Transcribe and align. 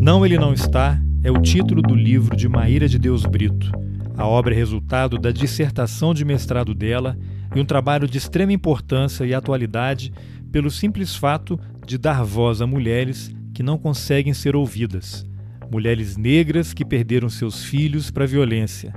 Não, 0.00 0.24
ele 0.24 0.38
não 0.38 0.54
está 0.54 0.98
é 1.22 1.30
o 1.30 1.42
título 1.42 1.82
do 1.82 1.94
livro 1.94 2.34
de 2.34 2.48
Maíra 2.48 2.88
de 2.88 2.98
Deus 2.98 3.26
Brito. 3.26 3.70
A 4.16 4.26
obra 4.26 4.54
é 4.54 4.56
resultado 4.56 5.18
da 5.18 5.30
dissertação 5.30 6.14
de 6.14 6.24
mestrado 6.24 6.74
dela 6.74 7.18
e 7.54 7.60
um 7.60 7.66
trabalho 7.66 8.08
de 8.08 8.16
extrema 8.16 8.50
importância 8.50 9.26
e 9.26 9.34
atualidade 9.34 10.10
pelo 10.50 10.70
simples 10.70 11.14
fato 11.14 11.60
de 11.86 11.98
dar 11.98 12.24
voz 12.24 12.62
a 12.62 12.66
mulheres 12.66 13.30
que 13.52 13.62
não 13.62 13.76
conseguem 13.76 14.32
ser 14.32 14.56
ouvidas. 14.56 15.26
Mulheres 15.70 16.16
negras 16.16 16.72
que 16.72 16.82
perderam 16.82 17.28
seus 17.28 17.62
filhos 17.62 18.10
para 18.10 18.26
violência. 18.26 18.94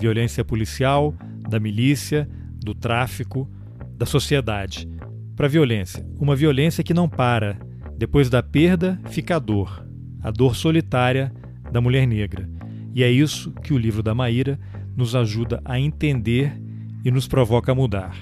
Violência 0.00 0.42
policial, 0.42 1.14
da 1.50 1.60
milícia, 1.60 2.26
do 2.64 2.74
tráfico, 2.74 3.46
da 3.94 4.06
sociedade. 4.06 4.88
Para 5.36 5.48
violência. 5.48 6.02
Uma 6.18 6.34
violência 6.34 6.82
que 6.82 6.94
não 6.94 7.10
para. 7.10 7.58
Depois 7.98 8.30
da 8.30 8.42
perda, 8.42 8.98
fica 9.10 9.36
a 9.36 9.38
dor. 9.38 9.85
A 10.26 10.32
dor 10.32 10.56
solitária 10.56 11.32
da 11.70 11.80
mulher 11.80 12.04
negra. 12.04 12.50
E 12.92 13.04
é 13.04 13.08
isso 13.08 13.52
que 13.62 13.72
o 13.72 13.78
livro 13.78 14.02
da 14.02 14.12
Maíra 14.12 14.58
nos 14.96 15.14
ajuda 15.14 15.62
a 15.64 15.78
entender 15.78 16.60
e 17.04 17.12
nos 17.12 17.28
provoca 17.28 17.70
a 17.70 17.74
mudar. 17.76 18.12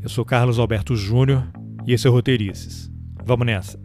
Eu 0.00 0.08
sou 0.08 0.24
Carlos 0.24 0.60
Alberto 0.60 0.94
Júnior 0.94 1.50
e 1.84 1.92
esse 1.92 2.06
é 2.06 2.10
o 2.10 2.12
Roteirices. 2.12 2.88
Vamos 3.24 3.44
nessa. 3.44 3.76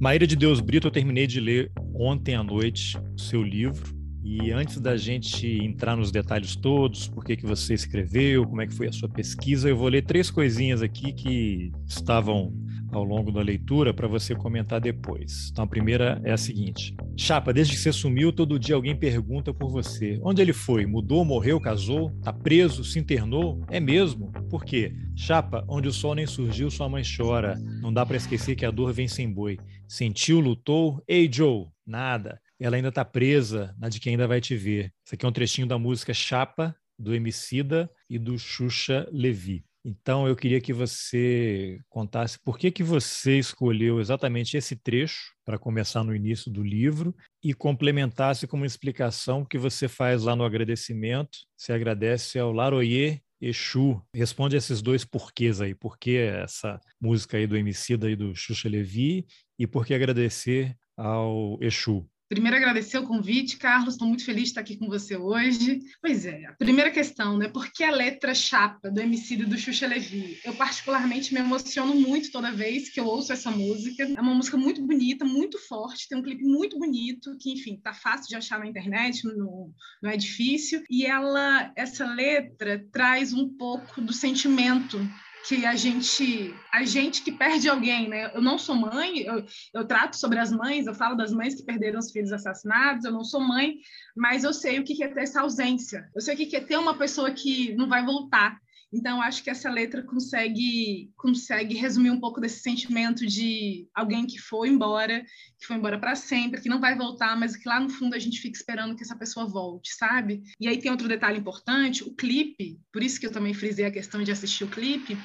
Maíra 0.00 0.26
de 0.26 0.34
Deus 0.34 0.60
Brito, 0.60 0.88
eu 0.88 0.90
terminei 0.90 1.28
de 1.28 1.38
ler 1.38 1.70
ontem 1.94 2.34
à 2.34 2.42
noite 2.42 2.98
o 3.16 3.20
seu 3.20 3.40
livro. 3.40 3.94
E 4.24 4.50
antes 4.50 4.80
da 4.80 4.96
gente 4.96 5.46
entrar 5.46 5.96
nos 5.96 6.10
detalhes 6.10 6.56
todos, 6.56 7.06
por 7.06 7.24
que, 7.24 7.36
que 7.36 7.46
você 7.46 7.72
escreveu, 7.72 8.44
como 8.44 8.62
é 8.62 8.66
que 8.66 8.74
foi 8.74 8.88
a 8.88 8.92
sua 8.92 9.08
pesquisa, 9.08 9.68
eu 9.68 9.76
vou 9.76 9.86
ler 9.86 10.02
três 10.02 10.28
coisinhas 10.28 10.82
aqui 10.82 11.12
que 11.12 11.70
estavam 11.86 12.52
ao 12.96 13.04
longo 13.04 13.30
da 13.30 13.42
leitura 13.42 13.92
para 13.92 14.08
você 14.08 14.34
comentar 14.34 14.80
depois. 14.80 15.50
Então 15.52 15.64
a 15.64 15.68
primeira 15.68 16.20
é 16.24 16.32
a 16.32 16.36
seguinte: 16.36 16.94
Chapa, 17.16 17.52
desde 17.52 17.74
que 17.74 17.80
você 17.80 17.92
sumiu, 17.92 18.32
todo 18.32 18.58
dia 18.58 18.74
alguém 18.74 18.96
pergunta 18.96 19.52
por 19.52 19.70
você. 19.70 20.18
Onde 20.22 20.40
ele 20.40 20.52
foi? 20.52 20.86
Mudou, 20.86 21.24
morreu, 21.24 21.60
casou? 21.60 22.10
Tá 22.22 22.32
preso? 22.32 22.82
Se 22.84 22.98
internou? 22.98 23.62
É 23.70 23.78
mesmo? 23.78 24.32
Por 24.48 24.64
quê? 24.64 24.94
Chapa, 25.14 25.64
onde 25.68 25.88
o 25.88 25.92
sol 25.92 26.14
nem 26.14 26.26
surgiu, 26.26 26.70
sua 26.70 26.88
mãe 26.88 27.02
chora. 27.04 27.58
Não 27.80 27.92
dá 27.92 28.04
para 28.06 28.16
esquecer 28.16 28.56
que 28.56 28.64
a 28.64 28.70
dor 28.70 28.92
vem 28.92 29.08
sem 29.08 29.30
boi. 29.30 29.58
Sentiu, 29.86 30.40
lutou? 30.40 31.02
Ei, 31.06 31.30
Joe, 31.30 31.66
nada. 31.86 32.40
Ela 32.58 32.76
ainda 32.76 32.90
tá 32.90 33.04
presa 33.04 33.74
na 33.78 33.90
de 33.90 34.00
quem 34.00 34.12
ainda 34.12 34.26
vai 34.26 34.40
te 34.40 34.56
ver. 34.56 34.92
Isso 35.04 35.14
aqui 35.14 35.26
é 35.26 35.28
um 35.28 35.32
trechinho 35.32 35.66
da 35.66 35.78
música 35.78 36.14
Chapa, 36.14 36.74
do 36.98 37.14
Emicida 37.14 37.90
e 38.08 38.18
do 38.18 38.38
Xuxa 38.38 39.06
Levi. 39.12 39.64
Então 39.88 40.26
eu 40.26 40.34
queria 40.34 40.60
que 40.60 40.72
você 40.72 41.78
contasse 41.88 42.40
por 42.42 42.58
que, 42.58 42.72
que 42.72 42.82
você 42.82 43.38
escolheu 43.38 44.00
exatamente 44.00 44.56
esse 44.56 44.74
trecho 44.74 45.32
para 45.44 45.60
começar 45.60 46.02
no 46.02 46.12
início 46.12 46.50
do 46.50 46.60
livro 46.60 47.14
e 47.40 47.54
complementasse 47.54 48.48
com 48.48 48.56
uma 48.56 48.66
explicação 48.66 49.44
que 49.44 49.56
você 49.56 49.86
faz 49.86 50.24
lá 50.24 50.34
no 50.34 50.42
agradecimento. 50.42 51.38
Você 51.56 51.72
agradece 51.72 52.36
ao 52.36 52.50
Laroyer 52.50 53.20
Exu. 53.40 54.02
Responde 54.12 54.56
esses 54.56 54.82
dois 54.82 55.04
porquês 55.04 55.60
aí. 55.60 55.72
Por 55.72 55.96
que 55.96 56.16
essa 56.16 56.80
música 57.00 57.36
aí 57.36 57.46
do 57.46 57.56
Emicida 57.56 58.10
e 58.10 58.16
do 58.16 58.34
Xuxa 58.34 58.68
Levi 58.68 59.24
e 59.56 59.68
por 59.68 59.86
que 59.86 59.94
agradecer 59.94 60.76
ao 60.96 61.62
Exu? 61.62 62.04
Primeiro, 62.28 62.56
agradecer 62.56 62.98
o 62.98 63.06
convite, 63.06 63.56
Carlos. 63.56 63.94
Estou 63.94 64.08
muito 64.08 64.24
feliz 64.24 64.44
de 64.44 64.48
estar 64.48 64.60
aqui 64.60 64.76
com 64.76 64.88
você 64.88 65.16
hoje. 65.16 65.80
Pois 66.02 66.26
é, 66.26 66.46
a 66.46 66.52
primeira 66.54 66.90
questão, 66.90 67.38
né? 67.38 67.48
Por 67.48 67.70
que 67.70 67.84
a 67.84 67.90
letra 67.90 68.34
chapa 68.34 68.90
do 68.90 69.00
MC 69.00 69.36
do 69.36 69.56
Xuxa 69.56 69.86
Levi? 69.86 70.40
Eu, 70.44 70.54
particularmente, 70.54 71.32
me 71.32 71.38
emociono 71.38 71.94
muito 71.94 72.32
toda 72.32 72.50
vez 72.50 72.88
que 72.90 72.98
eu 72.98 73.06
ouço 73.06 73.32
essa 73.32 73.50
música. 73.50 74.02
É 74.02 74.20
uma 74.20 74.34
música 74.34 74.56
muito 74.56 74.84
bonita, 74.84 75.24
muito 75.24 75.56
forte, 75.68 76.08
tem 76.08 76.18
um 76.18 76.22
clipe 76.22 76.42
muito 76.42 76.76
bonito, 76.78 77.36
que, 77.40 77.52
enfim, 77.52 77.78
tá 77.80 77.94
fácil 77.94 78.28
de 78.28 78.34
achar 78.34 78.58
na 78.58 78.66
internet, 78.66 79.24
não, 79.24 79.72
não 80.02 80.10
é 80.10 80.16
difícil. 80.16 80.82
E 80.90 81.06
ela, 81.06 81.72
essa 81.76 82.04
letra 82.12 82.84
traz 82.90 83.32
um 83.32 83.48
pouco 83.56 84.00
do 84.00 84.12
sentimento 84.12 84.98
que 85.46 85.64
a 85.64 85.76
gente, 85.76 86.54
a 86.72 86.84
gente 86.84 87.22
que 87.22 87.30
perde 87.30 87.68
alguém, 87.68 88.08
né? 88.08 88.32
Eu 88.34 88.42
não 88.42 88.58
sou 88.58 88.74
mãe, 88.74 89.20
eu, 89.20 89.44
eu 89.72 89.86
trato 89.86 90.16
sobre 90.16 90.40
as 90.40 90.50
mães, 90.50 90.86
eu 90.86 90.94
falo 90.94 91.14
das 91.14 91.32
mães 91.32 91.54
que 91.54 91.62
perderam 91.62 92.00
os 92.00 92.10
filhos 92.10 92.32
assassinados, 92.32 93.04
eu 93.04 93.12
não 93.12 93.22
sou 93.22 93.40
mãe, 93.40 93.76
mas 94.16 94.42
eu 94.42 94.52
sei 94.52 94.80
o 94.80 94.84
que 94.84 95.02
é 95.04 95.08
ter 95.08 95.22
essa 95.22 95.42
ausência, 95.42 96.10
eu 96.14 96.20
sei 96.20 96.34
o 96.34 96.36
que 96.36 96.56
é 96.56 96.60
ter 96.60 96.76
uma 96.76 96.98
pessoa 96.98 97.30
que 97.30 97.74
não 97.76 97.88
vai 97.88 98.04
voltar, 98.04 98.58
então, 98.92 99.20
acho 99.20 99.42
que 99.42 99.50
essa 99.50 99.68
letra 99.68 100.02
consegue, 100.02 101.10
consegue 101.16 101.74
resumir 101.74 102.10
um 102.10 102.20
pouco 102.20 102.40
desse 102.40 102.60
sentimento 102.60 103.26
de 103.26 103.88
alguém 103.92 104.26
que 104.26 104.38
foi 104.38 104.68
embora, 104.68 105.24
que 105.58 105.66
foi 105.66 105.76
embora 105.76 105.98
para 105.98 106.14
sempre, 106.14 106.60
que 106.60 106.68
não 106.68 106.80
vai 106.80 106.96
voltar, 106.96 107.36
mas 107.36 107.56
que 107.56 107.68
lá 107.68 107.80
no 107.80 107.90
fundo 107.90 108.14
a 108.14 108.18
gente 108.18 108.40
fica 108.40 108.56
esperando 108.56 108.94
que 108.94 109.02
essa 109.02 109.16
pessoa 109.16 109.46
volte, 109.46 109.92
sabe? 109.94 110.42
E 110.60 110.68
aí 110.68 110.78
tem 110.78 110.90
outro 110.90 111.08
detalhe 111.08 111.38
importante: 111.38 112.04
o 112.04 112.14
clipe, 112.14 112.78
por 112.92 113.02
isso 113.02 113.18
que 113.18 113.26
eu 113.26 113.32
também 113.32 113.54
frisei 113.54 113.84
a 113.84 113.90
questão 113.90 114.22
de 114.22 114.30
assistir 114.30 114.64
o 114.64 114.68
clipe. 114.68 115.18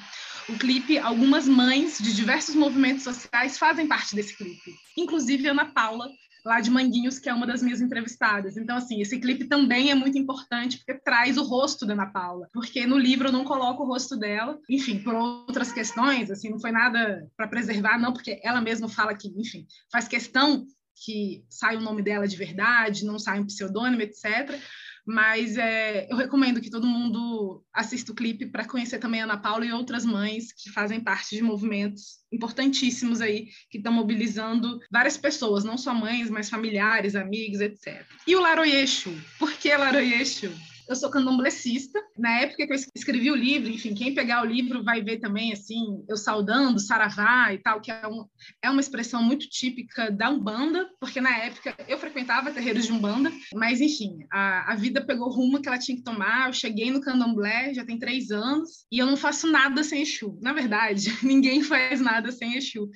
O 0.48 0.58
clipe, 0.58 0.98
algumas 0.98 1.46
mães 1.46 1.98
de 1.98 2.12
diversos 2.12 2.56
movimentos 2.56 3.04
sociais 3.04 3.56
fazem 3.56 3.86
parte 3.86 4.16
desse 4.16 4.36
clipe, 4.36 4.74
inclusive 4.98 5.46
Ana 5.46 5.66
Paula, 5.66 6.10
lá 6.44 6.60
de 6.60 6.70
Manguinhos, 6.70 7.18
que 7.18 7.28
é 7.28 7.34
uma 7.34 7.46
das 7.46 7.62
minhas 7.62 7.80
entrevistadas. 7.80 8.56
Então, 8.56 8.76
assim, 8.76 9.00
esse 9.00 9.18
clipe 9.18 9.44
também 9.44 9.90
é 9.90 9.94
muito 9.94 10.18
importante 10.18 10.78
porque 10.78 11.00
traz 11.00 11.36
o 11.36 11.44
rosto 11.44 11.86
da 11.86 11.92
Ana 11.92 12.06
Paula, 12.06 12.48
porque 12.52 12.86
no 12.86 12.98
livro 12.98 13.28
eu 13.28 13.32
não 13.32 13.44
coloco 13.44 13.82
o 13.82 13.86
rosto 13.86 14.16
dela, 14.16 14.58
enfim, 14.68 14.98
por 14.98 15.14
outras 15.14 15.72
questões, 15.72 16.30
assim, 16.30 16.50
não 16.50 16.60
foi 16.60 16.72
nada 16.72 17.28
para 17.36 17.48
preservar, 17.48 17.98
não, 17.98 18.12
porque 18.12 18.40
ela 18.42 18.60
mesma 18.60 18.88
fala 18.88 19.14
que, 19.14 19.28
enfim, 19.36 19.66
faz 19.90 20.08
questão 20.08 20.66
que 21.04 21.44
saia 21.48 21.78
o 21.78 21.82
nome 21.82 22.02
dela 22.02 22.28
de 22.28 22.36
verdade, 22.36 23.04
não 23.04 23.18
saia 23.18 23.40
um 23.40 23.46
pseudônimo, 23.46 24.02
etc. 24.02 24.60
Mas 25.04 25.56
é, 25.56 26.06
eu 26.10 26.16
recomendo 26.16 26.60
que 26.60 26.70
todo 26.70 26.86
mundo 26.86 27.64
assista 27.74 28.12
o 28.12 28.14
clipe 28.14 28.46
para 28.46 28.66
conhecer 28.66 28.98
também 28.98 29.20
a 29.20 29.24
Ana 29.24 29.36
Paula 29.36 29.66
e 29.66 29.72
outras 29.72 30.04
mães 30.04 30.52
que 30.52 30.70
fazem 30.70 31.00
parte 31.00 31.34
de 31.34 31.42
movimentos 31.42 32.22
importantíssimos 32.32 33.20
aí, 33.20 33.48
que 33.68 33.78
estão 33.78 33.92
mobilizando 33.92 34.80
várias 34.90 35.16
pessoas, 35.16 35.64
não 35.64 35.76
só 35.76 35.92
mães, 35.92 36.30
mas 36.30 36.48
familiares, 36.48 37.16
amigos, 37.16 37.60
etc. 37.60 38.04
E 38.26 38.36
o 38.36 38.40
Laroyeixo? 38.40 39.12
Por 39.38 39.52
que 39.52 39.76
Laroyeixo? 39.76 40.52
Eu 40.92 40.96
sou 40.96 41.10
candomblessista. 41.10 41.98
Na 42.16 42.40
época 42.40 42.66
que 42.66 42.72
eu 42.72 42.76
escrevi 42.94 43.30
o 43.30 43.36
livro, 43.36 43.70
enfim, 43.70 43.94
quem 43.94 44.14
pegar 44.14 44.42
o 44.42 44.46
livro 44.46 44.84
vai 44.84 45.02
ver 45.02 45.18
também, 45.18 45.52
assim, 45.52 46.04
eu 46.08 46.16
saudando 46.16 46.78
Saravá 46.78 47.52
e 47.52 47.58
tal, 47.58 47.80
que 47.80 47.90
é, 47.90 48.06
um, 48.06 48.26
é 48.62 48.70
uma 48.70 48.80
expressão 48.80 49.22
muito 49.22 49.48
típica 49.48 50.10
da 50.10 50.30
Umbanda, 50.30 50.88
porque 51.00 51.20
na 51.20 51.36
época 51.38 51.74
eu 51.88 51.98
frequentava 51.98 52.50
terreiros 52.50 52.86
de 52.86 52.92
Umbanda, 52.92 53.32
mas, 53.54 53.80
enfim, 53.80 54.18
a, 54.30 54.72
a 54.72 54.76
vida 54.76 55.04
pegou 55.04 55.28
o 55.28 55.32
rumo 55.32 55.60
que 55.60 55.68
ela 55.68 55.78
tinha 55.78 55.96
que 55.96 56.04
tomar. 56.04 56.48
Eu 56.48 56.52
cheguei 56.52 56.90
no 56.90 57.00
candomblé, 57.00 57.72
já 57.72 57.84
tem 57.84 57.98
três 57.98 58.30
anos, 58.30 58.84
e 58.92 58.98
eu 58.98 59.06
não 59.06 59.16
faço 59.16 59.46
nada 59.50 59.82
sem 59.82 60.02
Exu. 60.02 60.38
Na 60.42 60.52
verdade, 60.52 61.10
ninguém 61.24 61.62
faz 61.62 62.00
nada 62.00 62.30
sem 62.30 62.56
Exu. 62.56 62.90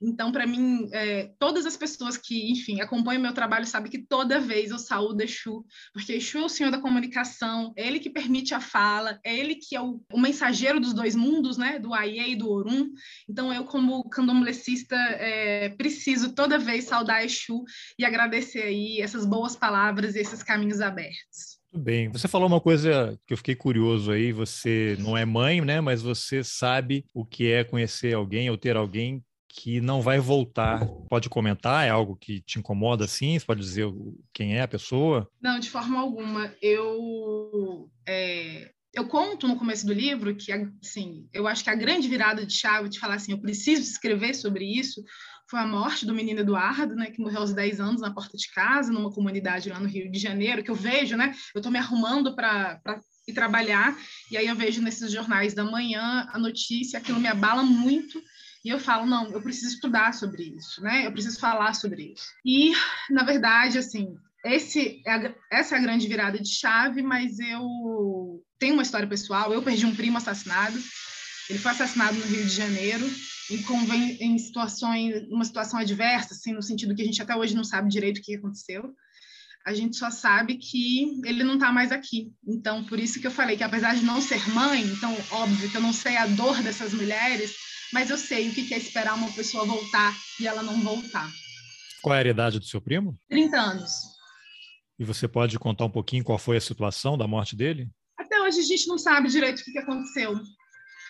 Então, 0.00 0.32
para 0.32 0.46
mim, 0.46 0.88
é, 0.92 1.30
todas 1.38 1.66
as 1.66 1.76
pessoas 1.76 2.16
que, 2.16 2.50
enfim, 2.50 2.80
acompanham 2.80 3.22
meu 3.22 3.34
trabalho 3.34 3.66
sabem 3.66 3.90
que 3.90 3.98
toda 3.98 4.40
vez 4.40 4.70
eu 4.70 4.78
saúdo 4.78 5.22
Exu, 5.22 5.64
porque 5.92 6.14
Exu 6.14 6.38
é 6.38 6.44
o 6.44 6.48
senhor 6.48 6.70
da 6.70 6.80
comunicação, 6.80 7.41
ele 7.76 7.98
que 7.98 8.10
permite 8.10 8.54
a 8.54 8.60
fala, 8.60 9.18
é 9.24 9.36
ele 9.36 9.56
que 9.56 9.74
é 9.76 9.80
o, 9.80 10.00
o 10.12 10.20
mensageiro 10.20 10.80
dos 10.80 10.92
dois 10.92 11.14
mundos, 11.14 11.56
né, 11.56 11.78
do 11.78 11.94
Aie 11.94 12.32
e 12.32 12.36
do 12.36 12.50
Orum. 12.50 12.90
Então, 13.28 13.52
eu, 13.52 13.64
como 13.64 14.08
candomblessista, 14.08 14.96
é, 14.96 15.70
preciso 15.70 16.34
toda 16.34 16.58
vez 16.58 16.84
saudar 16.84 17.24
Exu 17.24 17.64
e 17.98 18.04
agradecer 18.04 18.62
aí 18.62 19.00
essas 19.00 19.26
boas 19.26 19.56
palavras 19.56 20.14
e 20.14 20.20
esses 20.20 20.42
caminhos 20.42 20.80
abertos. 20.80 21.60
Tudo 21.72 21.84
bem. 21.84 22.10
Você 22.10 22.28
falou 22.28 22.46
uma 22.46 22.60
coisa 22.60 23.18
que 23.26 23.32
eu 23.32 23.36
fiquei 23.38 23.54
curioso 23.54 24.12
aí. 24.12 24.30
Você 24.30 24.94
não 25.00 25.16
é 25.16 25.24
mãe, 25.24 25.62
né? 25.62 25.80
Mas 25.80 26.02
você 26.02 26.44
sabe 26.44 27.06
o 27.14 27.24
que 27.24 27.50
é 27.50 27.64
conhecer 27.64 28.14
alguém 28.14 28.50
ou 28.50 28.58
ter 28.58 28.76
alguém 28.76 29.24
que 29.54 29.80
não 29.80 30.00
vai 30.00 30.18
voltar. 30.18 30.86
Pode 31.10 31.28
comentar? 31.28 31.86
É 31.86 31.90
algo 31.90 32.16
que 32.16 32.40
te 32.40 32.58
incomoda 32.58 33.04
assim? 33.04 33.38
Você 33.38 33.44
pode 33.44 33.60
dizer 33.60 33.86
quem 34.32 34.56
é 34.56 34.62
a 34.62 34.68
pessoa? 34.68 35.28
Não, 35.40 35.60
de 35.60 35.68
forma 35.68 36.00
alguma. 36.00 36.52
Eu 36.62 37.90
é, 38.08 38.70
eu 38.94 39.06
conto 39.06 39.48
no 39.48 39.56
começo 39.56 39.86
do 39.86 39.92
livro 39.92 40.34
que, 40.34 40.52
assim, 40.82 41.26
eu 41.32 41.46
acho 41.46 41.64
que 41.64 41.70
a 41.70 41.74
grande 41.74 42.08
virada 42.08 42.44
de 42.44 42.52
chave 42.52 42.88
de 42.88 42.98
falar 42.98 43.14
assim, 43.14 43.32
eu 43.32 43.40
preciso 43.40 43.82
escrever 43.82 44.34
sobre 44.34 44.64
isso, 44.64 45.02
foi 45.48 45.60
a 45.60 45.66
morte 45.66 46.04
do 46.06 46.14
menino 46.14 46.40
Eduardo, 46.40 46.94
né, 46.94 47.10
que 47.10 47.20
morreu 47.20 47.40
aos 47.40 47.52
10 47.52 47.80
anos 47.80 48.00
na 48.00 48.12
porta 48.12 48.36
de 48.36 48.50
casa, 48.50 48.92
numa 48.92 49.10
comunidade 49.10 49.70
lá 49.70 49.80
no 49.80 49.88
Rio 49.88 50.10
de 50.10 50.18
Janeiro, 50.18 50.62
que 50.62 50.70
eu 50.70 50.74
vejo, 50.74 51.16
né, 51.16 51.34
eu 51.54 51.58
estou 51.58 51.72
me 51.72 51.78
arrumando 51.78 52.34
para 52.34 52.80
ir 53.26 53.32
trabalhar, 53.32 53.96
e 54.30 54.36
aí 54.36 54.46
eu 54.46 54.56
vejo 54.56 54.82
nesses 54.82 55.10
jornais 55.10 55.54
da 55.54 55.64
manhã 55.64 56.26
a 56.30 56.38
notícia, 56.38 56.98
aquilo 56.98 57.20
me 57.20 57.28
abala 57.28 57.62
muito, 57.62 58.22
e 58.64 58.68
eu 58.68 58.78
falo, 58.78 59.06
não, 59.06 59.30
eu 59.32 59.42
preciso 59.42 59.74
estudar 59.74 60.14
sobre 60.14 60.44
isso, 60.56 60.80
né? 60.80 61.06
Eu 61.06 61.12
preciso 61.12 61.38
falar 61.38 61.74
sobre 61.74 62.12
isso. 62.14 62.28
E, 62.44 62.72
na 63.10 63.24
verdade, 63.24 63.78
assim, 63.78 64.16
esse 64.44 65.02
é 65.06 65.34
essa 65.50 65.74
é 65.74 65.78
a 65.78 65.82
grande 65.82 66.06
virada 66.06 66.38
de 66.38 66.48
chave, 66.48 67.02
mas 67.02 67.38
eu 67.40 68.42
tenho 68.58 68.74
uma 68.74 68.82
história 68.82 69.08
pessoal. 69.08 69.52
Eu 69.52 69.62
perdi 69.62 69.84
um 69.84 69.94
primo 69.94 70.18
assassinado. 70.18 70.78
Ele 71.50 71.58
foi 71.58 71.72
assassinado 71.72 72.16
no 72.16 72.24
Rio 72.24 72.44
de 72.44 72.54
Janeiro. 72.54 73.04
em, 73.94 74.34
em 74.34 74.38
situações, 74.38 75.26
uma 75.28 75.44
situação 75.44 75.80
adversa, 75.80 76.32
assim, 76.32 76.52
no 76.52 76.62
sentido 76.62 76.94
que 76.94 77.02
a 77.02 77.04
gente 77.04 77.20
até 77.20 77.34
hoje 77.34 77.56
não 77.56 77.64
sabe 77.64 77.90
direito 77.90 78.18
o 78.18 78.22
que 78.22 78.36
aconteceu. 78.36 78.94
A 79.66 79.74
gente 79.74 79.96
só 79.96 80.10
sabe 80.10 80.56
que 80.56 81.20
ele 81.24 81.44
não 81.44 81.54
está 81.54 81.70
mais 81.72 81.92
aqui. 81.92 82.32
Então, 82.46 82.84
por 82.84 82.98
isso 82.98 83.20
que 83.20 83.26
eu 83.26 83.30
falei 83.30 83.56
que, 83.56 83.62
apesar 83.62 83.94
de 83.94 84.04
não 84.04 84.20
ser 84.20 84.48
mãe, 84.50 84.82
então, 84.82 85.16
óbvio 85.30 85.68
que 85.68 85.76
eu 85.76 85.80
não 85.80 85.92
sei 85.92 86.16
a 86.16 86.26
dor 86.26 86.62
dessas 86.62 86.92
mulheres, 86.92 87.54
mas 87.92 88.10
eu 88.10 88.16
sei 88.16 88.48
o 88.48 88.54
que 88.54 88.72
é 88.72 88.78
esperar 88.78 89.14
uma 89.14 89.30
pessoa 89.32 89.64
voltar 89.64 90.16
e 90.40 90.46
ela 90.46 90.62
não 90.62 90.80
voltar. 90.80 91.30
Qual 92.00 92.14
é 92.14 92.22
a 92.22 92.30
idade 92.30 92.58
do 92.58 92.64
seu 92.64 92.80
primo? 92.80 93.16
30 93.28 93.60
anos. 93.60 93.92
E 94.98 95.04
você 95.04 95.28
pode 95.28 95.58
contar 95.58 95.84
um 95.84 95.90
pouquinho 95.90 96.24
qual 96.24 96.38
foi 96.38 96.56
a 96.56 96.60
situação 96.60 97.16
da 97.16 97.28
morte 97.28 97.54
dele? 97.54 97.88
Até 98.18 98.40
hoje 98.40 98.60
a 98.60 98.64
gente 98.64 98.86
não 98.88 98.98
sabe 98.98 99.28
direito 99.28 99.60
o 99.60 99.64
que 99.64 99.78
aconteceu. 99.78 100.40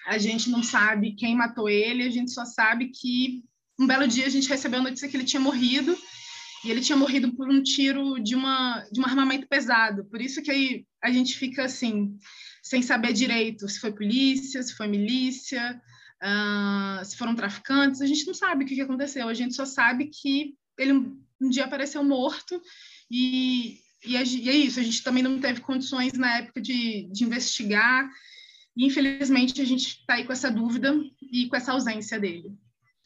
A 0.07 0.19
gente 0.19 0.51
não 0.51 0.63
sabe 0.63 1.15
quem 1.15 1.37
matou 1.37 1.69
ele, 1.69 2.03
a 2.05 2.11
gente 2.11 2.33
só 2.33 2.45
sabe 2.45 2.89
que 2.89 3.43
um 3.79 3.87
belo 3.87 4.07
dia 4.07 4.27
a 4.27 4.31
gente 4.31 4.49
recebeu 4.49 4.81
a 4.81 4.83
notícia 4.83 5.09
que 5.09 5.17
ele 5.17 5.25
tinha 5.25 5.41
morrido 5.41 5.97
e 6.65 6.71
ele 6.71 6.81
tinha 6.81 6.97
morrido 6.97 7.33
por 7.35 7.49
um 7.49 7.63
tiro 7.63 8.19
de 8.19 8.35
uma 8.35 8.85
de 8.93 9.01
um 9.01 9.05
armamento 9.05 9.47
pesado. 9.49 10.05
Por 10.07 10.21
isso 10.21 10.43
que 10.43 10.51
aí 10.51 10.87
a 11.03 11.11
gente 11.11 11.37
fica 11.37 11.65
assim, 11.65 12.17
sem 12.63 12.83
saber 12.83 13.13
direito 13.13 13.69
se 13.69 13.81
foi 13.81 13.93
polícia, 13.93 14.63
se 14.63 14.75
foi 14.75 14.89
milícia, 14.89 15.81
uh, 16.23 17.05
se 17.05 17.17
foram 17.17 17.35
traficantes. 17.35 18.01
A 18.01 18.07
gente 18.07 18.27
não 18.27 18.35
sabe 18.35 18.65
o 18.65 18.67
que 18.67 18.81
aconteceu. 18.81 19.29
A 19.29 19.35
gente 19.35 19.55
só 19.55 19.65
sabe 19.65 20.07
que 20.07 20.55
ele 20.79 20.93
um 21.41 21.49
dia 21.51 21.65
apareceu 21.65 22.05
morto 22.05 22.61
e, 23.11 23.79
e, 24.05 24.17
é, 24.17 24.25
e 24.25 24.49
é 24.49 24.53
isso. 24.53 24.79
A 24.79 24.83
gente 24.83 25.03
também 25.03 25.23
não 25.23 25.41
teve 25.41 25.61
condições 25.61 26.13
na 26.13 26.39
época 26.39 26.61
de, 26.61 27.09
de 27.11 27.25
investigar 27.25 28.09
e, 28.77 28.87
infelizmente, 28.87 29.61
a 29.61 29.65
gente 29.65 29.89
está 29.89 30.15
aí 30.15 30.25
com 30.25 30.33
essa 30.33 30.51
dúvida 30.51 30.95
e 31.21 31.49
com 31.49 31.57
essa 31.57 31.73
ausência 31.73 32.19
dele. 32.19 32.55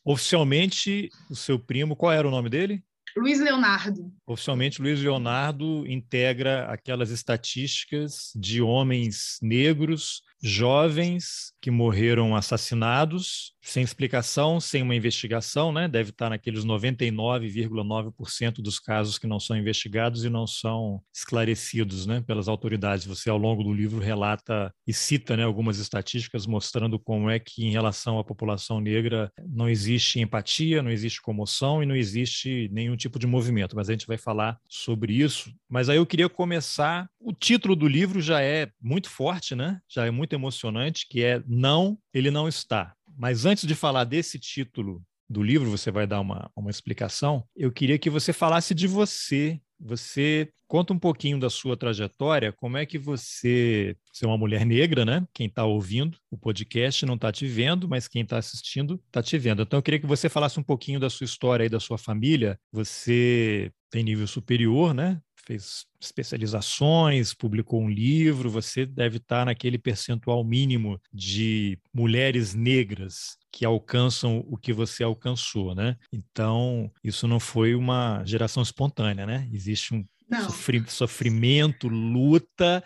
Oficialmente, 0.04 1.10
o 1.28 1.34
seu 1.34 1.58
primo, 1.58 1.96
qual 1.96 2.12
era 2.12 2.28
o 2.28 2.30
nome 2.30 2.48
dele? 2.48 2.84
Luiz 3.16 3.40
Leonardo. 3.40 4.12
Oficialmente, 4.26 4.80
Luiz 4.80 5.00
Leonardo 5.00 5.86
integra 5.86 6.66
aquelas 6.66 7.10
estatísticas 7.10 8.30
de 8.36 8.60
homens 8.60 9.38
negros 9.40 10.22
jovens 10.46 11.52
que 11.60 11.70
morreram 11.70 12.36
assassinados 12.36 13.56
sem 13.66 13.82
explicação, 13.82 14.60
sem 14.60 14.80
uma 14.80 14.94
investigação, 14.94 15.72
né? 15.72 15.88
Deve 15.88 16.10
estar 16.10 16.30
naqueles 16.30 16.64
99,9% 16.64 18.62
dos 18.62 18.78
casos 18.78 19.18
que 19.18 19.26
não 19.26 19.40
são 19.40 19.56
investigados 19.56 20.24
e 20.24 20.30
não 20.30 20.46
são 20.46 21.02
esclarecidos, 21.12 22.06
né, 22.06 22.22
pelas 22.24 22.46
autoridades. 22.46 23.04
Você 23.04 23.28
ao 23.28 23.36
longo 23.36 23.64
do 23.64 23.74
livro 23.74 23.98
relata 23.98 24.72
e 24.86 24.92
cita, 24.92 25.36
né, 25.36 25.42
algumas 25.42 25.78
estatísticas 25.78 26.46
mostrando 26.46 26.96
como 26.96 27.28
é 27.28 27.40
que 27.40 27.66
em 27.66 27.72
relação 27.72 28.20
à 28.20 28.24
população 28.24 28.80
negra 28.80 29.32
não 29.48 29.68
existe 29.68 30.20
empatia, 30.20 30.80
não 30.80 30.90
existe 30.90 31.20
comoção 31.20 31.82
e 31.82 31.86
não 31.86 31.96
existe 31.96 32.68
nenhum 32.72 32.96
tipo 32.96 33.18
de 33.18 33.26
movimento, 33.26 33.74
mas 33.74 33.88
a 33.88 33.92
gente 33.92 34.06
vai 34.06 34.16
falar 34.16 34.60
sobre 34.68 35.12
isso. 35.12 35.52
Mas 35.68 35.88
aí 35.88 35.96
eu 35.96 36.06
queria 36.06 36.28
começar, 36.28 37.10
o 37.18 37.32
título 37.32 37.74
do 37.74 37.88
livro 37.88 38.20
já 38.20 38.40
é 38.40 38.70
muito 38.80 39.10
forte, 39.10 39.56
né? 39.56 39.80
Já 39.88 40.06
é 40.06 40.10
muito 40.12 40.35
emocionante, 40.36 41.06
que 41.08 41.22
é 41.22 41.42
Não, 41.46 41.98
ele 42.12 42.30
não 42.30 42.48
está. 42.48 42.94
Mas 43.16 43.44
antes 43.44 43.66
de 43.66 43.74
falar 43.74 44.04
desse 44.04 44.38
título 44.38 45.02
do 45.28 45.42
livro, 45.42 45.70
você 45.70 45.90
vai 45.90 46.06
dar 46.06 46.20
uma, 46.20 46.50
uma 46.54 46.70
explicação. 46.70 47.44
Eu 47.54 47.72
queria 47.72 47.98
que 47.98 48.10
você 48.10 48.32
falasse 48.32 48.74
de 48.74 48.86
você. 48.86 49.60
Você 49.78 50.48
conta 50.66 50.92
um 50.92 50.98
pouquinho 50.98 51.38
da 51.38 51.50
sua 51.50 51.76
trajetória, 51.76 52.52
como 52.52 52.76
é 52.76 52.86
que 52.86 52.98
você, 52.98 53.96
você 54.12 54.24
é 54.24 54.28
uma 54.28 54.38
mulher 54.38 54.64
negra, 54.64 55.04
né? 55.04 55.26
Quem 55.32 55.46
está 55.46 55.64
ouvindo 55.64 56.18
o 56.30 56.38
podcast 56.38 57.04
não 57.04 57.14
está 57.14 57.30
te 57.30 57.46
vendo, 57.46 57.88
mas 57.88 58.08
quem 58.08 58.22
está 58.22 58.38
assistindo 58.38 59.00
está 59.06 59.22
te 59.22 59.36
vendo. 59.38 59.62
Então 59.62 59.78
eu 59.78 59.82
queria 59.82 60.00
que 60.00 60.06
você 60.06 60.28
falasse 60.28 60.58
um 60.58 60.62
pouquinho 60.62 60.98
da 60.98 61.10
sua 61.10 61.24
história 61.24 61.64
e 61.64 61.68
da 61.68 61.78
sua 61.78 61.98
família. 61.98 62.58
Você 62.72 63.70
tem 63.90 64.02
nível 64.02 64.26
superior, 64.26 64.94
né? 64.94 65.20
Fez 65.46 65.86
especializações, 66.00 67.32
publicou 67.32 67.80
um 67.80 67.88
livro, 67.88 68.50
você 68.50 68.84
deve 68.84 69.18
estar 69.18 69.46
naquele 69.46 69.78
percentual 69.78 70.44
mínimo 70.44 71.00
de 71.12 71.78
mulheres 71.94 72.54
negras 72.54 73.36
que 73.52 73.64
alcançam 73.64 74.44
o 74.48 74.56
que 74.58 74.72
você 74.72 75.02
alcançou, 75.02 75.74
né? 75.74 75.96
Então, 76.12 76.90
isso 77.02 77.26
não 77.26 77.40
foi 77.40 77.74
uma 77.74 78.22
geração 78.24 78.62
espontânea, 78.62 79.24
né? 79.24 79.48
Existe 79.52 79.94
um 79.94 80.04
sofri 80.44 80.84
sofrimento, 80.88 81.88
luta 81.88 82.82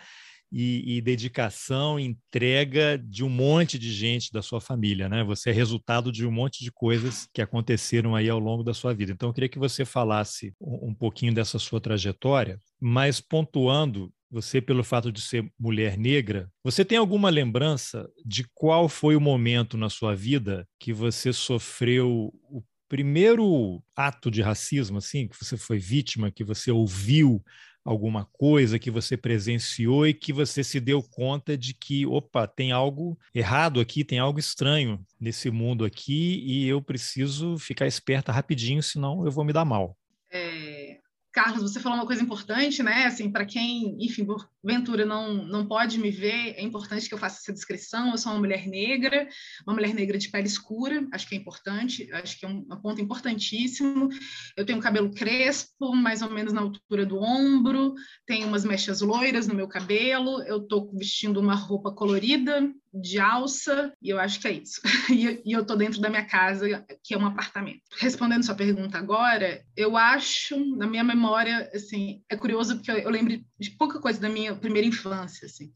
e, 0.51 0.97
e, 0.97 1.01
dedicação, 1.01 1.97
entrega 1.97 2.97
de 2.97 3.23
um 3.23 3.29
monte 3.29 3.79
de 3.79 3.91
gente 3.91 4.31
da 4.31 4.41
sua 4.41 4.59
família, 4.59 5.07
né? 5.07 5.23
Você 5.23 5.49
é 5.49 5.53
resultado 5.53 6.11
de 6.11 6.25
um 6.25 6.31
monte 6.31 6.63
de 6.63 6.71
coisas 6.71 7.27
que 7.33 7.41
aconteceram 7.41 8.15
aí 8.15 8.29
ao 8.29 8.39
longo 8.39 8.63
da 8.63 8.73
sua 8.73 8.93
vida. 8.93 9.13
Então, 9.13 9.29
eu 9.29 9.33
queria 9.33 9.49
que 9.49 9.59
você 9.59 9.85
falasse 9.85 10.53
um, 10.59 10.93
pouquinho 10.93 11.33
dessa 11.33 11.57
sua 11.57 11.79
trajetória, 11.79 12.59
mas 12.79 13.21
pontuando 13.21 14.11
você 14.29 14.61
pelo 14.61 14.83
fato 14.83 15.11
de 15.11 15.21
ser 15.21 15.49
mulher 15.59 15.97
negra, 15.97 16.49
você 16.63 16.85
tem 16.85 16.97
alguma 16.97 17.29
lembrança 17.29 18.09
de 18.25 18.45
qual 18.53 18.87
foi 18.87 19.15
o 19.15 19.21
momento 19.21 19.77
na 19.77 19.89
sua 19.89 20.15
vida 20.15 20.67
que 20.79 20.93
você 20.93 21.33
sofreu 21.33 22.31
o 22.43 22.63
primeiro 22.91 23.81
ato 23.95 24.29
de 24.29 24.41
racismo, 24.41 24.97
assim, 24.97 25.25
que 25.25 25.37
você 25.41 25.55
foi 25.55 25.79
vítima, 25.79 26.29
que 26.29 26.43
você 26.43 26.71
ouviu 26.71 27.41
alguma 27.83 28.25
coisa 28.25 28.79
que 28.79 28.91
você 28.91 29.17
presenciou 29.17 30.07
e 30.07 30.13
que 30.13 30.31
você 30.31 30.63
se 30.63 30.79
deu 30.79 31.01
conta 31.01 31.57
de 31.57 31.73
que, 31.73 32.05
opa, 32.05 32.47
tem 32.47 32.71
algo 32.71 33.17
errado 33.33 33.79
aqui, 33.79 34.03
tem 34.03 34.19
algo 34.19 34.39
estranho 34.39 35.03
nesse 35.19 35.49
mundo 35.49 35.85
aqui 35.85 36.43
e 36.45 36.67
eu 36.67 36.81
preciso 36.81 37.57
ficar 37.57 37.87
esperta 37.87 38.31
rapidinho, 38.31 38.83
senão 38.83 39.25
eu 39.25 39.31
vou 39.31 39.43
me 39.43 39.53
dar 39.53 39.65
mal. 39.65 39.97
Carlos, 41.31 41.63
você 41.63 41.79
falou 41.79 41.97
uma 41.97 42.05
coisa 42.05 42.21
importante, 42.21 42.83
né? 42.83 43.05
Assim, 43.05 43.31
para 43.31 43.45
quem, 43.45 43.95
enfim, 44.03 44.25
porventura 44.25 45.05
não, 45.05 45.45
não 45.45 45.65
pode 45.65 45.97
me 45.97 46.11
ver, 46.11 46.55
é 46.57 46.61
importante 46.61 47.07
que 47.07 47.13
eu 47.13 47.17
faça 47.17 47.39
essa 47.39 47.53
descrição. 47.53 48.11
Eu 48.11 48.17
sou 48.17 48.33
uma 48.33 48.39
mulher 48.39 48.67
negra, 48.67 49.27
uma 49.65 49.73
mulher 49.73 49.93
negra 49.93 50.17
de 50.17 50.29
pele 50.29 50.47
escura, 50.47 51.07
acho 51.13 51.27
que 51.27 51.35
é 51.35 51.37
importante, 51.37 52.11
acho 52.11 52.37
que 52.37 52.45
é 52.45 52.49
um, 52.49 52.65
um 52.69 52.81
ponto 52.81 53.01
importantíssimo. 53.01 54.09
Eu 54.57 54.65
tenho 54.65 54.81
cabelo 54.81 55.11
crespo, 55.11 55.95
mais 55.95 56.21
ou 56.21 56.29
menos 56.29 56.51
na 56.51 56.61
altura 56.61 57.05
do 57.05 57.17
ombro, 57.17 57.93
tenho 58.25 58.47
umas 58.47 58.65
mechas 58.65 58.99
loiras 58.99 59.47
no 59.47 59.55
meu 59.55 59.67
cabelo, 59.67 60.43
eu 60.43 60.57
estou 60.57 60.91
vestindo 60.97 61.39
uma 61.39 61.55
roupa 61.55 61.93
colorida, 61.93 62.71
de 62.93 63.19
alça, 63.19 63.93
e 64.01 64.09
eu 64.09 64.19
acho 64.19 64.39
que 64.39 64.47
é 64.47 64.51
isso. 64.51 64.81
E, 65.11 65.51
eu 65.51 65.65
tô 65.65 65.75
dentro 65.75 66.01
da 66.01 66.09
minha 66.09 66.25
casa, 66.25 66.85
que 67.03 67.13
é 67.13 67.17
um 67.17 67.25
apartamento. 67.25 67.81
Respondendo 67.99 68.43
sua 68.43 68.55
pergunta 68.55 68.97
agora, 68.97 69.63
eu 69.75 69.97
acho, 69.97 70.57
na 70.75 70.87
minha 70.87 71.03
memória, 71.03 71.69
assim, 71.73 72.21
é 72.29 72.35
curioso 72.35 72.75
porque 72.75 72.91
eu, 72.91 72.97
eu 72.97 73.09
lembro 73.09 73.39
de 73.59 73.71
pouca 73.71 73.99
coisa 73.99 74.19
da 74.19 74.29
minha 74.29 74.55
primeira 74.55 74.87
infância, 74.87 75.45
assim. 75.45 75.71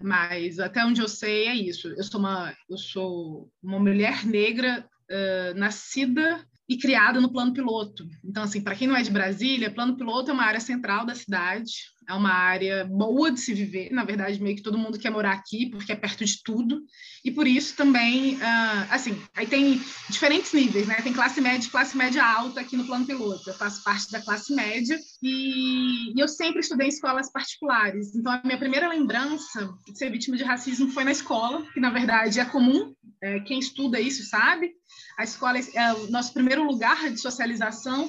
Mas 0.00 0.58
até 0.58 0.84
onde 0.84 1.00
eu 1.00 1.08
sei 1.08 1.46
é 1.46 1.54
isso. 1.54 1.88
Eu 1.88 2.02
sou 2.02 2.20
uma, 2.20 2.54
eu 2.68 2.78
sou 2.78 3.50
uma 3.62 3.78
mulher 3.78 4.24
negra 4.24 4.84
uh, 5.10 5.58
nascida 5.58 6.44
e 6.70 6.78
criada 6.78 7.20
no 7.20 7.32
plano 7.32 7.52
piloto. 7.52 8.08
Então, 8.24 8.44
assim, 8.44 8.60
para 8.60 8.76
quem 8.76 8.86
não 8.86 8.94
é 8.94 9.02
de 9.02 9.10
Brasília, 9.10 9.72
plano 9.72 9.96
piloto 9.96 10.30
é 10.30 10.32
uma 10.32 10.44
área 10.44 10.60
central 10.60 11.04
da 11.04 11.16
cidade, 11.16 11.72
é 12.08 12.14
uma 12.14 12.32
área 12.32 12.84
boa 12.84 13.32
de 13.32 13.40
se 13.40 13.52
viver, 13.52 13.90
na 13.90 14.04
verdade, 14.04 14.40
meio 14.40 14.54
que 14.54 14.62
todo 14.62 14.78
mundo 14.78 14.96
quer 14.96 15.10
morar 15.10 15.32
aqui, 15.32 15.68
porque 15.68 15.90
é 15.90 15.96
perto 15.96 16.24
de 16.24 16.40
tudo, 16.44 16.80
e 17.24 17.30
por 17.32 17.44
isso 17.44 17.74
também, 17.76 18.36
uh, 18.36 18.86
assim, 18.88 19.20
aí 19.34 19.48
tem 19.48 19.82
diferentes 20.08 20.52
níveis, 20.52 20.86
né? 20.86 20.94
Tem 21.02 21.12
classe 21.12 21.40
média 21.40 21.66
e 21.66 21.70
classe 21.70 21.96
média 21.96 22.24
alta 22.24 22.60
aqui 22.60 22.76
no 22.76 22.86
plano 22.86 23.04
piloto. 23.04 23.50
Eu 23.50 23.54
faço 23.54 23.82
parte 23.82 24.08
da 24.12 24.20
classe 24.20 24.54
média 24.54 24.96
e, 25.20 26.16
e 26.16 26.20
eu 26.20 26.28
sempre 26.28 26.60
estudei 26.60 26.86
em 26.86 26.90
escolas 26.90 27.32
particulares. 27.32 28.14
Então, 28.14 28.32
a 28.32 28.40
minha 28.44 28.58
primeira 28.58 28.88
lembrança 28.88 29.68
de 29.88 29.98
ser 29.98 30.08
vítima 30.10 30.36
de 30.36 30.44
racismo 30.44 30.88
foi 30.92 31.02
na 31.02 31.10
escola, 31.10 31.66
que 31.74 31.80
na 31.80 31.90
verdade 31.90 32.38
é 32.38 32.44
comum, 32.44 32.94
é, 33.20 33.40
quem 33.40 33.58
estuda 33.58 34.00
isso 34.00 34.24
sabe, 34.24 34.72
a 35.20 35.24
escola 35.24 35.58
é 35.58 35.92
o 35.92 36.10
nosso 36.10 36.32
primeiro 36.32 36.64
lugar 36.64 37.10
de 37.10 37.20
socialização 37.20 38.08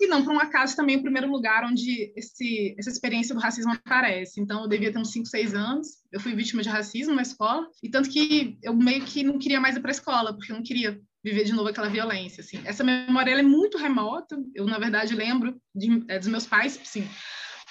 e 0.00 0.06
não 0.06 0.22
por 0.22 0.32
um 0.32 0.38
acaso 0.38 0.76
também 0.76 0.96
o 0.96 1.02
primeiro 1.02 1.28
lugar 1.28 1.64
onde 1.64 2.12
esse, 2.14 2.76
essa 2.78 2.90
experiência 2.90 3.34
do 3.34 3.40
racismo 3.40 3.72
aparece. 3.72 4.40
Então, 4.40 4.62
eu 4.62 4.68
devia 4.68 4.92
ter 4.92 4.98
uns 4.98 5.10
5, 5.10 5.26
6 5.26 5.52
anos, 5.52 5.88
eu 6.12 6.20
fui 6.20 6.32
vítima 6.32 6.62
de 6.62 6.68
racismo 6.68 7.12
na 7.12 7.22
escola, 7.22 7.66
e 7.82 7.88
tanto 7.88 8.08
que 8.08 8.56
eu 8.62 8.72
meio 8.72 9.04
que 9.04 9.24
não 9.24 9.36
queria 9.36 9.60
mais 9.60 9.76
ir 9.76 9.80
para 9.80 9.90
a 9.90 9.98
escola, 9.98 10.32
porque 10.32 10.52
eu 10.52 10.56
não 10.56 10.62
queria 10.62 11.00
viver 11.24 11.42
de 11.42 11.52
novo 11.52 11.68
aquela 11.68 11.88
violência. 11.88 12.40
Assim. 12.40 12.60
Essa 12.64 12.84
memória 12.84 13.32
é 13.32 13.42
muito 13.42 13.76
remota, 13.76 14.36
eu, 14.54 14.64
na 14.64 14.78
verdade, 14.78 15.12
lembro 15.12 15.60
de, 15.74 16.04
é, 16.06 16.20
dos 16.20 16.28
meus 16.28 16.46
pais, 16.46 16.78
assim, 16.80 17.04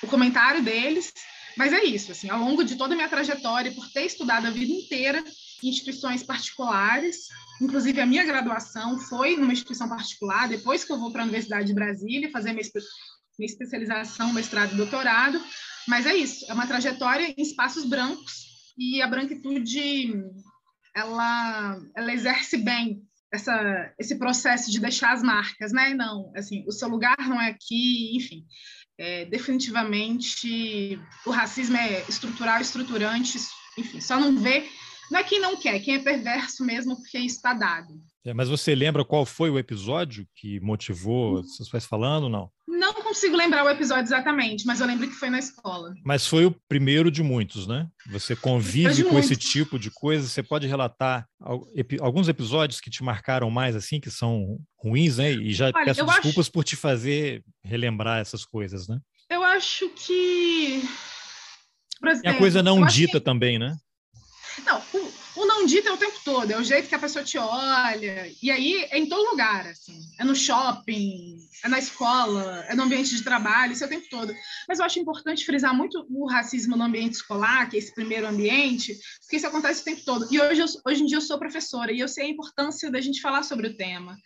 o 0.01 0.07
comentário 0.07 0.61
deles, 0.61 1.13
mas 1.55 1.71
é 1.71 1.85
isso, 1.85 2.11
assim, 2.11 2.29
ao 2.29 2.39
longo 2.39 2.65
de 2.65 2.75
toda 2.75 2.93
a 2.93 2.97
minha 2.97 3.07
trajetória, 3.07 3.71
por 3.71 3.89
ter 3.91 4.05
estudado 4.05 4.47
a 4.47 4.51
vida 4.51 4.73
inteira 4.73 5.23
em 5.63 5.69
instituições 5.69 6.23
particulares, 6.23 7.27
inclusive 7.63 8.01
a 8.01 8.05
minha 8.05 8.25
graduação 8.25 8.99
foi 8.99 9.37
numa 9.37 9.53
instituição 9.53 9.87
particular, 9.87 10.49
depois 10.49 10.83
que 10.83 10.91
eu 10.91 10.99
vou 10.99 11.11
para 11.11 11.21
a 11.21 11.25
Universidade 11.25 11.67
de 11.67 11.73
Brasília 11.73 12.31
fazer 12.31 12.51
minha, 12.51 12.61
espe 12.61 12.79
minha 13.39 13.49
especialização, 13.49 14.31
mestrado 14.33 14.73
e 14.73 14.77
doutorado, 14.77 15.41
mas 15.87 16.05
é 16.05 16.15
isso, 16.15 16.45
é 16.49 16.53
uma 16.53 16.67
trajetória 16.67 17.33
em 17.35 17.41
espaços 17.41 17.85
brancos 17.85 18.43
e 18.77 19.01
a 19.01 19.07
branquitude 19.07 20.13
ela, 20.95 21.79
ela 21.95 22.13
exerce 22.13 22.57
bem 22.57 23.01
essa, 23.33 23.93
esse 23.97 24.15
processo 24.15 24.71
de 24.71 24.79
deixar 24.79 25.11
as 25.11 25.23
marcas, 25.23 25.71
né? 25.71 25.93
Não, 25.95 26.31
assim, 26.35 26.63
o 26.67 26.71
seu 26.71 26.87
lugar 26.87 27.17
não 27.27 27.41
é 27.41 27.49
aqui, 27.49 28.15
enfim. 28.15 28.45
É, 28.95 29.25
definitivamente, 29.25 30.99
o 31.25 31.31
racismo 31.31 31.75
é 31.75 32.05
estrutural, 32.07 32.61
estruturante, 32.61 33.39
enfim, 33.77 33.99
só 33.99 34.19
não 34.19 34.37
vê. 34.37 34.69
Não 35.11 35.19
é 35.19 35.23
quem 35.23 35.39
não 35.39 35.55
quer, 35.55 35.79
quem 35.79 35.95
é 35.95 35.99
perverso 35.99 36.63
mesmo, 36.63 36.95
porque 36.95 37.17
isso 37.17 37.35
está 37.35 37.53
dado. 37.53 37.93
É, 38.25 38.33
mas 38.33 38.47
você 38.47 38.73
lembra 38.73 39.03
qual 39.03 39.25
foi 39.25 39.49
o 39.49 39.59
episódio 39.59 40.25
que 40.35 40.59
motivou 40.61 41.39
hum. 41.39 41.43
seus 41.43 41.69
pais 41.69 41.85
falando, 41.85 42.29
não? 42.29 42.49
Não 42.65 42.93
consigo 42.93 43.35
lembrar 43.35 43.65
o 43.65 43.69
episódio 43.69 44.03
exatamente, 44.03 44.65
mas 44.65 44.79
eu 44.79 44.87
lembro 44.87 45.07
que 45.07 45.13
foi 45.13 45.29
na 45.29 45.37
escola. 45.37 45.93
Mas 46.03 46.25
foi 46.25 46.45
o 46.45 46.55
primeiro 46.67 47.11
de 47.11 47.21
muitos, 47.21 47.67
né? 47.67 47.87
Você 48.07 48.35
convive 48.35 49.03
com 49.03 49.11
muitos. 49.11 49.29
esse 49.29 49.39
tipo 49.39 49.77
de 49.77 49.91
coisa. 49.91 50.27
Você 50.27 50.41
pode 50.41 50.65
relatar 50.65 51.27
alguns 52.01 52.27
episódios 52.27 52.81
que 52.81 52.89
te 52.89 53.03
marcaram 53.03 53.49
mais, 53.51 53.75
assim, 53.75 53.99
que 53.99 54.09
são 54.09 54.57
ruins, 54.77 55.17
né? 55.17 55.31
E 55.31 55.53
já 55.53 55.65
Olha, 55.65 55.85
peço 55.85 56.05
desculpas 56.05 56.45
acho... 56.45 56.51
por 56.51 56.63
te 56.63 56.75
fazer 56.75 57.43
relembrar 57.63 58.19
essas 58.19 58.45
coisas, 58.45 58.87
né? 58.87 58.99
Eu 59.29 59.43
acho 59.43 59.89
que. 59.89 60.81
Exemplo, 62.05 62.29
a 62.31 62.33
coisa 62.37 62.63
não 62.63 62.85
dita 62.85 63.19
que... 63.19 63.25
também, 63.25 63.59
né? 63.59 63.75
Não, 64.65 64.81
o 65.35 65.45
não 65.45 65.65
dito 65.65 65.87
é 65.87 65.91
o 65.91 65.97
tempo 65.97 66.19
todo, 66.23 66.51
é 66.51 66.57
o 66.57 66.63
jeito 66.63 66.87
que 66.87 66.95
a 66.95 66.99
pessoa 66.99 67.23
te 67.23 67.37
olha. 67.37 68.31
E 68.41 68.51
aí 68.51 68.87
é 68.91 68.97
em 68.97 69.07
todo 69.07 69.29
lugar, 69.29 69.65
assim. 69.67 69.99
É 70.19 70.23
no 70.23 70.35
shopping, 70.35 71.37
é 71.63 71.67
na 71.67 71.79
escola, 71.79 72.63
é 72.67 72.75
no 72.75 72.83
ambiente 72.83 73.15
de 73.15 73.23
trabalho, 73.23 73.73
isso 73.73 73.83
é 73.83 73.87
o 73.87 73.89
tempo 73.89 74.07
todo. 74.09 74.33
Mas 74.67 74.79
eu 74.79 74.85
acho 74.85 74.99
importante 74.99 75.45
frisar 75.45 75.73
muito 75.73 76.05
o 76.09 76.27
racismo 76.27 76.75
no 76.75 76.83
ambiente 76.83 77.13
escolar, 77.13 77.69
que 77.69 77.75
é 77.75 77.79
esse 77.79 77.93
primeiro 77.93 78.27
ambiente, 78.27 78.97
porque 79.21 79.37
isso 79.37 79.47
acontece 79.47 79.81
o 79.81 79.85
tempo 79.85 80.01
todo. 80.05 80.27
E 80.31 80.39
hoje, 80.39 80.61
eu, 80.61 80.67
hoje 80.85 81.03
em 81.03 81.05
dia 81.05 81.17
eu 81.17 81.21
sou 81.21 81.39
professora 81.39 81.91
e 81.91 81.99
eu 81.99 82.07
sei 82.07 82.25
a 82.25 82.29
importância 82.29 82.91
da 82.91 83.01
gente 83.01 83.21
falar 83.21 83.43
sobre 83.43 83.67
o 83.67 83.75
tema. 83.75 84.17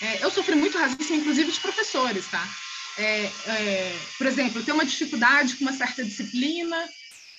É, 0.00 0.24
eu 0.24 0.30
sofri 0.30 0.54
muito 0.54 0.78
racismo, 0.78 1.16
inclusive 1.16 1.50
de 1.50 1.60
professores, 1.60 2.26
tá? 2.30 2.44
É, 2.98 3.24
é, 3.46 3.98
por 4.18 4.26
exemplo, 4.26 4.60
eu 4.60 4.64
tenho 4.64 4.76
uma 4.76 4.84
dificuldade 4.84 5.56
com 5.56 5.64
uma 5.64 5.72
certa 5.72 6.04
disciplina 6.04 6.76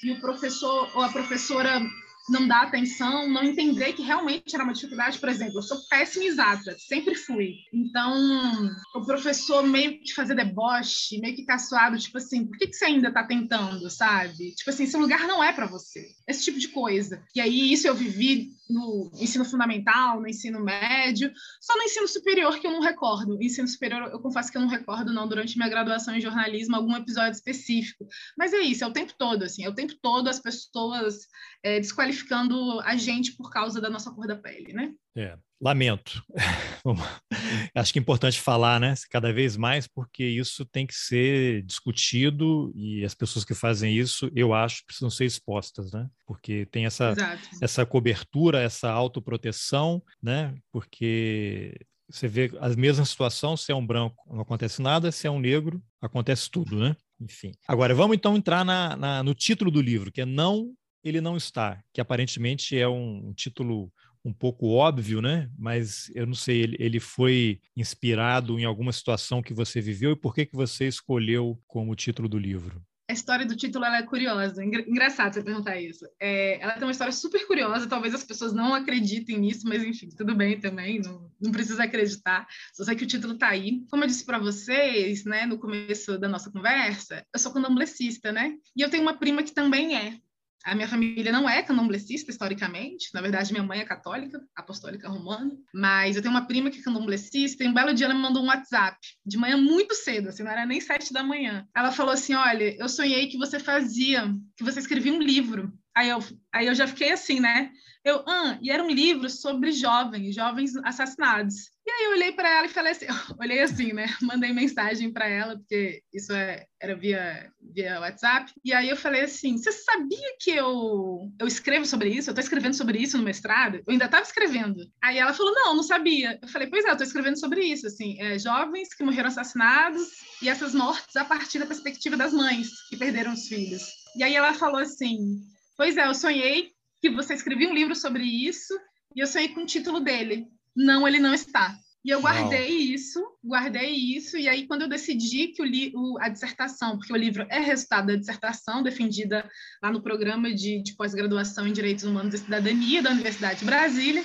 e 0.02 0.12
o 0.12 0.20
professor 0.20 0.90
ou 0.96 1.02
a 1.02 1.10
professora 1.10 1.82
não 2.30 2.48
dar 2.48 2.64
atenção, 2.64 3.28
não 3.30 3.44
entender 3.44 3.94
que 3.94 4.02
realmente 4.02 4.56
era 4.56 4.64
uma 4.64 4.74
dificuldade. 4.74 5.20
Por 5.20 5.30
exemplo, 5.30 5.58
eu 5.58 5.62
sou 5.62 5.78
péssima 5.90 6.26
exata, 6.26 6.76
sempre 6.80 7.16
fui. 7.16 7.56
Então, 7.74 8.72
o 8.96 9.06
professor 9.06 9.64
meio 9.64 10.00
que 10.00 10.14
fazer 10.14 10.36
deboche, 10.36 11.20
meio 11.20 11.36
que 11.36 11.46
caçoado, 11.46 11.98
tipo 11.98 12.18
assim, 12.18 12.46
por 12.46 12.58
que, 12.58 12.68
que 12.68 12.76
você 12.76 12.86
ainda 12.86 13.10
está 13.10 13.24
tentando, 13.24 13.90
sabe? 13.90 14.52
Tipo 14.56 14.70
assim, 14.70 14.86
seu 14.86 15.00
lugar 15.00 15.28
não 15.28 15.44
é 15.44 15.52
para 15.52 15.66
você. 15.66 16.08
Esse 16.28 16.46
tipo 16.46 16.60
de 16.60 16.70
coisa. 16.70 17.24
E 17.36 17.42
aí, 17.42 17.74
isso 17.74 17.88
eu 17.88 17.96
vivi 17.96 18.52
no 18.70 19.12
ensino 19.20 19.44
fundamental, 19.46 20.22
no 20.22 20.28
ensino 20.28 20.60
médio, 20.60 21.32
só 21.62 21.76
no 21.76 21.84
ensino 21.84 22.08
superior 22.08 22.58
que 22.60 22.66
eu 22.66 22.72
não 22.72 22.82
recordo. 22.82 23.42
Ensino 23.42 23.68
superior, 23.68 24.10
eu 24.12 24.20
confesso 24.20 24.52
que 24.52 24.58
eu 24.58 24.62
não 24.62 24.70
recordo, 24.70 25.14
não, 25.14 25.28
durante 25.28 25.58
minha 25.58 25.70
graduação 25.70 26.16
em 26.16 26.22
jornalismo, 26.22 26.76
algum 26.76 26.96
episódio 26.96 27.34
específico. 27.34 28.08
Mas 28.38 28.54
é 28.54 28.60
isso, 28.60 28.84
é 28.84 28.88
o 28.88 28.94
tempo 28.94 29.14
todo, 29.18 29.44
assim, 29.44 29.64
é 29.64 29.70
o 29.70 29.76
tempo 29.76 29.94
todo 30.02 30.28
as 30.30 30.40
pessoas 30.40 31.28
é, 31.62 31.80
desqualificando 32.14 32.80
a 32.82 32.96
gente 32.96 33.34
por 33.36 33.50
causa 33.50 33.82
da 33.82 33.90
nossa 33.90 34.12
cor 34.12 34.28
da 34.28 34.36
pele, 34.36 34.74
né? 34.74 34.94
É, 35.16 35.38
lamento. 35.60 36.24
Acho 37.76 37.94
que 37.94 38.00
é 38.00 38.02
importante 38.02 38.40
falar, 38.40 38.80
né, 38.80 38.94
cada 39.10 39.34
vez 39.34 39.58
mais, 39.58 39.88
porque 39.88 40.24
isso 40.24 40.66
tem 40.66 40.86
que 40.86 40.96
ser 40.96 41.64
discutido 41.64 42.72
e 42.76 43.04
as 43.04 43.14
pessoas 43.14 43.44
que 43.44 43.54
fazem 43.54 43.96
isso, 43.96 44.30
eu 44.36 44.54
acho, 44.54 44.86
precisam 44.86 45.10
ser 45.10 45.26
expostas, 45.26 45.92
né? 45.92 46.08
Porque 46.26 46.66
tem 46.68 46.86
essa, 46.86 47.14
essa 47.62 47.86
cobertura, 47.86 48.62
essa 48.62 48.92
autoproteção, 48.92 50.02
né? 50.22 50.56
Porque 50.72 51.76
você 52.10 52.28
vê 52.28 52.52
a 52.60 52.70
mesma 52.70 53.06
situação, 53.06 53.56
se 53.56 53.72
é 53.72 53.76
um 53.76 53.86
branco 53.86 54.24
não 54.30 54.42
acontece 54.42 54.82
nada, 54.82 55.12
se 55.12 55.26
é 55.26 55.32
um 55.32 55.40
negro 55.40 55.82
acontece 56.02 56.50
tudo, 56.50 56.78
né? 56.78 56.96
Enfim. 57.20 57.52
Agora, 57.68 57.96
vamos 57.96 58.16
então 58.18 58.36
entrar 58.36 58.66
na, 58.66 58.98
na, 58.98 59.24
no 59.24 59.34
título 59.34 59.72
do 59.72 59.82
livro, 59.82 60.12
que 60.12 60.22
é 60.22 60.26
Não, 60.26 60.74
Ele 61.04 61.20
Não 61.22 61.36
Está, 61.36 61.84
que 61.92 62.00
aparentemente 62.00 62.78
é 62.78 62.88
um, 62.88 63.34
título 63.34 63.92
um 64.24 64.32
pouco 64.32 64.70
óbvio, 64.70 65.22
né? 65.22 65.50
Mas 65.58 66.10
eu 66.16 66.26
não 66.26 66.34
sei, 66.34 66.62
ele, 66.62 66.78
ele 66.80 67.00
foi 67.00 67.60
inspirado 67.76 68.58
em 68.58 68.64
alguma 68.64 68.94
situação 68.94 69.42
que 69.42 69.54
você 69.54 69.82
viveu 69.82 70.12
e 70.12 70.16
por 70.16 70.34
que, 70.34 70.46
que 70.46 70.56
você 70.56 70.88
escolheu 70.88 71.62
como 71.68 71.96
título 71.96 72.30
do 72.30 72.40
livro? 72.40 72.82
A 73.10 73.12
história 73.12 73.46
do 73.46 73.56
título 73.56 73.84
é 73.84 74.02
curiosa. 74.02 74.64
Engraçado 74.64 75.34
você 75.34 75.44
perguntar 75.44 75.80
isso. 75.80 76.06
É, 76.20 76.60
ela 76.62 76.74
tem 76.74 76.84
uma 76.84 76.92
história 76.92 77.12
super 77.12 77.46
curiosa. 77.46 77.86
Talvez 77.86 78.14
as 78.14 78.24
pessoas 78.24 78.54
não 78.54 78.74
acreditem 78.74 79.38
nisso, 79.38 79.68
mas 79.68 79.84
enfim, 79.84 80.08
tudo 80.10 80.34
bem 80.34 80.58
também. 80.58 81.02
Não, 81.02 81.30
não 81.40 81.52
precisa 81.52 81.84
acreditar. 81.84 82.48
Só 82.74 82.86
sei 82.86 82.96
que 82.96 83.04
o 83.04 83.08
título 83.08 83.34
está 83.34 83.50
aí. 83.50 83.84
Como 83.92 84.04
eu 84.04 84.08
disse 84.08 84.26
para 84.26 84.40
vocês, 84.40 85.26
né, 85.26 85.46
no 85.46 85.60
começo 85.60 86.18
da 86.18 86.30
nossa 86.30 86.50
conversa, 86.50 87.26
eu 87.34 87.40
sou 87.40 87.52
candomblessista, 87.52 88.32
né? 88.32 88.56
E 88.76 88.82
eu 88.82 88.90
tenho 88.90 89.04
uma 89.04 89.18
prima 89.18 89.44
que 89.44 89.54
também 89.54 89.98
é. 89.98 90.18
A 90.64 90.74
minha 90.74 90.88
família 90.88 91.32
não 91.32 91.50
é 91.50 91.62
candomblessista 91.62 92.32
historicamente, 92.32 93.10
na 93.14 93.22
verdade 93.22 93.52
minha 93.52 93.64
mãe 93.64 93.80
é 93.80 93.86
católica, 93.86 94.42
apostólica 94.56 95.10
romana, 95.10 95.52
mas 95.74 96.16
eu 96.16 96.22
tenho 96.22 96.34
uma 96.34 96.48
prima 96.48 96.72
que 96.72 96.80
é 96.80 96.82
candomblessista 96.82 97.64
e 97.64 97.68
um 97.68 97.74
belo 97.74 97.94
dia 97.94 98.06
ela 98.06 98.16
me 98.16 98.22
mandou 98.22 98.42
um 98.42 98.48
WhatsApp, 98.48 98.98
de 99.26 99.38
manhã 99.38 99.58
muito 99.58 99.94
cedo, 99.94 100.30
assim, 100.30 100.44
não 100.44 100.52
era 100.52 100.66
nem 100.66 100.80
sete 100.80 101.12
da 101.12 101.22
manhã. 101.22 101.68
Ela 101.76 101.92
falou 101.92 102.14
assim, 102.14 102.34
olha, 102.34 102.76
eu 102.78 102.88
sonhei 102.88 103.28
que 103.28 103.38
você 103.38 103.60
fazia, 103.60 104.32
que 104.56 104.64
você 104.64 104.80
escrevia 104.80 105.14
um 105.14 105.22
livro. 105.22 105.74
Aí 105.96 106.10
eu, 106.10 106.20
aí 106.52 106.68
eu 106.68 106.76
já 106.76 106.88
fiquei 106.88 107.12
assim, 107.12 107.40
né? 107.40 107.72
Eu, 108.04 108.22
ah, 108.28 108.58
e 108.62 108.70
era 108.70 108.84
um 108.84 108.90
livro 108.90 109.30
sobre 109.30 109.72
jovens, 109.72 110.36
jovens 110.36 110.76
assassinados. 110.84 111.72
E 111.86 111.92
aí 111.92 112.06
eu 112.06 112.12
olhei 112.12 112.32
para 112.34 112.50
ela 112.50 112.66
e 112.66 112.70
falei 112.70 112.92
assim, 112.92 113.06
olhei 113.40 113.62
assim, 113.62 113.94
né? 113.94 114.08
Mandei 114.22 114.52
mensagem 114.52 115.12
para 115.12 115.28
ela, 115.28 115.58
porque 115.58 116.02
isso 116.14 116.34
é, 116.34 116.66
era 116.82 116.96
via, 116.98 117.50
via 117.62 118.02
WhatsApp. 118.02 118.52
E 118.64 118.74
aí 118.74 118.90
eu 118.90 118.98
falei 118.98 119.22
assim, 119.22 119.58
você 119.58 119.72
sabia 119.72 120.36
que 120.40 120.52
eu, 120.52 121.32
eu 121.40 121.48
escrevo 121.48 121.86
sobre 121.86 122.10
isso? 122.10 122.30
Eu 122.30 122.34
estou 122.34 122.44
escrevendo 122.44 122.74
sobre 122.74 122.98
isso 122.98 123.18
no 123.18 123.24
mestrado? 123.24 123.76
Eu 123.76 123.84
ainda 123.88 124.06
estava 124.06 124.24
escrevendo. 124.24 124.86
Aí 125.02 125.18
ela 125.18 125.34
falou, 125.34 125.54
não, 125.54 125.76
não 125.76 125.84
sabia. 125.84 126.38
Eu 126.42 126.48
falei, 126.50 126.68
pois 126.68 126.84
é, 126.84 126.90
eu 126.90 126.94
estou 126.94 127.08
escrevendo 127.08 127.40
sobre 127.40 127.62
isso, 127.64 127.88
assim, 127.88 128.20
é, 128.22 128.38
jovens 128.38 128.94
que 128.94 129.04
morreram 129.04 129.30
assassinados 129.30 130.10
e 130.42 130.50
essas 130.50 130.74
mortes 130.74 131.16
a 131.16 131.24
partir 131.24 131.60
da 131.60 131.66
perspectiva 131.66 132.18
das 132.18 132.34
mães 132.34 132.70
que 132.90 132.98
perderam 132.98 133.32
os 133.32 133.48
filhos. 133.48 133.84
E 134.18 134.24
aí 134.24 134.36
ela 134.36 134.54
falou 134.54 134.80
assim, 134.80 135.42
pois 135.78 135.98
é, 135.98 136.08
eu 136.08 136.14
sonhei 136.14 136.72
que 137.02 137.10
você 137.10 137.34
escrevia 137.34 137.70
um 137.70 137.74
livro 137.74 137.96
sobre 137.96 138.24
isso 138.24 138.74
e 139.16 139.20
eu 139.20 139.28
sonhei 139.28 139.50
com 139.50 139.62
o 139.62 139.66
título 139.66 140.00
dele. 140.00 140.48
Não, 140.76 141.08
ele 141.08 141.20
não 141.20 141.34
está. 141.34 141.76
E 142.06 142.10
eu 142.10 142.20
guardei 142.20 142.70
Uau. 142.70 142.96
isso, 142.96 143.24
guardei 143.42 143.92
isso, 143.92 144.38
e 144.38 144.50
aí 144.50 144.68
quando 144.68 144.82
eu 144.82 144.90
decidi 144.90 145.48
que 145.48 145.62
o, 145.62 145.66
o, 145.96 146.18
a 146.20 146.28
dissertação, 146.28 146.98
porque 146.98 147.14
o 147.14 147.18
livro 147.18 147.48
é 147.50 147.60
resultado 147.60 148.08
da 148.08 148.16
dissertação 148.18 148.84
defendida 148.84 149.50
lá 149.82 149.90
no 149.90 150.02
programa 150.02 150.54
de, 150.54 150.84
de 150.84 150.96
pós-graduação 150.98 151.66
em 151.66 151.72
Direitos 151.72 152.04
Humanos 152.04 152.34
e 152.34 152.40
Cidadania 152.40 153.02
da 153.02 153.12
Universidade 153.12 153.60
de 153.60 153.66
Brasília, 153.66 154.24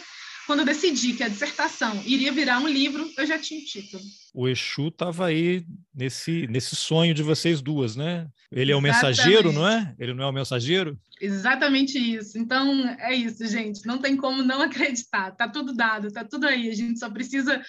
quando 0.48 0.60
eu 0.60 0.64
decidi 0.64 1.12
que 1.12 1.22
a 1.22 1.28
dissertação 1.28 2.02
iria 2.06 2.32
virar 2.32 2.58
um 2.58 2.66
livro, 2.66 3.06
eu 3.18 3.26
já 3.26 3.38
tinha 3.38 3.60
o 3.60 3.64
título. 3.66 4.02
O 4.32 4.48
Exu 4.48 4.88
estava 4.88 5.26
aí 5.26 5.62
nesse, 5.94 6.46
nesse 6.46 6.74
sonho 6.74 7.12
de 7.12 7.22
vocês 7.22 7.60
duas, 7.60 7.94
né? 7.94 8.26
Ele 8.50 8.72
é 8.72 8.74
o 8.74 8.80
mensageiro, 8.80 9.52
não 9.52 9.68
é? 9.68 9.94
Ele 9.98 10.14
não 10.14 10.24
é 10.24 10.26
o 10.26 10.32
mensageiro? 10.32 10.98
Exatamente 11.20 11.98
isso. 11.98 12.38
Então, 12.38 12.88
é 12.98 13.14
isso, 13.14 13.46
gente. 13.46 13.86
Não 13.86 13.98
tem 13.98 14.16
como 14.16 14.42
não 14.42 14.62
acreditar. 14.64 15.32
Tá 15.32 15.46
tudo 15.46 15.74
dado, 15.74 16.10
tá 16.10 16.24
tudo 16.24 16.46
aí. 16.46 16.70
A 16.70 16.74
gente 16.74 16.98
só 16.98 17.10
precisa 17.10 17.62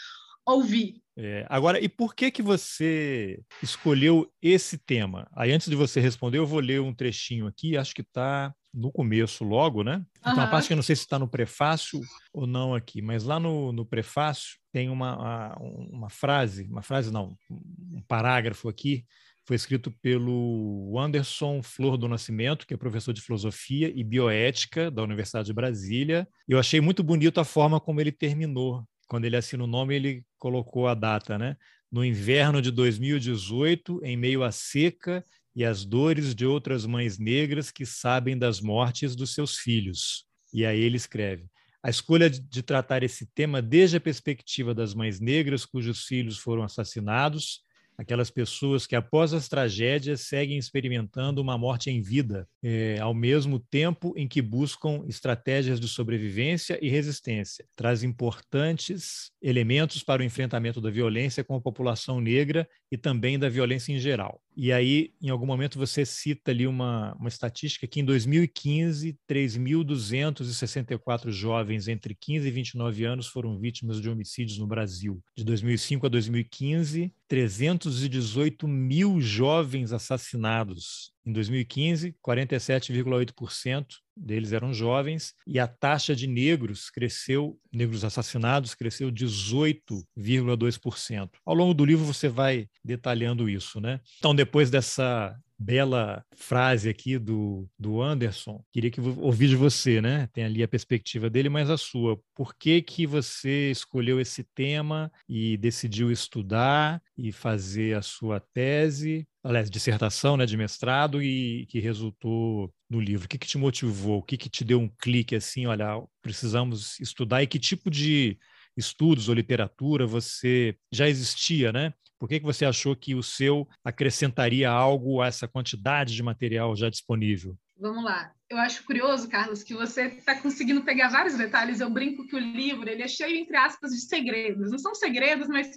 ouvir. 0.45 1.01
É, 1.17 1.45
agora, 1.49 1.83
e 1.83 1.89
por 1.89 2.15
que 2.15 2.31
que 2.31 2.41
você 2.41 3.41
escolheu 3.61 4.31
esse 4.41 4.77
tema? 4.77 5.29
Aí, 5.35 5.51
antes 5.51 5.67
de 5.67 5.75
você 5.75 5.99
responder, 5.99 6.37
eu 6.37 6.47
vou 6.47 6.61
ler 6.61 6.79
um 6.79 6.95
trechinho 6.95 7.45
aqui. 7.45 7.75
Acho 7.75 7.93
que 7.93 8.03
está 8.03 8.55
no 8.73 8.91
começo 8.91 9.43
logo, 9.43 9.83
né? 9.83 10.03
Tem 10.23 10.33
uma 10.33 10.47
parte 10.47 10.67
que 10.67 10.73
eu 10.73 10.77
não 10.77 10.83
sei 10.83 10.95
se 10.95 11.03
está 11.03 11.17
no 11.17 11.27
prefácio 11.27 11.99
ou 12.33 12.45
não 12.45 12.75
aqui, 12.75 13.01
mas 13.01 13.23
lá 13.23 13.39
no, 13.39 13.71
no 13.71 13.85
prefácio 13.85 14.57
tem 14.71 14.89
uma, 14.89 15.55
uma 15.59 16.09
frase, 16.09 16.67
uma 16.69 16.81
frase 16.81 17.11
não, 17.11 17.35
um 17.49 18.01
parágrafo 18.07 18.69
aqui, 18.69 19.05
foi 19.49 19.55
escrito 19.55 19.91
pelo 19.99 20.93
Anderson 20.99 21.63
Flor 21.63 21.97
do 21.97 22.07
Nascimento, 22.07 22.67
que 22.67 22.73
é 22.75 22.77
professor 22.77 23.11
de 23.11 23.21
filosofia 23.21 23.91
e 23.95 24.03
bioética 24.03 24.91
da 24.91 25.01
Universidade 25.01 25.47
de 25.47 25.53
Brasília. 25.53 26.27
Eu 26.47 26.59
achei 26.59 26.79
muito 26.79 27.01
bonito 27.01 27.39
a 27.39 27.43
forma 27.43 27.79
como 27.79 27.99
ele 27.99 28.11
terminou. 28.11 28.83
Quando 29.07 29.25
ele 29.25 29.35
assina 29.35 29.63
o 29.63 29.67
nome, 29.67 29.95
ele 29.95 30.23
colocou 30.37 30.87
a 30.87 30.93
data, 30.93 31.35
né? 31.35 31.57
No 31.91 32.05
inverno 32.05 32.61
de 32.61 32.69
2018, 32.69 34.01
em 34.03 34.15
meio 34.15 34.43
à 34.43 34.51
seca 34.51 35.25
e 35.59 35.65
as 35.65 35.83
dores 35.83 36.33
de 36.33 36.45
outras 36.45 36.85
mães 36.85 37.19
negras 37.19 37.69
que 37.69 37.85
sabem 37.85 38.37
das 38.37 38.61
mortes 38.61 39.13
dos 39.13 39.33
seus 39.33 39.57
filhos. 39.57 40.23
E 40.53 40.65
aí 40.65 40.79
ele 40.79 40.95
escreve: 40.95 41.47
a 41.83 41.89
escolha 41.89 42.29
de 42.29 42.63
tratar 42.63 43.03
esse 43.03 43.25
tema 43.35 43.61
desde 43.61 43.97
a 43.97 43.99
perspectiva 43.99 44.73
das 44.73 44.93
mães 44.93 45.19
negras 45.19 45.65
cujos 45.65 46.05
filhos 46.05 46.37
foram 46.37 46.63
assassinados 46.63 47.61
aquelas 47.99 48.31
pessoas 48.31 48.87
que 48.87 48.95
após 48.95 49.33
as 49.33 49.49
tragédias 49.49 50.21
seguem 50.21 50.57
experimentando 50.57 51.41
uma 51.41 51.57
morte 51.57 51.89
em 51.89 52.01
vida, 52.01 52.47
é, 52.63 52.97
ao 52.97 53.13
mesmo 53.13 53.59
tempo 53.59 54.13
em 54.15 54.25
que 54.25 54.41
buscam 54.41 55.03
estratégias 55.05 55.81
de 55.81 55.87
sobrevivência 55.89 56.79
e 56.81 56.87
resistência. 56.87 57.65
Traz 57.75 58.01
importantes 58.01 59.31
elementos 59.41 60.01
para 60.01 60.21
o 60.21 60.25
enfrentamento 60.25 60.79
da 60.79 60.89
violência 60.89 61.43
com 61.43 61.55
a 61.55 61.61
população 61.61 62.21
negra 62.21 62.65
e 62.91 62.97
também 62.97 63.37
da 63.37 63.47
violência 63.49 63.93
em 63.93 63.99
geral. 63.99 64.41
E 64.57 64.73
aí, 64.73 65.13
em 65.21 65.29
algum 65.29 65.45
momento, 65.45 65.77
você 65.77 66.03
cita 66.05 66.49
ali 66.51 66.65
uma, 66.67 67.13
uma 67.15 67.29
estatística 67.29 67.87
que 67.87 68.01
em 68.01 68.05
2015, 68.05 69.17
3.264 69.29 71.31
jovens 71.31 71.87
entre 71.87 72.15
15 72.15 72.47
e 72.47 72.51
29 72.51 73.05
anos 73.05 73.27
foram 73.27 73.57
vítimas 73.57 74.01
de 74.01 74.09
homicídios 74.09 74.57
no 74.57 74.67
Brasil. 74.67 75.23
De 75.37 75.45
2005 75.45 76.07
a 76.07 76.09
2015, 76.09 77.13
318 77.27 78.67
mil 78.67 79.21
jovens 79.21 79.93
assassinados. 79.93 81.13
Em 81.29 81.31
2015, 81.31 82.15
47,8% 82.25 83.85
deles 84.17 84.51
eram 84.51 84.73
jovens 84.73 85.35
e 85.45 85.59
a 85.59 85.67
taxa 85.67 86.15
de 86.15 86.25
negros 86.25 86.89
cresceu, 86.89 87.55
negros 87.71 88.03
assassinados 88.03 88.73
cresceu 88.73 89.11
18,2%. 89.11 91.29
Ao 91.45 91.53
longo 91.53 91.75
do 91.75 91.85
livro 91.85 92.03
você 92.03 92.27
vai 92.27 92.67
detalhando 92.83 93.47
isso, 93.47 93.79
né? 93.79 93.99
Então, 94.17 94.33
depois 94.33 94.71
dessa 94.71 95.39
bela 95.59 96.23
frase 96.33 96.87
aqui 96.87 97.19
do, 97.19 97.67
do 97.77 98.01
Anderson. 98.01 98.63
Queria 98.71 98.89
que 98.89 99.01
ouvir 99.01 99.49
de 99.49 99.57
você, 99.57 100.01
né? 100.01 100.29
Tem 100.31 100.45
ali 100.45 100.63
a 100.63 100.67
perspectiva 100.67 101.29
dele, 101.29 101.49
mas 101.49 101.69
a 101.69 101.77
sua. 101.77 102.17
Por 102.33 102.55
que 102.55 102.81
que 102.81 103.05
você 103.05 103.69
escolheu 103.69 104.21
esse 104.21 104.45
tema 104.55 105.11
e 105.27 105.57
decidiu 105.57 106.09
estudar 106.09 107.01
e 107.17 107.33
fazer 107.33 107.97
a 107.97 108.01
sua 108.01 108.39
tese, 108.39 109.27
aliás, 109.43 109.69
dissertação, 109.69 110.35
né, 110.37 110.45
de 110.45 110.57
mestrado 110.57 111.21
e 111.21 111.65
que 111.67 111.79
resultou 111.79 112.73
no 112.89 112.99
livro? 112.99 113.25
O 113.25 113.29
que 113.29 113.37
que 113.37 113.47
te 113.47 113.57
motivou? 113.57 114.19
O 114.19 114.23
que 114.23 114.37
que 114.37 114.49
te 114.49 114.63
deu 114.63 114.79
um 114.79 114.89
clique 114.89 115.35
assim, 115.35 115.65
olha, 115.65 116.01
precisamos 116.21 116.99
estudar 116.99 117.43
e 117.43 117.47
que 117.47 117.59
tipo 117.59 117.89
de 117.89 118.37
estudos 118.75 119.27
ou 119.29 119.35
literatura 119.35 120.05
você 120.05 120.75
já 120.91 121.07
existia, 121.07 121.71
né? 121.71 121.93
Por 122.19 122.27
que, 122.27 122.39
que 122.39 122.45
você 122.45 122.65
achou 122.65 122.95
que 122.95 123.15
o 123.15 123.23
seu 123.23 123.67
acrescentaria 123.83 124.69
algo 124.69 125.21
a 125.21 125.27
essa 125.27 125.47
quantidade 125.47 126.13
de 126.13 126.21
material 126.21 126.75
já 126.75 126.89
disponível? 126.89 127.57
Vamos 127.79 128.03
lá. 128.03 128.33
Eu 128.49 128.57
acho 128.57 128.83
curioso, 128.83 129.29
Carlos, 129.29 129.63
que 129.63 129.73
você 129.73 130.07
está 130.07 130.35
conseguindo 130.41 130.83
pegar 130.83 131.07
vários 131.07 131.37
detalhes. 131.37 131.79
Eu 131.79 131.89
brinco 131.89 132.27
que 132.27 132.35
o 132.35 132.39
livro 132.39 132.89
ele 132.89 133.03
é 133.03 133.07
cheio, 133.07 133.37
entre 133.37 133.55
aspas, 133.55 133.91
de 133.91 134.01
segredos. 134.01 134.69
Não 134.69 134.77
são 134.77 134.93
segredos, 134.93 135.47
mas 135.47 135.69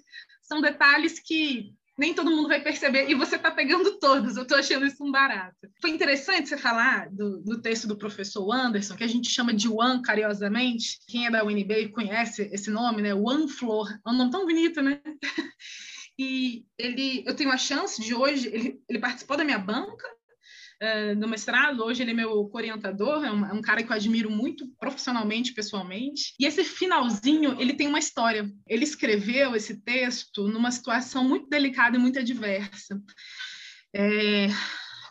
são 0.42 0.61
detalhes 0.61 1.21
que 1.21 1.76
nem 1.99 2.14
todo 2.14 2.30
mundo 2.30 2.49
vai 2.49 2.61
perceber, 2.62 3.08
e 3.11 3.14
você 3.14 3.37
está 3.37 3.50
pegando 3.50 3.99
todos, 3.99 4.37
eu 4.37 4.42
estou 4.42 4.58
achando 4.58 4.87
isso 4.87 5.04
um 5.04 5.11
barato. 5.11 5.56
Foi 5.80 5.90
interessante 5.90 6.49
você 6.49 6.56
falar 6.56 7.08
do, 7.11 7.38
do, 7.40 7.61
texto 7.61 7.87
do 7.87 7.99
professor 7.99 8.50
Anderson, 8.52 8.96
que 8.96 9.04
a 9.04 9.08
gente 9.08 9.30
chama 9.30 9.52
de 9.52 9.68
One 9.68 10.02
carinhosamente, 10.02 10.99
quem 11.06 11.26
é 11.26 11.30
da 11.30 11.44
UNB 11.44 11.90
conhece 11.90 12.49
esse 12.52 12.70
nome, 12.70 13.02
né? 13.02 13.14
One 13.14 13.49
Flor, 13.49 13.90
é 13.90 14.11
um 14.11 14.16
nome 14.16 14.30
tão 14.30 14.46
bonito, 14.46 14.80
né? 14.82 15.00
E 16.18 16.66
ele, 16.76 17.25
eu 17.26 17.34
tenho 17.34 17.50
a 17.50 17.56
chance 17.56 18.00
de 18.00 18.14
hoje, 18.14 18.46
ele, 18.49 18.78
ele 18.87 18.99
participou 18.99 19.34
da 19.34 19.44
minha 19.44 19.58
banca 19.58 20.06
uh, 20.82 21.16
do 21.16 21.28
mestrado, 21.28 21.84
hoje 21.84 22.02
ele 22.02 22.10
é 22.10 22.14
meu 22.14 22.50
orientador, 22.52 23.24
é 23.24 23.30
um, 23.30 23.46
é 23.46 23.52
um, 23.52 23.62
cara 23.62 23.82
que 23.82 23.90
eu 23.90 23.96
admiro 23.96 24.30
muito 24.30 24.66
profissionalmente, 24.78 25.54
pessoalmente. 25.54 26.34
E 26.38 26.44
esse 26.44 26.64
finalzinho, 26.64 27.60
ele 27.60 27.74
tem 27.74 27.86
uma 27.86 27.98
história. 27.98 28.50
Ele 28.66 28.84
escreveu 28.84 29.54
esse 29.54 29.80
texto 29.82 30.48
numa 30.48 30.70
situação 30.70 31.26
muito 31.26 31.48
delicada 31.48 31.96
e 31.96 32.00
muito 32.00 32.18
adversa. 32.18 33.00
É, 33.94 34.48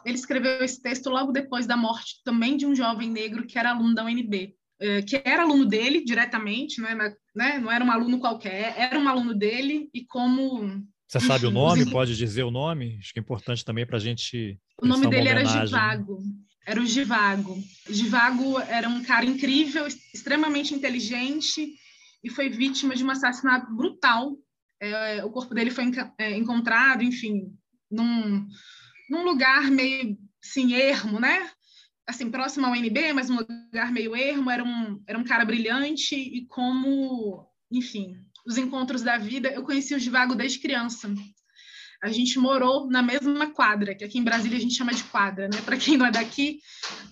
ele 0.06 0.16
escreveu 0.16 0.64
esse 0.64 0.82
texto 0.82 1.10
logo 1.10 1.32
depois 1.32 1.66
da 1.66 1.78
morte 1.78 2.22
também 2.24 2.58
de 2.58 2.66
um 2.66 2.76
jovem 2.76 3.10
negro 3.10 3.46
que 3.46 3.58
era 3.58 3.72
aluno 3.72 3.96
da 3.96 4.04
UNB. 4.04 4.56
É, 4.84 5.04
que 5.04 5.22
era 5.24 5.44
aluno 5.44 5.64
dele 5.64 6.04
diretamente, 6.04 6.82
não, 6.82 6.90
é, 6.90 7.16
né? 7.36 7.60
não 7.60 7.72
era 7.72 7.86
um 7.86 7.92
aluno 7.92 8.20
qualquer, 8.20 8.74
era 8.76 8.98
um 8.98 9.08
aluno 9.08 9.32
dele, 9.32 9.88
e 9.94 10.04
como 10.04 10.84
você 11.12 11.20
sabe 11.20 11.46
o 11.46 11.52
nome? 11.52 11.92
Pode 11.92 12.16
dizer 12.16 12.44
o 12.44 12.52
nome? 12.52 12.98
Acho 13.00 13.12
que 13.12 13.20
é 13.20 13.22
importante 13.22 13.66
também 13.66 13.86
para 13.86 13.98
a 13.98 14.00
gente. 14.00 14.58
O 14.82 14.88
nome 14.88 15.10
dele 15.10 15.28
era 15.28 15.44
Givago. 15.44 16.20
Era 16.66 16.80
o 16.80 16.86
Givago. 16.86 17.62
Givago 17.90 18.60
era 18.62 18.88
um 18.88 19.04
cara 19.04 19.26
incrível, 19.26 19.86
extremamente 19.88 20.74
inteligente 20.74 21.76
e 22.24 22.30
foi 22.30 22.50
vítima 22.50 22.96
de 22.96 23.04
um 23.04 23.10
assassinato 23.10 23.76
brutal. 23.76 24.38
É, 24.80 25.24
o 25.26 25.30
corpo 25.30 25.54
dele 25.54 25.70
foi 25.70 25.92
é, 26.18 26.38
encontrado, 26.38 27.04
enfim, 27.04 27.54
num, 27.92 28.48
num 29.10 29.24
lugar 29.26 29.70
meio 29.70 30.18
assim, 30.42 30.74
ermo, 30.74 31.20
né? 31.20 31.50
Assim, 32.08 32.32
próximo 32.32 32.68
ao 32.68 32.76
NB, 32.76 33.14
mas 33.14 33.28
num 33.28 33.38
lugar 33.38 33.92
meio 33.92 34.16
ermo. 34.16 34.50
Era 34.50 34.64
um, 34.64 35.04
era 35.06 35.20
um 35.20 35.26
cara 35.26 35.44
brilhante 35.44 36.16
e 36.16 36.46
como, 36.48 37.46
enfim, 37.70 38.16
os 38.52 38.58
encontros 38.58 39.02
da 39.02 39.18
vida, 39.18 39.50
eu 39.50 39.64
conheci 39.64 39.96
o 39.96 40.00
Givago 40.00 40.36
desde 40.36 40.60
criança. 40.60 41.12
A 42.04 42.10
gente 42.12 42.38
morou 42.38 42.88
na 42.90 43.02
mesma 43.02 43.52
quadra, 43.52 43.96
que 43.96 44.04
aqui 44.04 44.18
em 44.18 44.24
Brasília 44.24 44.58
a 44.58 44.62
gente 44.62 44.76
chama 44.76 44.94
de 44.94 45.04
quadra, 45.06 45.48
né? 45.48 45.62
Para 45.64 45.78
quem 45.78 45.98
não 45.98 46.06
é 46.06 46.12
daqui, 46.12 46.60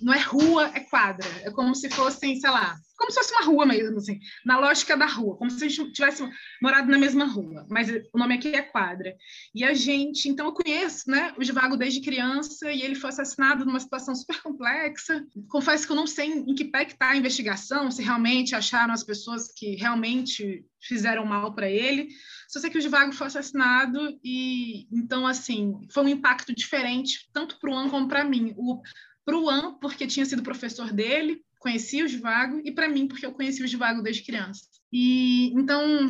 não 0.01 0.13
é 0.13 0.19
rua, 0.19 0.71
é 0.73 0.79
quadra. 0.79 1.27
É 1.43 1.51
como 1.51 1.73
se 1.75 1.89
fossem, 1.89 2.39
sei 2.39 2.49
lá, 2.49 2.75
como 2.99 3.11
se 3.11 3.17
fosse 3.17 3.33
uma 3.33 3.45
rua 3.45 3.65
mesmo, 3.65 3.97
assim, 3.97 4.19
na 4.45 4.59
lógica 4.59 4.97
da 4.97 5.05
rua, 5.05 5.37
como 5.37 5.49
se 5.49 5.63
a 5.63 5.69
gente 5.69 5.93
tivesse 5.93 6.21
morado 6.61 6.91
na 6.91 6.97
mesma 6.97 7.25
rua, 7.25 7.65
mas 7.69 7.89
o 8.13 8.17
nome 8.17 8.35
aqui 8.35 8.49
é 8.49 8.61
quadra. 8.61 9.15
E 9.55 9.63
a 9.63 9.73
gente, 9.73 10.27
então 10.27 10.47
eu 10.47 10.51
conheço, 10.53 11.09
né, 11.09 11.33
o 11.37 11.43
Givago 11.43 11.77
desde 11.77 12.01
criança 12.01 12.69
e 12.71 12.81
ele 12.81 12.95
foi 12.95 13.09
assassinado 13.09 13.65
numa 13.65 13.79
situação 13.79 14.13
super 14.13 14.41
complexa. 14.41 15.25
Confesso 15.47 15.85
que 15.85 15.93
eu 15.93 15.95
não 15.95 16.05
sei 16.05 16.27
em 16.27 16.53
que 16.53 16.65
pé 16.65 16.83
que 16.83 16.91
está 16.91 17.11
a 17.11 17.17
investigação, 17.17 17.89
se 17.89 18.03
realmente 18.03 18.53
acharam 18.53 18.93
as 18.93 19.03
pessoas 19.03 19.49
que 19.53 19.75
realmente 19.75 20.65
fizeram 20.81 21.25
mal 21.25 21.53
para 21.55 21.69
ele. 21.69 22.09
Só 22.49 22.59
sei 22.59 22.69
que 22.69 22.77
o 22.77 22.81
Givago 22.81 23.13
foi 23.13 23.27
assassinado 23.27 24.19
e 24.23 24.87
então 24.91 25.25
assim 25.25 25.79
foi 25.91 26.03
um 26.03 26.09
impacto 26.09 26.53
diferente 26.53 27.29
tanto 27.31 27.57
para 27.59 27.71
o 27.71 27.77
An 27.77 27.89
como 27.89 28.07
para 28.09 28.25
mim. 28.25 28.53
O 28.57 28.81
para 29.23 29.37
o 29.37 29.49
An 29.49 29.77
porque 29.79 30.07
tinha 30.07 30.25
sido 30.25 30.43
professor 30.43 30.91
dele 30.91 31.41
conheci 31.59 32.01
o 32.01 32.07
Givago 32.07 32.61
e 32.63 32.71
para 32.71 32.89
mim 32.89 33.07
porque 33.07 33.25
eu 33.25 33.33
conheci 33.33 33.61
o 33.61 33.67
Givago 33.67 34.01
desde 34.01 34.23
criança. 34.23 34.63
E 34.91 35.51
então 35.53 36.09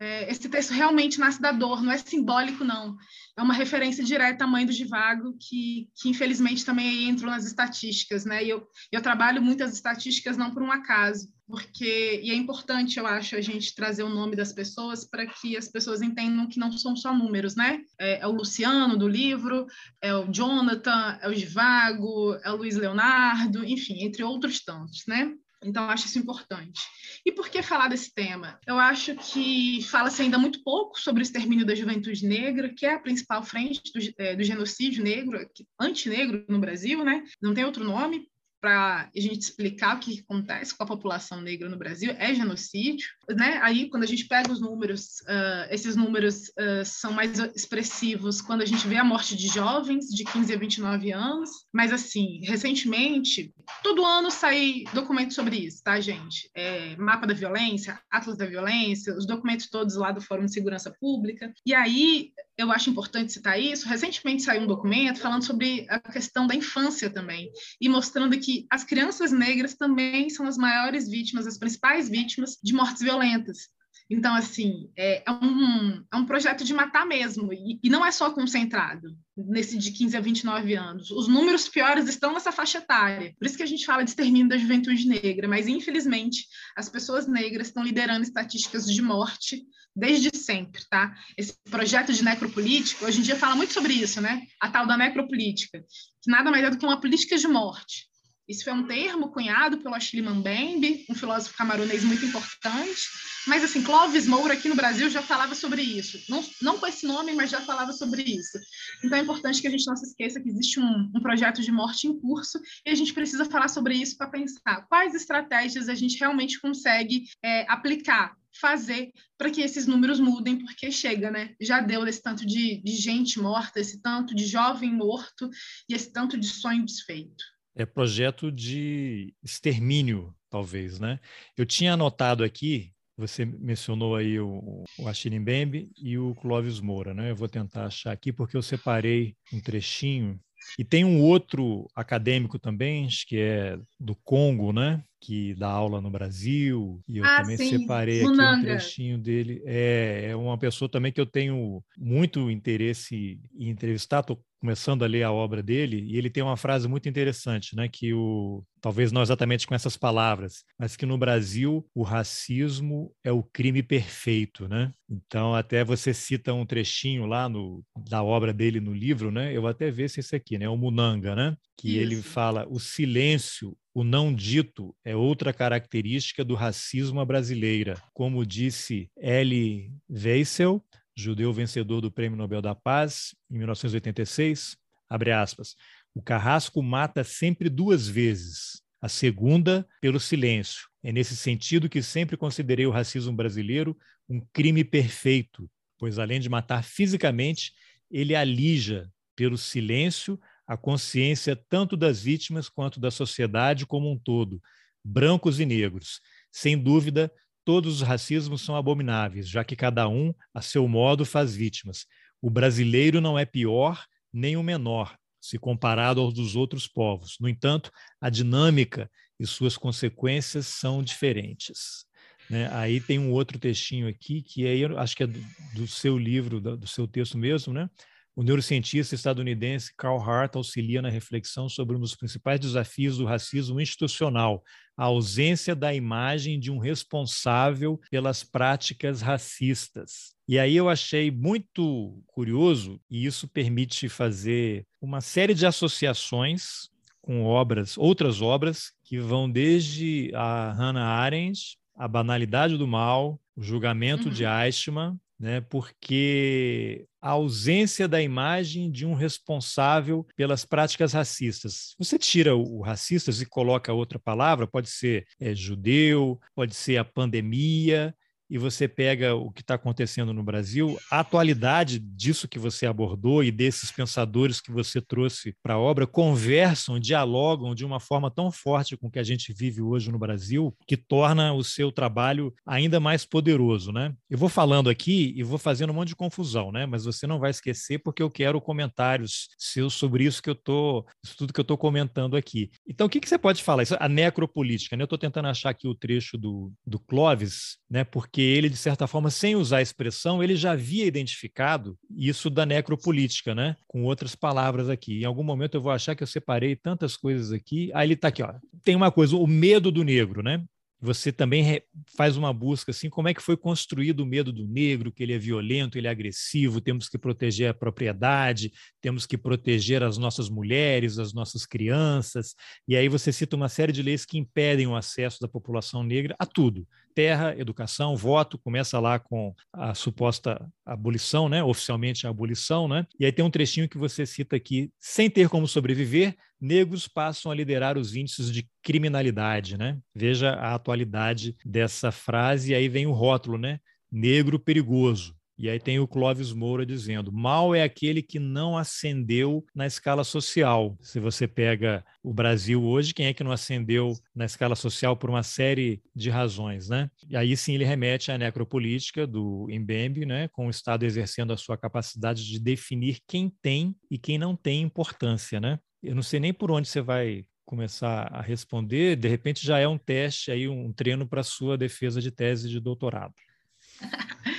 é, 0.00 0.30
esse 0.30 0.48
texto 0.48 0.70
realmente 0.70 1.18
nasce 1.18 1.40
da 1.40 1.52
dor, 1.52 1.82
não 1.82 1.92
é 1.92 1.98
simbólico 1.98 2.64
não. 2.64 2.96
É 3.36 3.42
uma 3.42 3.54
referência 3.54 4.02
direta 4.02 4.44
à 4.44 4.46
mãe 4.46 4.64
do 4.64 4.72
Givago 4.72 5.36
que, 5.38 5.88
que 5.94 6.08
infelizmente 6.08 6.64
também 6.64 7.08
entrou 7.08 7.30
nas 7.30 7.44
estatísticas, 7.44 8.24
né? 8.24 8.44
E 8.44 8.48
eu, 8.48 8.66
eu 8.92 9.02
trabalho 9.02 9.42
muitas 9.42 9.74
estatísticas 9.74 10.36
não 10.36 10.52
por 10.52 10.62
um 10.62 10.72
acaso 10.72 11.28
porque 11.46 12.20
e 12.22 12.30
é 12.30 12.34
importante, 12.34 12.98
eu 12.98 13.06
acho, 13.06 13.36
a 13.36 13.40
gente 13.40 13.74
trazer 13.74 14.02
o 14.02 14.08
nome 14.08 14.34
das 14.34 14.52
pessoas 14.52 15.04
para 15.04 15.26
que 15.26 15.56
as 15.56 15.68
pessoas 15.68 16.02
entendam 16.02 16.48
que 16.48 16.58
não 16.58 16.72
são 16.72 16.96
só 16.96 17.14
números, 17.14 17.54
né? 17.54 17.82
É, 17.98 18.20
é, 18.20 18.26
o 18.26 18.32
Luciano 18.32 18.96
do 18.96 19.06
livro, 19.06 19.66
é 20.00 20.14
o 20.14 20.30
Jonathan, 20.30 21.18
é 21.20 21.28
o 21.28 21.34
Givago, 21.34 22.34
é 22.42 22.50
o 22.50 22.56
Luiz 22.56 22.76
Leonardo, 22.76 23.64
enfim, 23.64 24.04
entre 24.04 24.24
outros 24.24 24.60
tantos, 24.64 25.04
né? 25.06 25.32
Então, 25.64 25.84
eu 25.84 25.90
acho 25.90 26.06
isso 26.06 26.18
importante. 26.18 26.80
E 27.24 27.32
por 27.32 27.48
que 27.48 27.62
falar 27.62 27.88
desse 27.88 28.14
tema? 28.14 28.58
Eu 28.66 28.78
acho 28.78 29.16
que 29.16 29.82
fala-se 29.84 30.22
ainda 30.22 30.38
muito 30.38 30.62
pouco 30.62 31.00
sobre 31.00 31.22
o 31.22 31.24
extermínio 31.24 31.66
da 31.66 31.74
juventude 31.74 32.26
negra, 32.26 32.72
que 32.72 32.86
é 32.86 32.94
a 32.94 33.00
principal 33.00 33.42
frente 33.42 33.80
do, 33.92 33.98
é, 34.18 34.36
do 34.36 34.44
genocídio 34.44 35.02
negro, 35.02 35.38
antinegro 35.80 36.44
no 36.48 36.60
Brasil, 36.60 37.02
né? 37.04 37.24
Não 37.40 37.54
tem 37.54 37.64
outro 37.64 37.82
nome 37.84 38.28
para 38.66 39.08
a 39.14 39.20
gente 39.20 39.42
explicar 39.42 39.94
o 39.94 40.00
que 40.00 40.18
acontece 40.18 40.76
com 40.76 40.82
a 40.82 40.86
população 40.86 41.40
negra 41.40 41.68
no 41.68 41.78
Brasil 41.78 42.10
é 42.18 42.34
genocídio, 42.34 43.06
né? 43.30 43.60
Aí 43.62 43.88
quando 43.88 44.02
a 44.02 44.06
gente 44.06 44.26
pega 44.26 44.50
os 44.50 44.60
números, 44.60 45.20
uh, 45.20 45.70
esses 45.70 45.94
números 45.94 46.48
uh, 46.48 46.84
são 46.84 47.12
mais 47.12 47.38
expressivos 47.54 48.40
quando 48.40 48.62
a 48.62 48.66
gente 48.66 48.88
vê 48.88 48.96
a 48.96 49.04
morte 49.04 49.36
de 49.36 49.46
jovens 49.46 50.06
de 50.06 50.24
15 50.24 50.52
a 50.52 50.58
29 50.58 51.12
anos, 51.12 51.48
mas 51.72 51.92
assim, 51.92 52.40
recentemente, 52.42 53.54
todo 53.84 54.04
ano 54.04 54.32
sai 54.32 54.82
documentos 54.92 55.36
sobre 55.36 55.58
isso, 55.58 55.80
tá, 55.84 56.00
gente? 56.00 56.50
É, 56.52 56.96
mapa 56.96 57.24
da 57.24 57.34
violência, 57.34 58.00
Atlas 58.10 58.36
da 58.36 58.46
violência, 58.46 59.16
os 59.16 59.28
documentos 59.28 59.68
todos 59.68 59.94
lá 59.94 60.10
do 60.10 60.20
Fórum 60.20 60.46
de 60.46 60.52
Segurança 60.52 60.92
Pública. 61.00 61.52
E 61.64 61.72
aí 61.72 62.32
eu 62.58 62.72
acho 62.72 62.88
importante 62.88 63.32
citar 63.32 63.60
isso. 63.60 63.88
Recentemente 63.88 64.42
saiu 64.42 64.62
um 64.62 64.66
documento 64.66 65.20
falando 65.20 65.44
sobre 65.44 65.86
a 65.88 66.00
questão 66.00 66.46
da 66.46 66.54
infância 66.54 67.10
também, 67.10 67.50
e 67.80 67.88
mostrando 67.88 68.38
que 68.38 68.55
as 68.70 68.84
crianças 68.84 69.32
negras 69.32 69.74
também 69.74 70.30
são 70.30 70.46
as 70.46 70.56
maiores 70.56 71.08
vítimas, 71.08 71.46
as 71.46 71.58
principais 71.58 72.08
vítimas 72.08 72.56
de 72.62 72.72
mortes 72.72 73.02
violentas. 73.02 73.68
Então, 74.08 74.34
assim, 74.34 74.88
é, 74.96 75.24
é 75.26 75.32
um, 75.32 76.04
é 76.12 76.16
um 76.16 76.24
projeto 76.24 76.64
de 76.64 76.72
matar 76.72 77.04
mesmo, 77.04 77.52
e, 77.52 77.80
e, 77.82 77.90
não 77.90 78.06
é 78.06 78.12
só 78.12 78.30
concentrado 78.30 79.16
nesse 79.36 79.76
de 79.76 79.90
15 79.90 80.16
a 80.16 80.20
29 80.20 80.74
anos. 80.74 81.10
Os 81.10 81.26
números 81.26 81.68
piores 81.68 82.08
estão 82.08 82.32
nessa 82.32 82.52
faixa 82.52 82.78
etária. 82.78 83.34
Por 83.36 83.46
isso 83.46 83.56
que 83.56 83.64
a 83.64 83.66
gente 83.66 83.84
fala 83.84 84.04
de 84.04 84.10
extermínio 84.10 84.48
da 84.48 84.56
juventude 84.56 85.08
negra, 85.08 85.48
mas 85.48 85.66
infelizmente 85.66 86.46
as 86.76 86.88
pessoas 86.88 87.26
negras 87.26 87.66
estão 87.66 87.82
liderando 87.82 88.22
estatísticas 88.22 88.86
de 88.86 89.02
morte 89.02 89.66
desde 89.94 90.30
sempre, 90.36 90.82
tá? 90.88 91.14
Esse 91.36 91.56
projeto 91.70 92.12
de 92.12 92.22
necropolítica, 92.22 93.06
hoje 93.06 93.20
em 93.20 93.22
dia 93.22 93.34
fala 93.34 93.56
muito 93.56 93.72
sobre 93.72 93.94
isso, 93.94 94.20
né? 94.20 94.42
A 94.60 94.70
tal 94.70 94.86
da 94.86 94.96
necropolítica, 94.96 95.82
que 96.22 96.30
nada 96.30 96.50
mais 96.50 96.64
é 96.64 96.70
do 96.70 96.78
que 96.78 96.86
uma 96.86 97.00
política 97.00 97.36
de 97.36 97.48
morte. 97.48 98.06
Isso 98.48 98.62
foi 98.62 98.72
um 98.72 98.86
termo 98.86 99.30
cunhado 99.30 99.78
pelo 99.78 99.94
Achille 99.94 100.22
Mbembe, 100.22 101.04
um 101.10 101.14
filósofo 101.14 101.56
camaronês 101.56 102.04
muito 102.04 102.24
importante. 102.24 103.02
Mas, 103.46 103.64
assim, 103.64 103.82
Clóvis 103.82 104.26
Moura 104.26 104.54
aqui 104.54 104.68
no 104.68 104.76
Brasil 104.76 105.10
já 105.10 105.20
falava 105.20 105.54
sobre 105.54 105.82
isso. 105.82 106.18
Não, 106.28 106.44
não 106.62 106.78
com 106.78 106.86
esse 106.86 107.06
nome, 107.06 107.32
mas 107.32 107.50
já 107.50 107.60
falava 107.60 107.92
sobre 107.92 108.22
isso. 108.22 108.58
Então, 109.02 109.18
é 109.18 109.22
importante 109.22 109.60
que 109.60 109.66
a 109.66 109.70
gente 109.70 109.86
não 109.86 109.96
se 109.96 110.06
esqueça 110.06 110.40
que 110.40 110.48
existe 110.48 110.78
um, 110.78 111.10
um 111.14 111.20
projeto 111.20 111.60
de 111.60 111.72
morte 111.72 112.06
em 112.06 112.18
curso 112.18 112.60
e 112.84 112.90
a 112.90 112.94
gente 112.94 113.12
precisa 113.12 113.44
falar 113.44 113.68
sobre 113.68 113.94
isso 113.94 114.16
para 114.16 114.28
pensar 114.28 114.86
quais 114.88 115.14
estratégias 115.14 115.88
a 115.88 115.94
gente 115.94 116.18
realmente 116.18 116.60
consegue 116.60 117.24
é, 117.42 117.70
aplicar 117.70 118.36
fazer 118.58 119.12
para 119.36 119.50
que 119.50 119.60
esses 119.60 119.86
números 119.86 120.18
mudem, 120.18 120.56
porque 120.56 120.90
chega, 120.90 121.30
né? 121.30 121.54
Já 121.60 121.80
deu 121.80 122.06
esse 122.06 122.22
tanto 122.22 122.46
de, 122.46 122.80
de 122.82 122.92
gente 122.92 123.38
morta, 123.38 123.78
esse 123.78 124.00
tanto 124.00 124.34
de 124.34 124.46
jovem 124.46 124.90
morto 124.90 125.50
e 125.86 125.94
esse 125.94 126.10
tanto 126.10 126.38
de 126.38 126.46
sonho 126.46 126.82
desfeito 126.82 127.44
é 127.76 127.84
projeto 127.84 128.50
de 128.50 129.34
extermínio, 129.42 130.34
talvez, 130.50 130.98
né? 130.98 131.20
Eu 131.56 131.66
tinha 131.66 131.92
anotado 131.92 132.42
aqui, 132.42 132.90
você 133.16 133.44
mencionou 133.44 134.16
aí 134.16 134.40
o, 134.40 134.84
o 134.98 135.08
Achille 135.08 135.38
Mbembe 135.38 135.90
e 135.96 136.18
o 136.18 136.34
Clóvis 136.34 136.80
Moura, 136.80 137.12
né? 137.12 137.30
Eu 137.30 137.36
vou 137.36 137.48
tentar 137.48 137.86
achar 137.86 138.12
aqui 138.12 138.32
porque 138.32 138.56
eu 138.56 138.62
separei 138.62 139.36
um 139.52 139.60
trechinho 139.60 140.40
e 140.78 140.84
tem 140.84 141.04
um 141.04 141.20
outro 141.20 141.86
acadêmico 141.94 142.58
também, 142.58 143.08
que 143.26 143.38
é 143.38 143.78
do 144.00 144.16
Congo, 144.16 144.72
né? 144.72 145.02
Que 145.20 145.54
dá 145.54 145.68
aula 145.68 146.00
no 146.00 146.10
Brasil. 146.10 147.00
E 147.08 147.18
eu 147.18 147.24
ah, 147.24 147.40
também 147.40 147.56
sim. 147.56 147.78
separei 147.78 148.22
aqui 148.22 148.30
um 148.30 148.60
trechinho 148.60 149.18
dele. 149.18 149.62
É, 149.64 150.28
é 150.30 150.36
uma 150.36 150.58
pessoa 150.58 150.88
também 150.88 151.12
que 151.12 151.20
eu 151.20 151.26
tenho 151.26 151.82
muito 151.98 152.50
interesse 152.50 153.40
em 153.58 153.68
entrevistar. 153.70 154.20
Estou 154.20 154.40
começando 154.66 155.04
a 155.04 155.06
ler 155.06 155.22
a 155.22 155.30
obra 155.30 155.62
dele, 155.62 156.02
e 156.08 156.16
ele 156.16 156.30
tem 156.30 156.42
uma 156.42 156.56
frase 156.56 156.88
muito 156.88 157.08
interessante, 157.08 157.76
né, 157.76 157.88
que 157.88 158.12
o 158.12 158.64
talvez 158.80 159.12
não 159.12 159.22
exatamente 159.22 159.66
com 159.66 159.74
essas 159.74 159.96
palavras, 159.96 160.64
mas 160.78 160.96
que 160.96 161.06
no 161.06 161.18
Brasil 161.18 161.84
o 161.94 162.02
racismo 162.02 163.12
é 163.24 163.32
o 163.32 163.42
crime 163.42 163.82
perfeito, 163.82 164.68
né? 164.68 164.92
Então 165.10 165.54
até 165.54 165.84
você 165.84 166.14
cita 166.14 166.54
um 166.54 166.64
trechinho 166.64 167.26
lá 167.26 167.48
no, 167.48 167.82
da 168.08 168.22
obra 168.22 168.52
dele 168.52 168.80
no 168.80 168.94
livro, 168.94 169.30
né? 169.30 169.52
Eu 169.52 169.66
até 169.66 169.90
ver 169.90 170.08
se 170.08 170.20
esse 170.20 170.36
aqui, 170.36 170.56
né? 170.56 170.68
O 170.68 170.76
Munanga, 170.76 171.34
né? 171.34 171.56
Que 171.76 171.90
Isso. 171.90 171.98
ele 171.98 172.22
fala 172.22 172.66
o 172.68 172.78
silêncio 172.78 173.76
o 173.96 174.04
não 174.04 174.30
dito 174.30 174.94
é 175.02 175.16
outra 175.16 175.54
característica 175.54 176.44
do 176.44 176.54
racismo 176.54 177.24
brasileira. 177.24 177.94
Como 178.12 178.44
disse 178.44 179.10
Elie 179.16 179.90
Wiesel, 180.06 180.84
judeu 181.16 181.50
vencedor 181.50 182.02
do 182.02 182.12
Prêmio 182.12 182.36
Nobel 182.36 182.60
da 182.60 182.74
Paz 182.74 183.34
em 183.50 183.56
1986, 183.56 184.76
abre 185.08 185.32
aspas, 185.32 185.76
o 186.14 186.20
carrasco 186.20 186.82
mata 186.82 187.24
sempre 187.24 187.70
duas 187.70 188.06
vezes, 188.06 188.82
a 189.00 189.08
segunda 189.08 189.88
pelo 189.98 190.20
silêncio. 190.20 190.86
É 191.02 191.10
nesse 191.10 191.34
sentido 191.34 191.88
que 191.88 192.02
sempre 192.02 192.36
considerei 192.36 192.84
o 192.84 192.90
racismo 192.90 193.32
brasileiro 193.32 193.96
um 194.28 194.42
crime 194.52 194.84
perfeito, 194.84 195.70
pois 195.96 196.18
além 196.18 196.38
de 196.38 196.50
matar 196.50 196.84
fisicamente, 196.84 197.72
ele 198.10 198.36
alija 198.36 199.10
pelo 199.34 199.56
silêncio 199.56 200.38
a 200.66 200.76
consciência 200.76 201.54
tanto 201.54 201.96
das 201.96 202.20
vítimas 202.20 202.68
quanto 202.68 202.98
da 202.98 203.10
sociedade 203.10 203.86
como 203.86 204.10
um 204.10 204.18
todo, 204.18 204.60
brancos 205.04 205.60
e 205.60 205.66
negros. 205.66 206.20
Sem 206.50 206.76
dúvida, 206.76 207.30
todos 207.64 208.00
os 208.00 208.02
racismos 208.02 208.62
são 208.62 208.76
abomináveis, 208.76 209.48
já 209.48 209.64
que 209.64 209.76
cada 209.76 210.08
um, 210.08 210.34
a 210.52 210.60
seu 210.60 210.88
modo, 210.88 211.24
faz 211.24 211.54
vítimas. 211.54 212.06
O 212.40 212.50
brasileiro 212.50 213.20
não 213.20 213.38
é 213.38 213.44
pior 213.44 214.04
nem 214.32 214.56
o 214.56 214.62
menor, 214.62 215.16
se 215.40 215.58
comparado 215.58 216.20
aos 216.20 216.34
dos 216.34 216.56
outros 216.56 216.86
povos. 216.86 217.36
No 217.40 217.48
entanto, 217.48 217.90
a 218.20 218.28
dinâmica 218.28 219.10
e 219.38 219.46
suas 219.46 219.76
consequências 219.76 220.66
são 220.66 221.02
diferentes. 221.02 222.06
Né? 222.48 222.68
Aí 222.72 223.00
tem 223.00 223.18
um 223.18 223.32
outro 223.32 223.58
textinho 223.58 224.08
aqui, 224.08 224.42
que 224.42 224.66
é, 224.66 224.84
acho 224.98 225.16
que 225.16 225.22
é 225.22 225.26
do, 225.26 225.40
do 225.74 225.86
seu 225.86 226.16
livro, 226.18 226.60
do, 226.60 226.86
seu 226.86 227.06
texto 227.06 227.36
mesmo, 227.36 227.72
né? 227.72 227.90
O 228.36 228.42
neurocientista 228.42 229.14
estadunidense 229.14 229.94
Carl 229.96 230.20
Hart 230.20 230.56
auxilia 230.56 231.00
na 231.00 231.08
reflexão 231.08 231.70
sobre 231.70 231.96
um 231.96 232.00
dos 232.00 232.14
principais 232.14 232.60
desafios 232.60 233.16
do 233.16 233.24
racismo 233.24 233.80
institucional, 233.80 234.62
a 234.94 235.04
ausência 235.04 235.74
da 235.74 235.94
imagem 235.94 236.60
de 236.60 236.70
um 236.70 236.76
responsável 236.76 237.98
pelas 238.10 238.44
práticas 238.44 239.22
racistas. 239.22 240.34
E 240.46 240.58
aí 240.58 240.76
eu 240.76 240.86
achei 240.86 241.30
muito 241.30 242.22
curioso, 242.26 243.00
e 243.10 243.24
isso 243.24 243.48
permite 243.48 244.06
fazer 244.06 244.84
uma 245.00 245.22
série 245.22 245.54
de 245.54 245.64
associações 245.64 246.90
com 247.22 247.42
obras, 247.42 247.96
outras 247.96 248.42
obras, 248.42 248.92
que 249.02 249.18
vão 249.18 249.50
desde 249.50 250.30
a 250.34 250.72
Hannah 250.72 251.06
Arendt, 251.06 251.78
A 251.96 252.06
Banalidade 252.06 252.76
do 252.76 252.86
Mal, 252.86 253.40
O 253.56 253.62
Julgamento 253.62 254.28
uhum. 254.28 254.34
de 254.34 254.44
Eichmann, 254.44 255.18
né, 255.38 255.60
porque 255.60 257.06
a 257.20 257.30
ausência 257.30 258.08
da 258.08 258.22
imagem 258.22 258.90
de 258.90 259.04
um 259.04 259.14
responsável 259.14 260.26
pelas 260.36 260.64
práticas 260.64 261.12
racistas. 261.12 261.94
Você 261.98 262.18
tira 262.18 262.56
o, 262.56 262.80
racista 262.80 263.30
e 263.30 263.46
coloca 263.46 263.92
outra 263.92 264.18
palavra, 264.18 264.66
pode 264.66 264.88
ser 264.88 265.26
é, 265.40 265.54
judeu, 265.54 266.40
pode 266.54 266.74
ser 266.74 266.96
a 266.96 267.04
pandemia, 267.04 268.14
e 268.48 268.58
você 268.58 268.86
pega 268.86 269.34
o 269.34 269.50
que 269.50 269.60
está 269.60 269.74
acontecendo 269.74 270.32
no 270.32 270.42
Brasil, 270.42 270.98
a 271.10 271.20
atualidade 271.20 271.98
disso 271.98 272.48
que 272.48 272.58
você 272.58 272.86
abordou 272.86 273.42
e 273.42 273.50
desses 273.50 273.90
pensadores 273.90 274.60
que 274.60 274.70
você 274.70 275.00
trouxe 275.00 275.54
para 275.62 275.74
a 275.74 275.78
obra 275.78 276.06
conversam, 276.06 276.98
dialogam 276.98 277.74
de 277.74 277.84
uma 277.84 278.00
forma 278.00 278.30
tão 278.30 278.50
forte 278.50 278.96
com 278.96 279.08
o 279.08 279.10
que 279.10 279.18
a 279.18 279.24
gente 279.24 279.52
vive 279.52 279.82
hoje 279.82 280.10
no 280.10 280.18
Brasil, 280.18 280.74
que 280.86 280.96
torna 280.96 281.52
o 281.52 281.64
seu 281.64 281.90
trabalho 281.90 282.54
ainda 282.64 283.00
mais 283.00 283.24
poderoso, 283.24 283.92
né? 283.92 284.14
Eu 284.30 284.38
vou 284.38 284.48
falando 284.48 284.88
aqui 284.88 285.32
e 285.36 285.42
vou 285.42 285.58
fazendo 285.58 285.90
um 285.90 285.94
monte 285.94 286.08
de 286.08 286.16
confusão, 286.16 286.70
né? 286.70 286.86
Mas 286.86 287.04
você 287.04 287.26
não 287.26 287.38
vai 287.38 287.50
esquecer 287.50 287.98
porque 287.98 288.22
eu 288.22 288.30
quero 288.30 288.60
comentários 288.60 289.48
seus 289.58 289.94
sobre 289.94 290.24
isso 290.24 290.42
que 290.42 290.50
eu 290.50 290.54
tô, 290.54 291.04
isso 291.24 291.36
tudo 291.36 291.52
que 291.52 291.60
eu 291.60 291.62
estou 291.62 291.78
comentando 291.78 292.36
aqui. 292.36 292.70
Então, 292.86 293.06
o 293.06 293.10
que, 293.10 293.20
que 293.20 293.28
você 293.28 293.38
pode 293.38 293.62
falar? 293.62 293.82
Isso, 293.82 293.96
a 293.98 294.08
necropolítica, 294.08 294.96
né? 294.96 295.02
Eu 295.02 295.06
estou 295.06 295.18
tentando 295.18 295.48
achar 295.48 295.70
aqui 295.70 295.88
o 295.88 295.94
trecho 295.94 296.38
do, 296.38 296.72
do 296.86 296.98
Clóvis, 296.98 297.78
né? 297.90 298.04
Porque 298.04 298.35
porque 298.36 298.42
ele, 298.42 298.68
de 298.68 298.76
certa 298.76 299.06
forma, 299.06 299.30
sem 299.30 299.56
usar 299.56 299.78
a 299.78 299.82
expressão, 299.82 300.42
ele 300.42 300.56
já 300.56 300.72
havia 300.72 301.06
identificado 301.06 301.98
isso 302.14 302.50
da 302.50 302.66
necropolítica, 302.66 303.54
né? 303.54 303.76
Com 303.88 304.04
outras 304.04 304.34
palavras 304.34 304.90
aqui. 304.90 305.22
Em 305.22 305.24
algum 305.24 305.42
momento 305.42 305.74
eu 305.74 305.80
vou 305.80 305.90
achar 305.90 306.14
que 306.14 306.22
eu 306.22 306.26
separei 306.26 306.76
tantas 306.76 307.16
coisas 307.16 307.50
aqui. 307.50 307.90
Aí 307.94 308.06
ele 308.06 308.12
está 308.12 308.28
aqui, 308.28 308.42
ó. 308.42 308.52
Tem 308.84 308.94
uma 308.94 309.10
coisa, 309.10 309.34
o 309.36 309.46
medo 309.46 309.90
do 309.90 310.04
negro, 310.04 310.42
né? 310.42 310.62
você 310.98 311.30
também 311.30 311.82
faz 312.16 312.36
uma 312.36 312.52
busca 312.52 312.90
assim, 312.90 313.10
como 313.10 313.28
é 313.28 313.34
que 313.34 313.42
foi 313.42 313.56
construído 313.56 314.20
o 314.20 314.26
medo 314.26 314.50
do 314.50 314.66
negro, 314.66 315.12
que 315.12 315.22
ele 315.22 315.34
é 315.34 315.38
violento, 315.38 315.98
ele 315.98 316.06
é 316.06 316.10
agressivo, 316.10 316.80
temos 316.80 317.08
que 317.08 317.18
proteger 317.18 317.68
a 317.70 317.74
propriedade, 317.74 318.72
temos 319.00 319.26
que 319.26 319.36
proteger 319.36 320.02
as 320.02 320.16
nossas 320.16 320.48
mulheres, 320.48 321.18
as 321.18 321.34
nossas 321.34 321.66
crianças, 321.66 322.54
e 322.88 322.96
aí 322.96 323.08
você 323.08 323.30
cita 323.30 323.56
uma 323.56 323.68
série 323.68 323.92
de 323.92 324.02
leis 324.02 324.24
que 324.24 324.38
impedem 324.38 324.86
o 324.86 324.96
acesso 324.96 325.38
da 325.40 325.46
população 325.46 326.02
negra 326.02 326.34
a 326.38 326.46
tudo, 326.46 326.86
terra, 327.16 327.58
educação, 327.58 328.14
voto, 328.14 328.58
começa 328.58 329.00
lá 329.00 329.18
com 329.18 329.54
a 329.72 329.94
suposta 329.94 330.70
abolição, 330.84 331.48
né, 331.48 331.64
oficialmente 331.64 332.26
a 332.26 332.30
abolição, 332.30 332.86
né, 332.86 333.06
e 333.18 333.24
aí 333.24 333.32
tem 333.32 333.42
um 333.42 333.50
trechinho 333.50 333.88
que 333.88 333.96
você 333.96 334.26
cita 334.26 334.54
aqui, 334.54 334.90
sem 335.00 335.30
ter 335.30 335.48
como 335.48 335.66
sobreviver, 335.66 336.36
negros 336.60 337.08
passam 337.08 337.50
a 337.50 337.54
liderar 337.54 337.96
os 337.96 338.14
índices 338.14 338.52
de 338.52 338.68
criminalidade, 338.82 339.76
né? 339.76 339.98
Veja 340.14 340.50
a 340.52 340.74
atualidade 340.74 341.56
dessa 341.64 342.10
frase, 342.12 342.72
e 342.72 342.74
aí 342.74 342.88
vem 342.88 343.06
o 343.06 343.12
rótulo, 343.12 343.58
né? 343.58 343.78
Negro 344.10 344.58
perigoso. 344.58 345.35
E 345.58 345.70
aí 345.70 345.78
tem 345.78 345.98
o 345.98 346.06
Clóvis 346.06 346.52
Moura 346.52 346.84
dizendo: 346.84 347.32
mal 347.32 347.74
é 347.74 347.82
aquele 347.82 348.22
que 348.22 348.38
não 348.38 348.76
ascendeu 348.76 349.64
na 349.74 349.86
escala 349.86 350.24
social. 350.24 350.96
Se 351.00 351.18
você 351.18 351.48
pega 351.48 352.04
o 352.22 352.32
Brasil 352.32 352.82
hoje, 352.84 353.14
quem 353.14 353.26
é 353.26 353.34
que 353.34 353.44
não 353.44 353.52
ascendeu 353.52 354.12
na 354.34 354.44
escala 354.44 354.74
social 354.74 355.16
por 355.16 355.30
uma 355.30 355.42
série 355.42 356.02
de 356.14 356.30
razões, 356.30 356.88
né? 356.88 357.10
E 357.28 357.36
aí 357.36 357.56
sim 357.56 357.74
ele 357.74 357.84
remete 357.84 358.30
à 358.30 358.38
necropolítica 358.38 359.26
do 359.26 359.66
Mbembe, 359.70 360.26
né? 360.26 360.48
Com 360.48 360.66
o 360.66 360.70
Estado 360.70 361.04
exercendo 361.04 361.52
a 361.52 361.56
sua 361.56 361.76
capacidade 361.76 362.44
de 362.44 362.58
definir 362.58 363.20
quem 363.26 363.52
tem 363.62 363.96
e 364.10 364.18
quem 364.18 364.38
não 364.38 364.54
tem 364.54 364.82
importância, 364.82 365.60
né? 365.60 365.78
eu 366.06 366.14
não 366.14 366.22
sei 366.22 366.38
nem 366.38 366.52
por 366.52 366.70
onde 366.70 366.88
você 366.88 367.00
vai 367.00 367.44
começar 367.64 368.28
a 368.32 368.40
responder, 368.40 369.16
de 369.16 369.28
repente 369.28 369.64
já 369.66 369.78
é 369.78 369.88
um 369.88 369.98
teste 369.98 370.52
aí, 370.52 370.68
um 370.68 370.92
treino 370.92 371.26
para 371.26 371.42
sua 371.42 371.76
defesa 371.76 372.20
de 372.20 372.30
tese 372.30 372.68
de 372.68 372.78
doutorado. 372.78 373.34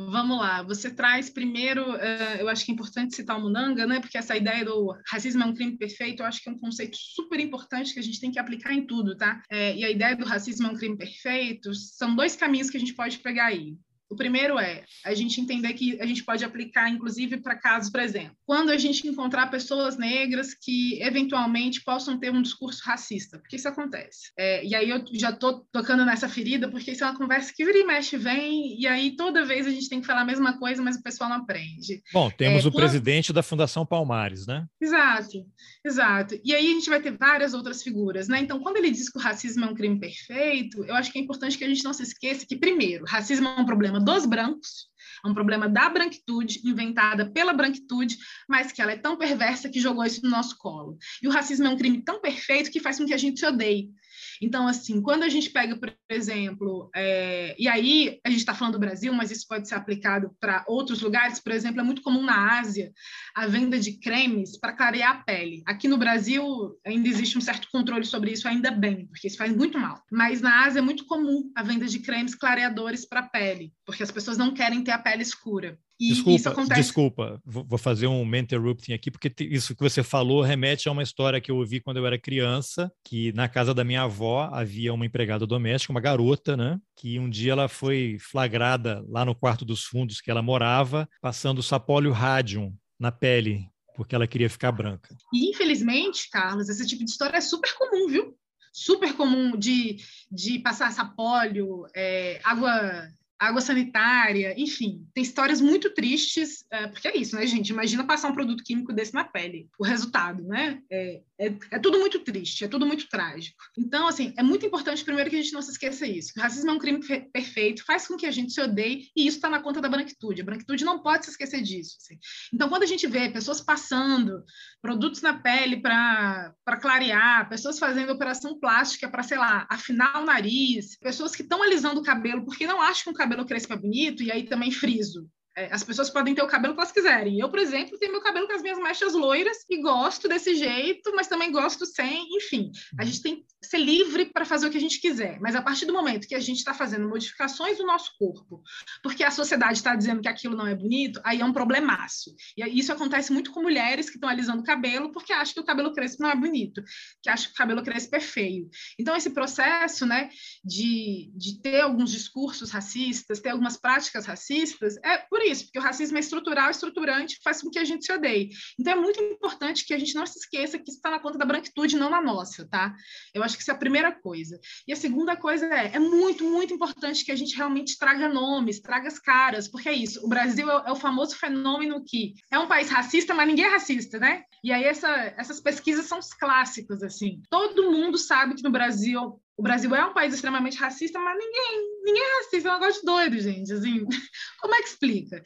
Vamos 0.00 0.38
lá, 0.38 0.62
você 0.62 0.90
traz 0.90 1.28
primeiro, 1.28 1.82
uh, 1.92 2.36
eu 2.38 2.48
acho 2.48 2.64
que 2.64 2.70
é 2.70 2.74
importante 2.74 3.16
citar 3.16 3.36
o 3.36 3.40
Munanga, 3.40 3.84
né? 3.84 3.98
Porque 3.98 4.16
essa 4.16 4.36
ideia 4.36 4.64
do 4.64 4.94
racismo 5.10 5.42
é 5.42 5.46
um 5.46 5.52
crime 5.52 5.76
perfeito, 5.76 6.22
eu 6.22 6.26
acho 6.26 6.40
que 6.40 6.48
é 6.48 6.52
um 6.52 6.58
conceito 6.58 6.96
super 6.96 7.40
importante 7.40 7.92
que 7.92 7.98
a 7.98 8.02
gente 8.02 8.20
tem 8.20 8.30
que 8.30 8.38
aplicar 8.38 8.72
em 8.72 8.86
tudo, 8.86 9.16
tá? 9.16 9.42
É, 9.50 9.74
e 9.76 9.84
a 9.84 9.90
ideia 9.90 10.14
do 10.14 10.24
racismo 10.24 10.68
é 10.68 10.70
um 10.70 10.76
crime 10.76 10.96
perfeito 10.96 11.74
são 11.74 12.14
dois 12.14 12.36
caminhos 12.36 12.70
que 12.70 12.76
a 12.76 12.80
gente 12.80 12.94
pode 12.94 13.18
pegar 13.18 13.46
aí. 13.46 13.76
O 14.10 14.16
primeiro 14.16 14.58
é 14.58 14.84
a 15.04 15.14
gente 15.14 15.40
entender 15.40 15.74
que 15.74 16.00
a 16.00 16.06
gente 16.06 16.24
pode 16.24 16.44
aplicar, 16.44 16.88
inclusive, 16.88 17.38
para 17.38 17.58
casos, 17.58 17.90
por 17.90 18.00
exemplo, 18.00 18.36
quando 18.46 18.70
a 18.70 18.78
gente 18.78 19.06
encontrar 19.06 19.48
pessoas 19.48 19.98
negras 19.98 20.54
que 20.54 21.00
eventualmente 21.02 21.82
possam 21.84 22.18
ter 22.18 22.32
um 22.32 22.40
discurso 22.40 22.82
racista, 22.84 23.38
porque 23.38 23.56
isso 23.56 23.68
acontece. 23.68 24.32
É, 24.38 24.64
e 24.64 24.74
aí 24.74 24.88
eu 24.88 25.04
já 25.12 25.30
estou 25.30 25.66
tocando 25.70 26.04
nessa 26.04 26.28
ferida, 26.28 26.70
porque 26.70 26.92
isso 26.92 27.04
é 27.04 27.06
uma 27.06 27.18
conversa 27.18 27.52
que 27.54 27.64
vira 27.64 27.78
e 27.78 27.84
mexe 27.84 28.16
vem, 28.16 28.80
e 28.80 28.86
aí 28.86 29.14
toda 29.14 29.44
vez 29.44 29.66
a 29.66 29.70
gente 29.70 29.88
tem 29.88 30.00
que 30.00 30.06
falar 30.06 30.22
a 30.22 30.26
mesma 30.26 30.58
coisa, 30.58 30.82
mas 30.82 30.96
o 30.96 31.02
pessoal 31.02 31.28
não 31.28 31.36
aprende. 31.36 32.02
Bom, 32.12 32.30
temos 32.30 32.64
é, 32.64 32.68
o 32.68 32.72
quando... 32.72 32.80
presidente 32.80 33.32
da 33.32 33.42
Fundação 33.42 33.84
Palmares, 33.84 34.46
né? 34.46 34.66
Exato, 34.80 35.44
exato. 35.84 36.38
E 36.42 36.54
aí 36.54 36.66
a 36.66 36.74
gente 36.74 36.88
vai 36.88 37.00
ter 37.00 37.16
várias 37.16 37.52
outras 37.52 37.82
figuras, 37.82 38.28
né? 38.28 38.40
Então, 38.40 38.60
quando 38.60 38.78
ele 38.78 38.90
diz 38.90 39.10
que 39.10 39.18
o 39.18 39.22
racismo 39.22 39.64
é 39.64 39.68
um 39.68 39.74
crime 39.74 40.00
perfeito, 40.00 40.84
eu 40.84 40.94
acho 40.94 41.12
que 41.12 41.18
é 41.18 41.22
importante 41.22 41.58
que 41.58 41.64
a 41.64 41.68
gente 41.68 41.84
não 41.84 41.92
se 41.92 42.02
esqueça 42.02 42.46
que, 42.46 42.56
primeiro, 42.56 43.04
racismo 43.06 43.46
é 43.46 43.60
um 43.60 43.66
problema 43.66 43.97
problema 43.98 44.00
dos 44.00 44.26
brancos, 44.26 44.88
é 45.24 45.28
um 45.28 45.34
problema 45.34 45.68
da 45.68 45.88
branquitude, 45.88 46.60
inventada 46.64 47.30
pela 47.30 47.52
branquitude, 47.52 48.16
mas 48.48 48.70
que 48.70 48.80
ela 48.80 48.92
é 48.92 48.96
tão 48.96 49.16
perversa 49.16 49.68
que 49.68 49.80
jogou 49.80 50.04
isso 50.04 50.22
no 50.22 50.30
nosso 50.30 50.56
colo. 50.56 50.96
E 51.22 51.28
o 51.28 51.30
racismo 51.30 51.66
é 51.66 51.70
um 51.70 51.76
crime 51.76 52.02
tão 52.02 52.20
perfeito 52.20 52.70
que 52.70 52.80
faz 52.80 52.98
com 52.98 53.06
que 53.06 53.14
a 53.14 53.18
gente 53.18 53.40
se 53.40 53.46
odeie. 53.46 53.90
Então, 54.40 54.66
assim, 54.66 55.00
quando 55.00 55.22
a 55.22 55.28
gente 55.28 55.50
pega, 55.50 55.76
por 55.76 55.92
exemplo, 56.08 56.90
é, 56.94 57.54
e 57.58 57.68
aí 57.68 58.20
a 58.24 58.30
gente 58.30 58.40
está 58.40 58.54
falando 58.54 58.74
do 58.74 58.80
Brasil, 58.80 59.12
mas 59.12 59.30
isso 59.30 59.46
pode 59.48 59.68
ser 59.68 59.74
aplicado 59.74 60.30
para 60.40 60.64
outros 60.66 61.00
lugares, 61.00 61.40
por 61.40 61.52
exemplo, 61.52 61.80
é 61.80 61.84
muito 61.84 62.02
comum 62.02 62.22
na 62.22 62.58
Ásia 62.58 62.92
a 63.34 63.46
venda 63.46 63.78
de 63.78 63.98
cremes 63.98 64.58
para 64.58 64.72
clarear 64.72 65.10
a 65.10 65.22
pele. 65.22 65.62
Aqui 65.66 65.88
no 65.88 65.98
Brasil 65.98 66.44
ainda 66.86 67.08
existe 67.08 67.36
um 67.36 67.40
certo 67.40 67.68
controle 67.70 68.04
sobre 68.04 68.32
isso, 68.32 68.48
ainda 68.48 68.70
bem, 68.70 69.06
porque 69.06 69.26
isso 69.26 69.36
faz 69.36 69.54
muito 69.54 69.78
mal. 69.78 70.02
Mas 70.10 70.40
na 70.40 70.64
Ásia 70.64 70.80
é 70.80 70.82
muito 70.82 71.06
comum 71.06 71.50
a 71.54 71.62
venda 71.62 71.86
de 71.86 71.98
cremes 72.00 72.34
clareadores 72.34 73.04
para 73.04 73.20
a 73.20 73.28
pele, 73.28 73.72
porque 73.84 74.02
as 74.02 74.10
pessoas 74.10 74.38
não 74.38 74.52
querem 74.54 74.82
ter 74.82 74.92
a 74.92 74.98
pele 74.98 75.22
escura. 75.22 75.78
E 76.00 76.10
desculpa, 76.10 76.50
acontece... 76.50 76.80
desculpa, 76.80 77.42
vou 77.44 77.78
fazer 77.78 78.06
um 78.06 78.36
interrupting 78.36 78.92
aqui, 78.92 79.10
porque 79.10 79.32
isso 79.40 79.74
que 79.74 79.82
você 79.82 80.02
falou 80.02 80.42
remete 80.42 80.88
a 80.88 80.92
uma 80.92 81.02
história 81.02 81.40
que 81.40 81.50
eu 81.50 81.56
ouvi 81.56 81.80
quando 81.80 81.96
eu 81.96 82.06
era 82.06 82.18
criança, 82.18 82.92
que 83.04 83.32
na 83.32 83.48
casa 83.48 83.74
da 83.74 83.82
minha 83.82 84.02
avó 84.02 84.48
havia 84.52 84.94
uma 84.94 85.04
empregada 85.04 85.44
doméstica, 85.44 85.92
uma 85.92 86.00
garota, 86.00 86.56
né? 86.56 86.78
Que 86.96 87.18
um 87.18 87.28
dia 87.28 87.52
ela 87.52 87.68
foi 87.68 88.16
flagrada 88.20 89.04
lá 89.08 89.24
no 89.24 89.34
quarto 89.34 89.64
dos 89.64 89.82
fundos 89.84 90.20
que 90.20 90.30
ela 90.30 90.42
morava, 90.42 91.08
passando 91.20 91.62
sapólio 91.62 92.12
rádio 92.12 92.72
na 92.98 93.10
pele, 93.10 93.68
porque 93.96 94.14
ela 94.14 94.26
queria 94.28 94.48
ficar 94.48 94.70
branca. 94.70 95.16
E 95.32 95.50
infelizmente, 95.50 96.30
Carlos, 96.30 96.68
esse 96.68 96.86
tipo 96.86 97.04
de 97.04 97.10
história 97.10 97.36
é 97.36 97.40
super 97.40 97.74
comum, 97.74 98.06
viu? 98.06 98.36
Super 98.72 99.14
comum 99.14 99.56
de, 99.56 99.96
de 100.30 100.60
passar 100.60 100.92
sapólio, 100.92 101.86
é, 101.96 102.40
água 102.44 103.08
água 103.38 103.60
sanitária, 103.60 104.54
enfim, 104.56 105.06
tem 105.14 105.22
histórias 105.22 105.60
muito 105.60 105.94
tristes, 105.94 106.64
é, 106.70 106.88
porque 106.88 107.08
é 107.08 107.16
isso, 107.16 107.36
né, 107.36 107.46
gente? 107.46 107.70
Imagina 107.70 108.04
passar 108.04 108.28
um 108.28 108.34
produto 108.34 108.64
químico 108.64 108.92
desse 108.92 109.14
na 109.14 109.24
pele, 109.24 109.68
o 109.78 109.84
resultado, 109.84 110.42
né? 110.42 110.80
É, 110.90 111.20
é, 111.40 111.54
é, 111.70 111.78
tudo 111.78 112.00
muito 112.00 112.18
triste, 112.18 112.64
é 112.64 112.68
tudo 112.68 112.84
muito 112.84 113.08
trágico. 113.08 113.62
Então, 113.78 114.08
assim, 114.08 114.34
é 114.36 114.42
muito 114.42 114.66
importante, 114.66 115.04
primeiro, 115.04 115.30
que 115.30 115.36
a 115.36 115.42
gente 115.42 115.52
não 115.52 115.62
se 115.62 115.70
esqueça 115.70 116.04
isso. 116.04 116.32
O 116.36 116.40
racismo 116.40 116.70
é 116.70 116.72
um 116.72 116.78
crime 116.78 117.00
perfeito, 117.32 117.84
faz 117.84 118.08
com 118.08 118.16
que 118.16 118.26
a 118.26 118.30
gente 118.30 118.52
se 118.52 118.60
odeie, 118.60 119.08
e 119.14 119.26
isso 119.26 119.36
está 119.36 119.48
na 119.48 119.60
conta 119.60 119.80
da 119.80 119.88
branquitude. 119.88 120.42
A 120.42 120.44
branquitude 120.44 120.84
não 120.84 121.00
pode 121.00 121.24
se 121.24 121.30
esquecer 121.30 121.62
disso. 121.62 121.96
Assim. 122.00 122.18
Então, 122.52 122.68
quando 122.68 122.82
a 122.82 122.86
gente 122.86 123.06
vê 123.06 123.28
pessoas 123.28 123.60
passando 123.60 124.42
produtos 124.82 125.22
na 125.22 125.34
pele 125.34 125.76
para 125.80 126.54
clarear, 126.80 127.48
pessoas 127.48 127.78
fazendo 127.78 128.12
operação 128.12 128.58
plástica 128.58 129.08
para, 129.08 129.22
sei 129.22 129.38
lá, 129.38 129.64
afinar 129.70 130.20
o 130.20 130.24
nariz, 130.24 130.98
pessoas 130.98 131.36
que 131.36 131.42
estão 131.42 131.62
alisando 131.62 132.00
o 132.00 132.04
cabelo 132.04 132.44
porque 132.44 132.66
não 132.66 132.80
acham 132.80 133.04
que 133.04 133.10
o 133.10 133.14
cabelo 133.14 133.27
crespa 133.46 133.76
bonito, 133.76 134.22
e 134.22 134.30
aí 134.32 134.44
também 134.44 134.70
friso. 134.70 135.28
É, 135.58 135.68
as 135.72 135.82
pessoas 135.82 136.08
podem 136.08 136.36
ter 136.36 136.42
o 136.42 136.46
cabelo 136.46 136.72
que 136.72 136.80
elas 136.80 136.92
quiserem. 136.92 137.40
Eu, 137.40 137.48
por 137.48 137.58
exemplo, 137.58 137.98
tenho 137.98 138.12
meu 138.12 138.20
cabelo 138.20 138.46
com 138.46 138.52
as 138.52 138.62
minhas 138.62 138.78
mechas 138.78 139.12
loiras 139.12 139.56
e 139.68 139.82
gosto 139.82 140.28
desse 140.28 140.54
jeito, 140.54 141.12
mas 141.16 141.26
também 141.26 141.50
gosto 141.50 141.84
sem. 141.84 142.28
Enfim, 142.36 142.70
a 142.96 143.04
gente 143.04 143.20
tem 143.20 143.36
que 143.36 143.44
ser 143.60 143.78
livre 143.78 144.26
para 144.26 144.44
fazer 144.44 144.68
o 144.68 144.70
que 144.70 144.76
a 144.76 144.80
gente 144.80 145.00
quiser. 145.00 145.40
Mas 145.40 145.56
a 145.56 145.62
partir 145.62 145.84
do 145.84 145.92
momento 145.92 146.28
que 146.28 146.36
a 146.36 146.40
gente 146.40 146.58
está 146.58 146.72
fazendo 146.72 147.08
modificações 147.08 147.76
do 147.76 147.84
nosso 147.84 148.12
corpo, 148.16 148.62
porque 149.02 149.24
a 149.24 149.32
sociedade 149.32 149.78
está 149.78 149.96
dizendo 149.96 150.22
que 150.22 150.28
aquilo 150.28 150.56
não 150.56 150.64
é 150.64 150.76
bonito, 150.76 151.20
aí 151.24 151.40
é 151.40 151.44
um 151.44 151.52
problemaço. 151.52 152.36
E 152.56 152.78
isso 152.78 152.92
acontece 152.92 153.32
muito 153.32 153.50
com 153.50 153.60
mulheres 153.60 154.08
que 154.08 154.16
estão 154.16 154.28
alisando 154.28 154.62
o 154.62 154.64
cabelo 154.64 155.10
porque 155.10 155.32
acham 155.32 155.54
que 155.54 155.60
o 155.60 155.64
cabelo 155.64 155.92
crespo 155.92 156.22
não 156.22 156.30
é 156.30 156.36
bonito, 156.36 156.84
que 157.20 157.28
acham 157.28 157.46
que 157.46 157.54
o 157.54 157.56
cabelo 157.58 157.82
crespo 157.82 158.14
é 158.14 158.20
feio. 158.20 158.70
Então, 158.96 159.16
esse 159.16 159.30
processo 159.30 160.06
né, 160.06 160.30
de, 160.64 161.32
de 161.34 161.60
ter 161.60 161.80
alguns 161.80 162.12
discursos 162.12 162.70
racistas, 162.70 163.40
ter 163.40 163.48
algumas 163.48 163.76
práticas 163.76 164.24
racistas, 164.24 164.96
é 165.02 165.18
por 165.18 165.42
isso, 165.50 165.64
porque 165.64 165.78
o 165.78 165.82
racismo 165.82 166.16
é 166.16 166.20
estrutural, 166.20 166.70
estruturante, 166.70 167.38
faz 167.42 167.62
com 167.62 167.70
que 167.70 167.78
a 167.78 167.84
gente 167.84 168.04
se 168.04 168.12
odeie. 168.12 168.50
Então 168.78 168.92
é 168.92 168.96
muito 168.96 169.22
importante 169.22 169.84
que 169.84 169.94
a 169.94 169.98
gente 169.98 170.14
não 170.14 170.26
se 170.26 170.38
esqueça 170.38 170.78
que 170.78 170.88
isso 170.88 170.98
está 170.98 171.10
na 171.10 171.18
conta 171.18 171.38
da 171.38 171.44
branquitude, 171.44 171.96
não 171.96 172.10
na 172.10 172.20
nossa, 172.20 172.68
tá? 172.68 172.94
Eu 173.34 173.42
acho 173.42 173.56
que 173.56 173.62
isso 173.62 173.70
é 173.70 173.74
a 173.74 173.78
primeira 173.78 174.12
coisa. 174.12 174.58
E 174.86 174.92
a 174.92 174.96
segunda 174.96 175.36
coisa 175.36 175.66
é, 175.66 175.96
é 175.96 175.98
muito, 175.98 176.44
muito 176.44 176.72
importante 176.72 177.24
que 177.24 177.32
a 177.32 177.36
gente 177.36 177.56
realmente 177.56 177.98
traga 177.98 178.28
nomes, 178.28 178.80
traga 178.80 179.08
as 179.08 179.18
caras, 179.18 179.68
porque 179.68 179.88
é 179.88 179.94
isso, 179.94 180.24
o 180.24 180.28
Brasil 180.28 180.70
é, 180.70 180.84
é 180.88 180.92
o 180.92 180.96
famoso 180.96 181.36
fenômeno 181.36 182.04
que 182.04 182.34
é 182.50 182.58
um 182.58 182.68
país 182.68 182.88
racista, 182.88 183.34
mas 183.34 183.48
ninguém 183.48 183.64
é 183.64 183.68
racista, 183.68 184.18
né? 184.18 184.42
E 184.62 184.72
aí 184.72 184.84
essa, 184.84 185.08
essas 185.36 185.60
pesquisas 185.60 186.06
são 186.06 186.18
os 186.18 186.32
clássicos, 186.32 187.02
assim. 187.02 187.40
Todo 187.50 187.90
mundo 187.90 188.18
sabe 188.18 188.54
que 188.54 188.62
no 188.62 188.70
Brasil 188.70 189.40
o 189.58 189.62
Brasil 189.62 189.92
é 189.92 190.04
um 190.04 190.14
país 190.14 190.32
extremamente 190.32 190.78
racista, 190.78 191.18
mas 191.18 191.36
ninguém, 191.36 192.02
ninguém 192.04 192.22
é 192.22 192.44
racista, 192.44 192.68
é 192.68 192.70
um 192.70 192.78
negócio 192.78 193.04
doido, 193.04 193.40
gente. 193.40 193.72
Assim, 193.72 194.06
como 194.62 194.74
é 194.74 194.78
que 194.80 194.88
explica? 194.88 195.42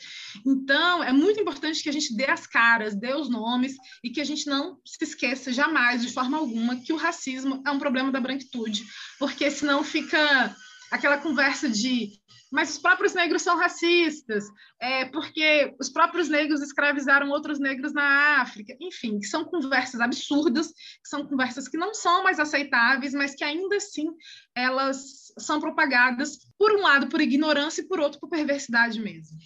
Então, 0.47 1.03
é 1.03 1.11
muito 1.11 1.41
importante 1.41 1.83
que 1.83 1.89
a 1.89 1.93
gente 1.93 2.15
dê 2.15 2.27
as 2.27 2.47
caras, 2.47 2.95
dê 2.95 3.15
os 3.15 3.31
nomes 3.31 3.75
e 4.05 4.11
que 4.11 4.21
a 4.21 4.25
gente 4.25 4.47
não 4.47 4.79
se 4.85 5.03
esqueça 5.03 5.51
jamais, 5.51 6.03
de 6.03 6.13
forma 6.13 6.37
alguma, 6.37 6.77
que 6.77 6.93
o 6.93 6.97
racismo 6.97 7.63
é 7.67 7.71
um 7.71 7.79
problema 7.79 8.13
da 8.13 8.21
branquitude, 8.21 8.85
porque 9.19 9.51
senão 9.51 9.83
fica 9.83 10.55
aquela 10.91 11.17
conversa 11.17 11.71
de 11.71 12.21
mas 12.53 12.71
os 12.71 12.79
próprios 12.79 13.15
negros 13.15 13.41
são 13.41 13.57
racistas, 13.57 14.45
é, 14.79 15.07
porque 15.07 15.75
os 15.81 15.89
próprios 15.89 16.29
negros 16.29 16.61
escravizaram 16.61 17.31
outros 17.31 17.59
negros 17.59 17.95
na 17.95 18.43
África, 18.43 18.77
enfim, 18.79 19.19
que 19.19 19.27
são 19.27 19.45
conversas 19.45 20.01
absurdas, 20.01 20.73
são 21.03 21.27
conversas 21.27 21.67
que 21.67 21.79
não 21.79 21.95
são 21.95 22.23
mais 22.23 22.39
aceitáveis, 22.39 23.15
mas 23.15 23.35
que 23.35 23.43
ainda 23.43 23.77
assim 23.77 24.07
elas 24.55 25.33
são 25.39 25.59
propagadas, 25.59 26.39
por 26.59 26.73
um 26.73 26.83
lado, 26.83 27.09
por 27.09 27.23
ignorância 27.23 27.81
e 27.81 27.89
por 27.89 27.99
outro, 27.99 28.21
por 28.21 28.29
perversidade 28.29 29.01
mesmo. 29.01 29.39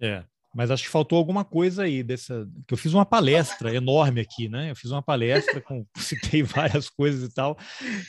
É, 0.00 0.24
mas 0.54 0.70
acho 0.70 0.84
que 0.84 0.88
faltou 0.88 1.18
alguma 1.18 1.44
coisa 1.44 1.82
aí 1.82 2.02
dessa. 2.02 2.46
Que 2.66 2.74
eu 2.74 2.78
fiz 2.78 2.94
uma 2.94 3.04
palestra 3.04 3.74
enorme 3.74 4.20
aqui, 4.20 4.48
né? 4.48 4.70
Eu 4.70 4.76
fiz 4.76 4.90
uma 4.90 5.02
palestra 5.02 5.60
com 5.60 5.84
citei 5.98 6.42
várias 6.42 6.88
coisas 6.88 7.28
e 7.28 7.34
tal. 7.34 7.58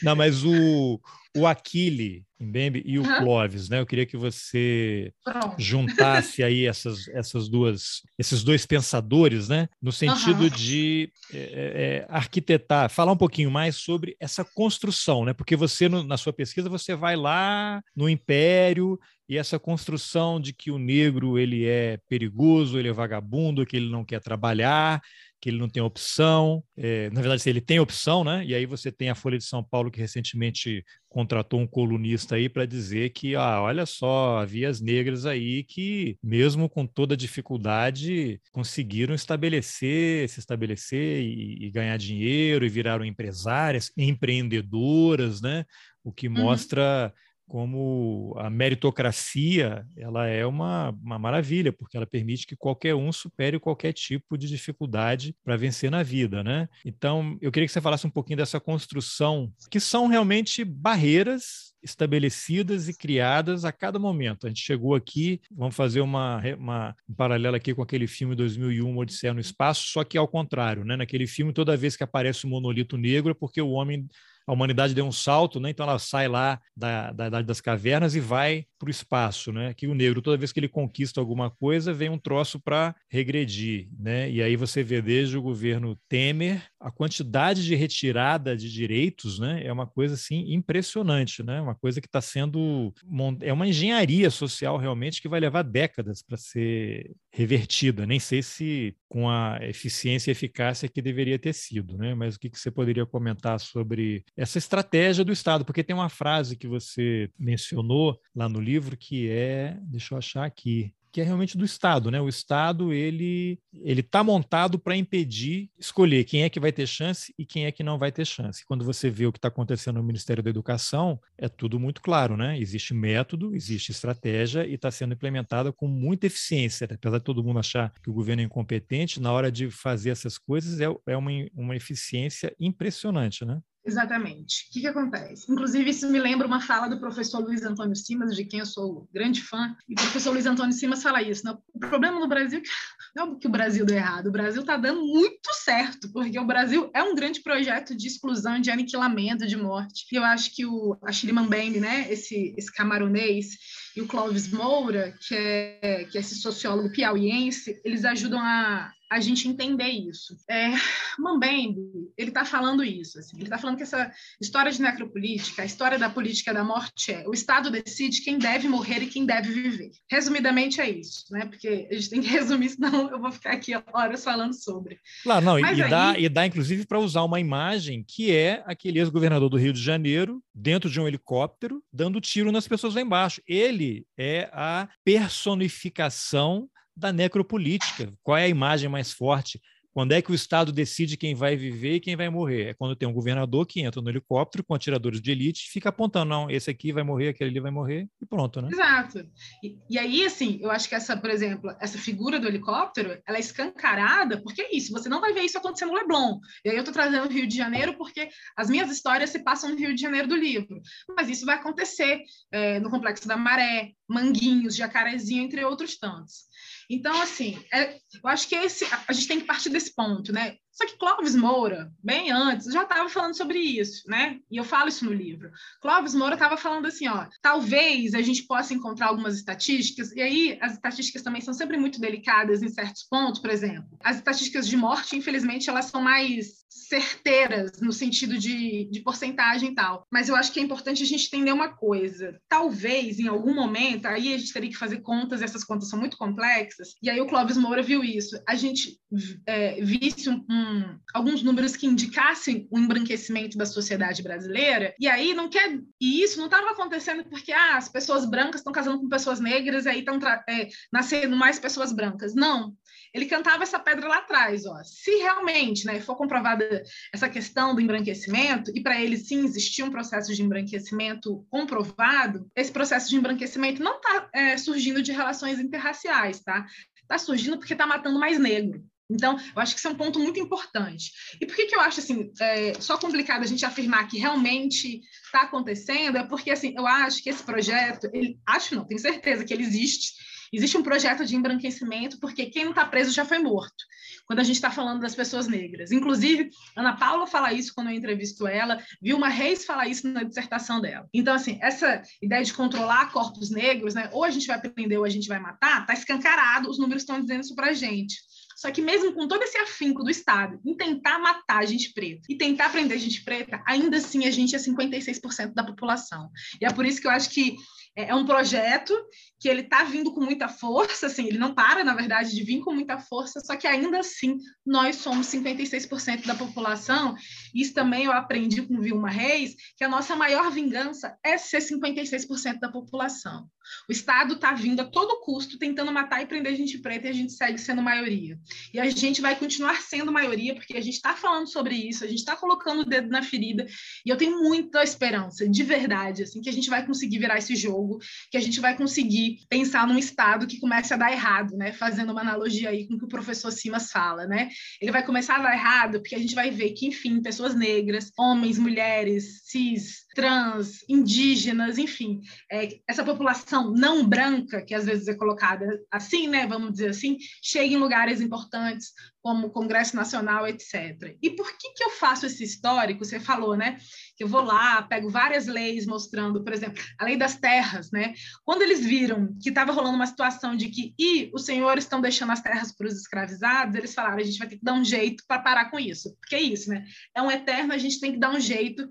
Não, 0.02 0.14
mas 0.14 0.44
o, 0.44 1.00
o 1.36 1.46
Aquile 1.46 2.24
Mbembe 2.38 2.82
e 2.84 2.98
o 2.98 3.02
uhum. 3.02 3.16
Clóvis, 3.18 3.68
né? 3.68 3.80
Eu 3.80 3.86
queria 3.86 4.04
que 4.04 4.16
você 4.16 5.12
Pronto. 5.24 5.54
juntasse 5.58 6.42
aí 6.42 6.66
essas, 6.66 7.08
essas 7.08 7.48
duas, 7.48 8.02
esses 8.18 8.44
dois 8.44 8.66
pensadores, 8.66 9.48
né? 9.48 9.68
No 9.80 9.90
sentido 9.90 10.42
uhum. 10.42 10.48
de 10.50 11.10
é, 11.32 11.38
é, 11.38 12.06
arquitetar, 12.08 12.90
falar 12.90 13.12
um 13.12 13.16
pouquinho 13.16 13.50
mais 13.50 13.76
sobre 13.76 14.16
essa 14.20 14.44
construção, 14.44 15.24
né? 15.24 15.32
Porque 15.32 15.56
você, 15.56 15.88
no, 15.88 16.02
na 16.02 16.16
sua 16.16 16.32
pesquisa, 16.32 16.68
você 16.68 16.94
vai 16.94 17.16
lá 17.16 17.82
no 17.94 18.08
Império 18.08 18.98
e 19.28 19.36
essa 19.36 19.58
construção 19.58 20.40
de 20.40 20.52
que 20.52 20.70
o 20.70 20.78
negro 20.78 21.38
ele 21.38 21.66
é 21.66 21.98
perigoso, 22.08 22.78
ele 22.78 22.88
é 22.88 22.92
vagabundo, 22.92 23.66
que 23.66 23.76
ele 23.76 23.90
não 23.90 24.04
quer 24.04 24.20
trabalhar, 24.20 25.02
que 25.40 25.50
ele 25.50 25.58
não 25.58 25.68
tem 25.68 25.82
opção. 25.82 26.62
É, 26.76 27.10
na 27.10 27.20
verdade, 27.20 27.42
ele 27.48 27.60
tem 27.60 27.80
opção, 27.80 28.22
né? 28.22 28.44
E 28.46 28.54
aí 28.54 28.64
você 28.66 28.92
tem 28.92 29.10
a 29.10 29.16
Folha 29.16 29.36
de 29.36 29.44
São 29.44 29.64
Paulo 29.64 29.90
que 29.90 30.00
recentemente 30.00 30.84
contratou 31.08 31.60
um 31.60 31.66
colunista 31.66 32.36
aí 32.36 32.48
para 32.48 32.66
dizer 32.66 33.10
que, 33.10 33.34
ah, 33.34 33.60
olha 33.62 33.84
só, 33.84 34.38
havia 34.38 34.68
as 34.68 34.80
negras 34.80 35.26
aí 35.26 35.64
que, 35.64 36.16
mesmo 36.22 36.68
com 36.68 36.86
toda 36.86 37.16
dificuldade, 37.16 38.40
conseguiram 38.52 39.14
estabelecer, 39.14 40.28
se 40.28 40.38
estabelecer 40.38 41.22
e, 41.22 41.66
e 41.66 41.70
ganhar 41.70 41.96
dinheiro 41.96 42.64
e 42.64 42.68
viraram 42.68 43.04
empresárias, 43.04 43.90
empreendedoras, 43.96 45.40
né? 45.40 45.64
O 46.04 46.12
que 46.12 46.28
uhum. 46.28 46.34
mostra 46.34 47.12
como 47.48 48.34
a 48.38 48.50
meritocracia 48.50 49.86
ela 49.96 50.26
é 50.26 50.44
uma, 50.44 50.90
uma 51.02 51.18
maravilha, 51.18 51.72
porque 51.72 51.96
ela 51.96 52.06
permite 52.06 52.46
que 52.46 52.56
qualquer 52.56 52.94
um 52.94 53.12
supere 53.12 53.58
qualquer 53.60 53.92
tipo 53.92 54.36
de 54.36 54.48
dificuldade 54.48 55.34
para 55.44 55.56
vencer 55.56 55.90
na 55.90 56.02
vida, 56.02 56.42
né? 56.42 56.68
Então, 56.84 57.38
eu 57.40 57.52
queria 57.52 57.66
que 57.66 57.72
você 57.72 57.80
falasse 57.80 58.06
um 58.06 58.10
pouquinho 58.10 58.38
dessa 58.38 58.58
construção, 58.58 59.52
que 59.70 59.78
são 59.78 60.06
realmente 60.06 60.64
barreiras 60.64 61.74
estabelecidas 61.82 62.88
e 62.88 62.96
criadas 62.96 63.64
a 63.64 63.70
cada 63.70 63.98
momento. 63.98 64.46
A 64.46 64.48
gente 64.48 64.62
chegou 64.62 64.94
aqui, 64.94 65.40
vamos 65.50 65.76
fazer 65.76 66.00
uma, 66.00 66.42
uma 66.58 66.96
um 67.08 67.14
paralelo 67.14 67.54
aqui 67.54 67.72
com 67.72 67.82
aquele 67.82 68.08
filme 68.08 68.34
2001, 68.34 68.96
Odisseia 68.96 69.32
no 69.32 69.40
Espaço, 69.40 69.84
só 69.86 70.02
que 70.02 70.18
ao 70.18 70.26
contrário, 70.26 70.84
né? 70.84 70.96
Naquele 70.96 71.26
filme, 71.28 71.52
toda 71.52 71.76
vez 71.76 71.96
que 71.96 72.02
aparece 72.02 72.46
um 72.46 72.50
monolito 72.50 72.96
negro 72.96 73.30
é 73.30 73.34
porque 73.34 73.62
o 73.62 73.70
homem 73.70 74.08
a 74.46 74.52
humanidade 74.52 74.94
deu 74.94 75.04
um 75.04 75.12
salto, 75.12 75.58
né? 75.58 75.70
então 75.70 75.88
ela 75.88 75.98
sai 75.98 76.28
lá 76.28 76.60
da, 76.76 77.12
da 77.12 77.26
Idade 77.26 77.46
das 77.46 77.60
Cavernas 77.60 78.14
e 78.14 78.20
vai 78.20 78.66
para 78.78 78.86
o 78.86 78.90
espaço. 78.90 79.52
Né? 79.52 79.74
Que 79.74 79.86
o 79.86 79.94
negro, 79.94 80.22
toda 80.22 80.36
vez 80.36 80.52
que 80.52 80.60
ele 80.60 80.68
conquista 80.68 81.20
alguma 81.20 81.50
coisa, 81.50 81.92
vem 81.92 82.08
um 82.08 82.18
troço 82.18 82.60
para 82.60 82.94
regredir. 83.08 83.88
Né? 83.98 84.30
E 84.30 84.42
aí 84.42 84.56
você 84.56 84.82
vê 84.82 85.02
desde 85.02 85.36
o 85.36 85.42
governo 85.42 85.98
Temer 86.08 86.62
a 86.86 86.90
quantidade 86.92 87.64
de 87.64 87.74
retirada 87.74 88.56
de 88.56 88.70
direitos 88.70 89.40
né? 89.40 89.60
é 89.66 89.72
uma 89.72 89.88
coisa 89.88 90.14
assim 90.14 90.52
impressionante, 90.54 91.42
né? 91.42 91.60
uma 91.60 91.74
coisa 91.74 92.00
que 92.00 92.06
está 92.06 92.20
sendo. 92.20 92.94
É 93.42 93.52
uma 93.52 93.66
engenharia 93.66 94.30
social 94.30 94.78
realmente 94.78 95.20
que 95.20 95.28
vai 95.28 95.40
levar 95.40 95.62
décadas 95.62 96.22
para 96.22 96.36
ser 96.36 97.16
revertida. 97.32 98.06
Nem 98.06 98.20
sei 98.20 98.40
se 98.40 98.96
com 99.08 99.28
a 99.28 99.58
eficiência 99.62 100.30
e 100.30 100.32
eficácia 100.32 100.88
que 100.88 101.02
deveria 101.02 101.40
ter 101.40 101.54
sido, 101.54 101.98
né? 101.98 102.14
mas 102.14 102.36
o 102.36 102.38
que, 102.38 102.48
que 102.48 102.58
você 102.58 102.70
poderia 102.70 103.04
comentar 103.04 103.58
sobre 103.58 104.24
essa 104.36 104.56
estratégia 104.56 105.24
do 105.24 105.32
Estado, 105.32 105.64
porque 105.64 105.82
tem 105.82 105.96
uma 105.96 106.08
frase 106.08 106.56
que 106.56 106.68
você 106.68 107.28
mencionou 107.36 108.16
lá 108.32 108.48
no 108.48 108.60
livro 108.60 108.96
que 108.96 109.28
é, 109.28 109.76
deixa 109.82 110.14
eu 110.14 110.18
achar 110.18 110.44
aqui, 110.44 110.94
que 111.16 111.20
é 111.22 111.24
realmente 111.24 111.56
do 111.56 111.64
Estado, 111.64 112.10
né? 112.10 112.20
O 112.20 112.28
Estado 112.28 112.92
ele 112.92 113.58
ele 113.72 114.02
está 114.02 114.22
montado 114.22 114.78
para 114.78 114.94
impedir 114.94 115.70
escolher 115.78 116.24
quem 116.24 116.42
é 116.42 116.50
que 116.50 116.60
vai 116.60 116.70
ter 116.70 116.86
chance 116.86 117.32
e 117.38 117.46
quem 117.46 117.64
é 117.64 117.72
que 117.72 117.82
não 117.82 117.96
vai 117.98 118.12
ter 118.12 118.26
chance. 118.26 118.66
Quando 118.66 118.84
você 118.84 119.08
vê 119.08 119.24
o 119.24 119.32
que 119.32 119.38
está 119.38 119.48
acontecendo 119.48 119.96
no 119.96 120.02
Ministério 120.02 120.42
da 120.42 120.50
Educação, 120.50 121.18
é 121.38 121.48
tudo 121.48 121.80
muito 121.80 122.02
claro, 122.02 122.36
né? 122.36 122.60
Existe 122.60 122.92
método, 122.92 123.54
existe 123.54 123.92
estratégia 123.92 124.66
e 124.66 124.74
está 124.74 124.90
sendo 124.90 125.14
implementada 125.14 125.72
com 125.72 125.88
muita 125.88 126.26
eficiência. 126.26 126.86
Apesar 126.92 127.16
de 127.16 127.24
todo 127.24 127.42
mundo 127.42 127.60
achar 127.60 127.94
que 128.02 128.10
o 128.10 128.12
governo 128.12 128.42
é 128.42 128.44
incompetente, 128.44 129.18
na 129.18 129.32
hora 129.32 129.50
de 129.50 129.70
fazer 129.70 130.10
essas 130.10 130.36
coisas 130.36 130.82
é, 130.82 130.94
é 131.06 131.16
uma, 131.16 131.30
uma 131.54 131.74
eficiência 131.74 132.54
impressionante, 132.60 133.42
né? 133.42 133.58
Exatamente. 133.86 134.66
O 134.68 134.72
que, 134.72 134.80
que 134.80 134.86
acontece? 134.88 135.50
Inclusive, 135.50 135.90
isso 135.90 136.10
me 136.10 136.18
lembra 136.18 136.46
uma 136.46 136.60
fala 136.60 136.88
do 136.88 136.98
professor 136.98 137.38
Luiz 137.40 137.62
Antônio 137.62 137.94
Simas, 137.94 138.34
de 138.34 138.44
quem 138.44 138.58
eu 138.58 138.66
sou 138.66 139.08
grande 139.14 139.40
fã, 139.40 139.76
e 139.88 139.92
o 139.92 139.96
professor 139.96 140.32
Luiz 140.32 140.44
Antônio 140.44 140.72
Simas 140.72 141.02
fala 141.02 141.22
isso. 141.22 141.44
Né? 141.44 141.56
O 141.72 141.78
problema 141.78 142.18
no 142.18 142.26
Brasil 142.26 142.60
não 143.14 143.34
é 143.34 143.38
que 143.38 143.46
o 143.46 143.50
Brasil 143.50 143.86
deu 143.86 143.96
errado, 143.96 144.26
o 144.26 144.32
Brasil 144.32 144.60
está 144.60 144.76
dando 144.76 145.00
muito 145.06 145.52
certo, 145.52 146.10
porque 146.12 146.38
o 146.38 146.44
Brasil 146.44 146.90
é 146.92 147.02
um 147.02 147.14
grande 147.14 147.40
projeto 147.40 147.96
de 147.96 148.08
exclusão, 148.08 148.60
de 148.60 148.70
aniquilamento, 148.70 149.46
de 149.46 149.56
morte. 149.56 150.04
E 150.12 150.16
eu 150.16 150.24
acho 150.24 150.54
que 150.54 150.66
o 150.66 150.98
Achille 151.04 151.32
Mbembe, 151.32 151.78
né, 151.78 152.12
esse, 152.12 152.54
esse 152.56 152.72
camaronês, 152.72 153.50
e 153.96 154.02
o 154.02 154.06
Clóvis 154.06 154.48
Moura, 154.48 155.14
que 155.26 155.34
é, 155.34 156.06
que 156.10 156.18
é 156.18 156.20
esse 156.20 156.34
sociólogo 156.34 156.92
piauiense, 156.92 157.80
eles 157.82 158.04
ajudam 158.04 158.40
a, 158.40 158.92
a 159.10 159.20
gente 159.20 159.48
entender 159.48 159.88
isso. 159.88 160.36
É, 160.50 160.72
Mambembe, 161.18 161.80
ele 162.16 162.30
está 162.30 162.44
falando 162.44 162.82
isso. 162.84 163.18
Assim, 163.18 163.36
ele 163.36 163.44
está 163.44 163.58
falando 163.58 163.76
que 163.76 163.82
essa 163.82 164.10
história 164.40 164.70
de 164.70 164.82
necropolítica, 164.82 165.62
a 165.62 165.64
história 165.64 165.98
da 165.98 166.10
política 166.10 166.52
da 166.52 166.64
morte 166.64 167.12
é 167.12 167.26
o 167.26 167.32
Estado 167.32 167.70
decide 167.70 168.22
quem 168.22 168.38
deve 168.38 168.68
morrer 168.68 169.02
e 169.02 169.06
quem 169.06 169.24
deve 169.24 169.52
viver. 169.52 169.90
Resumidamente 170.10 170.80
é 170.80 170.90
isso, 170.90 171.24
né? 171.30 171.46
Porque 171.46 171.88
a 171.90 171.94
gente 171.94 172.10
tem 172.10 172.20
que 172.20 172.28
resumir, 172.28 172.70
senão 172.70 173.10
eu 173.10 173.20
vou 173.20 173.30
ficar 173.30 173.52
aqui 173.52 173.72
horas 173.92 174.24
falando 174.24 174.52
sobre. 174.52 174.98
Claro, 175.22 175.44
não, 175.44 175.60
Mas 175.60 175.78
e, 175.78 175.82
aí... 175.82 175.90
dá, 175.90 176.18
e 176.18 176.28
dá 176.28 176.46
inclusive 176.46 176.86
para 176.86 176.98
usar 176.98 177.22
uma 177.22 177.40
imagem 177.40 178.04
que 178.06 178.32
é 178.32 178.62
aquele 178.66 178.98
ex-governador 178.98 179.48
do 179.48 179.56
Rio 179.56 179.72
de 179.72 179.82
Janeiro, 179.82 180.42
dentro 180.54 180.90
de 180.90 181.00
um 181.00 181.06
helicóptero, 181.06 181.82
dando 181.92 182.20
tiro 182.20 182.50
nas 182.50 182.66
pessoas 182.66 182.94
lá 182.94 183.00
embaixo. 183.00 183.40
Ele 183.46 184.06
é 184.18 184.48
a 184.52 184.88
personificação 185.04 186.68
da 186.96 187.12
necropolítica. 187.12 188.12
Qual 188.22 188.36
é 188.36 188.44
a 188.44 188.48
imagem 188.48 188.88
mais 188.88 189.12
forte? 189.12 189.60
Quando 189.96 190.12
é 190.12 190.20
que 190.20 190.30
o 190.30 190.34
Estado 190.34 190.72
decide 190.72 191.16
quem 191.16 191.34
vai 191.34 191.56
viver 191.56 191.94
e 191.94 192.00
quem 192.00 192.14
vai 192.14 192.28
morrer? 192.28 192.68
É 192.68 192.74
quando 192.74 192.94
tem 192.94 193.08
um 193.08 193.14
governador 193.14 193.64
que 193.64 193.80
entra 193.80 194.02
no 194.02 194.10
helicóptero 194.10 194.62
com 194.62 194.74
atiradores 194.74 195.22
de 195.22 195.30
elite 195.30 195.64
e 195.66 195.70
fica 195.70 195.88
apontando, 195.88 196.26
não, 196.26 196.50
esse 196.50 196.68
aqui 196.68 196.92
vai 196.92 197.02
morrer, 197.02 197.28
aquele 197.28 197.48
ali 197.48 197.60
vai 197.60 197.70
morrer, 197.70 198.06
e 198.20 198.26
pronto, 198.26 198.60
né? 198.60 198.68
Exato. 198.70 199.26
E, 199.64 199.78
e, 199.88 199.98
aí, 199.98 200.26
assim, 200.26 200.58
eu 200.60 200.70
acho 200.70 200.86
que 200.86 200.94
essa, 200.94 201.16
por 201.16 201.30
exemplo, 201.30 201.74
essa 201.80 201.96
figura 201.96 202.38
do 202.38 202.46
helicóptero, 202.46 203.18
ela 203.26 203.38
é 203.38 203.40
escancarada, 203.40 204.38
porque 204.42 204.60
é 204.60 204.76
isso, 204.76 204.92
você 204.92 205.08
não 205.08 205.18
vai 205.18 205.32
ver 205.32 205.44
isso 205.44 205.56
acontecendo 205.56 205.92
no 205.92 205.98
Leblon. 205.98 206.40
E 206.62 206.68
aí 206.68 206.76
eu 206.76 206.80
estou 206.80 206.92
trazendo 206.92 207.26
o 207.26 207.32
Rio 207.32 207.46
de 207.46 207.56
Janeiro 207.56 207.96
porque 207.96 208.28
as 208.54 208.68
minhas 208.68 208.90
histórias 208.90 209.30
se 209.30 209.38
passam 209.38 209.70
no 209.70 209.78
Rio 209.78 209.94
de 209.94 210.02
Janeiro 210.02 210.28
do 210.28 210.36
livro. 210.36 210.78
Mas 211.16 211.30
isso 211.30 211.46
vai 211.46 211.54
acontecer 211.54 212.20
é, 212.52 212.78
no 212.80 212.90
Complexo 212.90 213.26
da 213.26 213.38
Maré, 213.38 213.92
Manguinhos, 214.06 214.76
Jacarezinho, 214.76 215.42
entre 215.42 215.64
outros 215.64 215.96
tantos. 215.96 216.44
Então, 216.88 217.20
assim, 217.20 217.62
é, 217.72 217.94
eu 217.94 218.28
acho 218.28 218.48
que 218.48 218.54
esse, 218.54 218.84
a 219.08 219.12
gente 219.12 219.28
tem 219.28 219.40
que 219.40 219.46
partir 219.46 219.70
desse 219.70 219.94
ponto, 219.94 220.32
né? 220.32 220.56
Só 220.76 220.86
que 220.86 220.98
Clóvis 220.98 221.34
Moura, 221.34 221.90
bem 222.04 222.30
antes, 222.30 222.70
já 222.70 222.82
estava 222.82 223.08
falando 223.08 223.34
sobre 223.34 223.58
isso, 223.58 224.02
né? 224.06 224.38
E 224.50 224.58
eu 224.58 224.64
falo 224.64 224.90
isso 224.90 225.06
no 225.06 225.12
livro. 225.12 225.50
Clóvis 225.80 226.14
Moura 226.14 226.34
estava 226.34 226.58
falando 226.58 226.84
assim, 226.84 227.08
ó, 227.08 227.26
talvez 227.40 228.12
a 228.12 228.20
gente 228.20 228.42
possa 228.42 228.74
encontrar 228.74 229.06
algumas 229.06 229.36
estatísticas, 229.36 230.12
e 230.12 230.20
aí 230.20 230.58
as 230.60 230.74
estatísticas 230.74 231.22
também 231.22 231.40
são 231.40 231.54
sempre 231.54 231.78
muito 231.78 231.98
delicadas 231.98 232.62
em 232.62 232.68
certos 232.68 233.04
pontos, 233.04 233.40
por 233.40 233.48
exemplo. 233.48 233.88
As 234.04 234.16
estatísticas 234.16 234.68
de 234.68 234.76
morte, 234.76 235.16
infelizmente, 235.16 235.70
elas 235.70 235.86
são 235.86 236.02
mais 236.02 236.66
certeiras 236.68 237.80
no 237.80 237.90
sentido 237.90 238.38
de, 238.38 238.84
de 238.90 239.00
porcentagem 239.00 239.70
e 239.70 239.74
tal. 239.74 240.06
Mas 240.12 240.28
eu 240.28 240.36
acho 240.36 240.52
que 240.52 240.60
é 240.60 240.62
importante 240.62 241.02
a 241.02 241.06
gente 241.06 241.26
entender 241.26 241.52
uma 241.52 241.74
coisa. 241.74 242.38
Talvez, 242.50 243.18
em 243.18 243.28
algum 243.28 243.54
momento, 243.54 244.06
aí 244.06 244.34
a 244.34 244.38
gente 244.38 244.52
teria 244.52 244.68
que 244.68 244.76
fazer 244.76 245.00
contas, 245.00 245.40
e 245.40 245.44
essas 245.44 245.64
contas 245.64 245.88
são 245.88 245.98
muito 245.98 246.18
complexas, 246.18 246.90
e 247.02 247.08
aí 247.08 247.18
o 247.18 247.26
Clóvis 247.26 247.56
Moura 247.56 247.82
viu 247.82 248.04
isso. 248.04 248.38
A 248.46 248.54
gente 248.54 249.00
é, 249.46 249.80
visse 249.82 250.28
um, 250.28 250.44
um 250.50 250.65
alguns 251.14 251.42
números 251.42 251.76
que 251.76 251.86
indicassem 251.86 252.66
o 252.70 252.78
embranquecimento 252.78 253.56
da 253.56 253.66
sociedade 253.66 254.22
brasileira, 254.22 254.94
e 254.98 255.08
aí 255.08 255.34
não 255.34 255.48
quer. 255.48 255.80
E 256.00 256.22
isso 256.22 256.38
não 256.38 256.46
estava 256.46 256.70
acontecendo 256.70 257.24
porque 257.24 257.52
ah, 257.52 257.76
as 257.76 257.88
pessoas 257.88 258.24
brancas 258.24 258.60
estão 258.60 258.72
casando 258.72 259.00
com 259.00 259.08
pessoas 259.08 259.40
negras 259.40 259.84
e 259.84 259.88
aí 259.88 259.98
estão 260.00 260.18
é, 260.48 260.68
nascendo 260.92 261.36
mais 261.36 261.58
pessoas 261.58 261.92
brancas. 261.92 262.34
Não. 262.34 262.74
Ele 263.12 263.26
cantava 263.26 263.62
essa 263.62 263.78
pedra 263.78 264.08
lá 264.08 264.18
atrás, 264.18 264.66
ó. 264.66 264.82
Se 264.84 265.10
realmente 265.16 265.86
né, 265.86 266.00
for 266.00 266.16
comprovada 266.16 266.82
essa 267.12 267.28
questão 267.28 267.74
do 267.74 267.80
embranquecimento, 267.80 268.70
e 268.74 268.82
para 268.82 269.00
ele 269.00 269.16
sim 269.16 269.44
existia 269.44 269.84
um 269.84 269.90
processo 269.90 270.34
de 270.34 270.42
embranquecimento 270.42 271.46
comprovado, 271.48 272.50
esse 272.54 272.70
processo 272.70 273.08
de 273.08 273.16
embranquecimento 273.16 273.82
não 273.82 273.96
está 273.96 274.28
é, 274.34 274.56
surgindo 274.58 275.02
de 275.02 275.12
relações 275.12 275.58
interraciais, 275.58 276.40
tá? 276.40 276.66
Está 277.00 277.18
surgindo 277.18 277.56
porque 277.56 277.72
está 277.72 277.86
matando 277.86 278.18
mais 278.18 278.38
negro. 278.38 278.84
Então, 279.08 279.38
eu 279.38 279.62
acho 279.62 279.74
que 279.74 279.78
isso 279.78 279.88
é 279.88 279.90
um 279.90 279.96
ponto 279.96 280.18
muito 280.18 280.40
importante. 280.40 281.12
E 281.40 281.46
por 281.46 281.54
que, 281.54 281.66
que 281.66 281.74
eu 281.74 281.80
acho 281.80 282.00
assim, 282.00 282.32
é, 282.40 282.74
só 282.80 282.98
complicado 282.98 283.42
a 283.42 283.46
gente 283.46 283.64
afirmar 283.64 284.08
que 284.08 284.18
realmente 284.18 285.00
está 285.24 285.42
acontecendo? 285.42 286.18
É 286.18 286.24
porque 286.24 286.50
assim, 286.50 286.74
eu 286.76 286.86
acho 286.86 287.22
que 287.22 287.30
esse 287.30 287.42
projeto, 287.42 288.08
ele, 288.12 288.38
acho 288.46 288.74
não, 288.74 288.84
tenho 288.84 289.00
certeza 289.00 289.44
que 289.44 289.54
ele 289.54 289.62
existe. 289.62 290.14
Existe 290.52 290.76
um 290.76 290.82
projeto 290.82 291.24
de 291.24 291.36
embranquecimento, 291.36 292.18
porque 292.20 292.46
quem 292.46 292.64
não 292.64 292.70
está 292.70 292.84
preso 292.84 293.10
já 293.10 293.24
foi 293.24 293.38
morto, 293.38 293.84
quando 294.26 294.40
a 294.40 294.44
gente 294.44 294.56
está 294.56 294.70
falando 294.70 295.00
das 295.00 295.14
pessoas 295.14 295.48
negras. 295.48 295.90
Inclusive, 295.90 296.50
Ana 296.76 296.96
Paula 296.96 297.26
fala 297.26 297.52
isso 297.52 297.72
quando 297.74 297.90
eu 297.90 297.94
entrevisto 297.94 298.46
ela, 298.46 298.82
Vilma 299.02 299.28
Reis 299.28 299.64
fala 299.64 299.88
isso 299.88 300.08
na 300.08 300.22
dissertação 300.22 300.80
dela. 300.80 301.08
Então, 301.12 301.34
assim, 301.34 301.58
essa 301.60 302.00
ideia 302.22 302.44
de 302.44 302.54
controlar 302.54 303.12
corpos 303.12 303.50
negros, 303.50 303.94
né, 303.94 304.08
ou 304.12 304.24
a 304.24 304.30
gente 304.30 304.46
vai 304.46 304.60
prender 304.60 304.98
ou 304.98 305.04
a 305.04 305.10
gente 305.10 305.28
vai 305.28 305.40
matar, 305.40 305.80
está 305.80 305.94
escancarado, 305.94 306.70
os 306.70 306.78
números 306.78 307.02
estão 307.02 307.20
dizendo 307.20 307.42
isso 307.42 307.54
para 307.54 307.70
a 307.70 307.74
gente. 307.74 308.16
Só 308.56 308.70
que 308.70 308.80
mesmo 308.80 309.12
com 309.12 309.28
todo 309.28 309.42
esse 309.42 309.58
afinco 309.58 310.02
do 310.02 310.10
Estado 310.10 310.58
em 310.64 310.74
tentar 310.74 311.18
matar 311.18 311.58
a 311.58 311.66
gente 311.66 311.92
preta 311.92 312.22
e 312.26 312.38
tentar 312.38 312.70
prender 312.70 312.96
a 312.96 313.00
gente 313.00 313.22
preta, 313.22 313.62
ainda 313.66 313.98
assim 313.98 314.26
a 314.26 314.30
gente 314.30 314.56
é 314.56 314.58
56% 314.58 315.52
da 315.52 315.62
população. 315.62 316.30
E 316.58 316.64
é 316.64 316.72
por 316.72 316.86
isso 316.86 316.98
que 316.98 317.06
eu 317.06 317.10
acho 317.10 317.28
que 317.28 317.54
é, 317.96 318.10
é 318.10 318.14
um 318.14 318.26
projeto 318.26 318.94
que 319.40 319.48
ele 319.48 319.62
está 319.62 319.84
vindo 319.84 320.12
com 320.12 320.20
muita 320.20 320.48
força, 320.48 321.06
assim, 321.06 321.26
ele 321.26 321.38
não 321.38 321.54
para, 321.54 321.82
na 321.82 321.94
verdade, 321.94 322.34
de 322.34 322.42
vir 322.42 322.60
com 322.60 322.72
muita 322.72 322.98
força, 322.98 323.40
só 323.40 323.56
que 323.56 323.66
ainda 323.66 323.98
assim 323.98 324.38
nós 324.64 324.96
somos 324.96 325.26
56% 325.26 326.26
da 326.26 326.34
população. 326.34 327.14
Isso 327.54 327.74
também 327.74 328.04
eu 328.04 328.12
aprendi 328.12 328.62
com 328.62 328.80
Vilma 328.80 329.10
Reis, 329.10 329.54
que 329.76 329.84
a 329.84 329.88
nossa 329.88 330.16
maior 330.16 330.50
vingança 330.50 331.16
é 331.24 331.36
ser 331.38 331.58
56% 331.58 332.58
da 332.58 332.70
população. 332.70 333.48
O 333.88 333.92
Estado 333.92 334.34
está 334.34 334.52
vindo 334.52 334.80
a 334.80 334.84
todo 334.84 335.20
custo 335.20 335.58
tentando 335.58 335.92
matar 335.92 336.22
e 336.22 336.26
prender 336.26 336.54
gente 336.56 336.78
preta 336.78 337.06
e 337.06 337.10
a 337.10 337.12
gente 337.12 337.32
segue 337.32 337.58
sendo 337.58 337.82
maioria. 337.82 338.38
E 338.72 338.78
a 338.78 338.88
gente 338.88 339.20
vai 339.20 339.36
continuar 339.36 339.80
sendo 339.82 340.12
maioria 340.12 340.54
porque 340.54 340.76
a 340.76 340.80
gente 340.80 340.94
está 340.94 341.14
falando 341.14 341.48
sobre 341.48 341.74
isso, 341.74 342.04
a 342.04 342.06
gente 342.06 342.18
está 342.18 342.36
colocando 342.36 342.80
o 342.80 342.84
dedo 342.84 343.08
na 343.08 343.22
ferida 343.22 343.66
e 344.04 344.10
eu 344.10 344.16
tenho 344.16 344.38
muita 344.38 344.82
esperança, 344.82 345.48
de 345.48 345.62
verdade, 345.62 346.22
assim, 346.22 346.40
que 346.40 346.48
a 346.48 346.52
gente 346.52 346.70
vai 346.70 346.86
conseguir 346.86 347.18
virar 347.18 347.38
esse 347.38 347.56
jogo, 347.56 347.85
que 348.30 348.36
a 348.36 348.40
gente 348.40 348.60
vai 348.60 348.76
conseguir 348.76 349.40
pensar 349.48 349.86
num 349.86 349.98
Estado 349.98 350.46
que 350.46 350.60
comece 350.60 350.94
a 350.94 350.96
dar 350.96 351.12
errado, 351.12 351.56
né? 351.56 351.72
Fazendo 351.72 352.12
uma 352.12 352.20
analogia 352.20 352.70
aí 352.70 352.86
com 352.86 352.94
o 352.94 352.98
que 352.98 353.04
o 353.04 353.08
professor 353.08 353.50
Simas 353.50 353.90
fala, 353.90 354.26
né? 354.26 354.48
Ele 354.80 354.92
vai 354.92 355.04
começar 355.04 355.36
a 355.36 355.42
dar 355.42 355.54
errado 355.54 356.00
porque 356.00 356.14
a 356.14 356.18
gente 356.18 356.34
vai 356.34 356.50
ver 356.50 356.70
que, 356.72 356.86
enfim, 356.86 357.20
pessoas 357.20 357.54
negras, 357.54 358.10
homens, 358.18 358.58
mulheres, 358.58 359.42
cis, 359.44 360.05
trans, 360.16 360.82
indígenas, 360.88 361.76
enfim, 361.76 362.22
é, 362.50 362.80
essa 362.88 363.04
população 363.04 363.70
não 363.70 364.02
branca, 364.02 364.62
que 364.62 364.74
às 364.74 364.86
vezes 364.86 365.06
é 365.08 365.14
colocada 365.14 365.78
assim, 365.92 366.26
né, 366.26 366.46
vamos 366.46 366.72
dizer 366.72 366.88
assim, 366.88 367.18
chega 367.42 367.74
em 367.74 367.76
lugares 367.76 368.22
importantes, 368.22 368.92
como 369.20 369.48
o 369.48 369.50
Congresso 369.50 369.94
Nacional, 369.94 370.46
etc. 370.46 371.16
E 371.20 371.30
por 371.30 371.52
que, 371.58 371.74
que 371.74 371.84
eu 371.84 371.90
faço 371.90 372.24
esse 372.24 372.44
histórico? 372.44 373.04
Você 373.04 373.20
falou, 373.20 373.56
né, 373.56 373.76
que 374.16 374.24
eu 374.24 374.28
vou 374.28 374.40
lá, 374.40 374.80
pego 374.82 375.10
várias 375.10 375.46
leis 375.46 375.84
mostrando, 375.84 376.42
por 376.42 376.52
exemplo, 376.52 376.82
a 376.98 377.04
lei 377.04 377.16
das 377.16 377.36
terras, 377.36 377.90
né? 377.90 378.14
Quando 378.44 378.62
eles 378.62 378.86
viram 378.86 379.36
que 379.42 379.50
estava 379.50 379.72
rolando 379.72 379.96
uma 379.96 380.06
situação 380.06 380.56
de 380.56 380.68
que 380.68 380.94
e 380.98 381.28
os 381.34 381.44
senhores 381.44 381.84
estão 381.84 382.00
deixando 382.00 382.32
as 382.32 382.40
terras 382.40 382.72
para 382.72 382.86
os 382.86 382.94
escravizados, 382.94 383.74
eles 383.74 383.92
falaram, 383.92 384.16
a 384.16 384.22
gente 384.22 384.38
vai 384.38 384.48
ter 384.48 384.58
que 384.58 384.64
dar 384.64 384.74
um 384.74 384.84
jeito 384.84 385.24
para 385.26 385.42
parar 385.42 385.70
com 385.70 385.78
isso. 385.78 386.16
Porque 386.20 386.36
é 386.36 386.40
isso, 386.40 386.70
né? 386.70 386.86
É 387.14 387.20
um 387.20 387.30
eterno, 387.30 387.74
a 387.74 387.78
gente 387.78 388.00
tem 388.00 388.12
que 388.12 388.18
dar 388.18 388.30
um 388.30 388.40
jeito 388.40 388.88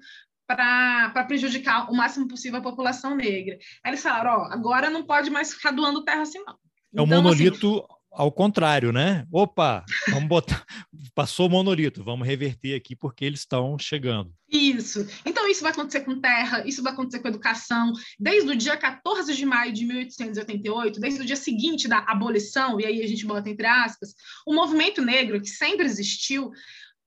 para 0.47 1.25
prejudicar 1.27 1.89
o 1.89 1.95
máximo 1.95 2.27
possível 2.27 2.59
a 2.59 2.63
população 2.63 3.15
negra. 3.15 3.57
Aí 3.83 3.91
eles 3.91 4.03
falaram, 4.03 4.41
ó, 4.41 4.43
agora 4.51 4.89
não 4.89 5.05
pode 5.05 5.29
mais 5.29 5.53
ficar 5.53 5.71
doando 5.71 6.03
terra 6.03 6.21
assim, 6.21 6.39
não. 6.39 6.55
É 6.95 7.01
um 7.01 7.05
então, 7.05 7.19
assim, 7.19 7.23
monolito 7.23 7.67
assim, 7.67 7.95
ao 8.11 8.31
contrário, 8.31 8.91
né? 8.91 9.25
Opa, 9.31 9.83
vamos 10.09 10.29
botar, 10.29 10.65
passou 11.13 11.47
o 11.47 11.49
monolito, 11.49 12.03
vamos 12.03 12.25
reverter 12.25 12.75
aqui 12.75 12.95
porque 12.95 13.25
eles 13.25 13.41
estão 13.41 13.77
chegando. 13.77 14.33
Isso. 14.49 15.05
Então, 15.25 15.49
isso 15.49 15.61
vai 15.61 15.71
acontecer 15.71 16.01
com 16.01 16.19
terra, 16.21 16.65
isso 16.65 16.81
vai 16.81 16.93
acontecer 16.93 17.19
com 17.19 17.27
educação. 17.27 17.91
Desde 18.17 18.49
o 18.49 18.55
dia 18.55 18.77
14 18.77 19.35
de 19.35 19.45
maio 19.45 19.73
de 19.73 19.85
1888, 19.85 20.99
desde 20.99 21.21
o 21.21 21.25
dia 21.25 21.35
seguinte 21.35 21.87
da 21.87 21.99
abolição, 22.07 22.79
e 22.79 22.85
aí 22.85 23.03
a 23.03 23.07
gente 23.07 23.25
bota 23.25 23.49
entre 23.49 23.65
aspas, 23.65 24.13
o 24.45 24.53
movimento 24.53 25.01
negro, 25.01 25.41
que 25.41 25.49
sempre 25.49 25.85
existiu, 25.85 26.51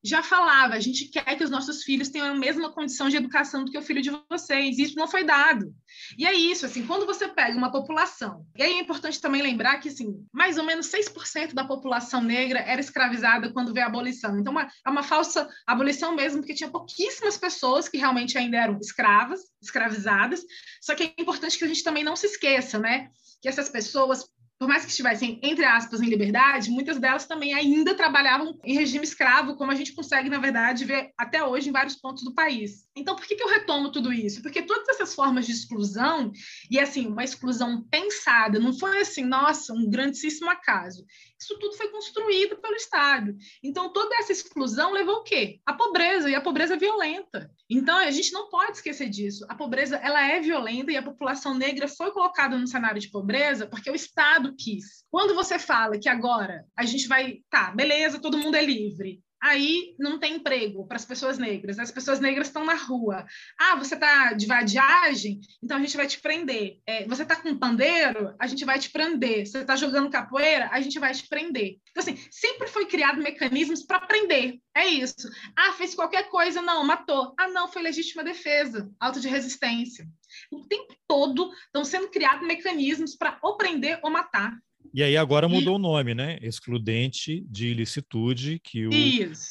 já 0.03 0.22
falava, 0.22 0.74
a 0.74 0.80
gente 0.80 1.07
quer 1.07 1.36
que 1.36 1.42
os 1.42 1.51
nossos 1.51 1.82
filhos 1.82 2.09
tenham 2.09 2.28
a 2.28 2.34
mesma 2.34 2.70
condição 2.70 3.09
de 3.09 3.16
educação 3.16 3.64
do 3.64 3.70
que 3.70 3.78
o 3.78 3.82
filho 3.82 4.01
de 4.01 4.11
vocês. 4.30 4.78
Isso 4.78 4.96
não 4.96 5.09
foi 5.09 5.24
dado. 5.24 5.74
E 6.16 6.24
é 6.24 6.32
isso, 6.32 6.66
assim, 6.66 6.86
quando 6.86 7.05
você 7.05 7.26
pega 7.28 7.57
uma 7.57 7.72
população, 7.72 8.46
e 8.57 8.62
aí 8.62 8.74
é 8.74 8.80
importante 8.80 9.20
também 9.20 9.42
lembrar 9.42 9.78
que, 9.78 9.88
assim, 9.88 10.24
mais 10.32 10.57
ou 10.57 10.64
menos 10.64 10.86
6% 10.86 11.53
da 11.53 11.64
população 11.64 12.22
negra 12.22 12.61
era 12.61 12.80
escravizada 12.80 13.53
quando 13.53 13.72
veio 13.72 13.86
a 13.86 13.88
abolição. 13.88 14.38
Então, 14.38 14.53
uma, 14.53 14.68
é 14.86 14.90
uma 14.90 15.03
falsa 15.03 15.49
abolição 15.66 16.14
mesmo, 16.14 16.40
porque 16.40 16.55
tinha 16.55 16.70
pouquíssimas 16.70 17.36
pessoas 17.36 17.88
que 17.88 17.99
realmente 17.99 18.38
ainda 18.38 18.57
eram 18.57 18.78
escravas, 18.80 19.40
escravizadas. 19.61 20.42
Só 20.80 20.94
que 20.94 21.03
é 21.03 21.14
importante 21.18 21.59
que 21.59 21.64
a 21.64 21.68
gente 21.68 21.82
também 21.82 22.05
não 22.05 22.14
se 22.14 22.26
esqueça, 22.26 22.78
né? 22.78 23.11
Que 23.42 23.49
essas 23.49 23.68
pessoas 23.68 24.24
por 24.59 24.66
mais 24.66 24.84
que 24.84 24.90
estivessem, 24.90 25.38
entre 25.42 25.64
aspas, 25.64 26.00
em 26.00 26.09
liberdade, 26.09 26.70
muitas 26.70 26.98
delas 26.98 27.26
também 27.26 27.54
ainda 27.54 27.94
trabalhavam 27.94 28.59
em 28.64 28.74
regime 28.74 29.04
escravo, 29.04 29.56
como 29.56 29.70
a 29.70 29.74
gente 29.74 29.92
consegue, 29.92 30.28
na 30.28 30.38
verdade, 30.38 30.84
ver 30.84 31.12
até 31.16 31.44
hoje 31.44 31.68
em 31.68 31.72
vários 31.72 31.94
pontos 31.94 32.24
do 32.24 32.34
país. 32.34 32.86
Então, 32.96 33.14
por 33.14 33.24
que, 33.24 33.36
que 33.36 33.42
eu 33.42 33.48
retomo 33.48 33.92
tudo 33.92 34.12
isso? 34.12 34.42
Porque 34.42 34.62
todas 34.62 34.88
essas 34.88 35.14
formas 35.14 35.46
de 35.46 35.52
exclusão, 35.52 36.32
e 36.68 36.80
assim, 36.80 37.06
uma 37.06 37.22
exclusão 37.22 37.82
pensada, 37.88 38.59
não 38.59 38.76
foi 38.76 39.00
assim, 39.00 39.24
nossa, 39.24 39.72
um 39.72 39.88
grandíssimo 39.88 40.50
acaso. 40.50 41.04
Isso 41.39 41.59
tudo 41.59 41.76
foi 41.76 41.89
construído 41.89 42.57
pelo 42.57 42.74
Estado. 42.74 43.36
Então, 43.62 43.93
toda 43.93 44.16
essa 44.16 44.32
exclusão 44.32 44.93
levou 44.93 45.16
o 45.16 45.22
quê? 45.22 45.61
A 45.64 45.72
pobreza, 45.72 46.28
e 46.28 46.34
a 46.34 46.41
pobreza 46.41 46.76
violenta. 46.76 47.51
Então, 47.70 47.97
a 47.97 48.11
gente 48.11 48.32
não 48.32 48.49
pode 48.49 48.72
esquecer 48.72 49.09
disso. 49.09 49.47
A 49.49 49.55
pobreza, 49.55 49.97
ela 49.97 50.20
é 50.20 50.41
violenta 50.41 50.91
e 50.91 50.97
a 50.97 51.03
população 51.03 51.55
negra 51.55 51.86
foi 51.86 52.11
colocada 52.11 52.59
no 52.59 52.66
cenário 52.66 53.01
de 53.01 53.11
pobreza 53.11 53.66
porque 53.66 53.91
o 53.91 53.95
Estado 53.95 54.55
quis. 54.57 55.05
Quando 55.11 55.34
você 55.34 55.59
fala 55.59 55.99
que 55.99 56.09
agora 56.09 56.64
a 56.76 56.84
gente 56.84 57.07
vai, 57.07 57.39
tá, 57.49 57.70
beleza, 57.70 58.20
todo 58.20 58.39
mundo 58.39 58.57
é 58.57 58.62
livre, 58.62 59.22
aí 59.41 59.95
não 59.99 60.18
tem 60.18 60.36
emprego 60.36 60.86
para 60.86 60.97
as 60.97 61.05
pessoas 61.05 61.39
negras. 61.39 61.78
As 61.78 61.91
pessoas 61.91 62.20
negras 62.20 62.49
estão 62.49 62.64
na 62.64 62.74
rua. 62.74 63.26
Ah, 63.59 63.76
você 63.76 63.95
está 63.95 64.32
de 64.32 64.47
vadiagem? 64.47 65.41
Então 65.62 65.76
a 65.76 65.80
gente 65.80 65.97
vai 65.97 66.07
te 66.07 66.20
prender. 66.20 66.78
É, 66.86 67.07
você 67.07 67.22
está 67.22 67.36
com 67.36 67.59
pandeiro? 67.59 68.34
A 68.39 68.47
gente 68.47 68.64
vai 68.64 68.78
te 68.78 68.91
prender. 68.91 69.47
Você 69.47 69.59
está 69.59 69.76
jogando 69.76 70.11
capoeira? 70.11 70.68
A 70.72 70.80
gente 70.80 70.99
vai 70.99 71.12
te 71.12 71.26
prender. 71.28 71.78
Então, 71.91 72.03
assim, 72.03 72.16
sempre 72.30 72.68
foi 72.68 72.86
criado 72.86 73.22
mecanismos 73.22 73.82
para 73.82 74.01
prender. 74.01 74.59
É 74.74 74.86
isso. 74.86 75.28
Ah, 75.57 75.72
fez 75.72 75.95
qualquer 75.95 76.28
coisa? 76.30 76.62
Não, 76.62 76.84
matou. 76.84 77.34
Ah, 77.39 77.49
não, 77.49 77.68
foi 77.68 77.82
legítima 77.82 78.22
defesa, 78.22 78.91
auto 79.01 79.20
de 79.20 79.28
resistência. 79.28 80.07
O 80.51 80.66
tempo 80.66 80.95
todo 81.07 81.53
estão 81.66 81.84
sendo 81.84 82.09
criados 82.09 82.47
mecanismos 82.47 83.16
para 83.16 83.39
ou 83.43 83.57
prender 83.57 83.99
ou 84.03 84.11
matar. 84.11 84.57
E 84.93 85.03
aí 85.03 85.16
agora 85.16 85.49
mudou 85.49 85.74
e... 85.74 85.76
o 85.76 85.78
nome, 85.78 86.14
né? 86.14 86.39
Excludente 86.41 87.45
de 87.49 87.68
ilicitude, 87.68 88.61
que 88.62 88.86
o 88.86 88.91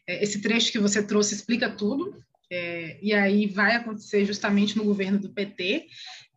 é, 0.05 0.21
esse 0.21 0.41
trecho 0.41 0.71
que 0.71 0.79
você 0.79 1.01
trouxe 1.01 1.33
explica 1.33 1.69
tudo. 1.69 2.13
É, 2.51 2.99
e 3.01 3.13
aí 3.13 3.47
vai 3.47 3.75
acontecer 3.75 4.25
justamente 4.25 4.77
no 4.77 4.83
governo 4.83 5.17
do 5.17 5.33
PT. 5.33 5.87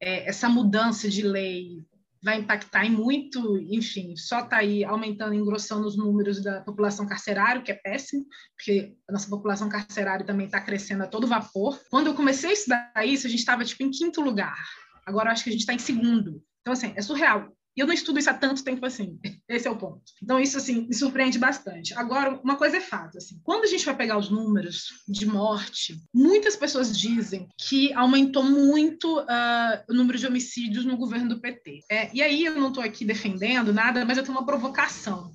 É, 0.01 0.29
essa 0.29 0.49
mudança 0.49 1.09
de 1.09 1.23
lei 1.23 1.85
vai 2.23 2.39
impactar 2.39 2.85
em 2.85 2.91
muito, 2.91 3.59
enfim, 3.59 4.17
só 4.17 4.41
está 4.41 4.59
aí 4.59 4.85
aumentando, 4.85 5.35
engrossando 5.35 5.87
os 5.87 5.97
números 5.97 6.43
da 6.43 6.61
população 6.63 7.07
carcerária, 7.07 7.63
que 7.63 7.71
é 7.71 7.75
péssimo, 7.75 8.27
porque 8.57 8.97
a 9.09 9.13
nossa 9.13 9.29
população 9.29 9.69
carcerária 9.69 10.27
também 10.27 10.47
está 10.47 10.61
crescendo 10.61 11.05
a 11.05 11.07
todo 11.07 11.29
vapor. 11.29 11.79
Quando 11.91 12.09
eu 12.09 12.15
comecei 12.15 12.51
a 12.51 12.53
estudar 12.53 12.93
isso, 13.05 13.27
a 13.27 13.31
gente 13.31 13.41
estava 13.41 13.65
tipo 13.65 13.83
em 13.83 13.91
quinto 13.91 14.21
lugar. 14.21 14.57
Agora 15.05 15.31
acho 15.33 15.45
que 15.45 15.51
a 15.51 15.53
gente 15.53 15.61
está 15.61 15.75
em 15.75 15.79
segundo. 15.79 16.43
Então, 16.61 16.73
assim, 16.73 16.93
é 16.97 17.03
surreal. 17.03 17.53
E 17.79 17.81
eu 17.81 17.87
não 17.87 17.95
estudo 17.95 18.19
isso 18.19 18.29
há 18.29 18.35
tanto 18.35 18.65
tempo 18.65 18.85
assim. 18.85 19.21
Esse 19.49 19.69
é 19.69 19.71
o 19.71 19.77
ponto. 19.77 20.03
Então, 20.21 20.41
isso, 20.41 20.59
assim, 20.59 20.89
me 20.89 20.95
surpreende 20.95 21.39
bastante. 21.39 21.95
Agora, 21.95 22.41
uma 22.43 22.57
coisa 22.57 22.79
é 22.79 22.81
fato, 22.81 23.19
assim, 23.19 23.41
quando 23.45 23.63
a 23.63 23.67
gente 23.69 23.87
vai 23.87 23.97
pegar 23.97 24.19
os 24.19 24.29
números 24.29 24.87
de 25.07 25.25
morte, 25.25 25.97
muitas 26.13 26.57
pessoas 26.57 26.99
dizem 26.99 27.47
que 27.57 27.93
aumentou 27.95 28.43
muito 28.43 29.21
uh, 29.21 29.85
o 29.89 29.95
número 29.95 30.19
de 30.19 30.27
homicídios 30.27 30.85
no 30.85 30.97
governo 30.97 31.29
do 31.29 31.41
PT. 31.41 31.85
É, 31.89 32.11
e 32.13 32.21
aí, 32.21 32.45
eu 32.45 32.57
não 32.57 32.69
estou 32.69 32.83
aqui 32.83 33.05
defendendo 33.05 33.73
nada, 33.73 34.05
mas 34.05 34.19
eu 34.19 34.25
tenho 34.25 34.37
uma 34.37 34.45
provocação. 34.45 35.31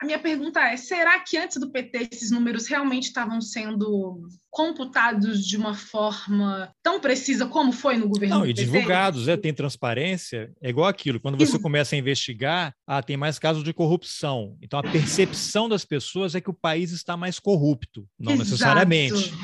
A 0.00 0.06
minha 0.06 0.18
pergunta 0.18 0.60
é: 0.60 0.76
será 0.76 1.18
que 1.20 1.36
antes 1.36 1.58
do 1.58 1.70
PT 1.70 2.08
esses 2.12 2.30
números 2.30 2.66
realmente 2.66 3.04
estavam 3.04 3.40
sendo 3.40 4.20
computados 4.50 5.44
de 5.46 5.56
uma 5.56 5.74
forma 5.74 6.72
tão 6.82 7.00
precisa 7.00 7.46
como 7.46 7.72
foi 7.72 7.96
no 7.96 8.08
governo 8.08 8.36
Não, 8.36 8.40
do 8.42 8.46
PT? 8.46 8.62
e 8.62 8.64
divulgados, 8.64 9.28
é, 9.28 9.36
tem 9.36 9.52
transparência. 9.52 10.52
É 10.62 10.70
igual 10.70 10.86
aquilo, 10.86 11.20
quando 11.20 11.36
você 11.36 11.58
começa 11.58 11.94
a 11.94 11.98
investigar, 11.98 12.74
ah, 12.86 13.02
tem 13.02 13.16
mais 13.16 13.38
casos 13.38 13.64
de 13.64 13.72
corrupção. 13.72 14.56
Então 14.62 14.78
a 14.78 14.82
percepção 14.82 15.68
das 15.68 15.84
pessoas 15.84 16.34
é 16.34 16.40
que 16.40 16.50
o 16.50 16.54
país 16.54 16.92
está 16.92 17.16
mais 17.16 17.38
corrupto, 17.38 18.08
não 18.18 18.32
Exato. 18.32 18.50
necessariamente. 18.50 19.34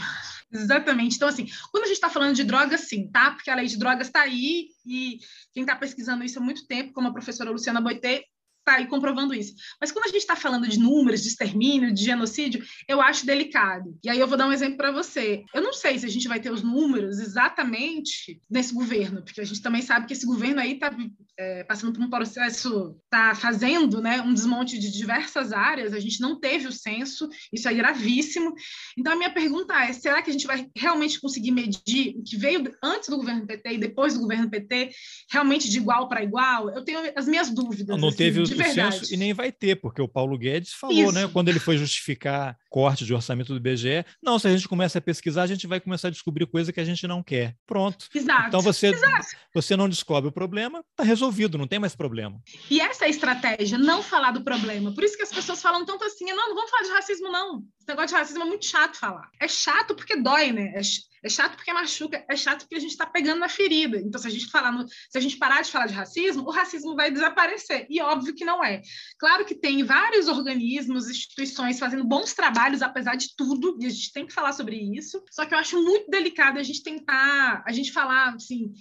Exatamente. 0.52 1.16
Então, 1.16 1.28
assim, 1.28 1.48
quando 1.72 1.84
a 1.84 1.86
gente 1.88 1.96
está 1.96 2.08
falando 2.08 2.34
de 2.34 2.44
drogas, 2.44 2.82
sim, 2.82 3.10
tá? 3.10 3.32
Porque 3.32 3.50
a 3.50 3.56
lei 3.56 3.66
de 3.66 3.76
drogas 3.76 4.06
está 4.06 4.20
aí 4.20 4.68
e 4.86 5.18
quem 5.52 5.62
está 5.62 5.74
pesquisando 5.74 6.22
isso 6.22 6.38
há 6.38 6.42
muito 6.42 6.64
tempo, 6.66 6.92
como 6.92 7.08
a 7.08 7.12
professora 7.12 7.50
Luciana 7.50 7.80
Boitê, 7.80 8.24
está 8.64 8.76
aí 8.76 8.86
comprovando 8.86 9.34
isso. 9.34 9.54
Mas 9.80 9.92
quando 9.92 10.06
a 10.06 10.08
gente 10.08 10.18
está 10.18 10.34
falando 10.34 10.66
de 10.66 10.78
números, 10.78 11.22
de 11.22 11.28
extermínio, 11.28 11.92
de 11.92 12.02
genocídio, 12.02 12.64
eu 12.88 13.00
acho 13.00 13.26
delicado. 13.26 13.96
E 14.02 14.08
aí 14.08 14.18
eu 14.18 14.26
vou 14.26 14.38
dar 14.38 14.48
um 14.48 14.52
exemplo 14.52 14.78
para 14.78 14.90
você. 14.90 15.44
Eu 15.54 15.62
não 15.62 15.72
sei 15.72 15.98
se 15.98 16.06
a 16.06 16.08
gente 16.08 16.26
vai 16.26 16.40
ter 16.40 16.50
os 16.50 16.62
números 16.62 17.18
exatamente 17.18 18.40
nesse 18.50 18.74
governo, 18.74 19.22
porque 19.22 19.40
a 19.40 19.44
gente 19.44 19.60
também 19.60 19.82
sabe 19.82 20.06
que 20.06 20.14
esse 20.14 20.26
governo 20.26 20.60
aí 20.60 20.72
está 20.72 20.94
é, 21.38 21.64
passando 21.64 21.92
por 21.92 22.02
um 22.02 22.10
processo, 22.10 22.96
está 23.04 23.34
fazendo 23.34 24.00
né, 24.00 24.20
um 24.22 24.32
desmonte 24.32 24.78
de 24.78 24.90
diversas 24.90 25.52
áreas, 25.52 25.92
a 25.92 26.00
gente 26.00 26.20
não 26.20 26.38
teve 26.40 26.66
o 26.66 26.72
censo, 26.72 27.28
isso 27.52 27.68
é 27.68 27.74
gravíssimo. 27.74 28.54
Então 28.96 29.12
a 29.12 29.16
minha 29.16 29.32
pergunta 29.32 29.74
é: 29.74 29.92
será 29.92 30.22
que 30.22 30.30
a 30.30 30.32
gente 30.32 30.46
vai 30.46 30.68
realmente 30.76 31.20
conseguir 31.20 31.50
medir 31.50 32.16
o 32.16 32.22
que 32.22 32.36
veio 32.36 32.64
antes 32.82 33.08
do 33.08 33.16
governo 33.16 33.46
PT 33.46 33.74
e 33.74 33.78
depois 33.78 34.14
do 34.14 34.20
governo 34.20 34.48
PT, 34.48 34.90
realmente 35.30 35.68
de 35.68 35.76
igual 35.76 36.08
para 36.08 36.22
igual? 36.22 36.70
Eu 36.70 36.84
tenho 36.84 37.00
as 37.14 37.26
minhas 37.26 37.50
dúvidas. 37.50 37.98
Não, 37.98 38.08
assim, 38.08 38.16
teve 38.16 38.40
o 38.40 38.53
de 38.54 38.64
censo 38.64 39.12
e 39.12 39.16
nem 39.16 39.32
vai 39.32 39.52
ter, 39.52 39.76
porque 39.76 40.00
o 40.00 40.08
Paulo 40.08 40.38
Guedes 40.38 40.72
falou, 40.72 40.96
né, 40.96 41.02
Isso. 41.02 41.12
né, 41.12 41.30
quando 41.32 41.48
ele 41.48 41.58
foi 41.58 41.76
justificar 41.76 42.56
corte 42.74 43.04
de 43.04 43.14
orçamento 43.14 43.52
do 43.52 43.56
IBGE, 43.58 44.04
não, 44.20 44.36
se 44.36 44.48
a 44.48 44.50
gente 44.50 44.66
começa 44.66 44.98
a 44.98 45.00
pesquisar, 45.00 45.44
a 45.44 45.46
gente 45.46 45.64
vai 45.64 45.78
começar 45.78 46.08
a 46.08 46.10
descobrir 46.10 46.44
coisa 46.44 46.72
que 46.72 46.80
a 46.80 46.84
gente 46.84 47.06
não 47.06 47.22
quer. 47.22 47.54
Pronto. 47.64 48.08
Exato. 48.12 48.48
Então 48.48 48.60
você, 48.60 48.88
Exato. 48.88 49.28
você 49.54 49.76
não 49.76 49.88
descobre 49.88 50.28
o 50.28 50.32
problema, 50.32 50.84
está 50.90 51.04
resolvido, 51.04 51.56
não 51.56 51.68
tem 51.68 51.78
mais 51.78 51.94
problema. 51.94 52.42
E 52.68 52.80
essa 52.80 53.04
é 53.04 53.06
a 53.06 53.10
estratégia, 53.10 53.78
não 53.78 54.02
falar 54.02 54.32
do 54.32 54.42
problema. 54.42 54.92
Por 54.92 55.04
isso 55.04 55.16
que 55.16 55.22
as 55.22 55.32
pessoas 55.32 55.62
falam 55.62 55.84
tanto 55.84 56.02
assim, 56.02 56.24
não, 56.24 56.48
não 56.48 56.56
vamos 56.56 56.68
falar 56.68 56.82
de 56.82 56.90
racismo, 56.90 57.30
não. 57.30 57.62
Esse 57.78 57.86
negócio 57.86 58.08
de 58.08 58.14
racismo 58.14 58.42
é 58.42 58.46
muito 58.46 58.66
chato 58.66 58.96
falar. 58.96 59.30
É 59.38 59.46
chato 59.46 59.94
porque 59.94 60.16
dói, 60.16 60.50
né? 60.50 60.72
É 60.74 60.82
é 61.24 61.28
chato 61.30 61.56
porque 61.56 61.72
machuca, 61.72 62.22
é 62.28 62.36
chato 62.36 62.60
porque 62.60 62.74
a 62.74 62.80
gente 62.80 62.90
está 62.90 63.06
pegando 63.06 63.40
na 63.40 63.48
ferida. 63.48 63.96
Então, 63.96 64.20
se 64.20 64.28
a 64.28 64.30
gente 64.30 64.50
falar 64.50 64.70
no, 64.70 64.86
se 64.86 65.16
a 65.16 65.20
gente 65.20 65.38
parar 65.38 65.62
de 65.62 65.70
falar 65.70 65.86
de 65.86 65.94
racismo, 65.94 66.42
o 66.42 66.50
racismo 66.50 66.94
vai 66.94 67.10
desaparecer. 67.10 67.86
E 67.88 67.98
óbvio 68.02 68.34
que 68.34 68.44
não 68.44 68.62
é. 68.62 68.82
Claro 69.18 69.46
que 69.46 69.54
tem 69.54 69.82
vários 69.82 70.28
organismos, 70.28 71.08
instituições 71.08 71.78
fazendo 71.78 72.04
bons 72.04 72.34
trabalhos, 72.34 72.63
apesar 72.82 73.16
de 73.16 73.34
tudo, 73.36 73.76
e 73.80 73.86
a 73.86 73.90
gente 73.90 74.12
tem 74.12 74.26
que 74.26 74.32
falar 74.32 74.52
sobre 74.52 74.76
isso. 74.76 75.22
Só 75.30 75.44
que 75.44 75.54
eu 75.54 75.58
acho 75.58 75.82
muito 75.82 76.10
delicado 76.10 76.58
a 76.58 76.62
gente 76.62 76.82
tentar, 76.82 77.62
a 77.66 77.72
gente 77.72 77.92
falar 77.92 78.34
assim, 78.34 78.72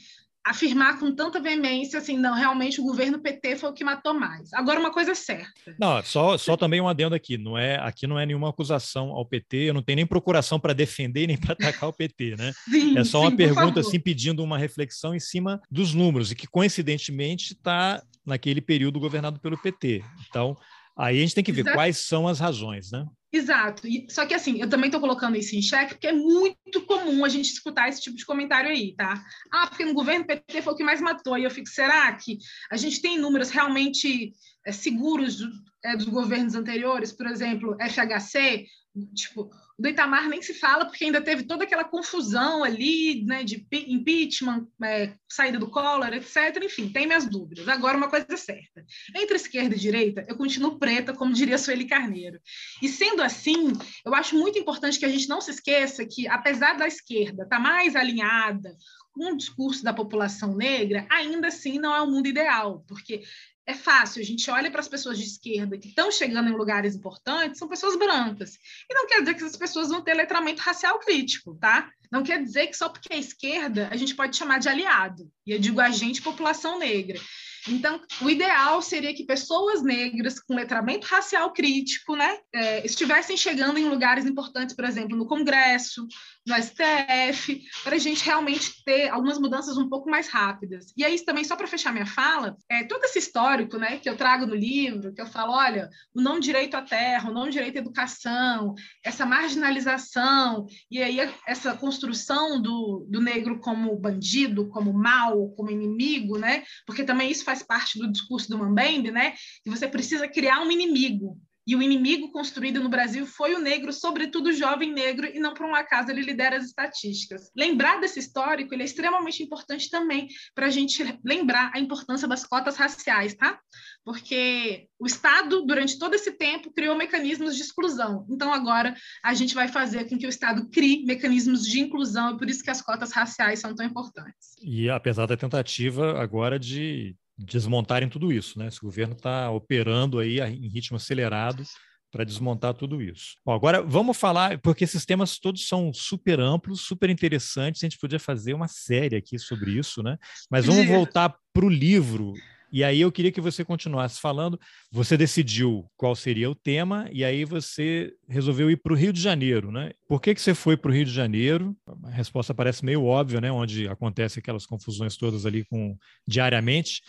afirmar 0.45 0.99
com 0.99 1.09
tanta 1.15 1.39
veemência 1.39 1.97
assim, 1.97 2.17
não, 2.17 2.33
realmente 2.33 2.81
o 2.81 2.83
governo 2.83 3.19
PT 3.19 3.55
foi 3.55 3.69
o 3.69 3.73
que 3.73 3.83
matou 3.83 4.13
mais. 4.13 4.51
Agora 4.53 4.79
uma 4.79 4.91
coisa 4.91 5.11
é 5.11 5.15
certa. 5.15 5.75
Não, 5.79 6.03
só, 6.03 6.37
só 6.37 6.57
também 6.57 6.81
um 6.81 6.87
adendo 6.87 7.15
aqui, 7.15 7.37
não 7.37 7.57
é, 7.57 7.77
aqui 7.77 8.05
não 8.05 8.19
é 8.19 8.25
nenhuma 8.25 8.49
acusação 8.49 9.11
ao 9.11 9.25
PT, 9.25 9.69
eu 9.69 9.73
não 9.73 9.81
tenho 9.81 9.97
nem 9.97 10.05
procuração 10.05 10.59
para 10.59 10.73
defender 10.73 11.27
nem 11.27 11.37
para 11.37 11.53
atacar 11.53 11.87
o 11.87 11.93
PT, 11.93 12.35
né? 12.37 12.51
Sim, 12.69 12.97
é 12.97 13.03
só 13.05 13.21
sim, 13.21 13.27
uma 13.27 13.37
pergunta 13.37 13.79
assim 13.79 13.99
pedindo 13.99 14.43
uma 14.43 14.57
reflexão 14.57 15.15
em 15.15 15.19
cima 15.19 15.61
dos 15.71 15.93
números 15.93 16.31
e 16.31 16.35
que 16.35 16.47
coincidentemente 16.47 17.53
está 17.53 18.03
naquele 18.25 18.59
período 18.59 18.99
governado 18.99 19.39
pelo 19.39 19.57
PT. 19.57 20.03
Então, 20.27 20.57
aí 20.97 21.17
a 21.17 21.21
gente 21.21 21.35
tem 21.35 21.43
que 21.43 21.51
ver 21.51 21.61
Exato. 21.61 21.77
quais 21.77 21.97
são 21.97 22.27
as 22.27 22.39
razões, 22.39 22.91
né? 22.91 23.05
Exato. 23.33 23.87
E, 23.87 24.05
só 24.11 24.27
que 24.27 24.33
assim, 24.35 24.61
eu 24.61 24.69
também 24.69 24.89
estou 24.89 25.01
colocando 25.01 25.35
isso 25.35 25.55
em 25.55 25.61
xeque, 25.61 25.95
porque 25.95 26.05
é 26.05 26.13
muito 26.13 26.85
comum 26.85 27.25
a 27.25 27.29
gente 27.29 27.51
escutar 27.51 27.89
esse 27.89 27.99
tipo 27.99 28.15
de 28.15 28.23
comentário 28.23 28.69
aí, 28.69 28.93
tá? 28.95 29.25
Ah, 29.51 29.65
porque 29.65 29.83
no 29.83 29.95
governo 29.95 30.23
PT 30.23 30.61
foi 30.61 30.73
o 30.73 30.75
que 30.75 30.83
mais 30.83 31.01
matou. 31.01 31.35
E 31.35 31.43
eu 31.43 31.49
fico, 31.49 31.67
será 31.67 32.13
que 32.13 32.37
a 32.69 32.77
gente 32.77 33.01
tem 33.01 33.17
números 33.17 33.49
realmente 33.49 34.33
é, 34.63 34.71
seguros 34.71 35.37
do, 35.37 35.49
é, 35.83 35.97
dos 35.97 36.05
governos 36.05 36.53
anteriores? 36.53 37.11
Por 37.11 37.25
exemplo, 37.25 37.75
FHC, 37.79 38.67
Tipo, 39.15 39.49
do 39.77 39.89
Itamar 39.89 40.29
nem 40.29 40.39
se 40.39 40.53
fala, 40.53 40.85
porque 40.85 41.03
ainda 41.03 41.19
teve 41.19 41.43
toda 41.43 41.63
aquela 41.63 41.83
confusão 41.83 42.63
ali, 42.63 43.25
né, 43.25 43.43
de 43.43 43.65
impeachment, 43.87 44.67
é, 44.83 45.15
saída 45.27 45.57
do 45.57 45.69
Collor, 45.69 46.13
etc. 46.13 46.61
Enfim, 46.63 46.89
tem 46.89 47.07
minhas 47.07 47.25
dúvidas. 47.25 47.67
Agora, 47.67 47.97
uma 47.97 48.07
coisa 48.07 48.27
é 48.29 48.37
certa: 48.37 48.85
entre 49.15 49.35
esquerda 49.35 49.75
e 49.75 49.79
direita, 49.79 50.23
eu 50.27 50.37
continuo 50.37 50.77
preta, 50.77 51.11
como 51.11 51.33
diria 51.33 51.57
Sueli 51.57 51.85
Carneiro. 51.85 52.39
E 52.83 52.87
sendo 52.87 53.23
assim, 53.23 53.73
eu 54.05 54.13
acho 54.13 54.37
muito 54.37 54.59
importante 54.59 54.99
que 54.99 55.05
a 55.05 55.09
gente 55.09 55.27
não 55.27 55.41
se 55.41 55.49
esqueça 55.49 56.05
que, 56.05 56.27
apesar 56.27 56.77
da 56.77 56.87
esquerda 56.87 57.43
estar 57.43 57.57
tá 57.57 57.59
mais 57.59 57.95
alinhada 57.95 58.75
com 59.11 59.33
o 59.33 59.37
discurso 59.37 59.83
da 59.83 59.93
população 59.93 60.55
negra, 60.55 61.07
ainda 61.09 61.47
assim 61.47 61.79
não 61.79 61.95
é 61.95 62.01
o 62.01 62.09
mundo 62.09 62.27
ideal, 62.27 62.83
porque 62.87 63.23
é 63.65 63.73
fácil, 63.73 64.21
a 64.21 64.25
gente 64.25 64.49
olha 64.51 64.69
para 64.69 64.81
as 64.81 64.87
pessoas 64.87 65.17
de 65.17 65.23
esquerda 65.23 65.77
que 65.77 65.87
estão 65.87 66.11
chegando 66.11 66.49
em 66.49 66.55
lugares 66.55 66.95
importantes, 66.95 67.57
são 67.57 67.67
pessoas 67.67 67.97
brancas. 67.97 68.57
E 68.89 68.93
não 68.93 69.07
quer 69.07 69.21
dizer 69.21 69.33
que 69.35 69.43
essas 69.43 69.55
pessoas 69.55 69.89
vão 69.89 70.01
ter 70.01 70.13
letramento 70.13 70.61
racial 70.61 70.99
crítico, 70.99 71.55
tá? 71.55 71.89
Não 72.11 72.23
quer 72.23 72.43
dizer 72.43 72.67
que 72.67 72.77
só 72.77 72.89
porque 72.89 73.13
é 73.13 73.17
esquerda 73.17 73.87
a 73.89 73.95
gente 73.95 74.15
pode 74.15 74.35
chamar 74.35 74.59
de 74.59 74.67
aliado. 74.67 75.31
E 75.47 75.51
eu 75.51 75.59
digo 75.59 75.79
a 75.79 75.89
gente, 75.89 76.21
população 76.21 76.77
negra. 76.77 77.19
Então, 77.67 78.01
o 78.21 78.29
ideal 78.29 78.81
seria 78.81 79.13
que 79.13 79.25
pessoas 79.25 79.81
negras 79.81 80.39
com 80.39 80.55
letramento 80.55 81.07
racial 81.07 81.51
crítico 81.53 82.15
né, 82.15 82.37
é, 82.53 82.85
estivessem 82.85 83.37
chegando 83.37 83.77
em 83.77 83.87
lugares 83.87 84.25
importantes, 84.25 84.75
por 84.75 84.85
exemplo, 84.85 85.17
no 85.17 85.27
Congresso, 85.27 86.05
no 86.45 86.55
STF, 86.55 87.61
para 87.83 87.95
a 87.95 87.99
gente 87.99 88.25
realmente 88.25 88.83
ter 88.83 89.09
algumas 89.09 89.39
mudanças 89.39 89.77
um 89.77 89.87
pouco 89.87 90.09
mais 90.09 90.27
rápidas. 90.27 90.93
E 90.97 91.05
aí, 91.05 91.19
também, 91.23 91.43
só 91.43 91.55
para 91.55 91.67
fechar 91.67 91.93
minha 91.93 92.05
fala, 92.05 92.57
é, 92.69 92.83
todo 92.83 93.03
esse 93.05 93.19
histórico 93.19 93.77
né, 93.77 93.97
que 93.97 94.09
eu 94.09 94.17
trago 94.17 94.45
no 94.45 94.55
livro, 94.55 95.13
que 95.13 95.21
eu 95.21 95.25
falo, 95.25 95.53
olha, 95.53 95.89
o 96.13 96.21
não 96.21 96.39
direito 96.39 96.75
à 96.75 96.81
terra, 96.81 97.29
o 97.29 97.33
não 97.33 97.49
direito 97.49 97.77
à 97.77 97.79
educação, 97.79 98.75
essa 99.03 99.25
marginalização, 99.25 100.65
e 100.91 101.01
aí 101.01 101.17
essa 101.47 101.75
construção 101.75 102.61
do, 102.61 103.05
do 103.09 103.21
negro 103.21 103.59
como 103.59 103.95
bandido, 103.95 104.67
como 104.69 104.93
mal, 104.93 105.49
como 105.51 105.71
inimigo, 105.71 106.37
né? 106.37 106.63
Porque 106.85 107.03
também 107.03 107.31
isso 107.31 107.43
faz 107.43 107.52
parte 107.61 107.99
do 107.99 108.11
discurso 108.11 108.49
do 108.49 108.57
Mambembe, 108.57 109.11
né? 109.11 109.33
Que 109.63 109.69
você 109.69 109.87
precisa 109.87 110.27
criar 110.27 110.61
um 110.61 110.71
inimigo. 110.71 111.37
E 111.65 111.75
o 111.77 111.81
inimigo 111.81 112.29
construído 112.31 112.83
no 112.83 112.89
Brasil 112.89 113.25
foi 113.25 113.55
o 113.55 113.59
negro, 113.59 113.93
sobretudo 113.93 114.47
o 114.49 114.53
jovem 114.53 114.91
negro, 114.91 115.25
e 115.25 115.39
não 115.39 115.53
por 115.53 115.65
um 115.65 115.73
acaso 115.73 116.11
ele 116.11 116.21
lidera 116.21 116.57
as 116.57 116.65
estatísticas. 116.65 117.49
Lembrar 117.55 118.01
desse 118.01 118.19
histórico 118.19 118.75
é 118.75 118.83
extremamente 118.83 119.41
importante 119.41 119.89
também 119.89 120.27
para 120.53 120.67
a 120.67 120.69
gente 120.69 121.01
lembrar 121.23 121.71
a 121.73 121.79
importância 121.79 122.27
das 122.27 122.45
cotas 122.45 122.75
raciais, 122.75 123.33
tá? 123.33 123.57
Porque 124.03 124.89
o 124.99 125.05
Estado, 125.05 125.65
durante 125.65 125.97
todo 125.97 126.15
esse 126.15 126.33
tempo, 126.33 126.73
criou 126.73 126.97
mecanismos 126.97 127.55
de 127.55 127.61
exclusão. 127.61 128.27
Então, 128.29 128.53
agora, 128.53 128.93
a 129.23 129.33
gente 129.33 129.55
vai 129.55 129.69
fazer 129.69 130.09
com 130.09 130.17
que 130.17 130.25
o 130.25 130.29
Estado 130.29 130.69
crie 130.69 131.05
mecanismos 131.05 131.65
de 131.65 131.79
inclusão, 131.79 132.31
e 132.31 132.37
por 132.37 132.49
isso 132.49 132.61
que 132.61 132.71
as 132.71 132.81
cotas 132.81 133.13
raciais 133.13 133.59
são 133.59 133.73
tão 133.73 133.85
importantes. 133.85 134.57
E 134.61 134.89
apesar 134.89 135.27
da 135.27 135.37
tentativa 135.37 136.21
agora 136.21 136.59
de 136.59 137.15
desmontarem 137.37 138.09
tudo 138.09 138.31
isso, 138.31 138.59
né? 138.59 138.67
Esse 138.67 138.79
governo 138.79 139.13
está 139.13 139.49
operando 139.49 140.19
aí 140.19 140.39
em 140.39 140.67
ritmo 140.67 140.97
acelerado 140.97 141.63
para 142.11 142.23
desmontar 142.23 142.75
tudo 142.75 143.01
isso. 143.01 143.37
Bom, 143.43 143.53
agora 143.53 143.81
vamos 143.81 144.15
falar, 144.15 144.59
porque 144.59 144.83
esses 144.83 145.03
temas 145.03 145.39
todos 145.39 145.67
são 145.67 145.91
super 145.91 146.39
amplos, 146.39 146.81
super 146.81 147.09
interessantes, 147.09 147.83
a 147.83 147.87
gente 147.87 147.97
podia 147.97 148.19
fazer 148.19 148.53
uma 148.53 148.67
série 148.67 149.15
aqui 149.15 149.39
sobre 149.39 149.71
isso, 149.71 150.03
né? 150.03 150.17
Mas 150.49 150.67
vamos 150.67 150.85
voltar 150.85 151.35
para 151.51 151.65
o 151.65 151.69
livro 151.69 152.33
e 152.73 152.83
aí 152.83 153.01
eu 153.01 153.11
queria 153.11 153.31
que 153.31 153.39
você 153.39 153.63
continuasse 153.63 154.19
falando. 154.19 154.59
Você 154.91 155.15
decidiu 155.15 155.85
qual 155.95 156.15
seria 156.15 156.49
o 156.49 156.55
tema 156.55 157.07
e 157.11 157.23
aí 157.23 157.45
você 157.45 158.11
resolveu 158.27 158.71
ir 158.71 158.77
para 158.77 158.93
o 158.93 158.95
Rio 158.95 159.13
de 159.13 159.21
Janeiro, 159.21 159.71
né? 159.71 159.91
Por 160.07 160.19
que, 160.19 160.33
que 160.33 160.41
você 160.41 160.55
foi 160.55 160.75
para 160.75 160.89
o 160.89 160.93
Rio 160.93 161.05
de 161.05 161.11
Janeiro? 161.11 161.77
A 162.05 162.09
resposta 162.09 162.51
parece 162.51 162.83
meio 162.83 163.05
óbvia, 163.05 163.39
né? 163.39 163.51
Onde 163.51 163.87
acontece 163.87 164.39
aquelas 164.39 164.65
confusões 164.65 165.15
todas 165.15 165.45
ali 165.45 165.63
com 165.65 165.95
diariamente. 166.27 167.03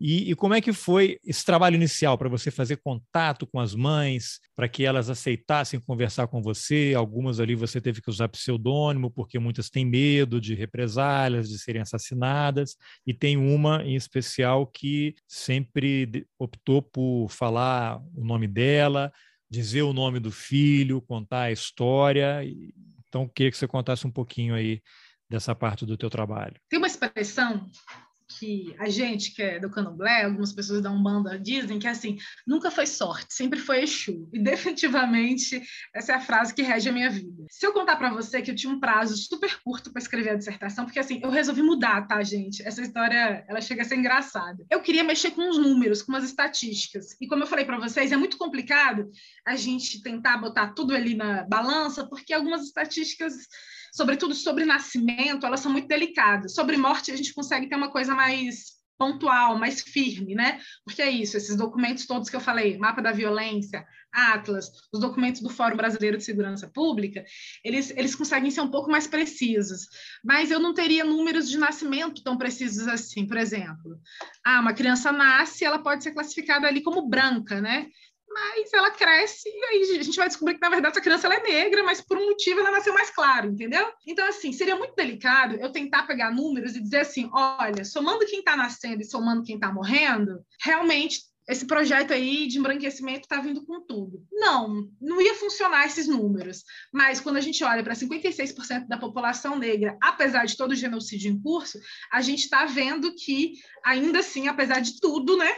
E, 0.00 0.30
e, 0.30 0.34
como 0.34 0.54
é 0.54 0.62
que 0.62 0.72
foi 0.72 1.18
esse 1.22 1.44
trabalho 1.44 1.74
inicial 1.74 2.16
para 2.16 2.28
você 2.28 2.50
fazer 2.50 2.78
contato 2.78 3.46
com 3.46 3.60
as 3.60 3.74
mães, 3.74 4.40
para 4.56 4.66
que 4.66 4.82
elas 4.82 5.10
aceitassem 5.10 5.78
conversar 5.78 6.26
com 6.26 6.40
você? 6.40 6.94
Algumas 6.96 7.38
ali 7.38 7.54
você 7.54 7.82
teve 7.82 8.00
que 8.00 8.08
usar 8.08 8.28
pseudônimo, 8.28 9.10
porque 9.10 9.38
muitas 9.38 9.68
têm 9.68 9.84
medo 9.84 10.40
de 10.40 10.54
represálias, 10.54 11.50
de 11.50 11.58
serem 11.58 11.82
assassinadas, 11.82 12.76
e 13.06 13.12
tem 13.12 13.36
uma 13.36 13.84
em 13.84 13.94
especial 13.94 14.66
que 14.66 15.14
sempre 15.28 16.26
optou 16.38 16.80
por 16.80 17.28
falar 17.28 18.00
o 18.14 18.24
nome 18.24 18.48
dela, 18.48 19.12
dizer 19.50 19.82
o 19.82 19.92
nome 19.92 20.18
do 20.18 20.30
filho, 20.30 21.02
contar 21.02 21.42
a 21.42 21.52
história. 21.52 22.42
Então, 23.06 23.28
queria 23.28 23.50
que 23.50 23.58
você 23.58 23.68
contasse 23.68 24.06
um 24.06 24.10
pouquinho 24.10 24.54
aí 24.54 24.80
dessa 25.28 25.54
parte 25.54 25.84
do 25.84 25.96
teu 25.96 26.08
trabalho. 26.08 26.54
Tem 26.70 26.78
uma 26.78 26.86
expressão 26.86 27.66
que 28.38 28.74
a 28.78 28.88
gente 28.88 29.34
que 29.34 29.42
é 29.42 29.58
do 29.58 29.70
candomblé, 29.70 30.24
algumas 30.24 30.52
pessoas 30.52 30.80
da 30.80 30.90
Umbanda 30.90 31.38
dizem 31.38 31.78
que 31.78 31.88
assim, 31.88 32.16
nunca 32.46 32.70
foi 32.70 32.86
sorte, 32.86 33.34
sempre 33.34 33.58
foi 33.58 33.82
Exu. 33.82 34.28
E 34.32 34.38
definitivamente 34.38 35.62
essa 35.94 36.12
é 36.12 36.14
a 36.14 36.20
frase 36.20 36.54
que 36.54 36.62
rege 36.62 36.88
a 36.88 36.92
minha 36.92 37.10
vida. 37.10 37.44
Se 37.50 37.66
eu 37.66 37.72
contar 37.72 37.96
para 37.96 38.10
você 38.10 38.40
que 38.40 38.50
eu 38.50 38.54
tinha 38.54 38.72
um 38.72 38.78
prazo 38.78 39.16
super 39.16 39.60
curto 39.62 39.92
para 39.92 40.00
escrever 40.00 40.30
a 40.30 40.36
dissertação, 40.36 40.84
porque 40.84 40.98
assim, 40.98 41.20
eu 41.22 41.30
resolvi 41.30 41.62
mudar, 41.62 42.06
tá, 42.06 42.22
gente? 42.22 42.62
Essa 42.66 42.82
história, 42.82 43.44
ela 43.48 43.60
chega 43.60 43.82
a 43.82 43.84
ser 43.84 43.96
engraçada. 43.96 44.64
Eu 44.70 44.80
queria 44.80 45.02
mexer 45.02 45.32
com 45.32 45.48
os 45.48 45.58
números, 45.58 46.02
com 46.02 46.14
as 46.14 46.24
estatísticas. 46.24 47.16
E 47.20 47.26
como 47.26 47.42
eu 47.42 47.46
falei 47.46 47.64
para 47.64 47.78
vocês, 47.78 48.12
é 48.12 48.16
muito 48.16 48.38
complicado 48.38 49.10
a 49.46 49.56
gente 49.56 50.02
tentar 50.02 50.38
botar 50.38 50.72
tudo 50.72 50.94
ali 50.94 51.14
na 51.14 51.44
balança, 51.44 52.06
porque 52.06 52.32
algumas 52.32 52.62
estatísticas 52.62 53.34
sobretudo 53.92 54.34
sobre 54.34 54.64
nascimento, 54.64 55.46
elas 55.46 55.60
são 55.60 55.72
muito 55.72 55.88
delicadas. 55.88 56.54
Sobre 56.54 56.76
morte, 56.76 57.10
a 57.10 57.16
gente 57.16 57.34
consegue 57.34 57.68
ter 57.68 57.76
uma 57.76 57.90
coisa 57.90 58.14
mais 58.14 58.80
pontual, 59.00 59.58
mais 59.58 59.80
firme, 59.80 60.34
né? 60.34 60.60
Porque 60.84 61.00
é 61.00 61.10
isso, 61.10 61.34
esses 61.34 61.56
documentos 61.56 62.06
todos 62.06 62.28
que 62.28 62.36
eu 62.36 62.40
falei, 62.40 62.76
mapa 62.76 63.00
da 63.00 63.12
violência, 63.12 63.82
Atlas, 64.12 64.70
os 64.92 65.00
documentos 65.00 65.40
do 65.40 65.48
Fórum 65.48 65.76
Brasileiro 65.76 66.18
de 66.18 66.24
Segurança 66.24 66.68
Pública, 66.68 67.24
eles, 67.64 67.90
eles 67.96 68.14
conseguem 68.14 68.50
ser 68.50 68.60
um 68.60 68.70
pouco 68.70 68.90
mais 68.90 69.06
precisos. 69.06 69.86
Mas 70.22 70.50
eu 70.50 70.60
não 70.60 70.74
teria 70.74 71.02
números 71.02 71.48
de 71.48 71.56
nascimento 71.56 72.22
tão 72.22 72.36
precisos 72.36 72.86
assim, 72.88 73.26
por 73.26 73.38
exemplo. 73.38 73.98
Ah, 74.44 74.60
uma 74.60 74.74
criança 74.74 75.10
nasce, 75.10 75.64
ela 75.64 75.78
pode 75.78 76.02
ser 76.02 76.12
classificada 76.12 76.66
ali 76.66 76.82
como 76.82 77.08
branca, 77.08 77.58
né? 77.58 77.86
Mas 78.30 78.72
ela 78.72 78.90
cresce 78.90 79.48
e 79.48 79.64
aí 79.64 79.98
a 79.98 80.02
gente 80.02 80.16
vai 80.16 80.28
descobrir 80.28 80.54
que, 80.54 80.60
na 80.60 80.70
verdade, 80.70 80.92
essa 80.92 81.00
criança 81.00 81.28
é 81.28 81.42
negra, 81.42 81.82
mas 81.82 82.00
por 82.00 82.16
um 82.16 82.26
motivo 82.26 82.60
ela 82.60 82.70
nasceu 82.70 82.94
mais 82.94 83.10
claro, 83.10 83.48
entendeu? 83.48 83.86
Então, 84.06 84.26
assim, 84.28 84.52
seria 84.52 84.76
muito 84.76 84.94
delicado 84.94 85.56
eu 85.56 85.72
tentar 85.72 86.04
pegar 86.04 86.30
números 86.30 86.76
e 86.76 86.80
dizer 86.80 87.00
assim, 87.00 87.28
olha, 87.32 87.84
somando 87.84 88.24
quem 88.26 88.38
está 88.38 88.56
nascendo 88.56 89.02
e 89.02 89.04
somando 89.04 89.42
quem 89.42 89.56
está 89.56 89.72
morrendo, 89.72 90.44
realmente 90.62 91.30
esse 91.50 91.66
projeto 91.66 92.12
aí 92.12 92.46
de 92.46 92.58
embranquecimento 92.58 93.22
está 93.22 93.40
vindo 93.40 93.66
com 93.66 93.80
tudo. 93.80 94.24
Não, 94.30 94.88
não 95.00 95.20
ia 95.20 95.34
funcionar 95.34 95.84
esses 95.84 96.06
números. 96.06 96.62
Mas 96.92 97.20
quando 97.20 97.38
a 97.38 97.40
gente 97.40 97.64
olha 97.64 97.82
para 97.82 97.94
56% 97.94 98.86
da 98.86 98.96
população 98.96 99.58
negra, 99.58 99.98
apesar 100.00 100.44
de 100.44 100.56
todo 100.56 100.70
o 100.70 100.76
genocídio 100.76 101.32
em 101.32 101.42
curso, 101.42 101.80
a 102.12 102.20
gente 102.20 102.44
está 102.44 102.66
vendo 102.66 103.12
que, 103.16 103.54
ainda 103.84 104.20
assim, 104.20 104.46
apesar 104.46 104.78
de 104.78 105.00
tudo, 105.00 105.36
né, 105.36 105.52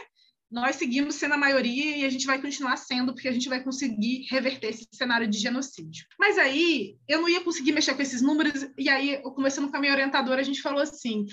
nós 0.53 0.75
seguimos 0.75 1.15
sendo 1.15 1.33
a 1.33 1.37
maioria 1.37 1.97
e 1.97 2.05
a 2.05 2.09
gente 2.09 2.27
vai 2.27 2.39
continuar 2.39 2.77
sendo, 2.77 3.11
porque 3.11 3.27
a 3.27 3.31
gente 3.31 3.49
vai 3.49 3.63
conseguir 3.63 4.27
reverter 4.29 4.67
esse 4.67 4.87
cenário 4.93 5.27
de 5.27 5.39
genocídio. 5.39 6.05
Mas 6.19 6.37
aí 6.37 6.95
eu 7.07 7.21
não 7.21 7.27
ia 7.27 7.41
conseguir 7.41 7.71
mexer 7.71 7.95
com 7.95 8.03
esses 8.03 8.21
números, 8.21 8.67
e 8.77 8.87
aí, 8.87 9.19
conversando 9.23 9.71
com 9.71 9.77
a 9.77 9.79
minha 9.79 9.91
orientadora, 9.91 10.41
a 10.41 10.43
gente 10.43 10.61
falou 10.61 10.79
assim: 10.79 11.25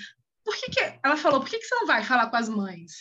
por 0.42 0.56
que, 0.56 0.70
que 0.70 0.80
ela 1.04 1.18
falou, 1.18 1.38
por 1.38 1.50
que, 1.50 1.58
que 1.58 1.66
você 1.66 1.74
não 1.74 1.86
vai 1.86 2.02
falar 2.02 2.30
com 2.30 2.36
as 2.36 2.48
mães? 2.48 2.92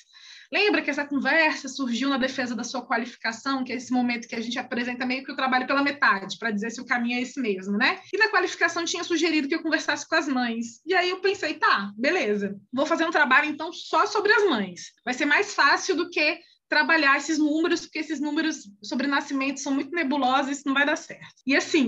Lembra 0.51 0.81
que 0.81 0.89
essa 0.89 1.05
conversa 1.05 1.67
surgiu 1.67 2.09
na 2.09 2.17
defesa 2.17 2.55
da 2.55 2.63
sua 2.63 2.81
qualificação, 2.85 3.63
que 3.63 3.71
é 3.71 3.75
esse 3.75 3.91
momento 3.91 4.27
que 4.27 4.35
a 4.35 4.41
gente 4.41 4.57
apresenta 4.57 5.05
meio 5.05 5.23
que 5.23 5.31
o 5.31 5.35
trabalho 5.35 5.67
pela 5.67 5.83
metade, 5.83 6.37
para 6.39 6.51
dizer 6.51 6.71
se 6.71 6.81
o 6.81 6.85
caminho 6.85 7.17
é 7.17 7.21
esse 7.21 7.39
mesmo, 7.39 7.77
né? 7.77 7.99
E 8.11 8.17
na 8.17 8.29
qualificação 8.29 8.83
tinha 8.83 9.03
sugerido 9.03 9.47
que 9.47 9.55
eu 9.55 9.61
conversasse 9.61 10.07
com 10.07 10.15
as 10.15 10.27
mães. 10.27 10.81
E 10.85 10.93
aí 10.93 11.11
eu 11.11 11.21
pensei, 11.21 11.53
tá, 11.53 11.91
beleza, 11.95 12.59
vou 12.73 12.85
fazer 12.85 13.05
um 13.05 13.11
trabalho 13.11 13.49
então 13.49 13.71
só 13.71 14.07
sobre 14.07 14.33
as 14.33 14.49
mães. 14.49 14.91
Vai 15.05 15.13
ser 15.13 15.25
mais 15.25 15.53
fácil 15.53 15.95
do 15.95 16.09
que 16.09 16.39
trabalhar 16.69 17.17
esses 17.17 17.39
números, 17.39 17.81
porque 17.81 17.99
esses 17.99 18.19
números 18.19 18.69
sobre 18.83 19.07
nascimento 19.07 19.59
são 19.59 19.73
muito 19.73 19.91
nebulosos 19.91 20.51
isso 20.51 20.67
não 20.67 20.73
vai 20.73 20.85
dar 20.85 20.95
certo. 20.95 21.41
E 21.45 21.55
assim, 21.55 21.87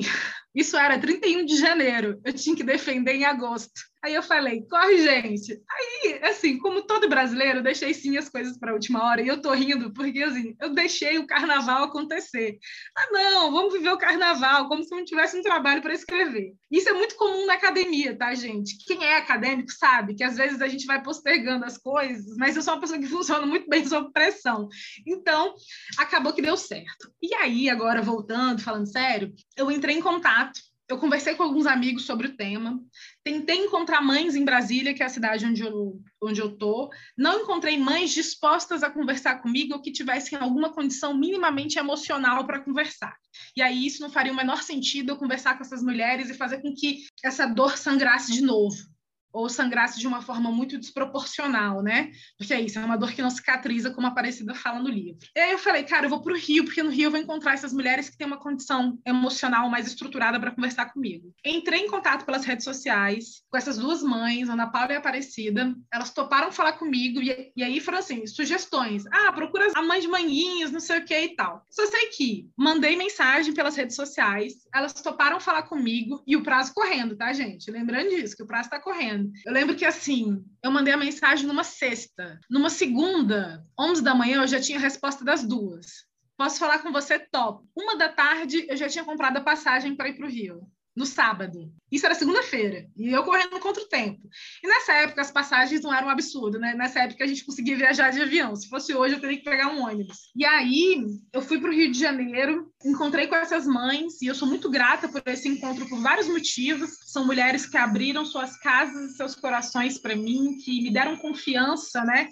Isso 0.54 0.78
era 0.78 1.00
31 1.00 1.46
de 1.46 1.58
janeiro. 1.58 2.20
Eu 2.26 2.34
tinha 2.34 2.56
que 2.56 2.64
defender 2.64 3.14
em 3.14 3.26
agosto. 3.26 3.92
Aí 4.04 4.16
eu 4.16 4.24
falei, 4.24 4.66
corre, 4.68 4.98
gente. 4.98 5.62
Aí, 5.70 6.20
assim, 6.24 6.58
como 6.58 6.82
todo 6.82 7.08
brasileiro, 7.08 7.60
eu 7.60 7.64
deixei 7.64 7.94
sim 7.94 8.18
as 8.18 8.28
coisas 8.30 8.58
para 8.58 8.72
a 8.72 8.74
última 8.74 9.04
hora. 9.06 9.22
E 9.22 9.28
eu 9.28 9.40
tô 9.40 9.54
rindo, 9.54 9.94
porque 9.94 10.24
assim, 10.24 10.56
eu 10.60 10.74
deixei 10.74 11.20
o 11.20 11.28
carnaval 11.28 11.84
acontecer. 11.84 12.58
Ah, 12.98 13.08
não, 13.12 13.52
vamos 13.52 13.74
viver 13.74 13.92
o 13.92 14.00
carnaval, 14.00 14.68
como 14.68 14.84
se 14.84 14.90
não 14.90 15.06
tivesse 15.06 15.38
um 15.38 15.44
trabalho 15.44 15.84
para 15.84 15.94
escrever. 15.94 16.54
Isso 16.72 16.90
é 16.90 16.94
muito 16.94 17.16
comum 17.16 17.46
na 17.46 17.54
academia, 17.54 18.18
tá, 18.18 18.34
gente? 18.34 18.76
Quem 18.88 19.04
é 19.04 19.18
acadêmico 19.18 19.72
sabe 19.72 20.16
que 20.16 20.24
às 20.24 20.36
vezes 20.36 20.62
a 20.64 20.68
gente 20.68 20.88
vai 20.88 21.04
postergando 21.04 21.66
as 21.66 21.78
coisas, 21.78 22.36
mas 22.38 22.56
eu 22.56 22.64
sou 22.64 22.74
uma 22.74 22.82
pessoa 22.82 23.00
que 23.00 23.06
funciona 23.08 23.46
muito 23.46 23.70
bem 23.70 23.86
sob 23.86 24.12
pressão. 24.12 24.68
Então, 25.06 25.54
acabou 26.00 26.34
que 26.34 26.42
deu 26.42 26.58
certo. 26.58 27.14
E 27.22 27.36
aí, 27.36 27.70
agora 27.70 28.02
voltando, 28.02 28.64
falando 28.64 28.92
sério, 28.92 29.32
eu 29.56 29.70
entrei 29.70 29.96
em 29.96 30.02
contato 30.02 30.51
eu 30.92 30.98
conversei 30.98 31.36
com 31.36 31.44
alguns 31.44 31.66
amigos 31.66 32.06
sobre 32.06 32.28
o 32.28 32.36
tema, 32.36 32.78
tentei 33.24 33.58
encontrar 33.58 34.02
mães 34.02 34.36
em 34.36 34.44
Brasília, 34.44 34.94
que 34.94 35.02
é 35.02 35.06
a 35.06 35.10
cidade 35.10 35.46
onde 35.46 35.62
eu 35.62 36.02
onde 36.22 36.40
eu 36.40 36.56
tô, 36.56 36.92
não 37.18 37.42
encontrei 37.42 37.78
mães 37.78 38.12
dispostas 38.12 38.84
a 38.84 38.90
conversar 38.90 39.42
comigo 39.42 39.74
ou 39.74 39.82
que 39.82 39.92
tivessem 39.92 40.38
alguma 40.38 40.72
condição 40.72 41.18
minimamente 41.18 41.80
emocional 41.80 42.46
para 42.46 42.60
conversar. 42.60 43.16
E 43.56 43.62
aí 43.62 43.88
isso 43.88 44.02
não 44.02 44.12
faria 44.12 44.32
o 44.32 44.36
menor 44.36 44.62
sentido 44.62 45.12
eu 45.12 45.18
conversar 45.18 45.56
com 45.56 45.64
essas 45.64 45.82
mulheres 45.82 46.30
e 46.30 46.36
fazer 46.36 46.62
com 46.62 46.74
que 46.76 47.06
essa 47.24 47.48
dor 47.48 47.78
sangrasse 47.78 48.32
de 48.34 48.42
novo 48.42 48.91
ou 49.32 49.50
sangrasse 49.50 50.00
de 50.00 50.08
uma 50.08 50.22
forma 50.22 50.52
muito 50.52 50.78
desproporcional, 50.78 51.82
né? 51.82 52.12
Porque 52.38 52.54
é 52.54 52.62
isso, 52.62 52.80
é 52.80 52.86
uma 52.86 52.98
dor 52.98 53.12
que 53.12 53.22
não 53.22 53.30
cicatriza, 53.30 53.92
como 53.92 54.08
a 54.08 54.10
Aparecida 54.10 54.54
fala 54.54 54.80
no 54.80 54.90
livro. 54.90 55.18
E 55.36 55.40
aí 55.40 55.52
eu 55.52 55.58
falei, 55.58 55.84
cara, 55.84 56.06
eu 56.06 56.10
vou 56.10 56.22
para 56.22 56.34
o 56.34 56.38
Rio, 56.38 56.66
porque 56.66 56.84
no 56.84 56.90
Rio 56.90 57.06
eu 57.06 57.12
vou 57.12 57.20
encontrar 57.20 57.54
essas 57.54 57.74
mulheres 57.74 58.10
que 58.10 58.18
têm 58.18 58.28
uma 58.28 58.40
condição 58.40 59.00
emocional 59.06 59.70
mais 59.70 59.88
estruturada 59.88 60.40
para 60.40 60.52
conversar 60.52 60.88
comigo. 60.88 61.34
Entrei 61.46 61.82
em 61.82 61.88
contato 61.88 62.26
pelas 62.26 62.46
redes 62.46 62.64
sociais 62.64 63.44
com 63.50 63.58
essas 63.58 63.78
duas 63.78 64.04
mães, 64.04 64.50
Ana 64.50 64.68
Paula 64.68 64.94
e 64.94 64.96
Aparecida. 64.96 65.74
Elas 65.94 66.12
toparam 66.12 66.52
falar 66.52 66.74
comigo 66.74 67.22
e, 67.22 67.52
e 67.56 67.64
aí 67.64 67.80
foram 67.80 68.00
assim, 68.00 68.26
sugestões. 68.28 69.04
Ah, 69.12 69.32
procura 69.32 69.68
a 69.76 69.82
mãe 69.82 70.00
de 70.00 70.08
manguinhos, 70.08 70.72
não 70.72 70.80
sei 70.80 71.00
o 71.00 71.06
que 71.06 71.20
e 71.20 71.36
tal. 71.36 71.66
Só 71.70 71.86
sei 71.88 72.08
que 72.08 72.50
mandei 72.58 72.96
mensagem 72.96 73.54
pelas 73.54 73.76
redes 73.76 73.96
sociais, 73.96 74.54
elas 74.74 74.94
toparam 74.94 75.40
falar 75.40 75.64
comigo 75.64 76.24
e 76.26 76.36
o 76.36 76.44
prazo 76.44 76.74
correndo, 76.74 77.16
tá, 77.16 77.32
gente? 77.34 77.70
Lembrando 77.70 78.10
disso, 78.10 78.36
que 78.36 78.44
o 78.44 78.48
prazo 78.48 78.66
está 78.68 78.80
correndo. 78.80 79.21
Eu 79.46 79.54
lembro 79.54 79.76
que 79.76 79.86
assim, 79.86 80.44
eu 80.64 80.72
mandei 80.72 80.94
a 80.94 80.98
mensagem 80.98 81.46
numa 81.46 81.64
sexta. 81.64 82.40
Numa 82.50 82.70
segunda, 82.70 83.66
11 83.80 84.04
da 84.04 84.16
manhã, 84.16 84.42
eu 84.42 84.48
já 84.48 84.60
tinha 84.60 84.78
a 84.78 84.82
resposta 84.82 85.24
das 85.24 85.44
duas. 85.44 86.06
Posso 86.38 86.60
falar 86.60 86.80
com 86.80 86.92
você 86.92 87.20
top. 87.20 87.66
Uma 87.78 87.96
da 87.96 88.10
tarde, 88.10 88.66
eu 88.68 88.76
já 88.76 88.88
tinha 88.88 89.04
comprado 89.04 89.38
a 89.38 89.42
passagem 89.42 89.96
para 89.96 90.10
ir 90.10 90.18
para 90.18 90.26
o 90.26 90.30
Rio 90.30 90.68
no 90.96 91.06
sábado. 91.06 91.72
Isso 91.92 92.06
era 92.06 92.16
segunda-feira. 92.16 92.86
E 92.98 93.10
eu 93.10 93.24
correndo 93.24 93.60
contra 93.60 93.82
o 93.82 93.88
tempo. 93.88 94.22
E 94.64 94.68
nessa 94.68 94.94
época 94.94 95.22
as 95.22 95.32
passagens 95.32 95.82
não 95.82 95.94
eram 95.94 96.08
um 96.08 96.12
absurdo, 96.12 96.60
né? 96.60 96.74
Nessa 96.74 97.00
época 97.00 97.24
a 97.24 97.28
gente 97.28 97.46
conseguia 97.46 97.78
viajar 97.78 98.12
de 98.12 98.22
avião. 98.22 98.56
Se 98.56 98.68
fosse 98.68 98.94
hoje, 98.94 99.16
eu 99.16 99.22
teria 99.22 99.38
que 99.38 99.44
pegar 99.44 99.68
um 99.68 99.84
ônibus. 99.84 100.18
E 100.36 100.46
aí 100.46 101.04
eu 101.34 101.42
fui 101.42 101.60
para 101.60 101.70
o 101.70 101.74
Rio 101.74 101.92
de 101.92 102.00
Janeiro, 102.00 102.72
encontrei 102.84 103.28
com 103.28 103.36
essas 103.36 103.66
mães, 103.66 104.22
e 104.22 104.28
eu 104.28 104.36
sou 104.36 104.48
muito 104.48 104.70
grata 104.70 105.08
por 105.08 105.22
esse 105.26 105.48
encontro 105.48 105.88
por 105.88 106.00
vários 106.02 106.28
motivos. 106.28 106.90
São 107.06 107.26
mulheres 107.26 107.66
que 107.66 107.78
abriram 107.78 108.26
suas 108.26 108.58
casas 108.58 109.12
e 109.12 109.16
seus 109.16 109.36
corações 109.36 109.98
para 109.98 110.16
mim, 110.16 110.58
que 110.64 110.82
me 110.82 110.92
deram 110.92 111.18
confiança, 111.18 112.04
né? 112.04 112.30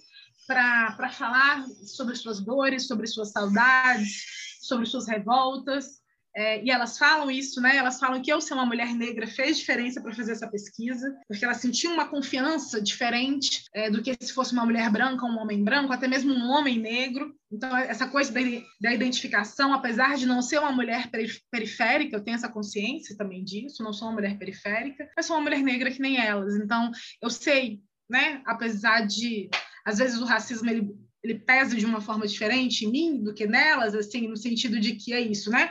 Para 0.47 1.09
falar 1.11 1.65
sobre 1.85 2.15
suas 2.15 2.43
dores, 2.43 2.87
sobre 2.87 3.07
suas 3.07 3.31
saudades, 3.31 4.25
sobre 4.61 4.85
suas 4.85 5.07
revoltas. 5.07 5.98
É, 6.35 6.63
e 6.63 6.69
elas 6.69 6.97
falam 6.97 7.29
isso, 7.31 7.59
né? 7.59 7.75
Elas 7.77 7.99
falam 7.99 8.21
que 8.21 8.31
eu 8.31 8.39
ser 8.39 8.53
uma 8.53 8.65
mulher 8.65 8.93
negra 8.93 9.25
fez 9.25 9.57
diferença 9.57 10.01
para 10.01 10.13
fazer 10.13 10.31
essa 10.31 10.47
pesquisa, 10.47 11.15
porque 11.27 11.43
elas 11.43 11.57
sentiam 11.57 11.93
uma 11.93 12.07
confiança 12.07 12.81
diferente 12.81 13.63
é, 13.73 13.89
do 13.89 14.01
que 14.01 14.15
se 14.19 14.33
fosse 14.33 14.53
uma 14.53 14.65
mulher 14.65 14.89
branca, 14.91 15.25
um 15.25 15.39
homem 15.39 15.63
branco, 15.63 15.91
até 15.91 16.07
mesmo 16.07 16.33
um 16.33 16.49
homem 16.49 16.77
negro. 16.79 17.35
Então, 17.51 17.75
essa 17.75 18.07
coisa 18.07 18.31
da, 18.31 18.41
da 18.79 18.93
identificação, 18.93 19.73
apesar 19.73 20.17
de 20.17 20.27
não 20.27 20.41
ser 20.41 20.59
uma 20.59 20.71
mulher 20.71 21.09
periférica, 21.51 22.15
eu 22.15 22.23
tenho 22.23 22.35
essa 22.35 22.49
consciência 22.49 23.17
também 23.17 23.43
disso, 23.43 23.83
não 23.83 23.91
sou 23.91 24.07
uma 24.07 24.15
mulher 24.15 24.37
periférica, 24.37 25.09
mas 25.15 25.25
sou 25.25 25.35
uma 25.35 25.43
mulher 25.43 25.63
negra 25.63 25.89
que 25.89 26.01
nem 26.01 26.17
elas. 26.17 26.55
Então, 26.55 26.91
eu 27.21 27.29
sei, 27.29 27.81
né? 28.07 28.41
Apesar 28.45 29.05
de, 29.07 29.49
às 29.83 29.97
vezes, 29.97 30.19
o 30.19 30.25
racismo 30.25 30.69
ele 30.69 30.89
ele 31.23 31.35
pesa 31.35 31.75
de 31.75 31.85
uma 31.85 32.01
forma 32.01 32.25
diferente 32.25 32.85
em 32.85 32.91
mim 32.91 33.23
do 33.23 33.33
que 33.33 33.45
nelas, 33.45 33.93
assim, 33.93 34.27
no 34.27 34.37
sentido 34.37 34.79
de 34.79 34.95
que 34.95 35.13
é 35.13 35.19
isso, 35.19 35.49
né? 35.49 35.69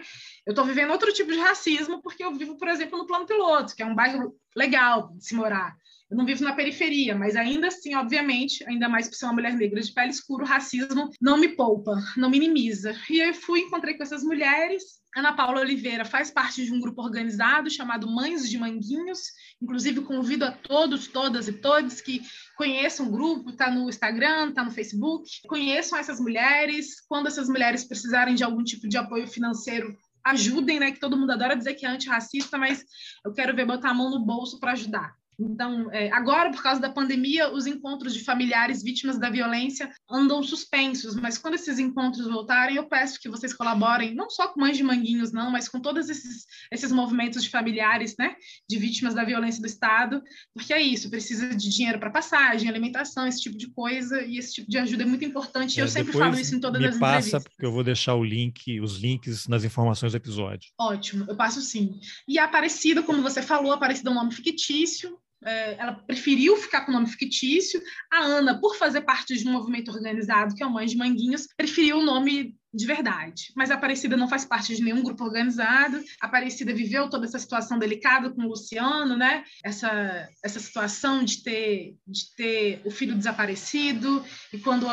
Eu 0.49 0.53
estou 0.53 0.65
vivendo 0.65 0.93
outro 0.93 1.13
tipo 1.13 1.31
de 1.31 1.39
racismo 1.39 2.01
porque 2.01 2.25
eu 2.25 2.35
vivo, 2.35 2.57
por 2.57 2.69
exemplo, 2.69 2.97
no 2.97 3.07
Plano 3.07 3.27
Piloto, 3.27 3.77
que 3.77 3.83
é 3.83 3.87
um 3.87 3.95
bairro 3.95 4.35
legal 4.57 5.13
de 5.15 5.23
se 5.23 5.35
morar. 5.35 5.77
Eu 6.11 6.17
não 6.17 6.25
vivo 6.25 6.43
na 6.43 6.55
periferia, 6.55 7.15
mas 7.15 7.37
ainda 7.37 7.69
assim, 7.69 7.95
obviamente, 7.95 8.67
ainda 8.67 8.89
mais 8.89 9.07
por 9.07 9.15
ser 9.15 9.27
uma 9.27 9.35
mulher 9.35 9.53
negra 9.53 9.79
de 9.79 9.93
pele 9.93 10.09
escura, 10.09 10.45
o 10.45 10.47
racismo 10.47 11.11
não 11.21 11.37
me 11.37 11.49
poupa, 11.49 12.03
não 12.17 12.31
minimiza. 12.31 12.97
E 13.11 13.21
eu 13.21 13.35
fui, 13.35 13.61
encontrei 13.61 13.93
com 13.93 14.03
essas 14.03 14.23
mulheres. 14.23 14.83
Ana 15.15 15.35
Paula 15.35 15.61
Oliveira 15.61 16.07
faz 16.07 16.31
parte 16.31 16.65
de 16.65 16.73
um 16.73 16.81
grupo 16.81 17.03
organizado 17.03 17.69
chamado 17.69 18.11
Mães 18.11 18.49
de 18.49 18.57
Manguinhos. 18.57 19.21
Inclusive, 19.61 20.01
convido 20.01 20.47
a 20.47 20.51
todos, 20.51 21.09
todas 21.09 21.47
e 21.47 21.53
todos 21.53 22.01
que 22.01 22.23
conheçam 22.57 23.07
o 23.07 23.11
grupo, 23.11 23.51
está 23.51 23.71
no 23.71 23.87
Instagram, 23.87 24.49
está 24.49 24.65
no 24.65 24.71
Facebook, 24.71 25.29
conheçam 25.47 25.99
essas 25.99 26.19
mulheres. 26.19 27.03
Quando 27.07 27.27
essas 27.27 27.51
mulheres 27.51 27.85
precisarem 27.85 28.35
de 28.35 28.45
algum 28.45 28.65
tipo 28.65 28.89
de 28.89 28.97
apoio 28.97 29.29
financeiro, 29.29 29.95
ajudem, 30.31 30.79
né? 30.81 30.93
Que 30.93 31.01
todo 31.01 31.17
mundo 31.17 31.33
adora 31.33 31.57
dizer 31.57 31.75
que 31.75 31.85
é 31.85 31.89
antirracista, 31.89 32.57
mas 32.57 32.85
eu 33.25 33.33
quero 33.33 33.55
ver 33.55 33.67
botar 33.67 33.91
a 33.91 33.95
mão 33.95 34.11
no 34.11 34.25
bolso 34.25 34.59
para 34.59 34.73
ajudar. 34.73 35.18
Então, 35.39 35.91
é, 35.93 36.11
agora, 36.11 36.51
por 36.51 36.63
causa 36.63 36.81
da 36.81 36.91
pandemia, 36.91 37.53
os 37.53 37.67
encontros 37.67 38.13
de 38.13 38.25
familiares 38.25 38.83
vítimas 38.83 39.19
da 39.19 39.31
violência 39.31 39.89
andam 40.11 40.43
suspensos, 40.43 41.15
mas 41.15 41.39
quando 41.39 41.55
esses 41.55 41.79
encontros 41.79 42.27
voltarem, 42.27 42.77
eu 42.77 42.89
peço 42.89 43.21
que 43.21 43.29
vocês 43.29 43.55
colaborem, 43.55 44.15
não 44.15 44.29
só 44.29 44.49
com 44.49 44.61
Mães 44.61 44.77
de 44.77 44.83
Manguinhos, 44.83 45.33
não, 45.33 45.51
mas 45.51 45.69
com 45.69 45.81
todos 45.81 46.09
esses, 46.09 46.45
esses 46.73 46.91
movimentos 46.91 47.45
de 47.45 47.51
familiares, 47.51 48.17
né, 48.19 48.35
de 48.69 48.79
vítimas 48.79 49.15
da 49.15 49.23
violência 49.23 49.61
do 49.61 49.67
Estado, 49.67 50.21
porque 50.53 50.73
é 50.73 50.83
isso, 50.83 51.09
precisa 51.09 51.49
de 51.55 51.71
dinheiro 51.71 52.01
para 52.01 52.11
passagem, 52.11 52.69
alimentação, 52.69 53.27
esse 53.27 53.41
tipo 53.41 53.57
de 53.57 53.71
coisa, 53.71 54.21
e 54.23 54.39
esse 54.39 54.55
tipo 54.55 54.69
de 54.69 54.79
ajuda 54.79 55.05
é 55.05 55.07
muito 55.07 55.25
importante, 55.25 55.79
é, 55.79 55.85
eu 55.85 55.89
sempre 55.89 56.13
falo 56.13 56.39
isso 56.39 56.55
em 56.55 56.61
todas 56.61 56.81
me 56.81 56.89
as 56.89 56.99
passa, 56.99 57.29
entrevistas. 57.29 57.45
porque 57.45 57.65
eu 57.65 57.73
vou 57.73 57.85
deixar 57.85 58.15
o 58.15 58.25
link, 58.25 58.81
os 58.81 58.99
links 58.99 59.47
nas 59.47 59.63
informações 59.63 60.13
do 60.13 60.17
episódio. 60.17 60.71
Ótimo, 60.79 61.27
eu 61.29 61.37
passo 61.37 61.61
sim. 61.61 62.01
E 62.27 62.39
a 62.39 62.45
Aparecida, 62.45 63.03
como 63.03 63.23
você 63.23 63.41
falou, 63.41 63.73
Aparecida 63.73 64.11
é 64.11 64.13
um 64.13 64.17
nome 64.17 64.33
fictício, 64.33 65.19
ela 65.45 65.93
preferiu 65.93 66.57
ficar 66.57 66.83
com 66.83 66.91
o 66.91 66.95
nome 66.95 67.07
fictício. 67.07 67.81
A 68.13 68.19
Ana, 68.19 68.61
por 68.61 68.77
fazer 68.77 69.03
parte 69.03 69.37
de 69.37 69.49
um 69.49 69.53
movimento 69.53 69.91
organizado, 69.91 70.55
que 70.55 70.63
é 70.63 70.67
o 70.67 70.71
Mães 70.71 70.91
de 70.91 70.97
Manguinhos, 70.97 71.47
preferiu 71.57 71.99
o 71.99 72.05
nome 72.05 72.57
de 72.73 72.87
verdade. 72.87 73.51
Mas 73.57 73.71
a 73.71 73.75
Aparecida 73.75 74.17
não 74.17 74.29
faz 74.29 74.45
parte 74.45 74.75
de 74.75 74.83
nenhum 74.83 75.03
grupo 75.03 75.25
organizado. 75.25 76.03
A 76.21 76.27
Aparecida 76.27 76.75
viveu 76.75 77.09
toda 77.09 77.25
essa 77.25 77.39
situação 77.39 77.79
delicada 77.79 78.31
com 78.31 78.43
o 78.43 78.49
Luciano, 78.49 79.17
né? 79.17 79.45
Essa, 79.65 80.29
essa 80.45 80.61
situação 80.61 81.25
de 81.25 81.43
ter, 81.43 81.97
de 82.07 82.35
ter 82.37 82.83
o 82.85 82.91
filho 82.91 83.15
desaparecido. 83.17 84.25
E 84.53 84.59
quando, 84.59 84.87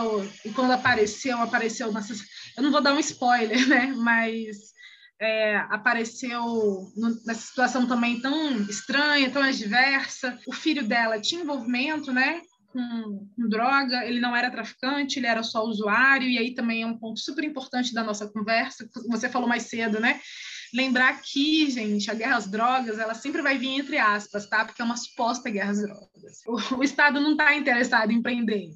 e 0.45 0.51
quando 0.51 0.71
apareceu, 0.71 1.37
apareceu 1.39 1.91
nessas. 1.91 2.21
Eu 2.55 2.63
não 2.63 2.71
vou 2.71 2.81
dar 2.81 2.93
um 2.93 2.99
spoiler, 2.99 3.67
né? 3.67 3.93
Mas 3.97 4.74
é, 5.19 5.55
apareceu 5.69 6.91
nessa 7.25 7.41
situação 7.41 7.87
também 7.87 8.19
tão 8.19 8.61
estranha, 8.63 9.29
tão 9.29 9.41
adversa. 9.41 10.37
O 10.47 10.53
filho 10.53 10.85
dela 10.85 11.19
tinha 11.19 11.41
envolvimento, 11.41 12.11
né? 12.11 12.41
Com, 12.71 13.29
com, 13.35 13.47
droga, 13.47 14.05
ele 14.05 14.19
não 14.19 14.35
era 14.35 14.51
traficante, 14.51 15.17
ele 15.17 15.27
era 15.27 15.41
só 15.43 15.63
usuário, 15.63 16.27
e 16.27 16.37
aí 16.37 16.53
também 16.53 16.83
é 16.83 16.85
um 16.85 16.97
ponto 16.97 17.19
super 17.21 17.43
importante 17.43 17.93
da 17.93 18.03
nossa 18.03 18.27
conversa, 18.27 18.89
você 19.07 19.29
falou 19.29 19.47
mais 19.47 19.63
cedo, 19.63 19.97
né? 20.01 20.19
Lembrar 20.73 21.21
que, 21.21 21.69
gente, 21.71 22.11
a 22.11 22.13
guerra 22.13 22.35
às 22.35 22.47
drogas, 22.47 22.99
ela 22.99 23.13
sempre 23.13 23.41
vai 23.41 23.57
vir 23.57 23.79
entre 23.79 23.97
aspas, 23.97 24.45
tá? 24.47 24.65
Porque 24.65 24.81
é 24.81 24.85
uma 24.85 24.97
suposta 24.97 25.49
guerra 25.49 25.71
às 25.71 25.81
drogas. 25.81 26.41
O, 26.45 26.79
o 26.79 26.83
Estado 26.83 27.21
não 27.21 27.31
está 27.31 27.55
interessado 27.55 28.11
em 28.11 28.21
prender, 28.21 28.71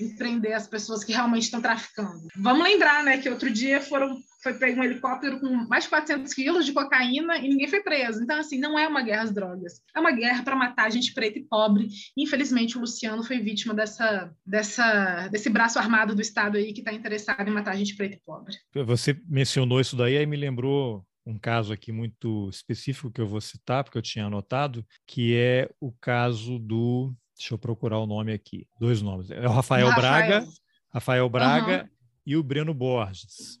em 0.00 0.14
prender 0.16 0.52
as 0.52 0.66
pessoas 0.66 1.04
que 1.04 1.12
realmente 1.12 1.44
estão 1.44 1.60
traficando. 1.60 2.28
Vamos 2.36 2.62
lembrar, 2.62 3.02
né, 3.02 3.18
que 3.18 3.28
outro 3.28 3.50
dia 3.50 3.80
foram 3.80 4.18
foi 4.40 4.54
pego 4.54 4.80
um 4.80 4.84
helicóptero 4.84 5.40
com 5.40 5.48
mais 5.68 5.84
de 5.84 5.90
400 5.90 6.32
quilos 6.32 6.64
de 6.64 6.72
cocaína 6.72 7.38
e 7.38 7.48
ninguém 7.48 7.66
foi 7.66 7.82
preso. 7.82 8.22
Então, 8.22 8.38
assim, 8.38 8.58
não 8.58 8.78
é 8.78 8.86
uma 8.86 9.02
guerra 9.02 9.22
às 9.22 9.34
drogas. 9.34 9.82
É 9.94 9.98
uma 9.98 10.12
guerra 10.12 10.44
para 10.44 10.54
matar 10.54 10.90
gente 10.92 11.12
preta 11.12 11.38
e 11.38 11.44
pobre. 11.44 11.88
Infelizmente, 12.16 12.76
o 12.76 12.80
Luciano 12.80 13.24
foi 13.24 13.40
vítima 13.40 13.74
dessa, 13.74 14.32
dessa, 14.46 15.28
desse 15.28 15.50
braço 15.50 15.78
armado 15.78 16.14
do 16.14 16.22
Estado 16.22 16.56
aí 16.56 16.72
que 16.72 16.80
está 16.80 16.92
interessado 16.92 17.48
em 17.48 17.52
matar 17.52 17.76
gente 17.76 17.96
preta 17.96 18.14
e 18.14 18.20
pobre. 18.24 18.54
Você 18.86 19.20
mencionou 19.28 19.80
isso 19.80 19.96
daí, 19.96 20.16
aí 20.16 20.26
me 20.26 20.36
lembrou 20.36 21.04
um 21.26 21.38
caso 21.38 21.72
aqui 21.72 21.92
muito 21.92 22.48
específico 22.48 23.10
que 23.10 23.20
eu 23.20 23.26
vou 23.26 23.40
citar, 23.40 23.84
porque 23.84 23.98
eu 23.98 24.02
tinha 24.02 24.26
anotado, 24.26 24.84
que 25.06 25.36
é 25.36 25.68
o 25.80 25.92
caso 25.92 26.58
do. 26.58 27.14
Deixa 27.38 27.54
eu 27.54 27.58
procurar 27.58 27.98
o 27.98 28.06
nome 28.06 28.32
aqui. 28.32 28.66
Dois 28.80 29.00
nomes. 29.00 29.30
É 29.30 29.46
o 29.46 29.52
Rafael, 29.52 29.88
Rafael. 29.88 29.94
Braga, 29.94 30.48
Rafael 30.92 31.28
Braga 31.28 31.82
uhum. 31.84 31.88
e 32.26 32.36
o 32.36 32.42
Breno 32.42 32.74
Borges 32.74 33.58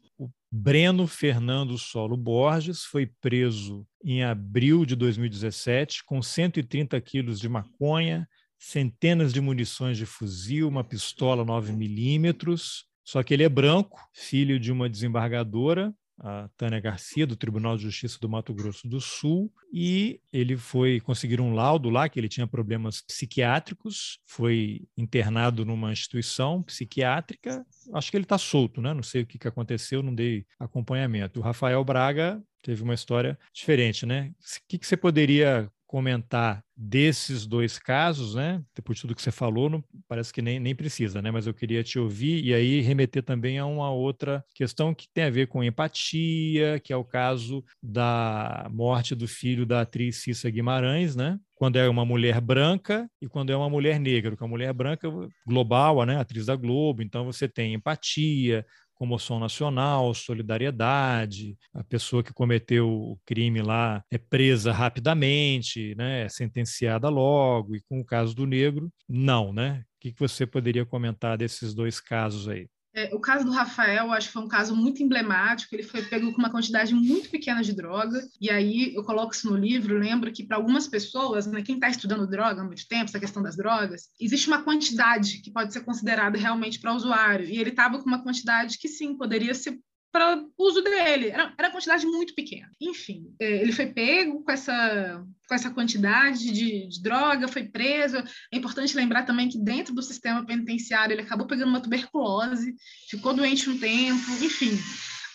Breno 0.50 1.06
Fernando 1.06 1.76
Solo 1.76 2.16
Borges 2.16 2.82
foi 2.84 3.06
preso 3.06 3.86
em 4.02 4.24
abril 4.24 4.86
de 4.86 4.96
2017 4.96 6.02
com 6.04 6.22
130 6.22 6.98
quilos 7.02 7.38
de 7.38 7.48
maconha, 7.50 8.26
centenas 8.58 9.32
de 9.32 9.42
munições 9.42 9.98
de 9.98 10.06
fuzil, 10.06 10.66
uma 10.66 10.82
pistola 10.82 11.44
9 11.44 11.72
milímetros. 11.72 12.86
Só 13.04 13.22
que 13.22 13.34
ele 13.34 13.42
é 13.42 13.48
branco, 13.48 14.00
filho 14.14 14.58
de 14.58 14.72
uma 14.72 14.88
desembargadora 14.88 15.94
a 16.18 16.48
Tânia 16.56 16.80
Garcia, 16.80 17.26
do 17.26 17.36
Tribunal 17.36 17.76
de 17.76 17.84
Justiça 17.84 18.18
do 18.20 18.28
Mato 18.28 18.52
Grosso 18.52 18.88
do 18.88 19.00
Sul, 19.00 19.52
e 19.72 20.20
ele 20.32 20.56
foi 20.56 21.00
conseguir 21.00 21.40
um 21.40 21.54
laudo 21.54 21.90
lá 21.90 22.08
que 22.08 22.18
ele 22.18 22.28
tinha 22.28 22.46
problemas 22.46 23.00
psiquiátricos, 23.02 24.18
foi 24.26 24.86
internado 24.96 25.64
numa 25.64 25.92
instituição 25.92 26.62
psiquiátrica. 26.62 27.64
Acho 27.92 28.10
que 28.10 28.16
ele 28.16 28.24
está 28.24 28.38
solto, 28.38 28.80
né? 28.80 28.92
Não 28.92 29.02
sei 29.02 29.22
o 29.22 29.26
que, 29.26 29.38
que 29.38 29.48
aconteceu, 29.48 30.02
não 30.02 30.14
dei 30.14 30.44
acompanhamento. 30.58 31.40
O 31.40 31.42
Rafael 31.42 31.84
Braga 31.84 32.42
teve 32.62 32.82
uma 32.82 32.94
história 32.94 33.38
diferente, 33.52 34.04
né? 34.04 34.30
O 34.30 34.68
que, 34.68 34.78
que 34.78 34.86
você 34.86 34.96
poderia 34.96 35.70
comentar 35.88 36.62
desses 36.76 37.46
dois 37.46 37.78
casos, 37.78 38.34
né? 38.34 38.62
Depois 38.76 38.96
de 38.96 39.02
tudo 39.02 39.14
que 39.14 39.22
você 39.22 39.32
falou, 39.32 39.70
não, 39.70 39.82
parece 40.06 40.32
que 40.32 40.42
nem, 40.42 40.60
nem 40.60 40.74
precisa, 40.74 41.20
né? 41.20 41.30
Mas 41.30 41.46
eu 41.46 41.54
queria 41.54 41.82
te 41.82 41.98
ouvir 41.98 42.44
e 42.44 42.54
aí 42.54 42.80
remeter 42.82 43.22
também 43.22 43.58
a 43.58 43.64
uma 43.64 43.90
outra 43.90 44.44
questão 44.54 44.94
que 44.94 45.08
tem 45.12 45.24
a 45.24 45.30
ver 45.30 45.48
com 45.48 45.64
empatia, 45.64 46.78
que 46.78 46.92
é 46.92 46.96
o 46.96 47.04
caso 47.04 47.64
da 47.82 48.68
morte 48.70 49.14
do 49.14 49.26
filho 49.26 49.66
da 49.66 49.80
atriz 49.80 50.22
Cissa 50.22 50.50
Guimarães, 50.50 51.16
né? 51.16 51.40
Quando 51.54 51.76
é 51.76 51.88
uma 51.88 52.04
mulher 52.04 52.40
branca 52.40 53.10
e 53.20 53.26
quando 53.26 53.50
é 53.50 53.56
uma 53.56 53.68
mulher 53.68 53.98
negra, 53.98 54.30
porque 54.30 54.44
a 54.44 54.48
mulher 54.48 54.72
branca 54.72 55.08
global, 55.44 56.04
né? 56.04 56.20
Atriz 56.20 56.46
da 56.46 56.54
Globo, 56.54 57.02
então 57.02 57.24
você 57.24 57.48
tem 57.48 57.74
empatia, 57.74 58.64
comoção 58.98 59.38
nacional, 59.38 60.12
solidariedade, 60.14 61.56
a 61.74 61.84
pessoa 61.84 62.22
que 62.22 62.32
cometeu 62.32 62.88
o 62.90 63.18
crime 63.24 63.62
lá 63.62 64.02
é 64.10 64.18
presa 64.18 64.72
rapidamente, 64.72 65.94
né, 65.96 66.22
é 66.24 66.28
sentenciada 66.28 67.08
logo, 67.08 67.76
e 67.76 67.82
com 67.88 68.00
o 68.00 68.04
caso 68.04 68.34
do 68.34 68.46
negro, 68.46 68.90
não, 69.08 69.52
né? 69.52 69.84
O 69.96 70.00
que 70.00 70.14
você 70.18 70.46
poderia 70.46 70.86
comentar 70.86 71.36
desses 71.36 71.74
dois 71.74 72.00
casos 72.00 72.48
aí? 72.48 72.68
É, 72.98 73.14
o 73.14 73.20
caso 73.20 73.44
do 73.44 73.52
Rafael, 73.52 74.12
acho 74.12 74.26
que 74.26 74.32
foi 74.32 74.42
um 74.42 74.48
caso 74.48 74.74
muito 74.74 75.00
emblemático. 75.00 75.72
Ele 75.72 75.84
foi 75.84 76.02
pego 76.02 76.32
com 76.32 76.38
uma 76.38 76.50
quantidade 76.50 76.92
muito 76.92 77.30
pequena 77.30 77.62
de 77.62 77.72
droga. 77.72 78.20
E 78.40 78.50
aí 78.50 78.92
eu 78.92 79.04
coloco 79.04 79.32
isso 79.32 79.48
no 79.48 79.56
livro. 79.56 79.96
Lembro 79.96 80.32
que 80.32 80.44
para 80.44 80.56
algumas 80.56 80.88
pessoas, 80.88 81.46
né, 81.46 81.62
quem 81.62 81.76
está 81.76 81.88
estudando 81.88 82.26
droga 82.26 82.60
há 82.60 82.64
muito 82.64 82.88
tempo, 82.88 83.04
essa 83.04 83.20
questão 83.20 83.40
das 83.40 83.56
drogas, 83.56 84.08
existe 84.20 84.48
uma 84.48 84.62
quantidade 84.62 85.38
que 85.38 85.52
pode 85.52 85.72
ser 85.72 85.82
considerada 85.82 86.36
realmente 86.36 86.80
para 86.80 86.92
o 86.92 86.96
usuário. 86.96 87.46
E 87.46 87.60
ele 87.60 87.70
estava 87.70 88.00
com 88.00 88.08
uma 88.08 88.22
quantidade 88.22 88.78
que 88.78 88.88
sim 88.88 89.16
poderia 89.16 89.54
ser 89.54 89.78
para 90.10 90.42
uso 90.56 90.82
dele. 90.82 91.28
Era, 91.28 91.52
era 91.58 91.70
quantidade 91.70 92.06
muito 92.06 92.34
pequena. 92.34 92.70
Enfim, 92.80 93.26
é, 93.40 93.62
ele 93.62 93.72
foi 93.72 93.86
pego 93.86 94.42
com 94.42 94.50
essa, 94.50 95.24
com 95.48 95.54
essa 95.54 95.70
quantidade 95.70 96.50
de, 96.52 96.88
de, 96.88 97.02
droga, 97.02 97.48
foi 97.48 97.64
preso. 97.64 98.16
É 98.52 98.56
importante 98.56 98.96
lembrar 98.96 99.24
também 99.24 99.48
que 99.48 99.58
dentro 99.58 99.94
do 99.94 100.02
sistema 100.02 100.44
penitenciário 100.44 101.14
ele 101.14 101.22
acabou 101.22 101.46
pegando 101.46 101.68
uma 101.68 101.80
tuberculose, 101.80 102.74
ficou 103.08 103.34
doente 103.34 103.68
um 103.68 103.78
tempo, 103.78 104.30
enfim. 104.42 104.78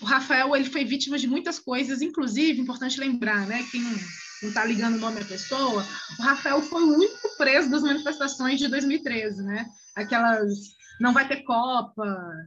O 0.02 0.06
Rafael 0.06 0.56
ele 0.56 0.70
foi 0.70 0.84
vítima 0.84 1.18
de 1.18 1.28
muitas 1.28 1.60
coisas, 1.60 2.02
inclusive, 2.02 2.62
importante 2.62 3.00
lembrar, 3.00 3.48
né? 3.48 3.66
Quem 3.72 3.82
não 3.82 4.50
está 4.50 4.66
ligando 4.66 4.96
o 4.96 5.00
nome 5.00 5.22
à 5.22 5.26
pessoa, 5.26 5.86
o 6.20 6.22
Rafael 6.22 6.62
foi 6.62 6.84
o 6.84 6.94
único 6.96 7.38
preso 7.38 7.70
das 7.70 7.82
manifestações 7.82 8.60
de 8.60 8.68
2013, 8.68 9.44
né? 9.44 9.66
Aquelas 9.96 10.74
não 11.00 11.14
vai 11.14 11.28
ter 11.28 11.44
Copa, 11.44 12.06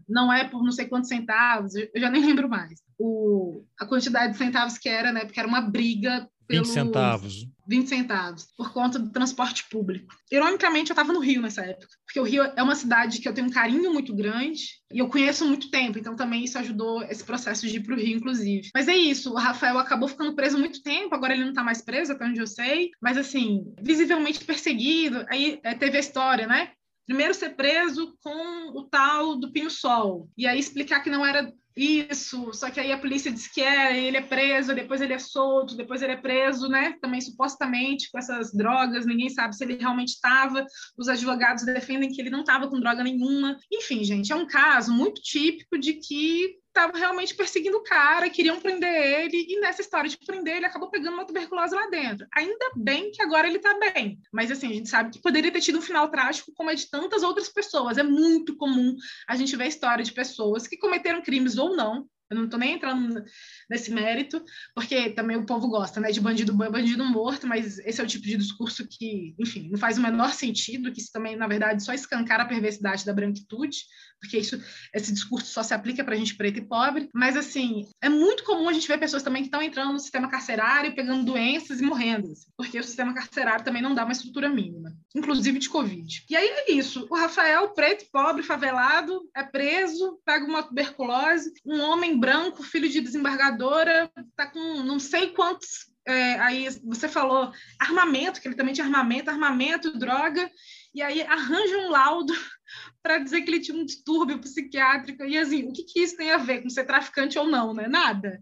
não 0.09 0.33
é 0.33 0.45
por 0.45 0.63
não 0.63 0.73
sei 0.73 0.87
quantos 0.87 1.09
centavos, 1.09 1.75
eu 1.75 1.91
já 1.95 2.11
nem 2.11 2.25
lembro 2.25 2.49
mais. 2.49 2.81
O, 2.99 3.65
a 3.79 3.87
quantidade 3.87 4.33
de 4.33 4.39
centavos 4.39 4.79
que 4.79 4.89
era, 4.89 5.13
né? 5.13 5.25
Porque 5.25 5.39
era 5.39 5.49
uma 5.49 5.61
briga. 5.61 6.29
Pelos 6.49 6.69
20 6.69 6.75
centavos. 6.75 7.47
20 7.69 7.89
centavos, 7.89 8.47
por 8.57 8.73
conta 8.73 8.99
do 8.99 9.11
transporte 9.11 9.65
público. 9.69 10.15
Ironicamente, 10.31 10.91
eu 10.91 10.95
estava 10.95 11.13
no 11.13 11.19
Rio 11.19 11.43
nessa 11.43 11.63
época, 11.63 11.89
porque 12.07 12.21
o 12.21 12.23
Rio 12.23 12.45
é 12.45 12.63
uma 12.63 12.77
cidade 12.77 13.21
que 13.21 13.29
eu 13.29 13.35
tenho 13.35 13.49
um 13.49 13.53
carinho 13.53 13.93
muito 13.93 14.15
grande 14.15 14.63
e 14.93 15.01
eu 15.01 15.09
conheço 15.09 15.45
muito 15.45 15.69
tempo, 15.71 15.99
então 15.99 16.15
também 16.15 16.45
isso 16.45 16.59
ajudou 16.59 17.03
esse 17.03 17.25
processo 17.25 17.67
de 17.67 17.77
ir 17.77 17.81
para 17.81 17.95
o 17.95 17.99
Rio, 17.99 18.17
inclusive. 18.17 18.71
Mas 18.73 18.87
é 18.87 18.97
isso, 18.97 19.33
o 19.33 19.37
Rafael 19.37 19.79
acabou 19.79 20.09
ficando 20.09 20.35
preso 20.35 20.59
muito 20.59 20.83
tempo, 20.83 21.15
agora 21.15 21.35
ele 21.35 21.43
não 21.43 21.51
está 21.51 21.65
mais 21.65 21.83
preso, 21.83 22.13
até 22.13 22.25
onde 22.25 22.41
eu 22.41 22.47
sei, 22.47 22.91
mas 23.03 23.19
assim, 23.19 23.75
visivelmente 23.83 24.45
perseguido. 24.45 25.27
Aí 25.29 25.59
é, 25.65 25.75
teve 25.75 25.97
a 25.97 26.01
história, 26.01 26.47
né? 26.47 26.71
Primeiro 27.07 27.35
ser 27.35 27.51
preso 27.51 28.17
com 28.23 28.79
o 28.79 28.85
tal 28.85 29.37
do 29.37 29.53
pinho-sol, 29.53 30.29
e 30.37 30.47
aí 30.47 30.59
explicar 30.59 31.01
que 31.01 31.11
não 31.11 31.25
era 31.25 31.53
isso, 31.77 32.55
só 32.55 32.71
que 32.71 32.81
aí 32.81 32.91
a 32.91 32.99
polícia 32.99 33.31
diz 33.31 33.47
que 33.49 33.61
é, 33.61 34.03
ele 34.03 34.17
é 34.17 34.23
preso, 34.23 34.75
depois 34.75 35.03
ele 35.03 35.13
é 35.13 35.19
solto, 35.19 35.77
depois 35.77 36.01
ele 36.01 36.13
é 36.13 36.17
preso, 36.17 36.69
né? 36.69 36.97
Também 37.03 37.21
supostamente 37.21 38.11
com 38.11 38.19
essas 38.19 38.51
drogas, 38.53 39.05
ninguém 39.05 39.29
sabe 39.29 39.55
se 39.55 39.63
ele 39.63 39.77
realmente 39.77 40.09
estava. 40.09 40.65
Os 40.97 41.07
advogados 41.07 41.67
defendem 41.67 42.11
que 42.11 42.21
ele 42.21 42.31
não 42.31 42.41
estava 42.41 42.67
com 42.69 42.81
droga 42.81 43.05
nenhuma. 43.05 43.59
Enfim, 43.71 44.03
gente, 44.05 44.33
é 44.33 44.37
um 44.37 44.47
caso 44.47 44.91
muito 44.91 45.21
típico 45.21 45.79
de 45.79 45.95
que 45.95 46.57
estavam 46.77 47.01
realmente 47.01 47.35
perseguindo 47.35 47.79
o 47.79 47.83
cara, 47.83 48.29
queriam 48.29 48.61
prender 48.61 48.93
ele, 48.93 49.47
e 49.49 49.59
nessa 49.61 49.81
história 49.81 50.11
de 50.11 50.18
prender, 50.18 50.57
ele 50.57 50.66
acabou 50.66 50.91
pegando 50.91 51.14
uma 51.14 51.24
tuberculose 51.24 51.74
lá 51.74 51.89
dentro. 51.89 52.27
Ainda 52.35 52.72
bem 52.77 53.11
que 53.11 53.22
agora 53.22 53.49
ele 53.49 53.59
tá 53.59 53.79
bem. 53.79 54.20
Mas 54.31 54.51
assim, 54.51 54.70
a 54.70 54.74
gente 54.74 54.89
sabe 54.89 55.11
que 55.11 55.22
poderia 55.22 55.51
ter 55.51 55.62
tido 55.62 55.79
um 55.79 55.83
final 55.83 56.11
trágico, 56.11 56.53
como 56.55 56.70
é 56.70 56.74
de 56.74 56.89
tantas 56.91 57.22
outras 57.22 57.49
pessoas. 57.49 57.97
É 57.97 58.03
muito 58.03 58.57
comum 58.57 58.95
a 59.27 59.35
gente 59.35 59.57
ver 59.57 59.64
a 59.64 59.68
história 59.68 60.05
de 60.05 60.12
pessoas 60.12 60.66
que 60.66 60.77
cometeram 60.77 61.22
crimes 61.22 61.57
ou 61.57 61.74
não, 61.74 62.07
eu 62.31 62.37
não 62.37 62.45
estou 62.45 62.59
nem 62.59 62.74
entrando 62.74 63.24
nesse 63.70 63.91
mérito, 63.93 64.43
porque 64.74 65.11
também 65.11 65.37
o 65.37 65.47
povo 65.47 65.68
gosta, 65.68 66.01
né, 66.01 66.11
de 66.11 66.20
bandido 66.20 66.53
bom 66.53 66.64
e 66.64 66.70
bandido 66.70 67.05
morto, 67.05 67.47
mas 67.47 67.79
esse 67.81 68.01
é 68.01 68.05
o 68.05 68.07
tipo 68.07 68.24
de 68.24 68.37
discurso 68.37 68.87
que, 68.89 69.35
enfim, 69.39 69.68
não 69.70 69.79
faz 69.79 69.99
o 69.99 70.03
menor 70.03 70.33
sentido, 70.33 70.93
que 70.93 71.01
isso 71.01 71.12
também, 71.12 71.37
na 71.37 71.47
verdade, 71.47 71.85
só 71.85 71.93
escancara 71.93 72.43
a 72.43 72.47
perversidade 72.47 73.05
da 73.05 73.12
branquitude, 73.12 73.79
porque 74.20 74.39
isso, 74.39 74.61
esse 74.95 75.12
discurso 75.12 75.47
só 75.47 75.62
se 75.62 75.74
aplica 75.74 76.03
para 76.03 76.16
gente 76.16 76.37
preta 76.37 76.59
e 76.59 76.66
pobre, 76.66 77.09
mas, 77.14 77.37
assim, 77.37 77.87
é 78.01 78.09
muito 78.09 78.45
comum 78.45 78.68
a 78.68 78.72
gente 78.72 78.89
ver 78.89 78.99
pessoas 78.99 79.22
também 79.22 79.43
que 79.43 79.49
estão 79.49 79.62
entrando 79.62 79.93
no 79.93 80.01
sistema 80.01 80.29
carcerário, 80.29 80.95
pegando 80.95 81.24
doenças 81.24 81.81
e 81.81 81.85
morrendo, 81.85 82.33
assim, 82.33 82.51
porque 82.57 82.79
o 82.79 82.85
sistema 82.85 83.14
carcerário 83.14 83.64
também 83.64 83.83
não 83.83 83.95
dá 83.95 84.05
uma 84.05 84.12
estrutura 84.12 84.49
mínima, 84.49 84.93
inclusive 85.14 85.59
de 85.59 85.68
Covid. 85.68 86.24
E 86.29 86.37
aí 86.37 86.49
é 86.49 86.72
isso, 86.72 87.07
o 87.11 87.16
Rafael, 87.16 87.68
preto, 87.70 88.07
pobre, 88.11 88.43
favelado, 88.43 89.20
é 89.37 89.43
preso, 89.43 90.18
pega 90.24 90.45
uma 90.45 90.62
tuberculose, 90.62 91.53
um 91.64 91.81
homem 91.81 92.16
branco, 92.19 92.62
filho 92.62 92.89
de 92.89 93.01
desembargadora, 93.01 94.11
tá 94.37 94.47
com 94.47 94.83
não 94.83 94.99
sei 94.99 95.29
quantos 95.29 95.87
é, 96.07 96.39
aí 96.39 96.69
você 96.85 97.09
falou 97.09 97.51
armamento, 97.81 98.41
que 98.41 98.47
ele 98.47 98.55
também 98.55 98.73
tinha 98.73 98.87
armamento, 98.87 99.29
armamento, 99.29 99.99
droga, 99.99 100.49
e 100.95 101.03
aí 101.03 101.21
arranja 101.23 101.79
um 101.79 101.91
laudo 101.91 102.33
para 103.03 103.19
dizer 103.19 103.43
que 103.43 103.51
ele 103.51 103.61
tinha 103.61 103.77
um 103.77 103.85
distúrbio 103.85 104.39
psiquiátrico. 104.39 105.25
E 105.25 105.37
assim, 105.37 105.64
o 105.64 105.73
que, 105.73 105.83
que 105.83 106.01
isso 106.01 106.17
tem 106.17 106.31
a 106.31 106.39
ver 106.39 106.62
com 106.62 106.71
ser 106.71 106.85
traficante 106.85 107.37
ou 107.39 107.47
não, 107.49 107.75
né? 107.75 107.89
Nada. 107.89 108.41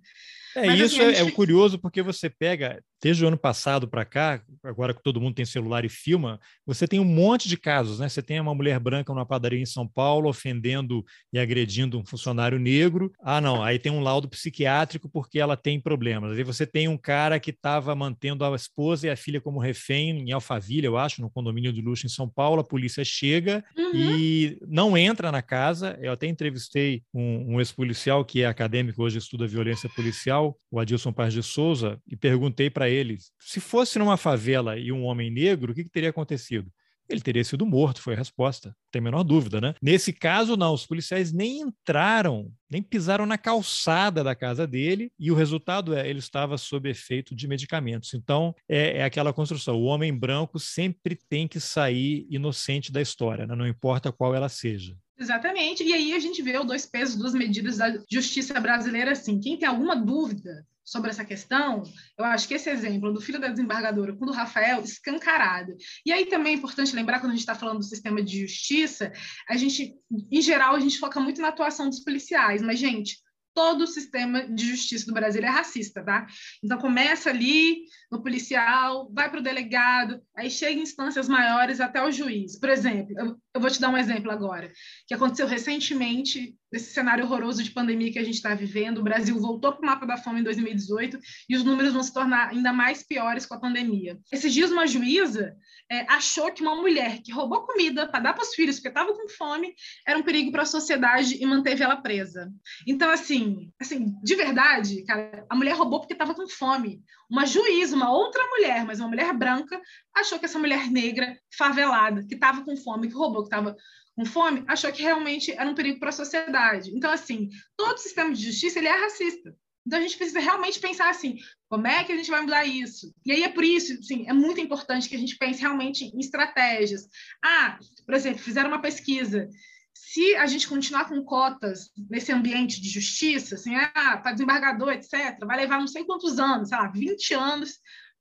É, 0.55 0.67
Mas, 0.67 0.79
isso 0.79 1.01
assim, 1.01 1.11
é, 1.11 1.15
gente... 1.15 1.29
é 1.29 1.33
curioso 1.33 1.79
porque 1.79 2.03
você 2.03 2.29
pega 2.29 2.83
desde 3.05 3.23
o 3.23 3.29
ano 3.29 3.37
passado 3.37 3.87
para 3.87 4.03
cá, 4.03 4.41
agora 4.63 4.95
que 4.95 5.03
todo 5.03 5.21
mundo 5.21 5.35
tem 5.35 5.45
celular 5.45 5.85
e 5.85 5.91
filma, 5.91 6.41
você 6.65 6.89
tem 6.89 6.99
um 6.99 7.05
monte 7.05 7.51
de 7.51 7.59
casos, 7.59 7.99
né? 7.99 8.09
Você 8.09 8.23
tem 8.23 8.41
uma 8.41 8.55
mulher 8.55 8.81
branca 8.81 9.13
numa 9.13 9.27
padaria 9.27 9.61
em 9.61 9.67
São 9.67 9.87
Paulo 9.87 10.27
ofendendo 10.27 11.05
e 11.31 11.39
agredindo 11.39 11.99
um 11.99 12.07
funcionário 12.07 12.59
negro. 12.59 13.13
Ah, 13.23 13.43
não, 13.43 13.63
aí 13.63 13.79
tem 13.79 13.93
um 13.93 14.01
laudo 14.01 14.27
psiquiátrico 14.27 15.07
porque 15.07 15.39
ela 15.39 15.55
tem 15.55 15.79
problemas. 15.79 16.35
Aí 16.35 16.43
você 16.43 16.67
tem 16.67 16.89
um 16.89 16.97
cara 16.97 17.39
que 17.39 17.51
estava 17.51 17.95
mantendo 17.95 18.43
a 18.43 18.57
esposa 18.57 19.07
e 19.07 19.11
a 19.11 19.17
filha 19.17 19.39
como 19.39 19.61
refém 19.61 20.27
em 20.27 20.33
Alphaville, 20.33 20.87
eu 20.87 20.97
acho, 20.97 21.21
no 21.21 21.29
condomínio 21.29 21.75
de 21.75 21.83
luxo 21.83 22.07
em 22.07 22.09
São 22.09 22.27
Paulo. 22.27 22.63
A 22.63 22.65
polícia 22.65 23.05
chega 23.05 23.63
uhum. 23.77 24.17
e 24.17 24.59
não 24.67 24.97
entra 24.97 25.31
na 25.31 25.43
casa. 25.43 25.99
Eu 26.01 26.13
até 26.13 26.27
entrevistei 26.27 27.03
um, 27.13 27.57
um 27.57 27.61
ex-policial 27.61 28.25
que 28.25 28.41
é 28.41 28.47
acadêmico 28.47 29.03
hoje 29.03 29.19
estuda 29.19 29.47
violência 29.47 29.91
policial, 29.91 30.57
o 30.71 30.81
Adilson 30.81 31.13
Paz 31.13 31.35
de 31.35 31.43
Souza, 31.43 32.01
e 32.09 32.17
perguntei 32.17 32.71
para 32.71 32.89
ele: 32.89 32.94
se 33.39 33.61
fosse 33.61 33.99
numa 33.99 34.17
favela 34.17 34.79
e 34.79 34.93
um 34.93 35.05
homem 35.05 35.31
negro, 35.31 35.73
o 35.73 35.75
que, 35.75 35.85
que 35.85 35.91
teria 35.91 36.11
acontecido? 36.11 36.71
Ele 37.09 37.21
teria 37.21 37.45
sido 37.45 37.67
morto, 37.67 38.01
foi 38.01 38.15
a 38.15 38.17
resposta, 38.17 38.69
não 38.69 38.75
tem 38.91 39.01
a 39.01 39.03
menor 39.03 39.23
dúvida, 39.23 39.61
né? 39.61 39.75
Nesse 39.83 40.13
caso, 40.13 40.57
não, 40.57 40.73
os 40.73 40.87
policiais 40.87 41.33
nem 41.33 41.61
entraram, 41.61 42.51
nem 42.71 42.83
pisaram 42.83 43.27
na 43.27 43.37
calçada 43.37 44.25
da 44.25 44.35
casa 44.35 44.67
dele, 44.67 45.13
e 45.19 45.31
o 45.31 45.35
resultado 45.35 45.95
é 45.95 46.09
ele 46.09 46.19
estava 46.19 46.57
sob 46.57 46.89
efeito 46.89 47.35
de 47.35 47.47
medicamentos. 47.47 48.15
Então, 48.15 48.55
é, 48.67 48.99
é 48.99 49.05
aquela 49.05 49.35
construção: 49.35 49.77
o 49.77 49.85
homem 49.85 50.17
branco 50.17 50.59
sempre 50.59 51.19
tem 51.29 51.47
que 51.47 51.61
sair 51.61 52.27
inocente 52.31 52.91
da 52.91 53.03
história, 53.03 53.47
né? 53.47 53.55
não 53.55 53.67
importa 53.67 54.11
qual 54.11 54.35
ela 54.35 54.49
seja. 54.49 54.97
Exatamente. 55.19 55.85
E 55.85 55.93
aí 55.93 56.13
a 56.13 56.19
gente 56.19 56.43
vê 56.43 56.59
o 56.59 56.65
dois 56.65 56.87
pesos, 56.87 57.17
duas 57.17 57.35
medidas 57.35 57.77
da 57.77 57.93
justiça 58.11 58.59
brasileira 58.61 59.13
assim. 59.13 59.39
Quem 59.39 59.57
tem 59.57 59.69
alguma 59.69 59.95
dúvida 59.95 60.67
sobre 60.85 61.11
essa 61.11 61.25
questão, 61.25 61.83
eu 62.19 62.25
acho 62.25 62.47
que 62.47 62.55
esse 62.55 62.69
exemplo 62.69 63.13
do 63.13 63.21
filho 63.21 63.41
da 63.41 63.49
desembargadora 63.49 64.15
com 64.15 64.25
o 64.25 64.27
do 64.27 64.33
Rafael, 64.33 64.83
escancarado. 64.83 65.75
E 66.05 66.13
aí 66.13 66.27
também 66.27 66.53
é 66.53 66.57
importante 66.57 66.95
lembrar, 66.95 67.21
quando 67.21 67.31
a 67.31 67.35
gente 67.35 67.41
está 67.41 67.55
falando 67.55 67.79
do 67.79 67.85
sistema 67.85 68.23
de 68.23 68.43
justiça, 68.43 69.11
a 69.49 69.57
gente, 69.57 69.95
em 70.31 70.43
geral, 70.43 70.75
a 70.75 70.81
gente 70.81 70.99
foca 70.99 71.19
muito 71.19 71.41
na 71.41 71.49
atuação 71.49 71.89
dos 71.89 72.01
policiais, 72.01 72.61
mas, 72.61 72.79
gente, 72.79 73.17
todo 73.55 73.83
o 73.83 73.87
sistema 73.87 74.47
de 74.49 74.67
justiça 74.69 75.07
do 75.07 75.15
Brasil 75.15 75.43
é 75.43 75.49
racista, 75.49 76.05
tá? 76.05 76.27
Então 76.63 76.77
começa 76.77 77.31
ali 77.31 77.85
no 78.11 78.23
policial, 78.23 79.11
vai 79.13 79.31
para 79.31 79.41
o 79.41 79.43
delegado, 79.43 80.23
aí 80.37 80.51
chega 80.51 80.79
em 80.79 80.83
instâncias 80.83 81.29
maiores 81.29 81.81
até 81.81 82.03
o 82.03 82.11
juiz. 82.11 82.59
Por 82.59 82.69
exemplo, 82.69 83.15
eu, 83.19 83.37
eu 83.55 83.61
vou 83.61 83.71
te 83.71 83.81
dar 83.81 83.91
um 83.91 83.99
exemplo 83.99 84.31
agora, 84.31 84.73
que 85.07 85.15
aconteceu 85.15 85.47
recentemente 85.47 86.55
desse 86.75 86.93
cenário 86.93 87.25
horroroso 87.25 87.63
de 87.63 87.71
pandemia 87.71 88.13
que 88.13 88.19
a 88.19 88.25
gente 88.25 88.35
está 88.35 88.53
vivendo. 88.53 88.99
O 88.99 89.03
Brasil 89.05 89.39
voltou 89.39 89.73
para 89.73 89.83
o 89.83 89.87
mapa 89.87 90.05
da 90.05 90.17
fome 90.17 90.41
em 90.41 90.43
2018 90.43 91.19
e 91.49 91.57
os 91.57 91.63
números 91.63 91.93
vão 91.93 92.03
se 92.03 92.13
tornar 92.13 92.49
ainda 92.49 92.73
mais 92.73 93.05
piores 93.05 93.47
com 93.47 93.55
a 93.55 93.61
pandemia. 93.61 94.19
Esses 94.33 94.53
dias, 94.53 94.73
uma 94.73 94.85
juíza 94.85 95.55
é, 95.89 96.01
achou 96.13 96.51
que 96.53 96.63
uma 96.63 96.75
mulher 96.75 97.21
que 97.23 97.31
roubou 97.31 97.65
comida 97.65 98.09
para 98.09 98.19
dar 98.19 98.33
para 98.33 98.43
os 98.43 98.55
filhos 98.55 98.77
porque 98.77 98.89
estava 98.89 99.15
com 99.15 99.29
fome 99.29 99.73
era 100.05 100.19
um 100.19 100.23
perigo 100.23 100.51
para 100.51 100.63
a 100.63 100.67
sociedade 100.67 101.41
e 101.41 101.47
manteve 101.47 101.85
ela 101.85 101.97
presa. 101.97 102.53
Então, 102.87 103.09
assim, 103.09 103.71
assim, 103.81 104.13
de 104.23 104.35
verdade, 104.35 105.05
cara, 105.05 105.47
a 105.49 105.55
mulher 105.55 105.77
roubou 105.77 106.01
porque 106.01 106.15
estava 106.15 106.35
com 106.35 106.49
fome. 106.49 107.03
Uma 107.31 107.47
juíza, 107.47 107.95
uma 107.95 108.04
outra 108.11 108.45
mulher, 108.49 108.85
mas 108.85 109.01
uma 109.01 109.09
mulher 109.09 109.33
branca, 109.33 109.81
achou 110.15 110.39
que 110.39 110.45
essa 110.45 110.59
mulher 110.59 110.91
negra, 110.91 111.39
favelada, 111.57 112.25
que 112.27 112.35
estava 112.35 112.65
com 112.65 112.77
fome, 112.77 113.09
que 113.09 113.15
roubou, 113.15 113.43
que 113.43 113.49
estava 113.49 113.77
com 114.17 114.25
fome, 114.25 114.65
achou 114.67 114.93
que 114.93 115.03
realmente 115.03 115.53
era 115.53 115.69
um 115.69 115.75
perigo 115.75 115.99
para 115.99 116.11
a 116.11 116.13
sociedade. 116.13 116.91
Então, 116.95 117.11
assim, 117.11 117.49
todo 117.77 117.97
o 117.97 118.01
sistema 118.01 118.33
de 118.33 118.43
justiça 118.43 118.79
ele 118.79 118.89
é 118.89 119.03
racista. 119.03 119.55
Então, 119.87 119.99
a 119.99 120.03
gente 120.03 120.17
precisa 120.17 120.41
realmente 120.41 120.81
pensar 120.81 121.11
assim, 121.11 121.37
como 121.69 121.87
é 121.87 122.05
que 122.05 122.13
a 122.13 122.17
gente 122.17 122.31
vai 122.31 122.41
mudar 122.41 122.65
isso? 122.65 123.13
E 123.25 123.33
aí 123.33 123.43
é 123.43 123.49
por 123.49 123.65
isso, 123.65 124.03
sim, 124.03 124.25
é 124.27 124.33
muito 124.33 124.61
importante 124.61 125.09
que 125.09 125.17
a 125.17 125.19
gente 125.19 125.37
pense 125.37 125.61
realmente 125.61 126.05
em 126.05 126.21
estratégias. 126.21 127.07
Ah, 127.45 127.79
por 128.07 128.15
exemplo, 128.15 128.39
fizeram 128.39 128.71
uma 128.71 128.81
pesquisa. 128.81 129.49
Se 129.95 130.35
a 130.37 130.47
gente 130.47 130.69
continuar 130.69 131.09
com 131.09 131.25
cotas 131.25 131.91
nesse 132.11 132.33
ambiente 132.33 132.81
de 132.81 132.89
justiça, 132.89 133.55
assim, 133.55 133.75
ah, 133.75 134.19
para 134.19 134.33
desembargador, 134.33 134.93
etc., 134.93 135.39
vai 135.47 135.57
levar 135.57 135.79
não 135.79 135.87
sei 135.87 136.05
quantos 136.05 136.39
anos, 136.39 136.69
sei 136.69 136.79
lá, 136.79 136.89
20 136.89 137.35
anos 137.35 137.79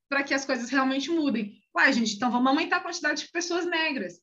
para 0.08 0.24
que 0.24 0.34
as 0.34 0.46
coisas 0.46 0.70
realmente 0.70 1.10
mudem. 1.10 1.54
Ué, 1.76 1.92
gente, 1.92 2.16
então 2.16 2.30
vamos 2.32 2.48
aumentar 2.48 2.78
a 2.78 2.82
quantidade 2.82 3.24
de 3.24 3.32
pessoas 3.32 3.66
negras 3.66 4.14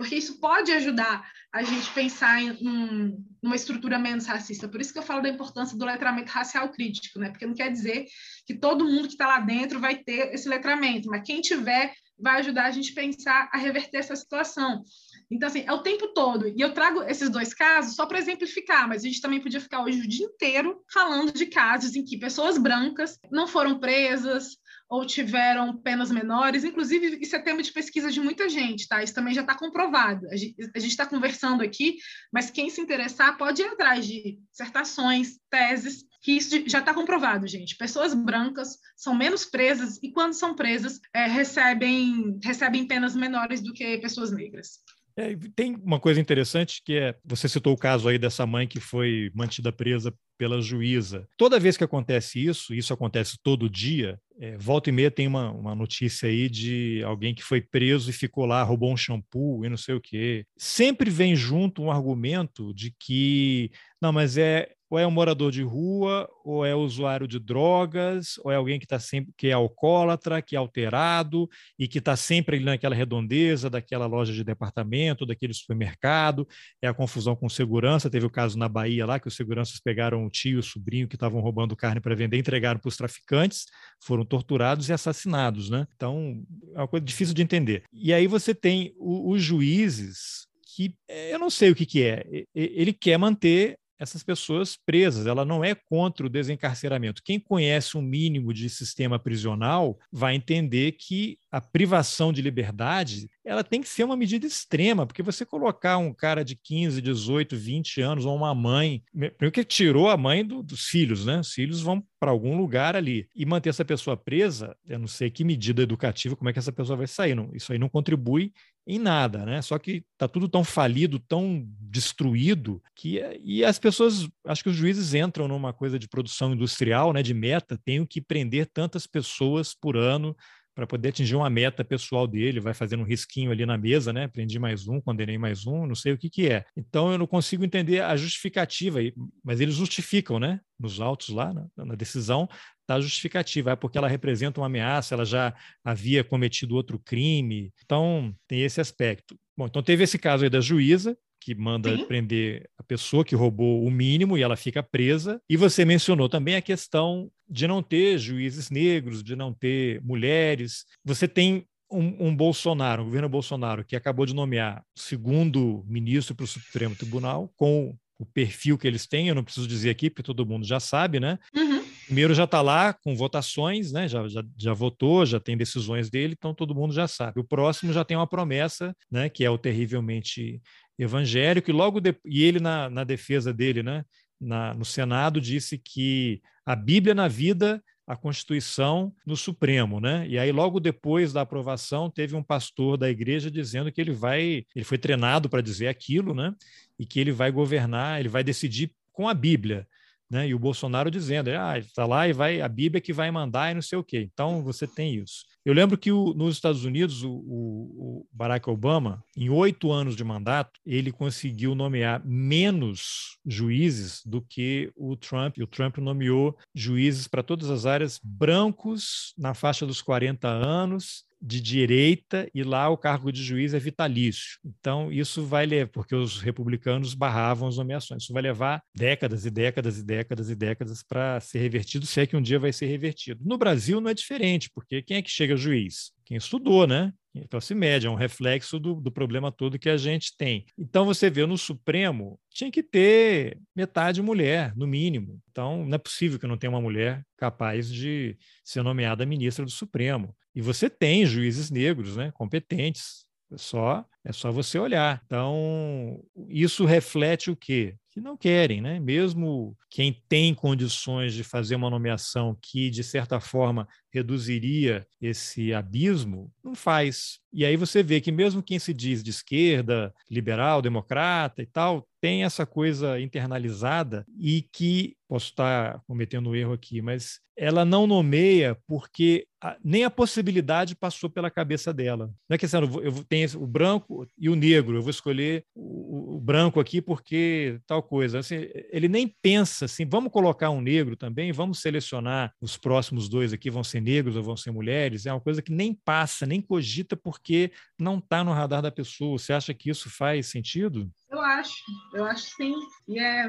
porque 0.00 0.16
isso 0.16 0.40
pode 0.40 0.72
ajudar 0.72 1.30
a 1.52 1.62
gente 1.62 1.92
pensar 1.92 2.40
em 2.40 2.52
um, 2.66 3.22
uma 3.42 3.54
estrutura 3.54 3.98
menos 3.98 4.24
racista. 4.24 4.66
Por 4.66 4.80
isso 4.80 4.94
que 4.94 4.98
eu 4.98 5.02
falo 5.02 5.20
da 5.20 5.28
importância 5.28 5.76
do 5.76 5.84
letramento 5.84 6.32
racial 6.32 6.70
crítico, 6.70 7.18
né? 7.18 7.28
Porque 7.28 7.46
não 7.46 7.52
quer 7.52 7.70
dizer 7.70 8.06
que 8.46 8.54
todo 8.54 8.86
mundo 8.86 9.08
que 9.08 9.12
está 9.12 9.26
lá 9.26 9.40
dentro 9.40 9.78
vai 9.78 9.96
ter 9.96 10.32
esse 10.32 10.48
letramento, 10.48 11.08
mas 11.10 11.22
quem 11.22 11.42
tiver 11.42 11.92
vai 12.18 12.40
ajudar 12.40 12.64
a 12.64 12.70
gente 12.70 12.92
a 12.92 12.94
pensar 12.94 13.50
a 13.52 13.58
reverter 13.58 13.98
essa 13.98 14.16
situação. 14.16 14.82
Então, 15.30 15.48
assim, 15.48 15.64
é 15.66 15.72
o 15.72 15.82
tempo 15.82 16.08
todo. 16.08 16.48
E 16.48 16.60
eu 16.60 16.74
trago 16.74 17.02
esses 17.02 17.30
dois 17.30 17.54
casos 17.54 17.94
só 17.94 18.04
para 18.06 18.18
exemplificar, 18.18 18.88
mas 18.88 19.04
a 19.04 19.06
gente 19.06 19.20
também 19.20 19.40
podia 19.40 19.60
ficar 19.60 19.82
hoje 19.82 20.00
o 20.00 20.08
dia 20.08 20.26
inteiro 20.26 20.82
falando 20.92 21.32
de 21.32 21.46
casos 21.46 21.94
em 21.94 22.04
que 22.04 22.18
pessoas 22.18 22.58
brancas 22.58 23.18
não 23.30 23.46
foram 23.46 23.78
presas, 23.78 24.58
ou 24.90 25.06
tiveram 25.06 25.76
penas 25.76 26.10
menores. 26.10 26.64
Inclusive, 26.64 27.18
isso 27.22 27.36
é 27.36 27.38
tema 27.38 27.62
de 27.62 27.72
pesquisa 27.72 28.10
de 28.10 28.20
muita 28.20 28.48
gente, 28.48 28.88
tá? 28.88 29.00
Isso 29.00 29.14
também 29.14 29.32
já 29.32 29.42
está 29.42 29.54
comprovado. 29.54 30.26
A 30.28 30.36
gente 30.36 30.58
está 30.88 31.06
conversando 31.06 31.62
aqui, 31.62 31.96
mas 32.32 32.50
quem 32.50 32.68
se 32.68 32.80
interessar 32.80 33.38
pode 33.38 33.62
ir 33.62 33.66
atrás 33.66 34.04
de 34.04 34.40
dissertações, 34.50 35.38
teses, 35.48 36.04
que 36.20 36.32
isso 36.32 36.68
já 36.68 36.80
está 36.80 36.92
comprovado, 36.92 37.46
gente. 37.46 37.76
Pessoas 37.76 38.12
brancas 38.12 38.76
são 38.96 39.14
menos 39.14 39.44
presas 39.44 39.98
e, 40.02 40.10
quando 40.10 40.34
são 40.34 40.56
presas, 40.56 40.98
é, 41.14 41.26
recebem, 41.26 42.38
recebem 42.42 42.84
penas 42.84 43.14
menores 43.14 43.62
do 43.62 43.72
que 43.72 43.96
pessoas 43.98 44.32
negras. 44.32 44.80
É, 45.16 45.36
tem 45.54 45.74
uma 45.76 46.00
coisa 46.00 46.20
interessante 46.20 46.82
que 46.84 46.94
é, 46.96 47.14
você 47.24 47.48
citou 47.48 47.72
o 47.72 47.78
caso 47.78 48.08
aí 48.08 48.18
dessa 48.18 48.46
mãe 48.46 48.66
que 48.66 48.80
foi 48.80 49.30
mantida 49.34 49.72
presa 49.72 50.14
pela 50.40 50.62
juíza. 50.62 51.28
Toda 51.36 51.60
vez 51.60 51.76
que 51.76 51.84
acontece 51.84 52.42
isso, 52.42 52.72
isso 52.72 52.94
acontece 52.94 53.36
todo 53.42 53.68
dia, 53.68 54.18
é, 54.40 54.56
volta 54.56 54.88
e 54.88 54.92
meia 54.92 55.10
tem 55.10 55.26
uma, 55.26 55.52
uma 55.52 55.74
notícia 55.74 56.30
aí 56.30 56.48
de 56.48 57.02
alguém 57.04 57.34
que 57.34 57.42
foi 57.42 57.60
preso 57.60 58.08
e 58.08 58.14
ficou 58.14 58.46
lá, 58.46 58.62
roubou 58.62 58.90
um 58.90 58.96
shampoo 58.96 59.66
e 59.66 59.68
não 59.68 59.76
sei 59.76 59.94
o 59.94 60.00
quê. 60.00 60.46
Sempre 60.56 61.10
vem 61.10 61.36
junto 61.36 61.82
um 61.82 61.90
argumento 61.90 62.72
de 62.72 62.90
que, 62.98 63.70
não, 64.00 64.14
mas 64.14 64.38
é 64.38 64.70
ou 64.90 64.98
é 64.98 65.06
um 65.06 65.10
morador 65.10 65.52
de 65.52 65.62
rua, 65.62 66.28
ou 66.44 66.66
é 66.66 66.74
usuário 66.74 67.28
de 67.28 67.38
drogas, 67.38 68.34
ou 68.42 68.50
é 68.50 68.56
alguém 68.56 68.76
que 68.76 68.84
está 68.84 68.98
sempre 68.98 69.32
que 69.36 69.46
é 69.46 69.52
alcoólatra, 69.52 70.42
que 70.42 70.56
é 70.56 70.58
alterado 70.58 71.48
e 71.78 71.86
que 71.86 71.98
está 71.98 72.16
sempre 72.16 72.56
ali 72.56 72.64
naquela 72.64 72.94
redondeza 72.94 73.70
daquela 73.70 74.06
loja 74.06 74.32
de 74.32 74.42
departamento, 74.42 75.24
daquele 75.24 75.54
supermercado. 75.54 76.46
É 76.82 76.88
a 76.88 76.94
confusão 76.94 77.36
com 77.36 77.48
segurança. 77.48 78.10
Teve 78.10 78.26
o 78.26 78.30
caso 78.30 78.58
na 78.58 78.68
Bahia 78.68 79.06
lá 79.06 79.20
que 79.20 79.28
os 79.28 79.36
seguranças 79.36 79.78
pegaram 79.78 80.28
tio 80.30 80.62
sobrinho 80.62 81.08
que 81.08 81.16
estavam 81.16 81.40
roubando 81.40 81.76
carne 81.76 82.00
para 82.00 82.14
vender, 82.14 82.38
entregaram 82.38 82.80
para 82.80 82.88
os 82.88 82.96
traficantes, 82.96 83.66
foram 84.00 84.24
torturados 84.24 84.88
e 84.88 84.92
assassinados, 84.92 85.68
né? 85.68 85.86
Então 85.94 86.42
é 86.74 86.78
uma 86.78 86.88
coisa 86.88 87.04
difícil 87.04 87.34
de 87.34 87.42
entender. 87.42 87.84
E 87.92 88.12
aí 88.12 88.26
você 88.26 88.54
tem 88.54 88.94
o, 88.96 89.30
os 89.32 89.42
juízes 89.42 90.48
que 90.74 90.94
eu 91.08 91.38
não 91.38 91.50
sei 91.50 91.70
o 91.70 91.74
que, 91.74 91.84
que 91.84 92.02
é. 92.02 92.24
Ele 92.54 92.92
quer 92.92 93.18
manter 93.18 93.76
essas 94.00 94.22
pessoas 94.22 94.76
presas. 94.76 95.26
Ela 95.26 95.44
não 95.44 95.62
é 95.62 95.74
contra 95.74 96.24
o 96.24 96.30
desencarceramento. 96.30 97.22
Quem 97.22 97.38
conhece 97.38 97.98
um 97.98 98.02
mínimo 98.02 98.54
de 98.54 98.70
sistema 98.70 99.18
prisional 99.18 99.98
vai 100.10 100.34
entender 100.34 100.92
que 100.92 101.38
a 101.50 101.60
privação 101.60 102.32
de 102.32 102.40
liberdade 102.40 103.28
ela 103.44 103.64
tem 103.64 103.80
que 103.80 103.88
ser 103.88 104.04
uma 104.04 104.16
medida 104.16 104.46
extrema, 104.46 105.06
porque 105.06 105.22
você 105.22 105.44
colocar 105.44 105.98
um 105.98 106.14
cara 106.14 106.44
de 106.44 106.54
15, 106.54 107.00
18, 107.02 107.56
20 107.56 108.00
anos 108.00 108.24
ou 108.24 108.36
uma 108.36 108.54
mãe, 108.54 109.02
primeiro 109.12 109.50
que 109.50 109.64
tirou 109.64 110.08
a 110.08 110.16
mãe 110.16 110.44
do, 110.44 110.62
dos 110.62 110.84
filhos, 110.86 111.26
né? 111.26 111.40
Os 111.40 111.52
filhos 111.52 111.80
vão 111.80 112.04
para 112.20 112.30
algum 112.30 112.56
lugar 112.56 112.94
ali 112.94 113.26
e 113.34 113.44
manter 113.44 113.70
essa 113.70 113.84
pessoa 113.84 114.16
presa, 114.16 114.76
eu 114.86 114.98
não 114.98 115.08
sei 115.08 115.30
que 115.30 115.42
medida 115.42 115.82
educativa, 115.82 116.36
como 116.36 116.50
é 116.50 116.52
que 116.52 116.58
essa 116.58 116.72
pessoa 116.72 116.96
vai 116.96 117.06
sair. 117.06 117.34
Não, 117.34 117.50
isso 117.54 117.72
aí 117.72 117.78
não 117.78 117.88
contribui 117.88 118.52
em 118.86 118.98
nada, 118.98 119.44
né? 119.44 119.62
Só 119.62 119.78
que 119.78 120.04
tá 120.16 120.28
tudo 120.28 120.48
tão 120.48 120.62
falido, 120.62 121.18
tão 121.18 121.66
destruído 121.80 122.82
que 122.94 123.20
e 123.42 123.64
as 123.64 123.78
pessoas, 123.78 124.28
acho 124.44 124.62
que 124.62 124.68
os 124.68 124.76
juízes 124.76 125.14
entram 125.14 125.48
numa 125.48 125.72
coisa 125.72 125.98
de 125.98 126.08
produção 126.08 126.52
industrial, 126.52 127.12
né, 127.12 127.22
de 127.22 127.34
meta, 127.34 127.80
tenho 127.84 128.06
que 128.06 128.20
prender 128.20 128.66
tantas 128.66 129.06
pessoas 129.06 129.74
por 129.74 129.96
ano 129.96 130.36
para 130.74 130.86
poder 130.86 131.08
atingir 131.10 131.36
uma 131.36 131.50
meta 131.50 131.84
pessoal 131.84 132.26
dele, 132.26 132.60
vai 132.60 132.72
fazendo 132.72 133.00
um 133.00 133.06
risquinho 133.06 133.50
ali 133.50 133.66
na 133.66 133.76
mesa, 133.76 134.12
né? 134.12 134.28
Prendi 134.28 134.58
mais 134.58 134.86
um, 134.88 135.00
condenei 135.00 135.36
mais 135.36 135.66
um, 135.66 135.86
não 135.86 135.94
sei 135.94 136.12
o 136.12 136.18
que 136.18 136.30
que 136.30 136.48
é. 136.48 136.64
Então 136.76 137.12
eu 137.12 137.18
não 137.18 137.26
consigo 137.26 137.64
entender 137.64 138.00
a 138.00 138.16
justificativa, 138.16 138.98
mas 139.44 139.60
eles 139.60 139.74
justificam, 139.74 140.38
né? 140.38 140.60
Nos 140.78 141.00
autos 141.00 141.28
lá, 141.28 141.52
na, 141.76 141.94
decisão, 141.94 142.48
está 142.80 143.00
justificativa, 143.00 143.72
é 143.72 143.76
porque 143.76 143.98
ela 143.98 144.08
representa 144.08 144.60
uma 144.60 144.66
ameaça, 144.66 145.14
ela 145.14 145.24
já 145.24 145.54
havia 145.84 146.24
cometido 146.24 146.74
outro 146.74 146.98
crime. 146.98 147.72
Então 147.84 148.34
tem 148.48 148.62
esse 148.62 148.80
aspecto. 148.80 149.36
Bom, 149.56 149.66
então 149.66 149.82
teve 149.82 150.04
esse 150.04 150.18
caso 150.18 150.44
aí 150.44 150.50
da 150.50 150.60
juíza, 150.60 151.16
que 151.40 151.54
manda 151.54 151.96
Sim. 151.96 152.04
prender 152.04 152.68
a 152.78 152.82
pessoa 152.82 153.24
que 153.24 153.34
roubou 153.34 153.82
o 153.82 153.90
mínimo 153.90 154.36
e 154.36 154.42
ela 154.42 154.56
fica 154.56 154.82
presa. 154.82 155.40
E 155.48 155.56
você 155.56 155.84
mencionou 155.84 156.28
também 156.28 156.54
a 156.54 156.62
questão 156.62 157.30
de 157.50 157.66
não 157.66 157.82
ter 157.82 158.18
juízes 158.18 158.70
negros, 158.70 159.22
de 159.22 159.34
não 159.34 159.52
ter 159.52 160.00
mulheres. 160.02 160.84
Você 161.04 161.26
tem 161.26 161.66
um, 161.90 162.28
um, 162.28 162.36
Bolsonaro, 162.36 163.02
um 163.02 163.06
governo 163.06 163.28
Bolsonaro, 163.28 163.84
que 163.84 163.96
acabou 163.96 164.24
de 164.24 164.34
nomear 164.34 164.84
segundo 164.94 165.84
ministro 165.88 166.34
para 166.34 166.44
o 166.44 166.46
Supremo 166.46 166.94
Tribunal, 166.94 167.52
com 167.56 167.96
o 168.18 168.24
perfil 168.24 168.76
que 168.78 168.86
eles 168.86 169.06
têm, 169.06 169.28
eu 169.28 169.34
não 169.34 169.42
preciso 169.42 169.66
dizer 169.66 169.90
aqui, 169.90 170.10
porque 170.10 170.22
todo 170.22 170.46
mundo 170.46 170.66
já 170.66 170.78
sabe, 170.78 171.18
né? 171.18 171.38
Uhum. 171.56 171.82
Primeiro 172.04 172.34
já 172.34 172.44
está 172.44 172.60
lá 172.60 172.92
com 172.92 173.16
votações, 173.16 173.92
né? 173.92 174.06
Já, 174.06 174.28
já, 174.28 174.44
já 174.56 174.74
votou, 174.74 175.24
já 175.24 175.40
tem 175.40 175.56
decisões 175.56 176.10
dele, 176.10 176.34
então 176.36 176.54
todo 176.54 176.74
mundo 176.74 176.92
já 176.92 177.08
sabe. 177.08 177.40
O 177.40 177.44
próximo 177.44 177.92
já 177.92 178.04
tem 178.04 178.16
uma 178.16 178.26
promessa, 178.26 178.94
né? 179.10 179.30
Que 179.30 179.44
é 179.44 179.50
o 179.50 179.56
terrivelmente 179.56 180.60
evangélico, 181.02 181.70
e 181.70 181.72
logo 181.72 181.98
de, 181.98 182.14
e 182.24 182.44
ele 182.44 182.60
na, 182.60 182.90
na 182.90 183.04
defesa 183.04 183.52
dele, 183.52 183.82
né, 183.82 184.04
na, 184.40 184.74
no 184.74 184.84
Senado, 184.84 185.40
disse 185.40 185.76
que 185.76 186.40
a 186.64 186.74
Bíblia 186.74 187.14
na 187.14 187.28
vida, 187.28 187.82
a 188.06 188.16
Constituição 188.16 189.12
no 189.24 189.36
Supremo, 189.36 190.00
né? 190.00 190.26
E 190.28 190.38
aí 190.38 190.50
logo 190.50 190.80
depois 190.80 191.32
da 191.32 191.42
aprovação 191.42 192.10
teve 192.10 192.34
um 192.34 192.42
pastor 192.42 192.96
da 192.96 193.10
igreja 193.10 193.50
dizendo 193.50 193.92
que 193.92 194.00
ele 194.00 194.12
vai, 194.12 194.64
ele 194.74 194.84
foi 194.84 194.98
treinado 194.98 195.48
para 195.48 195.60
dizer 195.60 195.88
aquilo, 195.88 196.34
né? 196.34 196.54
E 196.98 197.06
que 197.06 197.20
ele 197.20 197.32
vai 197.32 197.50
governar, 197.50 198.18
ele 198.18 198.28
vai 198.28 198.42
decidir 198.42 198.92
com 199.12 199.28
a 199.28 199.34
Bíblia. 199.34 199.86
Né? 200.30 200.48
E 200.48 200.54
o 200.54 200.58
Bolsonaro 200.58 201.10
dizendo, 201.10 201.50
ah, 201.50 201.76
está 201.76 202.06
lá 202.06 202.28
e 202.28 202.32
vai 202.32 202.60
a 202.60 202.68
Bíblia 202.68 203.00
que 203.00 203.12
vai 203.12 203.30
mandar 203.32 203.70
e 203.70 203.74
não 203.74 203.82
sei 203.82 203.98
o 203.98 204.04
quê. 204.04 204.28
Então 204.32 204.62
você 204.62 204.86
tem 204.86 205.16
isso. 205.16 205.44
Eu 205.64 205.74
lembro 205.74 205.98
que 205.98 206.10
o, 206.10 206.32
nos 206.32 206.54
Estados 206.54 206.84
Unidos 206.84 207.22
o, 207.22 207.30
o, 207.30 208.26
Barack 208.32 208.68
Obama, 208.70 209.22
em 209.36 209.50
oito 209.50 209.92
anos 209.92 210.16
de 210.16 210.24
mandato, 210.24 210.80
ele 210.86 211.12
conseguiu 211.12 211.74
nomear 211.74 212.22
menos 212.24 213.38
juízes 213.44 214.22
do 214.24 214.40
que 214.40 214.90
o 214.96 215.16
Trump. 215.16 215.58
E 215.58 215.62
o 215.62 215.66
Trump 215.66 215.98
nomeou 215.98 216.56
juízes 216.74 217.28
para 217.28 217.42
todas 217.42 217.68
as 217.68 217.84
áreas 217.84 218.18
brancos 218.22 219.34
na 219.36 219.52
faixa 219.52 219.86
dos 219.86 220.00
40 220.00 220.48
anos 220.48 221.24
de 221.40 221.60
direita 221.60 222.48
e 222.54 222.62
lá 222.62 222.88
o 222.88 222.96
cargo 222.96 223.32
de 223.32 223.42
juiz 223.42 223.72
é 223.72 223.78
vitalício. 223.78 224.58
Então, 224.64 225.10
isso 225.10 225.44
vai 225.44 225.66
levar, 225.66 225.90
porque 225.90 226.14
os 226.14 226.40
republicanos 226.40 227.14
barravam 227.14 227.68
as 227.68 227.76
nomeações, 227.76 228.24
isso 228.24 228.32
vai 228.32 228.42
levar 228.42 228.82
décadas 228.94 229.46
e 229.46 229.50
décadas 229.50 229.98
e 229.98 230.04
décadas 230.04 230.50
e 230.50 230.54
décadas 230.54 231.02
para 231.02 231.40
ser 231.40 231.58
revertido, 231.58 232.06
se 232.06 232.20
é 232.20 232.26
que 232.26 232.36
um 232.36 232.42
dia 232.42 232.58
vai 232.58 232.72
ser 232.72 232.86
revertido. 232.86 233.44
No 233.44 233.56
Brasil 233.56 234.00
não 234.00 234.10
é 234.10 234.14
diferente, 234.14 234.70
porque 234.74 235.02
quem 235.02 235.16
é 235.16 235.22
que 235.22 235.30
chega 235.30 235.56
juiz? 235.56 236.12
Quem 236.24 236.36
estudou, 236.36 236.86
né? 236.86 237.12
Classe 237.48 237.74
média, 237.74 238.08
é 238.08 238.10
um 238.10 238.14
reflexo 238.14 238.78
do, 238.78 238.94
do 238.94 239.10
problema 239.10 239.52
todo 239.52 239.78
que 239.78 239.88
a 239.88 239.96
gente 239.96 240.36
tem. 240.36 240.64
Então, 240.76 241.04
você 241.04 241.30
vê 241.30 241.46
no 241.46 241.56
Supremo, 241.56 242.38
tinha 242.50 242.70
que 242.70 242.82
ter 242.82 243.58
metade 243.74 244.20
mulher, 244.20 244.74
no 244.76 244.86
mínimo. 244.86 245.40
Então, 245.50 245.84
não 245.84 245.94
é 245.94 245.98
possível 245.98 246.38
que 246.38 246.46
não 246.46 246.56
tenha 246.56 246.70
uma 246.70 246.80
mulher 246.80 247.24
capaz 247.36 247.90
de 247.90 248.36
ser 248.64 248.82
nomeada 248.82 249.24
ministra 249.24 249.64
do 249.64 249.70
Supremo. 249.70 250.34
E 250.54 250.60
você 250.60 250.90
tem 250.90 251.24
juízes 251.24 251.70
negros, 251.70 252.16
né, 252.16 252.32
competentes. 252.32 253.24
É 253.52 253.58
só, 253.58 254.04
é 254.24 254.32
só 254.32 254.52
você 254.52 254.78
olhar. 254.78 255.22
Então, 255.26 256.22
isso 256.48 256.84
reflete 256.84 257.50
o 257.50 257.56
quê? 257.56 257.96
Que 258.10 258.20
não 258.20 258.36
querem, 258.36 258.80
né? 258.80 258.98
Mesmo 258.98 259.76
quem 259.88 260.12
tem 260.28 260.54
condições 260.54 261.32
de 261.32 261.44
fazer 261.44 261.76
uma 261.76 261.88
nomeação 261.88 262.56
que, 262.60 262.90
de 262.90 263.04
certa 263.04 263.40
forma, 263.40 263.86
reduziria 264.12 265.06
esse 265.20 265.72
abismo, 265.72 266.52
não 266.62 266.74
faz. 266.74 267.38
E 267.52 267.64
aí 267.64 267.76
você 267.76 268.02
vê 268.02 268.20
que 268.20 268.32
mesmo 268.32 268.62
quem 268.62 268.78
se 268.78 268.92
diz 268.92 269.22
de 269.22 269.30
esquerda, 269.30 270.12
liberal, 270.28 270.82
democrata 270.82 271.62
e 271.62 271.66
tal, 271.66 272.06
tem 272.20 272.44
essa 272.44 272.66
coisa 272.66 273.20
internalizada 273.20 274.26
e 274.38 274.62
que 274.72 275.16
posso 275.28 275.46
estar 275.46 276.00
cometendo 276.06 276.50
um 276.50 276.54
erro 276.54 276.72
aqui, 276.72 277.00
mas 277.00 277.40
ela 277.56 277.84
não 277.84 278.06
nomeia 278.06 278.76
porque 278.86 279.46
a, 279.62 279.76
nem 279.84 280.02
a 280.04 280.10
possibilidade 280.10 280.96
passou 280.96 281.28
pela 281.30 281.50
cabeça 281.50 281.92
dela. 281.92 282.26
Não 282.48 282.54
é 282.54 282.58
que 282.58 282.66
assim, 282.66 282.78
eu, 282.78 283.02
eu 283.02 283.24
tenho 283.24 283.48
o 283.62 283.66
branco 283.66 284.09
e 284.38 284.48
o 284.48 284.56
negro, 284.56 284.96
eu 284.96 285.02
vou 285.02 285.10
escolher 285.10 285.64
o, 285.74 286.36
o 286.36 286.40
branco 286.40 286.80
aqui 286.80 287.00
porque 287.00 287.80
tal 287.86 288.02
coisa. 288.02 288.40
Assim, 288.40 288.68
ele 288.90 289.08
nem 289.08 289.28
pensa 289.28 289.84
assim, 289.84 290.06
vamos 290.06 290.32
colocar 290.32 290.70
um 290.70 290.80
negro 290.80 291.16
também, 291.16 291.52
vamos 291.52 291.80
selecionar 291.80 292.52
os 292.60 292.76
próximos 292.76 293.28
dois 293.28 293.52
aqui, 293.52 293.70
vão 293.70 293.84
ser 293.84 294.00
negros 294.00 294.36
ou 294.36 294.42
vão 294.42 294.56
ser 294.56 294.70
mulheres, 294.70 295.26
é 295.26 295.32
uma 295.32 295.40
coisa 295.40 295.62
que 295.62 295.72
nem 295.72 295.94
passa, 295.94 296.46
nem 296.46 296.60
cogita, 296.60 297.16
porque 297.16 297.72
não 297.98 298.18
está 298.18 298.42
no 298.42 298.52
radar 298.52 298.82
da 298.82 298.90
pessoa. 298.90 299.38
Você 299.38 299.52
acha 299.52 299.74
que 299.74 299.90
isso 299.90 300.10
faz 300.10 300.46
sentido? 300.46 301.10
Eu 301.30 301.40
acho, 301.40 301.84
eu 302.14 302.24
acho 302.24 302.56
sim. 302.56 302.74
E 303.08 303.18
é, 303.18 303.48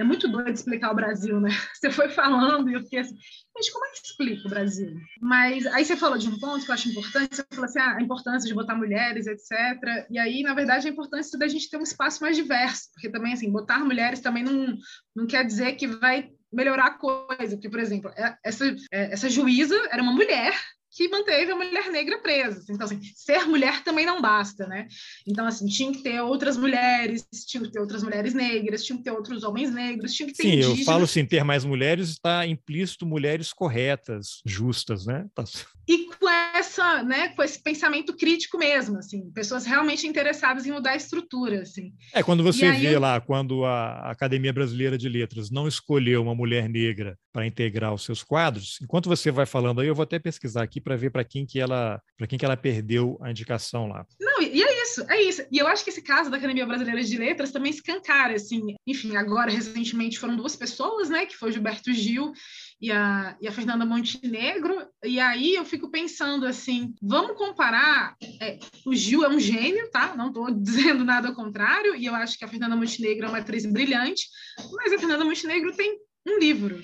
é 0.00 0.04
muito 0.04 0.26
doido 0.28 0.50
explicar 0.50 0.90
o 0.90 0.94
Brasil, 0.94 1.38
né? 1.40 1.50
Você 1.74 1.90
foi 1.90 2.08
falando 2.08 2.70
e 2.70 2.74
eu 2.74 2.82
fiquei 2.82 3.00
assim, 3.00 3.16
mas 3.54 3.68
como 3.68 3.84
é 3.84 3.90
que 3.90 4.06
explica 4.06 4.46
o 4.46 4.50
Brasil? 4.50 4.96
Mas 5.20 5.66
aí 5.66 5.84
você 5.84 5.96
falou 5.96 6.16
de 6.16 6.28
um 6.28 6.38
ponto 6.38 6.64
que 6.64 6.70
eu 6.70 6.74
acho 6.74 6.88
importante, 6.88 7.36
você 7.36 7.44
falou 7.50 7.66
assim, 7.66 7.78
ah, 7.78 7.96
a 7.96 8.02
importância 8.02 8.48
de 8.48 8.54
botar 8.54 8.74
mulheres, 8.74 9.26
etc. 9.26 10.06
E 10.10 10.18
aí, 10.18 10.42
na 10.42 10.54
verdade, 10.54 10.88
a 10.88 10.90
importância 10.90 11.38
da 11.38 11.46
gente 11.46 11.68
ter 11.68 11.76
um 11.76 11.82
espaço 11.82 12.22
mais 12.22 12.36
diverso, 12.36 12.90
porque 12.92 13.10
também, 13.10 13.34
assim, 13.34 13.50
botar 13.50 13.80
mulheres 13.80 14.20
também 14.20 14.42
não, 14.42 14.78
não 15.14 15.26
quer 15.26 15.44
dizer 15.44 15.72
que 15.74 15.86
vai 15.86 16.30
melhorar 16.50 16.86
a 16.86 16.98
coisa. 16.98 17.56
Porque, 17.56 17.68
por 17.68 17.80
exemplo, 17.80 18.10
é, 18.16 18.36
essa, 18.44 18.66
é, 18.90 19.12
essa 19.12 19.28
juíza 19.28 19.76
era 19.90 20.02
uma 20.02 20.12
mulher 20.12 20.54
que 20.90 21.08
manteve 21.08 21.52
a 21.52 21.56
mulher 21.56 21.90
negra 21.90 22.18
presa. 22.18 22.64
Então, 22.70 22.84
assim, 22.84 23.00
ser 23.14 23.44
mulher 23.46 23.82
também 23.84 24.04
não 24.04 24.20
basta, 24.20 24.66
né? 24.66 24.88
Então, 25.26 25.46
assim, 25.46 25.66
tinha 25.66 25.92
que 25.92 26.02
ter 26.02 26.20
outras 26.20 26.56
mulheres, 26.56 27.26
tinha 27.46 27.62
que 27.62 27.70
ter 27.70 27.80
outras 27.80 28.02
mulheres 28.02 28.34
negras, 28.34 28.84
tinha 28.84 28.98
que 28.98 29.04
ter 29.04 29.12
outros 29.12 29.44
homens 29.44 29.72
negros, 29.72 30.12
tinha 30.12 30.26
que 30.26 30.34
ter 30.34 30.42
Sim, 30.42 30.52
indígenas. 30.54 30.78
eu 30.80 30.84
falo 30.84 31.04
assim, 31.04 31.24
ter 31.24 31.44
mais 31.44 31.64
mulheres 31.64 32.10
está 32.10 32.46
implícito 32.46 33.06
mulheres 33.06 33.52
corretas, 33.52 34.40
justas, 34.44 35.06
né? 35.06 35.26
Tá... 35.34 35.44
E 35.88 36.06
com 36.06 36.28
essa, 36.54 37.02
né, 37.02 37.30
com 37.30 37.42
esse 37.42 37.60
pensamento 37.60 38.14
crítico 38.16 38.56
mesmo, 38.56 38.98
assim, 38.98 39.28
pessoas 39.32 39.66
realmente 39.66 40.06
interessadas 40.06 40.64
em 40.64 40.70
mudar 40.70 40.92
a 40.92 40.96
estrutura, 40.96 41.62
assim. 41.62 41.92
É, 42.14 42.22
quando 42.22 42.44
você 42.44 42.66
aí... 42.66 42.80
vê 42.80 42.96
lá, 42.96 43.20
quando 43.20 43.64
a 43.64 44.08
Academia 44.08 44.52
Brasileira 44.52 44.96
de 44.96 45.08
Letras 45.08 45.50
não 45.50 45.66
escolheu 45.66 46.22
uma 46.22 46.32
mulher 46.32 46.68
negra 46.68 47.18
para 47.32 47.44
integrar 47.44 47.92
os 47.92 48.04
seus 48.04 48.22
quadros, 48.22 48.78
enquanto 48.80 49.08
você 49.08 49.32
vai 49.32 49.46
falando 49.46 49.80
aí, 49.80 49.88
eu 49.88 49.94
vou 49.94 50.04
até 50.04 50.20
pesquisar 50.20 50.62
aqui 50.62 50.79
para 50.80 50.96
ver 50.96 51.10
para 51.10 51.24
quem 51.24 51.46
que 51.46 51.60
ela 51.60 52.00
para 52.16 52.26
quem 52.26 52.38
que 52.38 52.44
ela 52.44 52.56
perdeu 52.56 53.18
a 53.22 53.30
indicação 53.30 53.88
lá. 53.88 54.06
Não, 54.20 54.42
e 54.42 54.62
é 54.62 54.82
isso, 54.82 55.04
é 55.08 55.22
isso. 55.22 55.42
E 55.50 55.58
eu 55.58 55.66
acho 55.66 55.84
que 55.84 55.90
esse 55.90 56.02
caso 56.02 56.30
da 56.30 56.36
Academia 56.36 56.66
Brasileira 56.66 57.02
de 57.02 57.16
Letras 57.16 57.50
também 57.50 57.70
escancara, 57.70 58.34
assim. 58.34 58.74
Enfim, 58.86 59.16
agora 59.16 59.50
recentemente 59.50 60.18
foram 60.18 60.36
duas 60.36 60.56
pessoas, 60.56 61.08
né, 61.08 61.26
que 61.26 61.36
foi 61.36 61.50
o 61.50 61.52
Gilberto 61.52 61.92
Gil 61.92 62.32
e 62.80 62.90
a, 62.90 63.36
e 63.40 63.46
a 63.46 63.52
Fernanda 63.52 63.84
Montenegro, 63.84 64.86
e 65.04 65.20
aí 65.20 65.54
eu 65.54 65.64
fico 65.64 65.90
pensando 65.90 66.46
assim, 66.46 66.94
vamos 67.02 67.36
comparar, 67.36 68.16
é, 68.40 68.58
o 68.86 68.94
Gil 68.94 69.22
é 69.22 69.28
um 69.28 69.38
gênio, 69.38 69.90
tá? 69.90 70.16
Não 70.16 70.28
estou 70.28 70.50
dizendo 70.58 71.04
nada 71.04 71.28
ao 71.28 71.34
contrário, 71.34 71.94
e 71.94 72.06
eu 72.06 72.14
acho 72.14 72.38
que 72.38 72.44
a 72.44 72.48
Fernanda 72.48 72.74
Montenegro 72.76 73.26
é 73.26 73.28
uma 73.28 73.38
atriz 73.38 73.66
brilhante, 73.66 74.26
mas 74.72 74.92
a 74.92 74.98
Fernanda 74.98 75.24
Montenegro 75.24 75.76
tem 75.76 75.98
um 76.26 76.38
livro, 76.38 76.80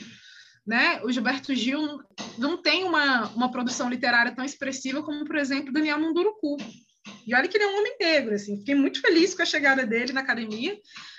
né? 0.67 1.01
O 1.05 1.13
Gilberto 1.13 1.55
Gil 1.55 2.01
não 2.39 2.57
tem 2.57 2.85
uma, 2.85 3.29
uma 3.29 3.51
produção 3.51 3.89
literária 3.89 4.35
tão 4.35 4.45
expressiva 4.45 5.03
como, 5.03 5.25
por 5.25 5.37
exemplo, 5.37 5.73
Daniel 5.73 6.01
Munduruku. 6.01 6.57
E 7.27 7.35
olha 7.35 7.47
que 7.47 7.57
ele 7.57 7.65
é 7.65 7.69
um 7.69 7.79
homem 7.79 7.97
negro, 8.01 8.35
assim. 8.35 8.59
Fiquei 8.59 8.75
muito 8.75 9.01
feliz 9.01 9.35
com 9.35 9.43
a 9.43 9.47
chegada 9.47 9.87
dele 9.87 10.13
na 10.13 10.21
academia. 10.21 10.77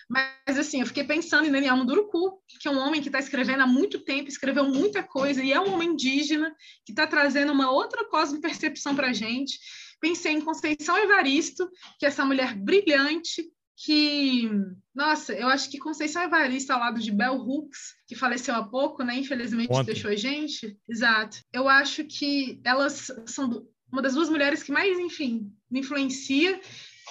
Mas, 0.10 0.58
assim, 0.58 0.82
eu 0.82 0.88
fiquei 0.88 1.04
pensando 1.04 1.48
em 1.48 1.52
Daniel 1.52 1.76
Munduruku, 1.78 2.42
que 2.62 2.68
é 2.68 2.72
um 2.72 2.80
homem 2.80 3.02
que 3.02 3.10
está 3.10 3.20
escrevendo 3.20 3.62
há 3.62 3.68
muito 3.68 4.00
tempo, 4.04 4.30
escreveu 4.30 4.64
muita 4.66 5.04
coisa, 5.04 5.44
e 5.44 5.52
é 5.52 5.60
um 5.60 5.74
homem 5.74 5.90
indígena 5.90 6.54
que 6.86 6.94
está 6.94 7.06
trazendo 7.06 7.52
uma 7.52 7.72
outra 7.72 8.06
cosmo-percepção 8.06 8.96
para 8.96 9.10
a 9.10 9.14
gente. 9.14 9.60
Pensei 10.00 10.32
em 10.32 10.42
Conceição 10.42 10.98
Evaristo, 10.98 11.70
que 12.00 12.06
é 12.06 12.10
essa 12.10 12.24
mulher 12.24 12.56
brilhante, 12.56 13.44
que, 13.78 14.50
nossa, 14.94 15.34
eu 15.34 15.48
acho 15.48 15.70
que 15.70 15.78
Conceição 15.78 16.24
Evaristo, 16.24 16.74
ao 16.74 16.80
lado 16.80 17.00
de 17.00 17.12
Bell 17.12 17.36
Hooks, 17.36 17.94
que 18.08 18.16
faleceu 18.16 18.56
há 18.56 18.64
pouco, 18.64 19.04
né? 19.04 19.16
Infelizmente 19.16 19.72
Ontem. 19.72 19.94
deixou 19.94 20.10
a 20.10 20.16
gente. 20.16 20.76
Exato. 20.90 21.38
Eu 21.54 21.70
acho 21.70 22.04
que 22.06 22.60
elas 22.64 23.12
são 23.28 23.68
uma 23.92 24.02
das 24.02 24.16
duas 24.16 24.30
mulheres 24.30 24.64
que 24.64 24.72
mais, 24.72 24.98
enfim, 24.98 25.52
me 25.70 25.82
influencia. 25.82 26.60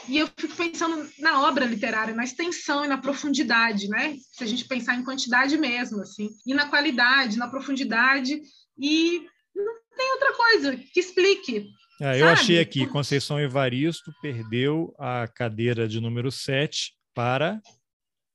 E 0.08 0.18
eu 0.18 0.28
fico 0.36 0.54
pensando 0.56 1.08
na 1.20 1.42
obra 1.46 1.64
literária, 1.64 2.14
na 2.14 2.24
extensão 2.24 2.84
e 2.84 2.88
na 2.88 2.98
profundidade, 2.98 3.88
né? 3.88 4.16
Se 4.32 4.42
a 4.42 4.46
gente 4.46 4.66
pensar 4.66 4.96
em 4.96 5.04
quantidade 5.04 5.56
mesmo, 5.56 6.02
assim, 6.02 6.28
e 6.44 6.52
na 6.52 6.68
qualidade, 6.68 7.38
na 7.38 7.48
profundidade, 7.48 8.42
e 8.78 9.26
não 9.54 9.74
tem 9.96 10.12
outra 10.12 10.32
coisa 10.34 10.76
que 10.76 11.00
explique 11.00 11.70
é, 12.00 12.20
eu 12.20 12.28
achei 12.28 12.60
aqui, 12.60 12.86
Conceição 12.86 13.40
Evaristo 13.40 14.12
perdeu 14.20 14.94
a 14.98 15.26
cadeira 15.26 15.88
de 15.88 16.00
número 16.00 16.30
7 16.30 16.94
para 17.14 17.60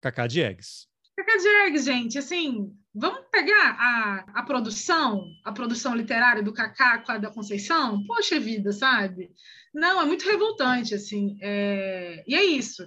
Cacá 0.02 0.28
Diegues. 0.28 0.88
Cacá 1.16 1.38
Diegues, 1.38 1.86
gente, 1.86 2.18
assim, 2.18 2.74
vamos 2.94 3.22
pegar 3.32 3.78
a, 3.80 4.40
a 4.40 4.44
produção, 4.44 5.26
a 5.46 5.52
produção 5.52 5.96
literária 5.96 6.42
do 6.42 6.54
Cacá 6.54 7.00
com 7.00 7.12
a 7.12 7.18
da 7.18 7.30
Conceição? 7.30 8.04
Poxa 8.06 8.40
vida, 8.40 8.72
sabe? 8.72 9.32
Não, 9.74 10.02
é 10.02 10.06
muito 10.06 10.26
revoltante, 10.26 10.96
assim. 10.96 11.38
É... 11.40 12.24
E 12.28 12.36
é 12.36 12.44
isso 12.44 12.86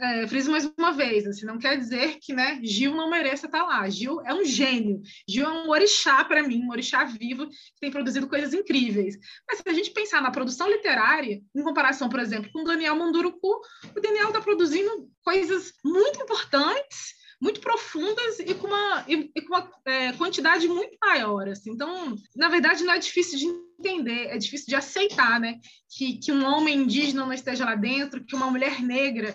é, 0.00 0.26
friso 0.26 0.50
mais 0.50 0.70
uma 0.78 0.92
vez, 0.92 1.26
assim, 1.26 1.46
não 1.46 1.58
quer 1.58 1.78
dizer 1.78 2.18
que 2.20 2.32
né, 2.32 2.60
Gil 2.62 2.94
não 2.94 3.10
mereça 3.10 3.46
estar 3.46 3.62
lá. 3.62 3.88
Gil 3.88 4.20
é 4.22 4.34
um 4.34 4.44
gênio. 4.44 5.00
Gil 5.28 5.46
é 5.46 5.50
um 5.50 5.70
orixá 5.70 6.24
para 6.24 6.42
mim, 6.42 6.62
um 6.64 6.70
orixá 6.70 7.04
vivo 7.04 7.46
que 7.48 7.80
tem 7.80 7.90
produzido 7.90 8.28
coisas 8.28 8.52
incríveis. 8.52 9.16
Mas 9.48 9.58
se 9.58 9.68
a 9.68 9.72
gente 9.72 9.90
pensar 9.90 10.22
na 10.22 10.30
produção 10.30 10.68
literária, 10.68 11.40
em 11.54 11.62
comparação, 11.62 12.08
por 12.08 12.20
exemplo, 12.20 12.50
com 12.52 12.64
Daniel 12.64 12.96
Munduruku, 12.96 13.60
o 13.96 14.00
Daniel 14.00 14.28
está 14.28 14.40
produzindo 14.40 15.08
coisas 15.24 15.72
muito 15.84 16.22
importantes 16.22 17.20
muito 17.40 17.60
profundas 17.60 18.38
e 18.38 18.54
com 18.54 18.66
uma, 18.66 19.04
e, 19.08 19.30
e 19.34 19.40
com 19.40 19.54
uma 19.54 19.72
é, 19.86 20.12
quantidade 20.12 20.68
muito 20.68 20.96
maior. 21.00 21.48
Assim. 21.48 21.70
Então, 21.70 22.14
na 22.36 22.48
verdade, 22.48 22.84
não 22.84 22.92
é 22.92 22.98
difícil 22.98 23.38
de 23.38 23.46
entender, 23.78 24.26
é 24.26 24.36
difícil 24.36 24.66
de 24.68 24.74
aceitar 24.74 25.40
né? 25.40 25.58
que, 25.88 26.18
que 26.18 26.30
um 26.30 26.44
homem 26.44 26.80
indígena 26.80 27.24
não 27.24 27.32
esteja 27.32 27.64
lá 27.64 27.74
dentro, 27.74 28.24
que 28.24 28.36
uma 28.36 28.50
mulher 28.50 28.82
negra 28.82 29.34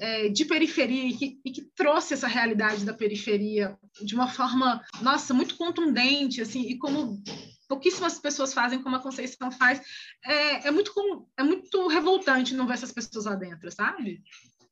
é, 0.00 0.28
de 0.28 0.44
periferia 0.44 1.04
e 1.08 1.16
que, 1.16 1.40
e 1.44 1.50
que, 1.50 1.62
trouxe 1.74 2.14
essa 2.14 2.26
realidade 2.26 2.84
da 2.84 2.94
periferia 2.94 3.76
de 4.02 4.14
uma 4.14 4.28
forma, 4.28 4.80
nossa, 5.00 5.34
muito 5.34 5.56
contundente, 5.56 6.40
assim, 6.40 6.62
e 6.62 6.78
como 6.78 7.22
pouquíssimas 7.68 8.18
pessoas 8.18 8.52
fazem 8.52 8.82
como 8.82 8.96
a 8.96 9.02
Conceição 9.02 9.50
faz, 9.50 9.80
é, 10.24 10.68
é, 10.68 10.70
muito, 10.70 10.92
é 11.36 11.42
muito 11.42 11.86
revoltante 11.88 12.54
não 12.54 12.66
ver 12.66 12.74
essas 12.74 12.92
pessoas 12.92 13.24
lá 13.24 13.34
dentro, 13.34 13.70
sabe? 13.70 14.22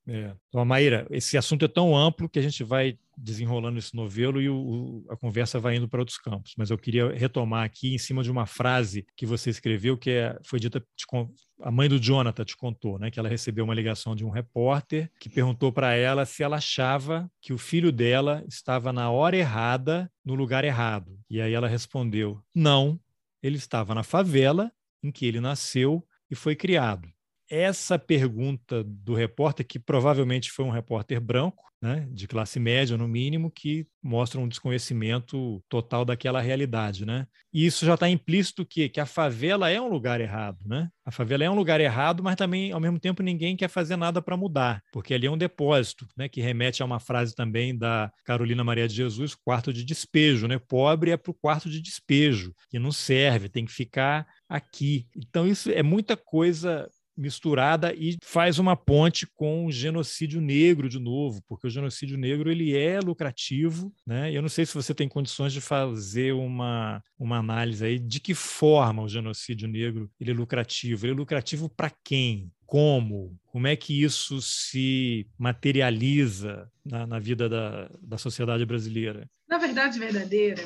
É. 0.07 0.35
Então, 0.49 0.65
Maíra, 0.65 1.07
esse 1.11 1.37
assunto 1.37 1.65
é 1.65 1.69
tão 1.69 1.97
amplo 1.97 2.29
que 2.29 2.39
a 2.39 2.43
gente 2.43 2.65
vai 2.65 2.99
desenrolando 3.17 3.79
esse 3.79 3.95
novelo 3.95 4.41
e 4.41 4.49
o, 4.49 4.57
o, 4.57 5.05
a 5.11 5.17
conversa 5.17 5.61
vai 5.61 5.77
indo 5.77 5.89
para 5.89 6.01
outros 6.01 6.19
campos. 6.19 6.55
Mas 6.57 6.71
eu 6.71 6.79
queria 6.79 7.13
retomar 7.13 7.65
aqui 7.65 7.95
em 7.95 7.99
cima 7.99 8.23
de 8.23 8.31
uma 8.31 8.47
frase 8.47 9.07
que 9.15 9.27
você 9.27 9.51
escreveu, 9.51 9.97
que 9.97 10.11
é, 10.11 10.39
foi 10.43 10.59
dita, 10.59 10.81
te, 10.97 11.05
a 11.61 11.71
mãe 11.71 11.89
do 11.89 11.99
Jonathan 11.99 12.45
te 12.45 12.57
contou, 12.57 12.99
né, 12.99 13.11
que 13.11 13.21
ela 13.21 13.29
recebeu 13.29 13.65
uma 13.65 13.75
ligação 13.75 14.17
de 14.17 14.25
um 14.25 14.31
repórter 14.31 15.11
que 15.21 15.29
perguntou 15.29 15.71
para 15.71 15.95
ela 15.95 16.25
se 16.25 16.43
ela 16.43 16.57
achava 16.57 17.31
que 17.41 17.53
o 17.53 17.59
filho 17.59 17.93
dela 17.93 18.43
estava 18.49 18.93
na 18.93 19.11
hora 19.11 19.37
errada, 19.37 20.11
no 20.25 20.35
lugar 20.35 20.65
errado. 20.65 21.19
E 21.29 21.41
aí 21.41 21.53
ela 21.53 21.69
respondeu: 21.69 22.43
não, 22.55 22.99
ele 23.43 23.57
estava 23.57 23.95
na 23.95 24.03
favela 24.03 24.73
em 25.03 25.13
que 25.13 25.27
ele 25.27 25.41
nasceu 25.41 26.05
e 26.31 26.35
foi 26.35 26.57
criado 26.57 27.09
essa 27.51 27.99
pergunta 27.99 28.85
do 28.85 29.13
repórter, 29.13 29.67
que 29.67 29.79
provavelmente 29.79 30.53
foi 30.53 30.65
um 30.65 30.71
repórter 30.71 31.21
branco, 31.21 31.71
né, 31.83 32.07
de 32.11 32.29
classe 32.29 32.61
média 32.61 32.97
no 32.97 33.09
mínimo, 33.09 33.51
que 33.51 33.87
mostra 34.03 34.39
um 34.39 34.47
desconhecimento 34.47 35.63
total 35.69 36.05
daquela 36.05 36.41
realidade, 36.41 37.07
né? 37.07 37.27
E 37.53 37.65
isso 37.65 37.87
já 37.87 37.95
está 37.95 38.09
implícito 38.09 38.67
que, 38.67 38.89
que 38.89 39.01
a 39.01 39.07
favela 39.07 39.71
é 39.71 39.81
um 39.81 39.89
lugar 39.89 40.21
errado, 40.21 40.59
né? 40.67 40.89
A 41.05 41.11
favela 41.11 41.43
é 41.43 41.51
um 41.51 41.55
lugar 41.55 41.81
errado, 41.81 42.23
mas 42.23 42.37
também, 42.37 42.71
ao 42.71 42.81
mesmo 42.81 43.01
tempo, 43.01 43.23
ninguém 43.23 43.57
quer 43.57 43.69
fazer 43.69 43.97
nada 43.97 44.21
para 44.21 44.37
mudar, 44.37 44.83
porque 44.93 45.15
ali 45.15 45.27
é 45.27 45.31
um 45.31 45.39
depósito, 45.39 46.07
né? 46.17 46.29
Que 46.29 46.43
remete 46.43 46.83
a 46.83 46.87
uma 46.87 47.01
frase 47.01 47.35
também 47.35 47.77
da 47.77 48.13
Carolina 48.27 48.63
Maria 48.63 48.87
de 48.87 48.95
Jesus, 48.95 49.35
quarto 49.35 49.73
de 49.73 49.83
despejo, 49.83 50.47
né? 50.47 50.59
Pobre 50.59 51.13
é 51.13 51.17
para 51.17 51.31
o 51.31 51.35
quarto 51.35 51.71
de 51.71 51.81
despejo, 51.81 52.55
que 52.69 52.79
não 52.79 52.93
serve, 52.93 53.49
tem 53.49 53.65
que 53.65 53.73
ficar 53.73 54.27
aqui. 54.49 55.07
Então, 55.17 55.47
isso 55.47 55.71
é 55.71 55.83
muita 55.83 56.15
coisa 56.15 56.87
misturada 57.21 57.95
e 57.95 58.17
faz 58.23 58.59
uma 58.59 58.75
ponte 58.75 59.27
com 59.27 59.67
o 59.67 59.73
genocídio 59.73 60.41
negro 60.41 60.89
de 60.89 60.99
novo, 60.99 61.43
porque 61.47 61.67
o 61.67 61.71
genocídio 61.71 62.17
negro 62.17 62.51
ele 62.51 62.77
é 62.77 62.99
lucrativo, 63.01 63.93
né? 64.07 64.33
Eu 64.33 64.43
não 64.43 64.49
sei 64.49 64.67
se 64.67 64.75
você 64.75 64.95
tem 64.95 65.09
condições 65.09 65.53
de 65.53 65.61
fazer 65.61 66.33
uma, 66.33 67.03
uma 67.19 67.39
análise 67.39 67.85
aí 67.85 67.99
de 67.99 68.21
que 68.21 68.35
forma 68.35 69.03
o 69.03 69.09
genocídio 69.09 69.69
negro 69.69 70.11
ele 70.19 70.31
é 70.31 70.35
lucrativo. 70.35 71.07
Ele 71.07 71.13
é 71.13 71.17
lucrativo 71.17 71.69
para 71.69 71.91
quem? 72.05 72.51
Como? 72.67 73.37
Como 73.47 73.67
é 73.67 73.75
que 73.75 74.01
isso 74.03 74.41
se 74.41 75.27
materializa 75.37 76.71
na, 76.85 77.07
na 77.07 77.19
vida 77.19 77.49
da, 77.49 77.91
da 78.01 78.17
sociedade 78.17 78.65
brasileira? 78.65 79.29
Na 79.49 79.59
verdade 79.59 79.99
verdadeira, 79.99 80.65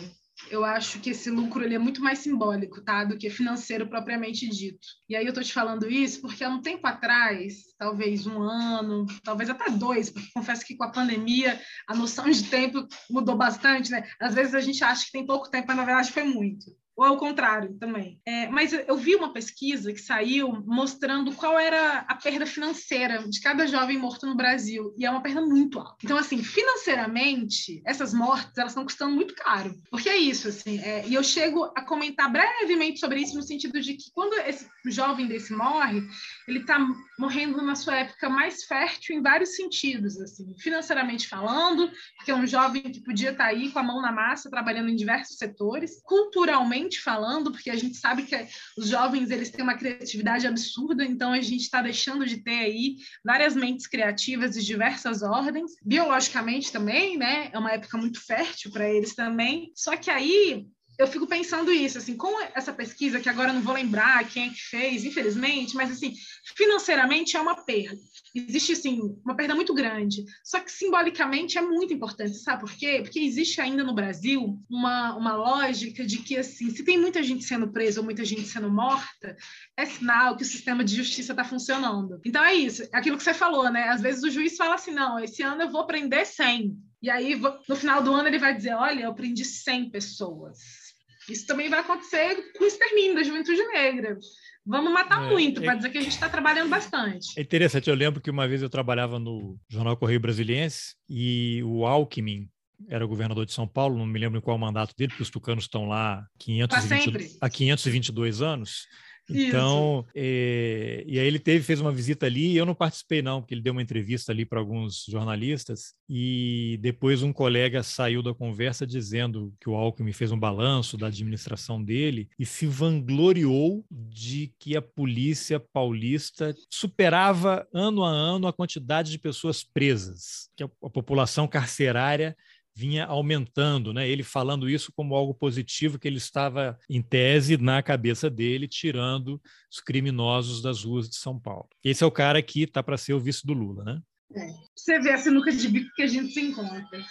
eu 0.51 0.65
acho 0.65 1.01
que 1.01 1.11
esse 1.11 1.31
lucro 1.31 1.63
ele 1.63 1.75
é 1.75 1.79
muito 1.79 2.03
mais 2.03 2.19
simbólico, 2.19 2.83
tá, 2.83 3.05
do 3.05 3.17
que 3.17 3.31
financeiro 3.31 3.89
propriamente 3.89 4.49
dito. 4.49 4.87
E 5.09 5.17
aí 5.17 5.27
eu 5.27 5.33
tô 5.33 5.41
te 5.43 5.53
falando 5.53 5.89
isso 5.89 6.21
porque 6.21 6.43
há 6.45 6.49
um 6.49 6.61
tempo 6.61 6.87
atrás, 6.87 7.75
talvez 7.79 8.27
um 8.27 8.43
ano, 8.43 9.07
talvez 9.23 9.49
até 9.49 9.71
dois, 9.71 10.11
porque 10.11 10.29
confesso 10.35 10.65
que 10.65 10.77
com 10.77 10.85
a 10.85 10.91
pandemia 10.91 11.61
a 11.89 11.95
noção 11.95 12.29
de 12.29 12.45
tempo 12.45 12.87
mudou 13.11 13.37
bastante, 13.37 13.91
né? 13.91 14.09
Às 14.21 14.35
vezes 14.35 14.55
a 14.55 14.61
gente 14.61 14.83
acha 14.83 15.07
que 15.07 15.13
tem 15.13 15.27
pouco 15.27 15.51
tempo, 15.51 15.67
mas 15.69 15.77
na 15.77 15.85
verdade 15.85 16.13
foi 16.13 16.25
muito 16.25 16.67
ou 16.97 17.05
ao 17.05 17.17
contrário 17.17 17.77
também. 17.79 18.21
É, 18.27 18.49
mas 18.49 18.73
eu 18.73 18.97
vi 18.97 19.15
uma 19.15 19.33
pesquisa 19.33 19.93
que 19.93 20.01
saiu 20.01 20.63
mostrando 20.67 21.35
qual 21.35 21.59
era 21.59 21.99
a 22.01 22.15
perda 22.15 22.47
financeira 22.47 23.29
de 23.29 23.41
cada 23.41 23.67
jovem 23.67 23.99
morto 23.99 24.27
no 24.27 24.37
Brasil, 24.37 24.95
e 24.97 25.05
é 25.05 25.11
uma 25.11 25.23
perda 25.23 25.41
muito 25.41 25.79
alta. 25.79 25.97
Então, 26.03 26.17
assim, 26.17 26.43
financeiramente, 26.43 27.83
essas 27.85 28.15
mortes, 28.15 28.57
elas 28.57 28.73
estão 28.73 28.85
custando 28.85 29.15
muito 29.15 29.35
caro, 29.35 29.75
porque 29.91 30.09
é 30.09 30.17
isso, 30.17 30.49
assim, 30.49 30.79
é, 30.81 31.07
e 31.07 31.15
eu 31.15 31.25
chego 31.25 31.65
a 31.75 31.83
comentar 31.83 32.31
brevemente 32.31 33.01
sobre 33.01 33.21
isso 33.21 33.35
no 33.35 33.43
sentido 33.43 33.81
de 33.81 33.95
que 33.95 34.11
quando 34.13 34.35
esse 34.47 34.69
jovem 34.87 35.27
desse 35.27 35.53
morre, 35.53 36.03
ele 36.47 36.61
está 36.61 36.79
morrendo 37.19 37.63
na 37.63 37.75
sua 37.75 37.97
época 37.97 38.29
mais 38.29 38.65
fértil 38.65 39.17
em 39.17 39.23
vários 39.23 39.57
sentidos, 39.57 40.21
assim, 40.21 40.55
financeiramente 40.59 41.29
falando, 41.29 41.91
porque 42.17 42.31
é 42.31 42.35
um 42.35 42.47
jovem 42.47 42.83
que 42.83 43.03
podia 43.03 43.31
estar 43.31 43.45
tá 43.45 43.51
aí 43.51 43.71
com 43.71 43.79
a 43.79 43.83
mão 43.83 44.01
na 44.01 44.13
massa, 44.13 44.51
trabalhando 44.51 44.89
em 44.89 44.97
diversos 44.97 45.37
setores, 45.37 46.01
culturalmente 46.03 47.01
falando, 47.01 47.53
porque 47.53 47.71
a 47.71 47.77
gente 47.77 47.97
sabe 47.97 48.25
que 48.25 48.47
os 48.77 48.89
jovens 48.89 49.31
eles 49.31 49.51
têm 49.51 49.63
uma 49.63 49.77
criatividade 49.77 50.47
absurda, 50.47 51.05
então 51.05 51.33
a 51.33 51.41
gente 51.41 51.63
está 51.63 51.83
deixando 51.83 52.27
de 52.27 52.39
ter 52.39 52.59
aí 52.59 52.97
várias 53.25 53.55
mentes 53.55 53.87
criativas 53.87 54.55
de 54.55 54.65
diversas 54.65 55.23
ordens, 55.23 55.73
biologicamente 55.85 56.73
também, 56.73 57.17
né? 57.17 57.51
É 57.53 57.59
uma 57.59 57.73
época 57.73 57.97
muito 57.97 58.25
fértil 58.25 58.71
para 58.71 58.89
eles 58.89 59.15
também. 59.15 59.71
Só 59.75 59.97
que 59.97 60.11
aí 60.11 60.67
eu 60.99 61.07
fico 61.09 61.27
pensando 61.27 61.73
isso, 61.73 61.99
assim, 61.99 62.17
com 62.17 62.41
essa 62.55 62.73
pesquisa, 62.73 63.19
que 63.19 63.29
agora 63.29 63.51
eu 63.51 63.55
não 63.55 63.63
vou 63.63 63.75
lembrar 63.75 64.29
quem 64.29 64.49
é 64.49 64.51
que 64.51 64.61
fez, 64.61 65.05
infelizmente, 65.05 65.75
mas, 65.75 65.91
assim, 65.91 66.15
financeiramente 66.57 67.37
é 67.37 67.41
uma 67.41 67.65
perda. 67.65 67.99
Existe, 68.35 68.73
assim, 68.73 69.01
uma 69.25 69.35
perda 69.35 69.55
muito 69.55 69.75
grande. 69.75 70.25
Só 70.45 70.61
que, 70.61 70.71
simbolicamente, 70.71 71.59
é 71.59 71.61
muito 71.61 71.93
importante, 71.93 72.37
sabe 72.37 72.61
por 72.61 72.73
quê? 72.73 73.01
Porque 73.03 73.19
existe 73.19 73.61
ainda 73.61 73.83
no 73.83 73.95
Brasil 73.95 74.59
uma, 74.71 75.17
uma 75.17 75.35
lógica 75.35 76.07
de 76.07 76.19
que, 76.19 76.37
assim, 76.37 76.71
se 76.71 76.85
tem 76.85 76.99
muita 76.99 77.23
gente 77.23 77.45
sendo 77.45 77.73
presa 77.73 78.01
ou 78.01 78.05
muita 78.05 78.25
gente 78.25 78.47
sendo 78.47 78.71
morta, 78.71 79.37
é 79.77 79.85
sinal 79.85 80.37
que 80.37 80.45
o 80.45 80.47
sistema 80.47 80.85
de 80.85 80.95
justiça 80.95 81.33
está 81.33 81.45
funcionando. 81.45 82.21
Então, 82.25 82.45
é 82.45 82.55
isso. 82.55 82.85
É 82.85 82.99
aquilo 82.99 83.17
que 83.17 83.25
você 83.25 83.35
falou, 83.35 83.69
né? 83.69 83.89
Às 83.89 84.01
vezes 84.01 84.23
o 84.23 84.31
juiz 84.31 84.57
fala 84.57 84.77
assim, 84.77 84.93
não, 84.93 85.19
esse 85.19 85.43
ano 85.43 85.63
eu 85.63 85.71
vou 85.71 85.87
prender 85.87 86.25
100. 86.25 86.77
E 87.03 87.11
aí, 87.11 87.39
no 87.69 87.77
final 87.77 88.03
do 88.03 88.15
ano, 88.15 88.29
ele 88.29 88.39
vai 88.39 88.57
dizer, 88.57 88.75
olha, 88.75 89.03
eu 89.05 89.15
prendi 89.15 89.45
100 89.45 89.91
pessoas 89.91 90.84
isso 91.29 91.47
também 91.47 91.69
vai 91.69 91.81
acontecer 91.81 92.53
com 92.57 92.65
o 92.65 92.67
extermínio 92.67 93.15
da 93.15 93.23
juventude 93.23 93.65
negra. 93.69 94.19
Vamos 94.67 94.93
matar 94.93 95.23
é, 95.23 95.29
muito, 95.29 95.61
é, 95.61 95.65
para 95.65 95.75
dizer 95.75 95.91
que 95.91 95.99
a 95.99 96.01
gente 96.01 96.13
está 96.13 96.29
trabalhando 96.29 96.71
bastante. 96.71 97.39
É 97.39 97.43
interessante, 97.43 97.91
eu 97.91 97.95
lembro 97.95 98.21
que 98.21 98.31
uma 98.31 98.49
vez 98.49 98.63
eu 98.63 98.71
trabalhava 98.71 99.19
no 99.19 99.59
Jornal 99.69 99.97
Correio 99.97 100.21
Brasiliense 100.21 100.95
e 101.09 101.63
o 101.65 101.85
Alckmin 101.87 102.49
era 102.89 103.07
governador 103.07 103.47
de 103.47 103.53
São 103.53 103.67
Paulo, 103.67 103.99
não 103.99 104.07
me 104.07 104.19
lembro 104.19 104.43
qual 104.43 104.57
o 104.57 104.61
mandato 104.61 104.95
dele, 104.97 105.11
porque 105.11 105.23
os 105.23 105.31
tucanos 105.31 105.65
estão 105.65 105.87
lá 105.87 106.27
520, 106.39 107.39
há 107.41 107.49
522 107.49 108.43
anos. 108.43 108.87
Então, 109.31 110.05
é, 110.15 111.03
e 111.07 111.19
aí 111.19 111.27
ele 111.27 111.39
teve, 111.39 111.65
fez 111.65 111.81
uma 111.81 111.93
visita 111.93 112.27
ali, 112.27 112.53
e 112.53 112.57
eu 112.57 112.67
não 112.67 112.75
participei 112.75 113.23
não, 113.23 113.41
porque 113.41 113.55
ele 113.55 113.63
deu 113.63 113.73
uma 113.73 113.83
entrevista 113.83 114.33
ali 114.33 114.45
para 114.45 114.59
alguns 114.59 115.05
jornalistas, 115.09 115.95
e 116.09 116.79
depois 116.83 117.23
um 117.23 117.33
colega 117.33 117.83
saiu 117.83 118.23
da 118.23 118.35
conversa 118.35 118.87
dizendo 118.87 119.55
que 119.61 119.69
o 119.69 119.75
Alckmin 119.75 120.13
fez 120.13 120.31
um 120.31 120.39
balanço 120.39 120.97
da 120.97 121.07
administração 121.07 121.83
dele 121.83 122.29
e 122.39 122.45
se 122.45 122.67
vangloriou 122.67 123.85
de 123.91 124.53
que 124.59 124.77
a 124.77 124.83
polícia 124.83 125.59
paulista 125.59 126.55
superava 126.69 127.67
ano 127.73 128.05
a 128.05 128.11
ano 128.11 128.47
a 128.47 128.53
quantidade 128.53 129.11
de 129.11 129.19
pessoas 129.19 129.65
presas, 129.65 130.51
que 130.57 130.63
a, 130.63 130.69
a 130.83 130.91
população 130.91 131.49
carcerária 131.49 132.37
vinha 132.75 133.07
aumentando, 133.07 133.93
né? 133.93 134.09
Ele 134.09 134.23
falando 134.23 134.69
isso 134.69 134.93
como 134.95 135.15
algo 135.15 135.33
positivo 135.33 135.99
que 135.99 136.09
ele 136.09 136.19
estava 136.19 136.79
em 136.91 137.01
tese 137.01 137.57
na 137.57 137.83
cabeça 137.83 138.29
dele, 138.29 138.67
tirando 138.67 139.41
os 139.71 139.81
criminosos 139.81 140.61
das 140.61 140.85
ruas 140.85 141.09
de 141.09 141.17
São 141.17 141.39
Paulo. 141.39 141.69
Esse 141.85 142.03
é 142.03 142.07
o 142.07 142.11
cara 142.11 142.43
que 142.43 142.63
está 142.63 142.83
para 142.83 142.97
ser 142.97 143.15
o 143.15 143.21
vice 143.21 143.47
do 143.47 143.53
Lula, 143.53 143.85
né? 143.85 144.01
É. 144.35 144.53
Você 144.75 144.99
vê 144.99 145.13
a 145.13 145.19
sinuca 145.19 145.53
de 145.53 145.69
bico 145.69 145.95
que 145.95 146.03
a 146.03 146.07
gente 146.07 146.33
se 146.33 146.41
encontra. 146.41 147.05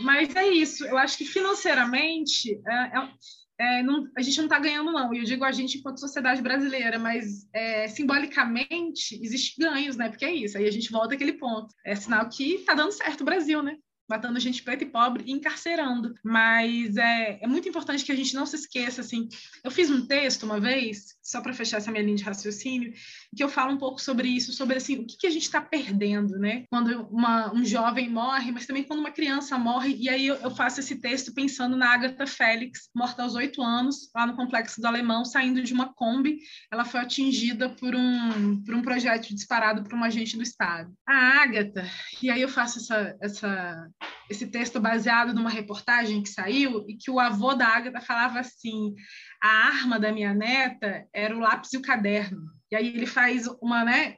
Mas 0.00 0.34
é 0.34 0.48
isso. 0.48 0.86
Eu 0.86 0.96
acho 0.96 1.18
que 1.18 1.26
financeiramente 1.26 2.58
é, 2.66 2.74
é, 2.74 3.08
é, 3.60 3.82
não, 3.82 4.08
a 4.16 4.22
gente 4.22 4.38
não 4.38 4.46
está 4.46 4.58
ganhando, 4.58 4.90
não. 4.90 5.12
E 5.12 5.18
eu 5.18 5.24
digo 5.24 5.44
a 5.44 5.52
gente 5.52 5.78
enquanto 5.78 6.00
sociedade 6.00 6.40
brasileira, 6.40 6.98
mas 6.98 7.46
é, 7.52 7.86
simbolicamente 7.88 9.20
existem 9.22 9.68
ganhos, 9.68 9.96
né? 9.96 10.08
Porque 10.08 10.24
é 10.24 10.34
isso. 10.34 10.56
Aí 10.56 10.66
a 10.66 10.70
gente 10.70 10.90
volta 10.90 11.14
àquele 11.14 11.34
ponto. 11.34 11.74
É 11.84 11.94
sinal 11.94 12.28
que 12.28 12.54
está 12.54 12.72
dando 12.74 12.92
certo 12.92 13.20
o 13.20 13.24
Brasil, 13.24 13.62
né? 13.62 13.76
Matando 14.12 14.38
gente 14.38 14.62
preta 14.62 14.84
e 14.84 14.90
pobre 14.90 15.24
e 15.26 15.32
encarcerando. 15.32 16.14
Mas 16.22 16.96
é, 16.96 17.38
é 17.42 17.46
muito 17.46 17.68
importante 17.68 18.04
que 18.04 18.12
a 18.12 18.16
gente 18.16 18.34
não 18.34 18.44
se 18.44 18.56
esqueça, 18.56 19.00
assim, 19.00 19.28
eu 19.64 19.70
fiz 19.70 19.90
um 19.90 20.06
texto 20.06 20.42
uma 20.42 20.60
vez, 20.60 21.16
só 21.22 21.40
para 21.40 21.54
fechar 21.54 21.78
essa 21.78 21.90
minha 21.90 22.02
linha 22.02 22.16
de 22.16 22.24
raciocínio, 22.24 22.92
que 23.34 23.42
eu 23.42 23.48
falo 23.48 23.72
um 23.72 23.78
pouco 23.78 24.00
sobre 24.00 24.28
isso, 24.28 24.52
sobre, 24.52 24.76
assim, 24.76 24.96
o 24.96 25.06
que, 25.06 25.16
que 25.16 25.26
a 25.26 25.30
gente 25.30 25.44
está 25.44 25.60
perdendo, 25.60 26.38
né? 26.38 26.64
Quando 26.70 27.08
uma, 27.10 27.52
um 27.54 27.64
jovem 27.64 28.10
morre, 28.10 28.52
mas 28.52 28.66
também 28.66 28.84
quando 28.84 29.00
uma 29.00 29.10
criança 29.10 29.58
morre, 29.58 29.96
e 29.98 30.08
aí 30.08 30.26
eu, 30.26 30.34
eu 30.36 30.50
faço 30.50 30.80
esse 30.80 30.96
texto 30.96 31.32
pensando 31.32 31.76
na 31.76 31.90
Agatha 31.90 32.26
Félix, 32.26 32.90
morta 32.94 33.22
aos 33.22 33.34
oito 33.34 33.62
anos, 33.62 34.10
lá 34.14 34.26
no 34.26 34.36
Complexo 34.36 34.80
do 34.80 34.86
Alemão, 34.86 35.24
saindo 35.24 35.62
de 35.62 35.72
uma 35.72 35.92
Kombi, 35.94 36.38
ela 36.70 36.84
foi 36.84 37.00
atingida 37.00 37.70
por 37.70 37.94
um, 37.94 38.62
por 38.62 38.74
um 38.74 38.82
projétil 38.82 39.34
disparado 39.34 39.82
por 39.82 39.94
um 39.94 40.04
agente 40.04 40.36
do 40.36 40.42
Estado. 40.42 40.92
A 41.06 41.42
Agatha, 41.42 41.88
e 42.22 42.30
aí 42.30 42.42
eu 42.42 42.48
faço 42.48 42.78
essa, 42.78 43.16
essa 43.20 43.90
esse 44.28 44.46
texto 44.46 44.80
baseado 44.80 45.34
numa 45.34 45.50
reportagem 45.50 46.22
que 46.22 46.28
saiu 46.28 46.84
e 46.88 46.96
que 46.96 47.10
o 47.10 47.20
avô 47.20 47.54
da 47.54 47.66
Agatha 47.66 48.00
falava 48.00 48.40
assim: 48.40 48.94
a 49.42 49.48
arma 49.48 49.98
da 49.98 50.12
minha 50.12 50.34
neta 50.34 51.06
era 51.12 51.36
o 51.36 51.40
lápis 51.40 51.72
e 51.72 51.76
o 51.76 51.82
caderno. 51.82 52.42
E 52.70 52.76
aí 52.76 52.88
ele 52.88 53.06
faz 53.06 53.46
uma, 53.60 53.84
né, 53.84 54.16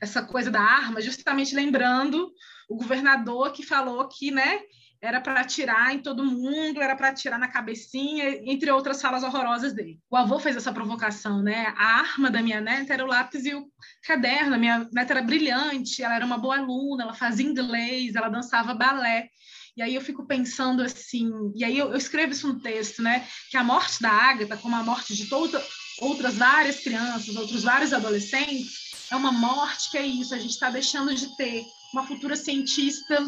essa 0.00 0.22
coisa 0.22 0.50
da 0.50 0.60
arma, 0.60 1.00
justamente 1.00 1.54
lembrando 1.54 2.32
o 2.68 2.76
governador 2.76 3.52
que 3.52 3.62
falou 3.62 4.08
que, 4.08 4.30
né, 4.30 4.60
era 5.04 5.20
para 5.20 5.40
atirar 5.40 5.94
em 5.94 5.98
todo 5.98 6.24
mundo, 6.24 6.80
era 6.80 6.96
para 6.96 7.08
atirar 7.08 7.38
na 7.38 7.46
cabecinha, 7.46 8.40
entre 8.50 8.70
outras 8.70 9.02
falas 9.02 9.22
horrorosas 9.22 9.74
dele. 9.74 10.00
O 10.10 10.16
avô 10.16 10.38
fez 10.38 10.56
essa 10.56 10.72
provocação, 10.72 11.42
né? 11.42 11.74
A 11.76 11.98
arma 11.98 12.30
da 12.30 12.42
minha 12.42 12.58
neta 12.58 12.94
era 12.94 13.04
o 13.04 13.06
lápis 13.06 13.44
e 13.44 13.54
o 13.54 13.66
caderno. 14.02 14.54
A 14.54 14.58
minha 14.58 14.88
neta 14.90 15.12
era 15.12 15.22
brilhante, 15.22 16.02
ela 16.02 16.16
era 16.16 16.24
uma 16.24 16.38
boa 16.38 16.56
aluna, 16.56 17.02
ela 17.02 17.12
fazia 17.12 17.46
inglês, 17.46 18.14
ela 18.14 18.30
dançava 18.30 18.74
balé. 18.74 19.28
E 19.76 19.82
aí 19.82 19.94
eu 19.94 20.00
fico 20.00 20.26
pensando 20.26 20.82
assim, 20.82 21.30
e 21.54 21.64
aí 21.64 21.76
eu, 21.76 21.90
eu 21.90 21.98
escrevo 21.98 22.32
isso 22.32 22.48
no 22.48 22.60
texto, 22.60 23.02
né? 23.02 23.28
Que 23.50 23.58
a 23.58 23.64
morte 23.64 24.00
da 24.00 24.10
Agatha, 24.10 24.56
como 24.56 24.74
a 24.74 24.82
morte 24.82 25.14
de 25.14 25.26
toda, 25.26 25.62
outras 26.00 26.36
várias 26.36 26.80
crianças, 26.80 27.36
outros 27.36 27.62
vários 27.62 27.92
adolescentes, 27.92 28.72
é 29.10 29.16
uma 29.16 29.32
morte 29.32 29.90
que 29.90 29.98
é 29.98 30.06
isso, 30.06 30.34
a 30.34 30.38
gente 30.38 30.52
está 30.52 30.70
deixando 30.70 31.14
de 31.14 31.36
ter 31.36 31.62
uma 31.92 32.06
futura 32.06 32.36
cientista 32.36 33.22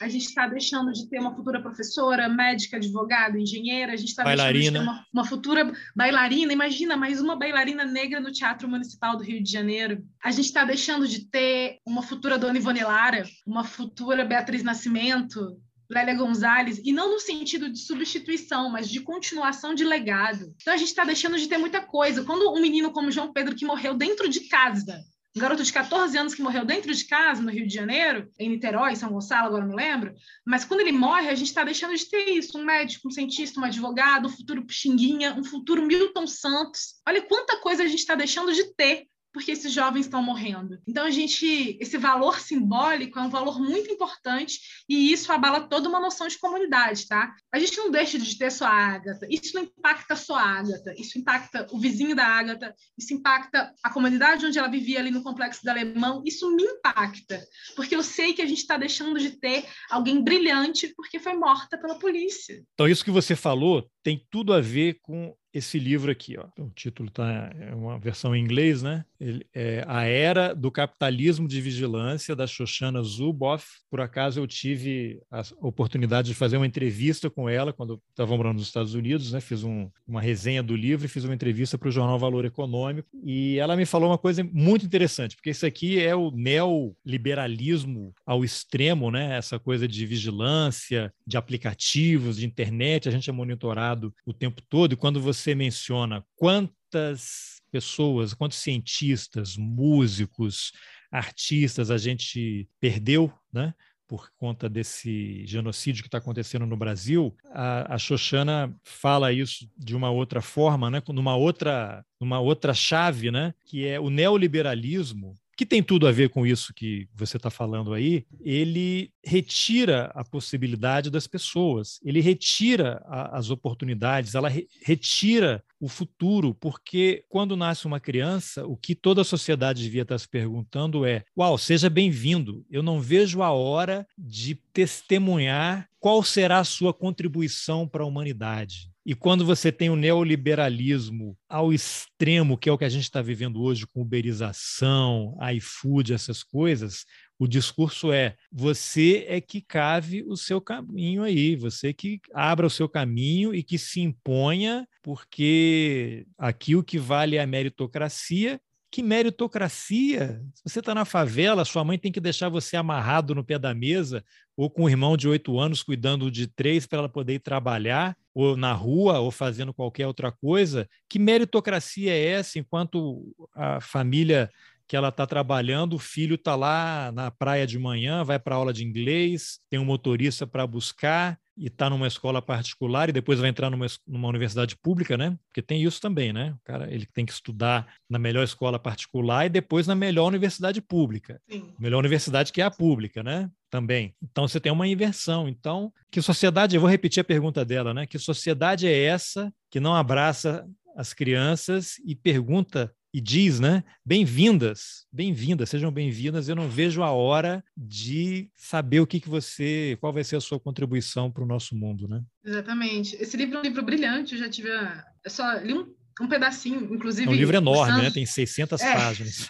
a 0.00 0.08
gente 0.08 0.26
está 0.26 0.46
deixando 0.46 0.92
de 0.92 1.08
ter 1.08 1.18
uma 1.18 1.34
futura 1.34 1.60
professora, 1.60 2.28
médica, 2.28 2.76
advogada, 2.76 3.38
engenheira, 3.38 3.92
a 3.92 3.96
gente 3.96 4.10
está 4.10 4.22
deixando 4.22 4.52
de 4.52 4.72
ter 4.72 4.78
uma, 4.78 5.06
uma 5.12 5.24
futura 5.24 5.72
bailarina. 5.94 6.52
Imagina, 6.52 6.96
mais 6.96 7.20
uma 7.20 7.36
bailarina 7.36 7.84
negra 7.84 8.20
no 8.20 8.30
Teatro 8.30 8.68
Municipal 8.68 9.16
do 9.16 9.24
Rio 9.24 9.42
de 9.42 9.50
Janeiro. 9.50 10.04
A 10.22 10.30
gente 10.30 10.46
está 10.46 10.64
deixando 10.64 11.08
de 11.08 11.24
ter 11.28 11.78
uma 11.84 12.02
futura 12.02 12.38
Dona 12.38 12.58
Ivone 12.58 12.82
Lara, 12.82 13.24
uma 13.46 13.64
futura 13.64 14.24
Beatriz 14.24 14.62
Nascimento, 14.62 15.60
Lélia 15.90 16.14
Gonzalez, 16.14 16.80
e 16.84 16.92
não 16.92 17.12
no 17.12 17.18
sentido 17.18 17.70
de 17.70 17.78
substituição, 17.78 18.70
mas 18.70 18.88
de 18.88 19.00
continuação 19.00 19.74
de 19.74 19.84
legado. 19.84 20.54
Então 20.60 20.74
a 20.74 20.76
gente 20.76 20.88
está 20.88 21.02
deixando 21.04 21.38
de 21.38 21.48
ter 21.48 21.58
muita 21.58 21.80
coisa. 21.80 22.24
Quando 22.24 22.52
um 22.52 22.60
menino 22.60 22.92
como 22.92 23.10
João 23.10 23.32
Pedro, 23.32 23.56
que 23.56 23.64
morreu 23.64 23.94
dentro 23.94 24.28
de 24.28 24.40
casa, 24.40 25.02
um 25.38 25.40
garoto 25.40 25.62
de 25.62 25.72
14 25.72 26.18
anos 26.18 26.34
que 26.34 26.42
morreu 26.42 26.64
dentro 26.64 26.92
de 26.92 27.04
casa, 27.04 27.40
no 27.40 27.52
Rio 27.52 27.64
de 27.64 27.72
Janeiro, 27.72 28.28
em 28.40 28.48
Niterói, 28.48 28.96
São 28.96 29.10
Gonçalo, 29.10 29.46
agora 29.46 29.64
não 29.64 29.76
lembro, 29.76 30.12
mas 30.44 30.64
quando 30.64 30.80
ele 30.80 30.90
morre, 30.90 31.28
a 31.28 31.34
gente 31.36 31.46
está 31.46 31.62
deixando 31.62 31.96
de 31.96 32.04
ter 32.10 32.30
isso: 32.30 32.58
um 32.58 32.64
médico, 32.64 33.06
um 33.06 33.10
cientista, 33.12 33.60
um 33.60 33.64
advogado, 33.64 34.26
um 34.26 34.30
futuro 34.30 34.66
Pixinguinha, 34.66 35.34
um 35.34 35.44
futuro 35.44 35.86
Milton 35.86 36.26
Santos. 36.26 37.00
Olha 37.06 37.22
quanta 37.22 37.56
coisa 37.58 37.84
a 37.84 37.86
gente 37.86 38.00
está 38.00 38.16
deixando 38.16 38.52
de 38.52 38.74
ter 38.74 39.06
porque 39.32 39.52
esses 39.52 39.72
jovens 39.72 40.06
estão 40.06 40.22
morrendo. 40.22 40.78
Então 40.86 41.04
a 41.04 41.10
gente, 41.10 41.76
esse 41.80 41.96
valor 41.98 42.40
simbólico 42.40 43.18
é 43.18 43.22
um 43.22 43.30
valor 43.30 43.60
muito 43.60 43.90
importante 43.90 44.58
e 44.88 45.12
isso 45.12 45.30
abala 45.32 45.68
toda 45.68 45.88
uma 45.88 46.00
noção 46.00 46.26
de 46.28 46.38
comunidade, 46.38 47.06
tá? 47.06 47.34
A 47.52 47.58
gente 47.58 47.76
não 47.76 47.90
deixa 47.90 48.18
de 48.18 48.36
ter 48.36 48.50
só 48.50 48.66
a 48.66 48.70
Ágata, 48.70 49.26
isso 49.30 49.54
não 49.54 49.62
impacta 49.62 50.16
só 50.16 50.36
a 50.36 50.42
Ágata, 50.42 50.94
isso 50.98 51.18
impacta 51.18 51.66
o 51.70 51.78
vizinho 51.78 52.16
da 52.16 52.26
Ágata, 52.26 52.74
isso 52.96 53.14
impacta 53.14 53.72
a 53.82 53.90
comunidade 53.90 54.46
onde 54.46 54.58
ela 54.58 54.68
vivia 54.68 54.98
ali 54.98 55.10
no 55.10 55.22
complexo 55.22 55.62
do 55.62 55.68
Alemão, 55.68 56.22
isso 56.24 56.54
me 56.54 56.62
impacta, 56.62 57.40
porque 57.76 57.94
eu 57.94 58.02
sei 58.02 58.32
que 58.32 58.42
a 58.42 58.46
gente 58.46 58.58
está 58.58 58.76
deixando 58.76 59.18
de 59.18 59.30
ter 59.30 59.64
alguém 59.90 60.22
brilhante 60.22 60.92
porque 60.96 61.18
foi 61.18 61.34
morta 61.34 61.78
pela 61.78 61.98
polícia. 61.98 62.62
Então 62.74 62.88
isso 62.88 63.04
que 63.04 63.10
você 63.10 63.36
falou 63.36 63.88
tem 64.02 64.24
tudo 64.30 64.52
a 64.52 64.60
ver 64.60 64.98
com 65.02 65.34
esse 65.52 65.78
livro 65.78 66.10
aqui, 66.10 66.36
ó. 66.38 66.46
O 66.62 66.70
título 66.70 67.10
tá 67.10 67.50
é 67.58 67.74
uma 67.74 67.98
versão 67.98 68.34
em 68.34 68.42
inglês, 68.42 68.82
né? 68.82 69.04
Ele 69.18 69.44
é 69.54 69.82
A 69.86 70.04
Era 70.04 70.54
do 70.54 70.70
Capitalismo 70.70 71.48
de 71.48 71.60
Vigilância 71.60 72.36
da 72.36 72.46
Shoshana 72.46 73.02
Zuboff. 73.02 73.66
Por 73.90 74.00
acaso 74.00 74.40
eu 74.40 74.46
tive 74.46 75.20
a 75.30 75.42
oportunidade 75.60 76.28
de 76.28 76.34
fazer 76.34 76.56
uma 76.56 76.66
entrevista 76.66 77.30
com 77.30 77.48
ela 77.48 77.72
quando 77.72 78.00
estava 78.10 78.36
morando 78.36 78.58
nos 78.58 78.66
Estados 78.66 78.94
Unidos, 78.94 79.32
né? 79.32 79.40
Fiz 79.40 79.64
um, 79.64 79.90
uma 80.06 80.20
resenha 80.20 80.62
do 80.62 80.76
livro 80.76 81.06
e 81.06 81.08
fiz 81.08 81.24
uma 81.24 81.34
entrevista 81.34 81.78
para 81.78 81.88
o 81.88 81.92
jornal 81.92 82.18
Valor 82.18 82.44
Econômico 82.44 83.08
e 83.24 83.58
ela 83.58 83.76
me 83.76 83.86
falou 83.86 84.10
uma 84.10 84.18
coisa 84.18 84.44
muito 84.52 84.84
interessante, 84.84 85.34
porque 85.34 85.50
isso 85.50 85.66
aqui 85.66 85.98
é 85.98 86.14
o 86.14 86.30
neoliberalismo 86.30 88.14
ao 88.26 88.44
extremo, 88.44 89.10
né? 89.10 89.36
Essa 89.36 89.58
coisa 89.58 89.88
de 89.88 90.04
vigilância, 90.04 91.12
de 91.26 91.36
aplicativos, 91.36 92.36
de 92.36 92.46
internet, 92.46 93.08
a 93.08 93.12
gente 93.12 93.30
é 93.30 93.32
monitorado 93.32 94.14
o 94.26 94.32
tempo 94.32 94.62
todo 94.68 94.92
e 94.92 94.96
quando 94.96 95.20
você 95.20 95.37
você 95.38 95.54
menciona 95.54 96.24
quantas 96.36 97.60
pessoas, 97.70 98.34
quantos 98.34 98.58
cientistas, 98.58 99.56
músicos, 99.56 100.72
artistas 101.10 101.90
a 101.90 101.98
gente 101.98 102.68
perdeu, 102.80 103.32
né? 103.52 103.74
por 104.06 104.30
conta 104.38 104.70
desse 104.70 105.44
genocídio 105.46 106.02
que 106.02 106.08
está 106.08 106.16
acontecendo 106.16 106.64
no 106.64 106.78
Brasil, 106.78 107.36
a, 107.50 107.94
a 107.94 107.98
Xoxana 107.98 108.74
fala 108.82 109.30
isso 109.34 109.70
de 109.76 109.94
uma 109.94 110.10
outra 110.10 110.40
forma, 110.40 110.90
né? 110.90 111.02
numa, 111.08 111.36
outra, 111.36 112.02
numa 112.18 112.40
outra 112.40 112.72
chave, 112.72 113.30
né? 113.30 113.54
que 113.66 113.86
é 113.86 114.00
o 114.00 114.08
neoliberalismo 114.08 115.34
que 115.58 115.66
tem 115.66 115.82
tudo 115.82 116.06
a 116.06 116.12
ver 116.12 116.28
com 116.28 116.46
isso 116.46 116.72
que 116.72 117.08
você 117.12 117.36
está 117.36 117.50
falando 117.50 117.92
aí, 117.92 118.24
ele 118.40 119.12
retira 119.24 120.04
a 120.14 120.24
possibilidade 120.24 121.10
das 121.10 121.26
pessoas, 121.26 121.98
ele 122.04 122.20
retira 122.20 123.04
a, 123.06 123.36
as 123.36 123.50
oportunidades, 123.50 124.36
ela 124.36 124.48
re, 124.48 124.68
retira 124.84 125.60
o 125.80 125.88
futuro, 125.88 126.54
porque 126.54 127.24
quando 127.28 127.56
nasce 127.56 127.88
uma 127.88 127.98
criança, 127.98 128.64
o 128.68 128.76
que 128.76 128.94
toda 128.94 129.22
a 129.22 129.24
sociedade 129.24 129.82
devia 129.82 130.02
estar 130.02 130.18
se 130.18 130.28
perguntando 130.28 131.04
é: 131.04 131.24
Uau, 131.36 131.58
seja 131.58 131.90
bem-vindo, 131.90 132.64
eu 132.70 132.82
não 132.82 133.00
vejo 133.00 133.42
a 133.42 133.50
hora 133.50 134.06
de 134.16 134.54
testemunhar 134.72 135.88
qual 135.98 136.22
será 136.22 136.60
a 136.60 136.64
sua 136.64 136.94
contribuição 136.94 137.86
para 137.88 138.04
a 138.04 138.06
humanidade. 138.06 138.87
E 139.08 139.14
quando 139.14 139.42
você 139.42 139.72
tem 139.72 139.88
o 139.88 139.96
neoliberalismo 139.96 141.34
ao 141.48 141.72
extremo, 141.72 142.58
que 142.58 142.68
é 142.68 142.72
o 142.72 142.76
que 142.76 142.84
a 142.84 142.90
gente 142.90 143.04
está 143.04 143.22
vivendo 143.22 143.62
hoje, 143.62 143.86
com 143.86 144.02
uberização, 144.02 145.34
iFood, 145.54 146.12
essas 146.12 146.42
coisas, 146.42 147.06
o 147.38 147.48
discurso 147.48 148.12
é: 148.12 148.36
você 148.52 149.24
é 149.26 149.40
que 149.40 149.62
cave 149.62 150.22
o 150.24 150.36
seu 150.36 150.60
caminho 150.60 151.22
aí, 151.22 151.56
você 151.56 151.94
que 151.94 152.20
abra 152.34 152.66
o 152.66 152.70
seu 152.70 152.86
caminho 152.86 153.54
e 153.54 153.62
que 153.62 153.78
se 153.78 154.02
imponha, 154.02 154.86
porque 155.02 156.26
aqui 156.36 156.76
o 156.76 156.84
que 156.84 156.98
vale 156.98 157.36
é 157.36 157.40
a 157.40 157.46
meritocracia 157.46 158.60
que 158.90 159.02
meritocracia? 159.02 160.42
Se 160.54 160.62
você 160.64 160.78
está 160.80 160.94
na 160.94 161.04
favela, 161.04 161.64
sua 161.64 161.84
mãe 161.84 161.98
tem 161.98 162.10
que 162.10 162.20
deixar 162.20 162.48
você 162.48 162.76
amarrado 162.76 163.34
no 163.34 163.44
pé 163.44 163.58
da 163.58 163.74
mesa, 163.74 164.24
ou 164.58 164.68
com 164.68 164.82
um 164.82 164.88
irmão 164.88 165.16
de 165.16 165.28
oito 165.28 165.56
anos 165.60 165.84
cuidando 165.84 166.32
de 166.32 166.48
três 166.48 166.84
para 166.84 166.98
ela 166.98 167.08
poder 167.08 167.34
ir 167.34 167.38
trabalhar, 167.38 168.16
ou 168.34 168.56
na 168.56 168.72
rua, 168.72 169.20
ou 169.20 169.30
fazendo 169.30 169.72
qualquer 169.72 170.08
outra 170.08 170.32
coisa. 170.32 170.88
Que 171.08 171.16
meritocracia 171.16 172.12
é 172.12 172.24
essa 172.24 172.58
enquanto 172.58 173.32
a 173.54 173.80
família 173.80 174.50
que 174.88 174.96
ela 174.96 175.10
está 175.10 175.24
trabalhando, 175.24 175.94
o 175.94 175.98
filho 175.98 176.34
está 176.34 176.56
lá 176.56 177.12
na 177.12 177.30
praia 177.30 177.64
de 177.68 177.78
manhã, 177.78 178.24
vai 178.24 178.36
para 178.36 178.56
aula 178.56 178.72
de 178.72 178.84
inglês, 178.84 179.60
tem 179.70 179.78
um 179.78 179.84
motorista 179.84 180.44
para 180.44 180.66
buscar 180.66 181.38
e 181.58 181.66
está 181.66 181.90
numa 181.90 182.06
escola 182.06 182.40
particular 182.40 183.08
e 183.08 183.12
depois 183.12 183.40
vai 183.40 183.50
entrar 183.50 183.68
numa, 183.70 183.86
numa 184.06 184.28
universidade 184.28 184.76
pública, 184.76 185.16
né? 185.16 185.36
Porque 185.48 185.60
tem 185.60 185.82
isso 185.82 186.00
também, 186.00 186.32
né? 186.32 186.54
O 186.58 186.64
cara 186.64 186.92
ele 186.92 187.06
tem 187.06 187.26
que 187.26 187.32
estudar 187.32 187.86
na 188.08 188.18
melhor 188.18 188.44
escola 188.44 188.78
particular 188.78 189.46
e 189.46 189.48
depois 189.48 189.86
na 189.86 189.94
melhor 189.94 190.28
universidade 190.28 190.80
pública. 190.80 191.40
Sim. 191.50 191.74
Melhor 191.78 191.98
universidade 191.98 192.52
que 192.52 192.60
é 192.60 192.64
a 192.64 192.70
pública, 192.70 193.22
né? 193.22 193.50
Também. 193.70 194.14
Então 194.22 194.46
você 194.46 194.60
tem 194.60 194.72
uma 194.72 194.86
inversão. 194.86 195.48
Então, 195.48 195.92
que 196.10 196.22
sociedade, 196.22 196.76
eu 196.76 196.80
vou 196.80 196.88
repetir 196.88 197.20
a 197.20 197.24
pergunta 197.24 197.64
dela, 197.64 197.92
né? 197.92 198.06
Que 198.06 198.18
sociedade 198.18 198.86
é 198.86 199.04
essa 199.04 199.52
que 199.70 199.80
não 199.80 199.94
abraça 199.94 200.66
as 200.96 201.12
crianças 201.12 201.94
e 202.04 202.14
pergunta 202.14 202.92
e 203.12 203.20
diz, 203.20 203.58
né? 203.58 203.82
Bem-vindas, 204.04 205.06
bem-vindas, 205.10 205.70
sejam 205.70 205.90
bem-vindas. 205.90 206.48
Eu 206.48 206.56
não 206.56 206.68
vejo 206.68 207.02
a 207.02 207.10
hora 207.10 207.64
de 207.76 208.50
saber 208.54 209.00
o 209.00 209.06
que, 209.06 209.20
que 209.20 209.28
você, 209.28 209.96
qual 210.00 210.12
vai 210.12 210.22
ser 210.22 210.36
a 210.36 210.40
sua 210.40 210.60
contribuição 210.60 211.30
para 211.30 211.42
o 211.42 211.46
nosso 211.46 211.74
mundo, 211.74 212.06
né? 212.06 212.22
Exatamente. 212.44 213.16
Esse 213.16 213.36
livro 213.36 213.56
é 213.56 213.60
um 213.60 213.62
livro 213.62 213.82
brilhante. 213.82 214.34
Eu 214.34 214.40
já 214.40 214.48
tive, 214.48 214.70
a... 214.70 215.04
eu 215.24 215.30
só 215.30 215.54
li 215.58 215.72
um 215.72 215.94
um 216.20 216.28
pedacinho, 216.28 216.94
inclusive. 216.94 217.28
É 217.28 217.30
um 217.30 217.34
livro 217.34 217.56
enorme, 217.56 218.02
né? 218.02 218.10
Tem 218.10 218.26
600 218.26 218.80
é, 218.80 218.94
páginas. 218.94 219.48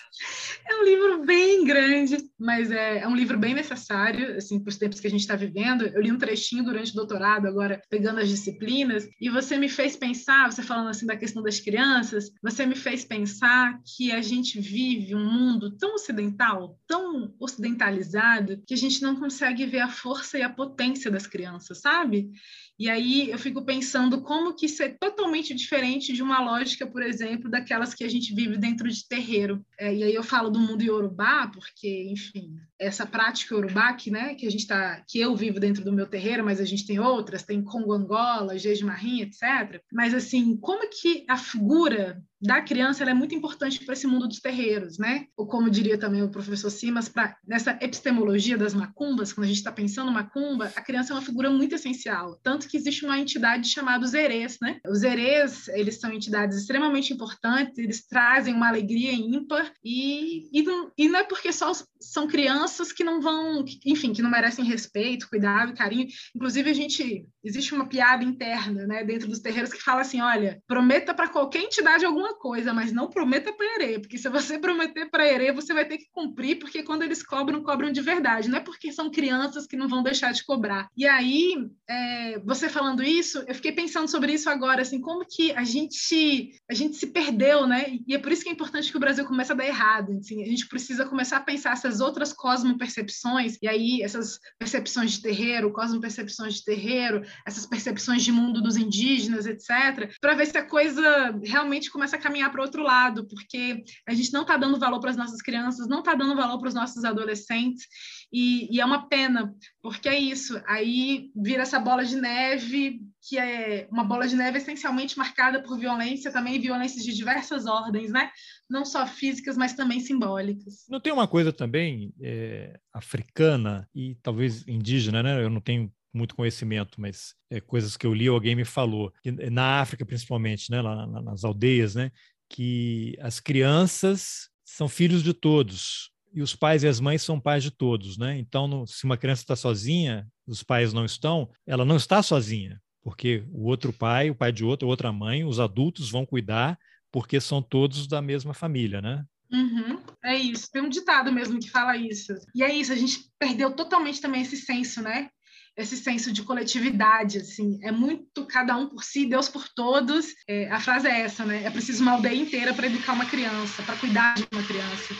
É 0.69 0.75
um 0.75 0.85
livro 0.85 1.25
bem 1.25 1.65
grande, 1.65 2.19
mas 2.39 2.71
é, 2.71 2.99
é 2.99 3.09
um 3.09 3.17
livro 3.17 3.39
bem 3.39 3.55
necessário, 3.55 4.37
assim, 4.37 4.61
para 4.61 4.71
os 4.71 4.77
tempos 4.77 5.01
que 5.01 5.07
a 5.07 5.11
gente 5.11 5.21
está 5.21 5.35
vivendo. 5.35 5.87
Eu 5.87 6.03
li 6.03 6.13
um 6.13 6.19
trechinho 6.19 6.65
durante 6.65 6.93
o 6.93 6.95
doutorado, 6.95 7.47
agora 7.47 7.81
pegando 7.89 8.21
as 8.21 8.29
disciplinas, 8.29 9.09
e 9.21 9.31
você 9.31 9.57
me 9.57 9.69
fez 9.69 9.97
pensar, 9.97 10.51
você 10.51 10.63
falando 10.63 10.89
assim 10.89 11.07
da 11.07 11.17
questão 11.17 11.43
das 11.43 11.59
crianças, 11.59 12.31
você 12.43 12.67
me 12.67 12.75
fez 12.75 13.05
pensar 13.05 13.81
que 13.97 14.13
a 14.13 14.21
gente 14.21 14.61
vive 14.61 15.15
um 15.15 15.25
mundo 15.25 15.77
tão 15.77 15.95
ocidental, 15.95 16.79
tão 16.87 17.35
ocidentalizado, 17.41 18.63
que 18.67 18.75
a 18.75 18.79
gente 18.79 19.01
não 19.01 19.17
consegue 19.17 19.65
ver 19.65 19.81
a 19.81 19.89
força 19.89 20.39
e 20.39 20.43
a 20.43 20.51
potência 20.51 21.11
das 21.11 21.27
crianças, 21.27 21.81
sabe? 21.81 22.31
E 22.79 22.89
aí 22.89 23.29
eu 23.31 23.39
fico 23.39 23.65
pensando 23.65 24.23
como 24.23 24.55
que 24.55 24.67
isso 24.67 24.83
é 24.85 24.89
totalmente 24.89 25.53
diferente 25.53 26.13
de 26.13 26.23
uma 26.23 26.41
lógica, 26.59 26.87
por 26.87 27.03
exemplo, 27.03 27.51
daquelas 27.51 27.95
que 27.95 28.05
a 28.05 28.09
gente 28.09 28.35
vive 28.35 28.57
dentro 28.57 28.89
de 28.89 29.07
terreiro. 29.07 29.65
É, 29.79 29.95
e 29.95 30.03
aí 30.03 30.15
eu 30.15 30.23
falo 30.23 30.51
do 30.51 30.59
mundo 30.59 30.83
iorubá, 30.83 31.49
porque, 31.53 32.09
enfim, 32.11 32.57
essa 32.79 33.07
prática 33.07 33.55
iorubá 33.55 33.93
que, 33.93 34.11
né, 34.11 34.35
que 34.35 34.47
a 34.47 34.51
gente 34.51 34.67
tá, 34.67 35.03
que 35.07 35.19
eu 35.21 35.35
vivo 35.35 35.61
dentro 35.61 35.85
do 35.85 35.93
meu 35.93 36.07
terreiro, 36.07 36.45
mas 36.45 36.61
a 36.61 36.65
gente 36.65 36.87
tem 36.87 36.99
outras, 36.99 37.43
tem 37.43 37.63
Congo 37.63 37.93
Angola, 37.93 38.59
Jeje 38.59 38.85
etc. 39.21 39.81
Mas 39.93 40.15
assim, 40.15 40.57
como 40.57 40.89
que 40.91 41.25
a 41.29 41.37
figura 41.37 42.23
da 42.41 42.61
criança 42.63 43.05
é 43.05 43.15
muito 43.15 43.35
importante 43.35 43.85
para 43.85 43.95
esse 43.95 44.07
mundo 44.07 44.29
dos 44.29 44.41
terreiros, 44.41 44.99
né? 44.99 45.27
Ou 45.37 45.47
como 45.47 45.71
diria 45.71 45.99
também 45.99 46.23
o 46.23 46.31
professor 46.31 46.71
Simas, 46.71 47.09
para 47.09 47.37
nessa 47.47 47.79
epistemologia 47.81 48.57
das 48.57 48.75
macumbas, 48.75 49.33
quando 49.33 49.45
a 49.45 49.49
gente 49.49 49.59
está 49.59 49.73
pensando 49.73 50.13
macumba, 50.13 50.73
a 50.77 50.81
criança 50.81 51.13
é 51.13 51.17
uma 51.17 51.23
figura 51.23 51.51
muito 51.51 51.75
essencial. 51.75 52.39
Tanto 52.43 52.69
que 52.69 52.77
existe 52.77 53.05
uma 53.05 53.19
entidade 53.19 53.69
chamada 53.69 54.05
os 54.05 54.15
erês, 54.15 54.59
né? 54.61 54.79
Os 54.87 55.03
erês, 55.03 55.69
eles 55.69 55.99
são 55.99 56.13
entidades 56.13 56.59
extremamente 56.59 57.13
importantes, 57.13 57.77
eles 57.79 58.07
trazem 58.07 58.55
uma 58.55 58.69
alegria 58.69 59.13
ímpar 59.13 59.73
e, 59.85 60.49
e, 60.53 60.63
não, 60.63 60.93
e 60.97 61.09
não 61.09 61.21
é 61.21 61.25
porque 61.25 61.53
só 61.53 61.73
são 62.01 62.29
crianças 62.29 62.93
que 62.93 63.03
não 63.03 63.21
vão, 63.21 63.65
enfim, 63.85 64.13
que 64.13 64.23
não 64.23 64.31
merecem 64.31 64.65
respeito, 64.65 65.29
cuidado, 65.29 65.75
carinho. 65.75 66.07
Inclusive, 66.35 66.71
a 66.71 66.75
gente 66.75 67.27
existe 67.43 67.75
uma 67.75 67.89
piada 67.89 68.23
interna, 68.23 68.87
né, 68.87 69.05
dentro 69.05 69.29
dos 69.29 69.41
terreiros 69.41 69.73
que 69.73 69.83
fala 69.83 70.03
assim: 70.03 70.21
olha, 70.21 70.63
prometa 70.67 71.13
para 71.13 71.29
qualquer 71.29 71.63
entidade 71.63 72.05
alguma 72.05 72.28
coisa, 72.35 72.73
mas 72.73 72.93
não 72.93 73.09
prometa 73.09 73.53
para 73.53 73.75
Herê, 73.75 73.99
porque 73.99 74.19
se 74.19 74.29
você 74.29 74.59
prometer 74.59 75.11
para 75.11 75.27
Herê, 75.27 75.53
você 75.53 75.73
vai 75.75 75.85
ter 75.85 75.99
que 75.99 76.09
cumprir, 76.13 76.59
porque 76.59 76.83
quando 76.83 77.03
eles 77.03 77.23
cobram, 77.23 77.63
cobram 77.63 77.91
de 77.91 78.01
verdade. 78.01 78.49
Não 78.49 78.59
é 78.59 78.61
porque 78.61 78.93
são 78.93 79.11
crianças 79.11 79.67
que 79.67 79.77
não 79.77 79.89
vão 79.89 80.03
deixar 80.03 80.33
de 80.33 80.45
cobrar. 80.45 80.89
E 80.97 81.07
aí, 81.07 81.55
é, 81.89 82.39
você 82.41 82.69
falando 82.69 83.03
isso, 83.03 83.45
eu 83.47 83.55
fiquei 83.55 83.73
pensando 83.73 84.09
sobre 84.09 84.33
isso 84.33 84.49
agora, 84.49 84.83
assim, 84.83 85.01
como 85.01 85.25
que 85.27 85.53
a 85.53 85.65
gente, 85.65 86.53
a 86.71 86.75
gente 86.75 86.97
se 86.97 87.07
perdeu, 87.09 87.67
né? 87.67 87.99
E 88.07 88.15
é 88.15 88.19
por 88.19 88.33
isso 88.33 88.43
que 88.43 88.49
é 88.49 88.53
importante 88.53 88.91
que 88.91 88.97
o 88.97 89.01
Brasil 89.01 89.25
comece 89.25 89.53
a 89.53 89.55
dar 89.55 89.67
errado. 89.67 90.19
Assim, 90.19 90.43
a 90.43 90.47
gente 90.47 90.69
precisa 90.69 91.07
começar 91.07 91.39
a 91.39 91.43
pensar 91.43 91.73
essas 91.73 92.01
outras 92.01 92.33
cosmopercepções, 92.33 93.59
e 93.63 93.69
aí 93.69 94.03
essas 94.03 94.39
percepções 94.59 95.13
de 95.13 95.23
terreiro, 95.23 95.73
cosmopercepções 95.73 96.55
de 96.55 96.65
terreiro, 96.65 97.23
essas 97.47 97.67
percepções 97.67 98.23
de 98.23 98.33
mundo 98.33 98.63
dos 98.63 98.77
indígenas, 98.77 99.47
etc., 99.47 100.11
para 100.21 100.35
ver 100.35 100.47
se 100.47 100.59
a 100.59 100.65
coisa 100.65 101.39
realmente 101.43 101.91
começa 101.91 102.17
a 102.17 102.18
caminhar 102.19 102.51
para 102.51 102.61
o 102.61 102.65
outro 102.65 102.83
lado, 102.83 103.27
porque 103.27 103.83
a 104.07 104.15
gente 104.15 104.33
não 104.33 104.43
está 104.43 104.57
dando 104.57 104.79
valor 104.79 105.01
para 105.01 105.11
as 105.11 105.17
nossas 105.17 105.41
crianças, 105.41 105.89
não 105.89 106.01
está 106.01 106.15
dando 106.15 106.37
valor 106.37 106.59
para 106.59 106.69
os 106.69 106.75
nossos 106.75 107.05
adolescentes, 107.05 107.87
e, 108.33 108.75
e, 108.75 108.81
é 108.81 108.85
uma 108.85 109.09
pena, 109.09 109.55
porque 109.83 110.09
é 110.09 110.19
isso, 110.19 110.61
aí 110.67 111.31
vira 111.35 111.63
essa 111.63 111.81
bola 111.81 112.05
de 112.05 112.17
neve, 112.17 113.01
que 113.27 113.39
é 113.39 113.89
uma 113.91 114.05
bola 114.05 114.29
de 114.29 114.37
neve 114.37 114.59
essencialmente 114.59 115.17
marcada 115.17 115.63
por 115.63 115.79
violência, 115.79 116.31
também 116.31 116.61
violências 116.61 117.05
de 117.05 117.15
diversas 117.15 117.67
ordens, 117.67 118.11
né? 118.11 118.31
Não 118.69 118.85
só 118.85 119.07
físicas, 119.07 119.57
mas 119.57 119.73
também 119.73 120.01
simbólicas. 120.01 120.85
Não 120.89 121.01
tem 121.01 121.13
uma 121.13 121.27
coisa 121.27 121.53
também 121.53 122.13
é, 122.21 122.79
africana 122.93 123.89
e 123.95 124.15
talvez 124.23 124.67
indígena, 124.69 125.23
né? 125.23 125.43
Eu 125.43 125.51
não 125.51 125.61
tenho 125.61 125.91
muito 126.13 126.35
conhecimento, 126.35 127.01
mas 127.01 127.35
é, 127.51 127.61
coisas 127.61 127.97
que 127.97 128.07
eu 128.07 128.15
li, 128.15 128.29
alguém 128.29 128.55
me 128.55 128.65
falou, 128.65 129.13
na 129.51 129.81
África 129.81 130.05
principalmente, 130.05 130.71
né, 130.71 130.81
lá 130.81 131.07
nas 131.07 131.45
aldeias, 131.45 131.95
né, 131.95 132.11
que 132.49 133.17
as 133.21 133.41
crianças 133.41 134.49
são 134.65 134.89
filhos 134.89 135.23
de 135.23 135.33
todos 135.33 136.11
e 136.33 136.43
os 136.43 136.55
pais 136.55 136.83
e 136.83 136.89
as 136.89 137.01
mães 137.01 137.23
são 137.23 137.41
pais 137.41 137.63
de 137.63 137.71
todos, 137.71 138.19
né? 138.19 138.39
Então, 138.39 138.69
no, 138.69 138.87
se 138.87 139.05
uma 139.05 139.17
criança 139.17 139.43
está 139.43 139.57
sozinha, 139.57 140.27
os 140.47 140.63
pais 140.63 140.93
não 140.93 141.05
estão, 141.05 141.51
ela 141.67 141.85
não 141.85 141.97
está 141.97 142.23
sozinha, 142.23 142.81
porque 143.03 143.45
o 143.51 143.65
outro 143.65 143.93
pai, 143.93 144.31
o 144.31 144.35
pai 144.35 144.53
de 144.53 144.65
outro, 144.65 144.89
outra 144.89 145.13
mãe, 145.13 145.45
os 145.45 145.59
adultos 145.59 146.11
vão 146.11 146.27
cuidar, 146.27 146.79
porque 147.11 147.41
são 147.41 147.63
todos 147.63 148.07
da 148.07 148.21
mesma 148.21 148.53
família, 148.53 149.01
né? 149.01 149.25
Uhum, 149.51 150.03
é 150.23 150.37
isso. 150.37 150.71
Tem 150.71 150.83
um 150.83 150.91
ditado 150.91 151.33
mesmo 151.33 151.59
que 151.59 151.71
fala 151.71 151.97
isso. 151.97 152.35
E 152.55 152.63
é 152.63 152.73
isso, 152.73 152.93
a 152.93 152.97
gente 152.97 153.31
perdeu 153.39 153.75
totalmente 153.75 154.21
também 154.21 154.43
esse 154.43 154.57
senso, 154.59 155.03
né? 155.03 155.31
Esse 155.79 155.97
senso 155.97 156.33
de 156.33 156.43
coletividade, 156.43 157.39
assim, 157.39 157.79
é 157.83 157.93
muito 157.93 158.45
cada 158.47 158.77
um 158.77 158.89
por 158.89 159.05
si, 159.05 159.25
Deus 159.25 159.49
por 159.49 159.69
todos. 159.69 160.27
É, 160.49 160.69
a 160.71 160.81
frase 160.81 161.07
é 161.07 161.21
essa, 161.21 161.45
né? 161.45 161.63
É 161.65 161.71
preciso 161.71 162.03
uma 162.03 162.13
aldeia 162.13 162.35
inteira 162.35 162.75
para 162.75 162.89
educar 162.89 163.13
uma 163.13 163.25
criança, 163.25 163.83
para 163.85 163.97
cuidar 163.97 164.35
de 164.35 164.47
uma 164.53 164.63
criança. 164.65 165.15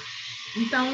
Então, 0.57 0.85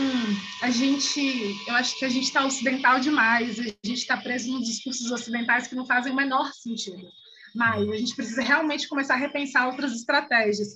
a 0.61 0.71
gente, 0.71 1.57
eu 1.67 1.75
acho 1.77 1.99
que 1.99 2.05
a 2.05 2.09
gente 2.11 2.25
está 2.25 2.45
ocidental 2.45 3.01
demais, 3.01 3.59
a 3.59 3.63
gente 3.63 4.01
está 4.01 4.19
preso 4.19 4.53
nos 4.53 4.67
discursos 4.67 5.11
ocidentais 5.11 5.67
que 5.67 5.75
não 5.75 5.87
fazem 5.87 6.13
o 6.13 6.17
menor 6.17 6.53
sentido 6.53 7.09
mais. 7.55 7.89
A 7.89 7.97
gente 7.97 8.15
precisa 8.15 8.43
realmente 8.43 8.89
começar 8.89 9.15
a 9.15 9.19
repensar 9.19 9.67
outras 9.67 9.93
estratégias. 9.93 10.69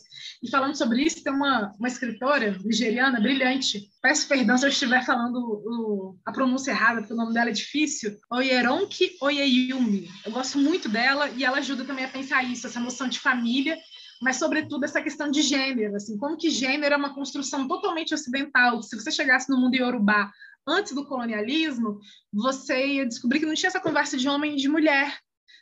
E 0.43 0.51
falando 0.51 0.77
sobre 0.77 1.03
isso, 1.03 1.23
tem 1.23 1.33
uma, 1.33 1.73
uma 1.79 1.89
escritora 1.89 2.57
nigeriana 2.65 3.21
brilhante. 3.21 3.89
Peço 4.01 4.29
perdão 4.29 4.57
se 4.57 4.65
eu 4.65 4.71
estiver 4.71 5.05
falando 5.05 5.37
o, 5.37 6.17
a 6.25 6.33
pronúncia 6.33 6.71
errada, 6.71 7.01
porque 7.01 7.15
o 7.15 7.17
nome 7.17 7.35
dela 7.35 7.51
é 7.51 7.53
difícil. 7.53 8.17
Oyeronki 8.31 9.17
Oyeyumi. 9.21 10.09
Eu 10.25 10.33
gosto 10.33 10.59
muito 10.59 10.89
dela 10.89 11.29
e 11.31 11.45
ela 11.45 11.59
ajuda 11.59 11.85
também 11.85 12.05
a 12.05 12.09
pensar 12.09 12.43
isso, 12.45 12.67
essa 12.67 12.81
noção 12.81 13.09
de 13.09 13.19
família 13.19 13.77
mas 14.21 14.37
sobretudo 14.37 14.85
essa 14.85 15.01
questão 15.01 15.31
de 15.31 15.43
gênero, 15.43 15.95
assim, 15.95 16.19
como 16.19 16.37
que 16.37 16.51
gênero 16.51 16.95
é 16.95 16.97
uma 16.97 17.15
construção 17.15 17.69
totalmente 17.69 18.13
ocidental. 18.13 18.83
Se 18.83 18.97
você 18.97 19.11
chegasse 19.11 19.49
no 19.49 19.61
mundo 19.61 19.77
iorubá 19.77 20.33
antes 20.67 20.93
do 20.93 21.07
colonialismo, 21.07 22.01
você 22.33 22.87
ia 22.87 23.07
descobrir 23.07 23.41
que 23.41 23.47
não 23.47 23.55
tinha 23.55 23.69
essa 23.69 23.81
conversa 23.81 24.17
de 24.17 24.29
homem 24.29 24.55
e 24.55 24.57
de 24.57 24.69
mulher. 24.69 25.19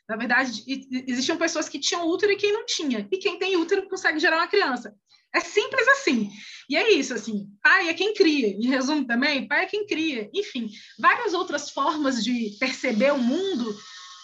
Na 0.09 0.17
verdade, 0.17 0.63
existiam 1.07 1.37
pessoas 1.37 1.69
que 1.69 1.81
tinham 1.81 2.07
útero 2.07 2.33
e 2.33 2.37
quem 2.37 2.53
não 2.53 2.65
tinha. 2.65 3.09
E 3.11 3.19
quem 3.19 3.39
tem 3.39 3.57
útero 3.57 3.89
consegue 3.89 4.21
gerar 4.21 4.37
uma 4.37 4.47
criança. 4.47 4.95
É 5.35 5.41
simples 5.41 5.87
assim. 5.89 6.31
E 6.69 6.77
é 6.77 6.93
isso, 6.93 7.15
assim, 7.15 7.47
pai 7.63 7.89
é 7.89 7.95
quem 7.95 8.15
cria. 8.15 8.49
Em 8.49 8.67
resumo 8.69 9.07
também, 9.07 9.47
pai 9.47 9.65
é 9.65 9.67
quem 9.67 9.87
cria. 9.87 10.31
Enfim, 10.35 10.69
várias 10.99 11.35
outras 11.35 11.71
formas 11.71 12.25
de 12.25 12.57
perceber 12.59 13.13
o 13.13 13.19
mundo 13.19 13.77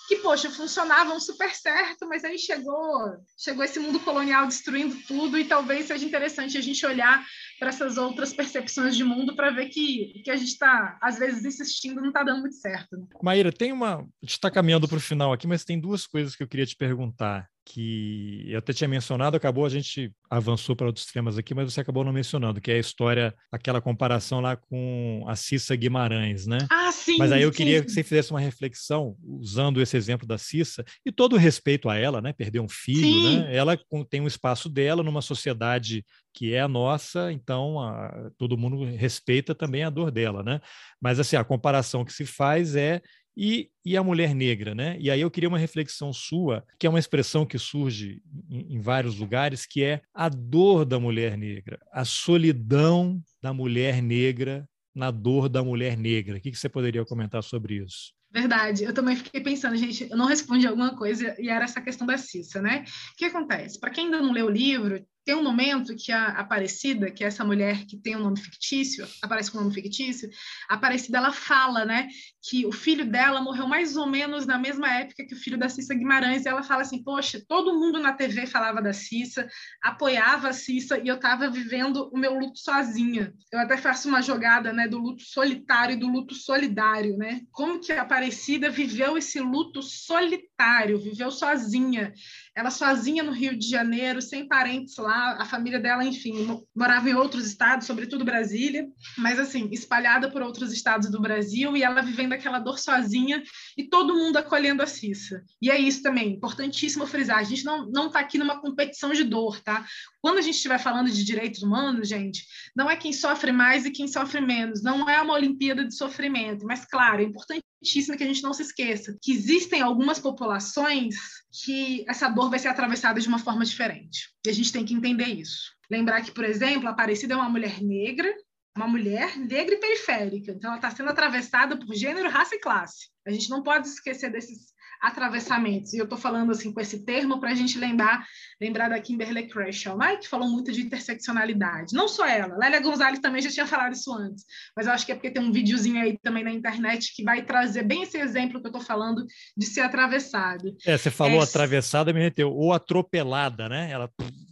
que, 0.09 0.17
poxa, 0.17 0.51
funcionavam 0.51 1.19
super 1.21 1.55
certo, 1.55 2.07
mas 2.09 2.25
aí 2.25 2.39
chegou, 2.39 3.17
chegou 3.39 3.65
esse 3.65 3.79
mundo 3.79 4.01
colonial 4.01 4.47
destruindo 4.47 4.97
tudo 5.07 5.39
e 5.39 5.45
talvez 5.45 5.87
seja 5.87 6.05
interessante 6.05 6.59
a 6.59 6.61
gente 6.61 6.85
olhar 6.85 7.25
para 7.59 7.69
essas 7.69 7.97
outras 7.97 8.33
percepções 8.33 8.97
de 8.97 9.05
mundo 9.05 9.35
para 9.35 9.51
ver 9.51 9.69
que, 9.69 10.21
que 10.25 10.31
a 10.31 10.37
gente 10.37 10.49
está, 10.49 10.99
às 11.01 11.19
vezes, 11.19 11.45
insistindo 11.45 12.01
não 12.01 12.09
está 12.09 12.23
dando 12.23 12.41
muito 12.41 12.57
certo. 12.57 13.07
Maíra, 13.23 13.53
tem 13.53 13.73
uma. 13.73 13.97
A 13.97 14.05
gente 14.23 14.33
está 14.33 14.51
caminhando 14.51 14.89
para 14.89 14.99
o 14.99 15.01
final 15.01 15.33
aqui, 15.33 15.47
mas 15.47 15.65
tem 15.65 15.79
duas 15.79 16.07
coisas 16.07 16.35
que 16.35 16.43
eu 16.43 16.49
queria 16.49 16.67
te 16.67 16.77
perguntar 16.77 17.52
que 17.65 18.45
eu 18.49 18.59
até 18.59 18.73
tinha 18.73 18.89
mencionado, 18.89 19.37
acabou, 19.37 19.65
a 19.65 19.69
gente 19.69 20.13
avançou 20.29 20.75
para 20.75 20.87
outros 20.87 21.07
temas 21.07 21.39
aqui, 21.39 21.55
mas 21.55 21.73
você 21.73 21.81
acabou 21.81 22.05
não 22.05 22.13
mencionando, 22.13 22.61
que 22.61 22.71
é 22.71 22.75
a 22.75 22.81
história, 22.81 23.35
aquela 23.51 23.81
comparação 23.81 24.41
lá 24.41 24.57
com 24.57 25.25
a 25.29 25.37
Cissa 25.37 25.77
Guimarães, 25.77 26.47
né? 26.47 26.59
Ah, 26.71 26.91
sim! 26.91 27.17
Mas 27.19 27.31
aí 27.31 27.43
eu 27.43 27.53
sim. 27.53 27.57
queria 27.59 27.83
que 27.83 27.91
você 27.91 28.03
fizesse 28.03 28.31
uma 28.31 28.41
reflexão, 28.41 29.17
usando 29.23 29.81
esse 29.81 29.97
exemplo 29.97 30.27
da 30.27 30.39
Cissa, 30.39 30.85
e 31.07 31.13
todo 31.13 31.35
o 31.35 31.39
respeito 31.39 31.89
a 31.89 31.97
ela, 31.97 32.21
né? 32.21 32.33
Perder 32.33 32.61
um 32.61 32.69
filho, 32.69 33.01
sim. 33.01 33.39
né? 33.39 33.55
Ela 33.55 33.79
tem 34.11 34.21
um 34.21 34.27
espaço 34.27 34.69
dela 34.69 35.03
numa 35.03 35.23
sociedade 35.23 36.05
que 36.35 36.55
é 36.55 36.61
a 36.61 36.69
nossa, 36.69 37.31
então 37.31 37.79
a, 37.79 38.31
todo 38.39 38.57
mundo 38.57 38.85
respeita 38.85 39.55
também 39.55 39.85
a 39.85 39.91
dor 39.91 40.11
dela, 40.11 40.43
né? 40.43 40.61
Mas 41.01 41.21
assim, 41.21 41.37
a 41.37 41.45
comparação 41.45 42.05
que 42.05 42.13
se 42.13 42.25
faz 42.25 42.75
é 42.75 43.03
e, 43.37 43.71
e 43.85 43.97
a 43.97 44.03
mulher 44.03 44.35
negra, 44.35 44.75
né? 44.75 44.97
E 44.99 45.11
aí 45.11 45.21
eu 45.21 45.31
queria 45.31 45.49
uma 45.49 45.59
reflexão 45.59 46.13
sua, 46.13 46.65
que 46.79 46.87
é 46.87 46.91
uma 46.91 46.99
expressão 46.99 47.47
que 47.47 47.59
surge 47.59 48.23
em, 48.51 48.77
em 48.77 48.81
vários 48.81 49.19
lugares, 49.19 49.67
que 49.67 49.83
é 49.83 50.03
a 50.15 50.29
dor 50.29 50.85
da 50.85 50.99
mulher 51.01 51.37
negra, 51.37 51.79
a 51.93 52.05
solidão 52.05 53.23
da 53.43 53.53
mulher 53.53 54.03
negra 54.03 54.69
na 54.95 55.11
dor 55.11 55.49
da 55.49 55.63
mulher 55.63 55.97
negra. 55.97 56.37
O 56.37 56.41
que, 56.41 56.51
que 56.51 56.59
você 56.59 56.69
poderia 56.69 57.05
comentar 57.05 57.43
sobre 57.43 57.83
isso? 57.83 58.13
Verdade, 58.31 58.85
eu 58.85 58.95
também 58.95 59.15
fiquei 59.15 59.43
pensando, 59.43 59.77
gente, 59.77 60.09
eu 60.11 60.17
não 60.17 60.27
respondi 60.27 60.67
alguma 60.67 60.97
coisa 60.97 61.35
e 61.39 61.51
era 61.51 61.65
essa 61.65 61.83
questão 61.83 62.07
da 62.07 62.17
Cissa, 62.17 62.63
né? 62.63 62.85
O 63.13 63.17
que 63.17 63.27
acontece? 63.27 63.79
Para 63.79 63.91
quem 63.91 64.07
ainda 64.07 64.23
não 64.23 64.33
leu 64.33 64.47
o 64.47 64.51
livro, 64.51 65.05
tem 65.25 65.35
um 65.35 65.43
momento 65.43 65.95
que 65.97 66.11
a 66.11 66.29
Aparecida, 66.29 67.11
que 67.11 67.23
é 67.23 67.27
essa 67.29 67.45
mulher 67.45 67.85
que 67.87 67.97
tem 67.97 68.17
um 68.17 68.21
nome 68.21 68.41
fictício, 68.41 69.07
aparece 69.23 69.51
com 69.51 69.59
um 69.59 69.63
nome 69.63 69.75
fictício, 69.75 70.29
a 70.69 70.75
Aparecida 70.75 71.19
ela 71.19 71.33
fala, 71.33 71.85
né, 71.85 72.09
que 72.43 72.67
o 72.67 72.73
filho 72.73 73.05
dela 73.05 73.41
morreu 73.41 73.69
mais 73.69 73.97
ou 73.97 74.07
menos 74.07 74.47
na 74.47 74.59
mesma 74.59 74.89
época 74.93 75.25
que 75.25 75.35
o 75.35 75.39
filho 75.39 75.57
da 75.57 75.69
Cissa 75.69 75.95
Guimarães, 75.95 76.45
e 76.45 76.49
ela 76.49 76.63
fala 76.63 76.83
assim: 76.83 77.03
"Poxa, 77.03 77.41
todo 77.47 77.79
mundo 77.79 78.01
na 78.01 78.13
TV 78.13 78.47
falava 78.47 78.83
da 78.83 78.93
Cissa, 78.93 79.49
apoiava 79.83 80.49
a 80.49 80.53
Cissa 80.53 80.99
e 80.99 81.07
eu 81.09 81.17
estava 81.17 81.49
vivendo 81.49 82.11
o 82.13 82.19
meu 82.19 82.35
luto 82.35 82.59
sozinha". 82.59 83.33
Eu 83.53 83.61
até 83.61 83.77
faço 83.77 84.09
uma 84.09 84.23
jogada, 84.23 84.73
né, 84.73 84.89
do 84.89 84.99
luto 84.99 85.23
solitário 85.23 85.95
e 85.95 85.99
do 85.99 86.09
luto 86.09 86.35
solidário, 86.35 87.17
né? 87.17 87.41
Como 87.53 87.81
que 87.81 87.93
a 87.93 88.03
Aparecida 88.03 88.71
viveu 88.71 89.17
esse 89.17 89.39
luto 89.41 89.81
solitário, 89.83 90.99
viveu 90.99 91.31
sozinha. 91.31 92.13
Ela 92.55 92.71
sozinha 92.71 93.23
no 93.23 93.33
Rio 93.33 93.57
de 93.59 93.67
Janeiro, 93.67 94.21
sem 94.21 94.47
parentes 94.47 94.97
lá 94.99 95.37
a 95.41 95.47
família 95.47 95.81
dela, 95.81 96.05
enfim, 96.05 96.63
morava 96.75 97.09
em 97.09 97.15
outros 97.15 97.47
estados, 97.47 97.87
sobretudo 97.87 98.25
Brasília, 98.25 98.87
mas 99.17 99.39
assim, 99.39 99.71
espalhada 99.73 100.31
por 100.31 100.43
outros 100.43 100.71
estados 100.71 101.11
do 101.11 101.21
Brasil 101.21 101.75
e 101.77 101.83
ela 101.83 102.03
vivendo 102.03 102.35
aquela 102.35 102.59
dor 102.59 102.79
sozinha 102.79 103.43
e 103.77 103.85
todo 103.85 104.15
mundo 104.15 104.37
acolhendo 104.37 104.83
a 104.83 104.87
Cissa. 104.87 105.43
E 105.63 105.71
é 105.71 105.79
isso 105.79 106.03
também, 106.03 106.35
importantíssimo 106.35 107.07
frisar, 107.07 107.39
a 107.39 107.45
gente 107.45 107.65
não 107.65 107.91
não 107.91 108.09
está 108.09 108.21
aqui 108.21 108.37
numa 108.37 108.61
competição 108.61 109.13
de 109.13 109.25
dor, 109.25 109.61
tá? 109.61 109.87
Quando 110.21 110.39
a 110.39 110.43
gente 110.43 110.57
estiver 110.57 110.79
falando 110.79 111.11
de 111.11 111.25
direitos 111.25 111.63
humanos, 111.63 112.09
gente, 112.09 112.45
não 112.77 112.91
é 112.91 112.97
quem 112.97 113.13
sofre 113.13 113.51
mais 113.51 113.87
e 113.87 113.91
quem 113.91 114.07
sofre 114.07 114.41
menos, 114.41 114.83
não 114.83 115.09
é 115.09 115.21
uma 115.21 115.35
Olimpíada 115.35 115.85
de 115.85 115.97
sofrimento, 115.97 116.67
mas 116.67 116.85
claro, 116.85 117.23
é 117.23 117.25
importante 117.25 117.65
importantíssimo 117.83 118.17
que 118.17 118.25
a 118.25 118.27
gente 118.27 118.43
não 118.43 118.55
se 118.55 118.63
esqueça 118.63 119.17
que 119.21 119.33
existem 119.33 119.83
algumas 119.83 120.19
populações 120.19 121.17
que 121.65 122.05
essa 122.09 122.29
dor 122.29 122.49
vai 122.49 122.59
ser 122.59 122.69
atravessada 122.69 123.21
de 123.21 123.29
uma 123.29 123.39
forma 123.39 123.65
diferente. 123.65 124.31
E 124.47 124.51
a 124.51 124.55
gente 124.55 124.73
tem 124.73 124.85
que 124.85 124.95
entender 124.95 125.27
isso. 125.27 125.73
Lembrar 125.91 126.23
que, 126.23 126.31
por 126.31 126.45
exemplo, 126.45 126.89
a 126.89 126.93
Aparecida 126.93 127.35
é 127.35 127.37
uma 127.37 127.49
mulher 127.49 127.83
negra, 127.83 128.33
uma 128.77 128.87
mulher 128.87 129.37
negra 129.37 129.75
e 129.75 129.79
periférica. 129.79 130.53
Então, 130.53 130.71
ela 130.71 130.79
está 130.79 130.91
sendo 130.91 131.11
atravessada 131.11 131.77
por 131.77 131.95
gênero, 131.95 132.31
raça 132.31 132.55
e 132.55 132.61
classe. 132.61 133.11
A 133.27 133.31
gente 133.31 133.51
não 133.51 133.63
pode 133.63 133.89
esquecer 133.89 134.31
desses 134.31 134.72
atravessamentos. 135.03 135.93
E 135.93 135.99
eu 135.99 136.05
estou 136.05 136.17
falando 136.17 136.53
assim 136.53 136.73
com 136.73 136.81
esse 136.81 137.05
termo 137.05 137.41
para 137.41 137.51
a 137.51 137.55
gente 137.55 137.77
lembrar, 137.77 138.25
lembrar 138.61 138.89
da 138.89 139.01
Kimberly 139.01 139.49
Crenshaw, 139.49 139.99
né? 139.99 140.17
que 140.17 140.29
falou 140.29 140.49
muito 140.49 140.71
de 140.71 140.81
interseccionalidade. 140.83 141.93
Não 141.93 142.07
só 142.07 142.25
ela, 142.25 142.57
Lélia 142.57 142.81
Gonzalez 142.81 143.19
também 143.19 143.43
já 143.43 143.51
tinha 143.51 143.67
falado 143.67 143.93
isso 143.93 144.13
antes, 144.15 144.45
mas 144.77 144.87
eu 144.87 144.93
acho 144.93 145.05
que 145.05 145.13
é 145.13 145.15
porque 145.17 145.31
tem 145.31 145.43
um 145.43 145.51
videozinho 145.51 146.01
aí 146.01 146.17
também 146.23 146.45
na 146.45 146.53
internet 146.53 147.13
que 147.15 147.25
vai 147.25 147.43
trazer 147.43 147.83
bem 147.83 148.03
esse 148.03 148.17
exemplo 148.17 148.61
que 148.61 148.67
eu 148.67 148.71
estou 148.71 148.81
falando 148.83 149.27
de 149.57 149.67
ser 149.67 149.81
atravessado. 149.81 150.77
É, 150.87 150.97
você 150.97 151.11
falou 151.11 151.41
é, 151.41 151.45
atravessada, 151.45 152.13
me 152.13 152.21
meteu, 152.21 152.53
ou 152.53 152.73
atropelada, 152.73 153.69
né? 153.69 153.91
Ela 153.91 154.09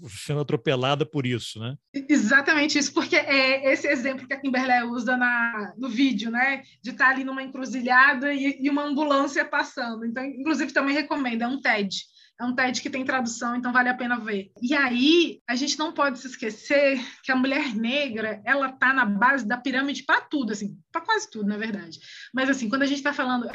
sendo 0.08 0.40
atropelada 0.40 1.06
por 1.06 1.26
isso, 1.26 1.60
né? 1.60 1.76
Exatamente 2.08 2.78
isso, 2.78 2.92
porque 2.92 3.16
é 3.16 3.72
esse 3.72 3.86
exemplo 3.86 4.26
que 4.26 4.34
a 4.34 4.40
Kimberly 4.40 4.84
usa 4.90 5.16
na, 5.16 5.72
no 5.76 5.88
vídeo, 5.88 6.30
né? 6.30 6.62
De 6.82 6.90
estar 6.90 7.10
ali 7.10 7.22
numa 7.22 7.42
encruzilhada 7.42 8.32
e, 8.32 8.58
e 8.60 8.70
uma 8.70 8.82
ambulância 8.82 9.44
passando. 9.44 10.04
Então, 10.04 10.24
inclusive, 10.40 10.72
também 10.72 10.94
recomendo, 10.94 11.42
é 11.42 11.46
um 11.46 11.60
TED. 11.60 12.08
É 12.40 12.44
um 12.44 12.54
TED 12.54 12.80
que 12.80 12.88
tem 12.88 13.04
tradução, 13.04 13.54
então 13.54 13.70
vale 13.70 13.90
a 13.90 13.94
pena 13.94 14.18
ver. 14.18 14.50
E 14.62 14.74
aí, 14.74 15.42
a 15.46 15.54
gente 15.54 15.78
não 15.78 15.92
pode 15.92 16.18
se 16.18 16.26
esquecer 16.26 16.98
que 17.22 17.30
a 17.30 17.36
mulher 17.36 17.74
negra, 17.74 18.40
ela 18.46 18.72
tá 18.72 18.94
na 18.94 19.04
base 19.04 19.46
da 19.46 19.58
pirâmide 19.58 20.04
para 20.04 20.22
tudo, 20.22 20.52
assim, 20.52 20.74
para 20.90 21.02
quase 21.02 21.30
tudo, 21.30 21.46
na 21.46 21.58
verdade. 21.58 22.00
Mas 22.32 22.48
assim, 22.48 22.70
quando 22.70 22.82
a 22.82 22.86
gente 22.86 22.96
está 22.96 23.12
falando 23.12 23.46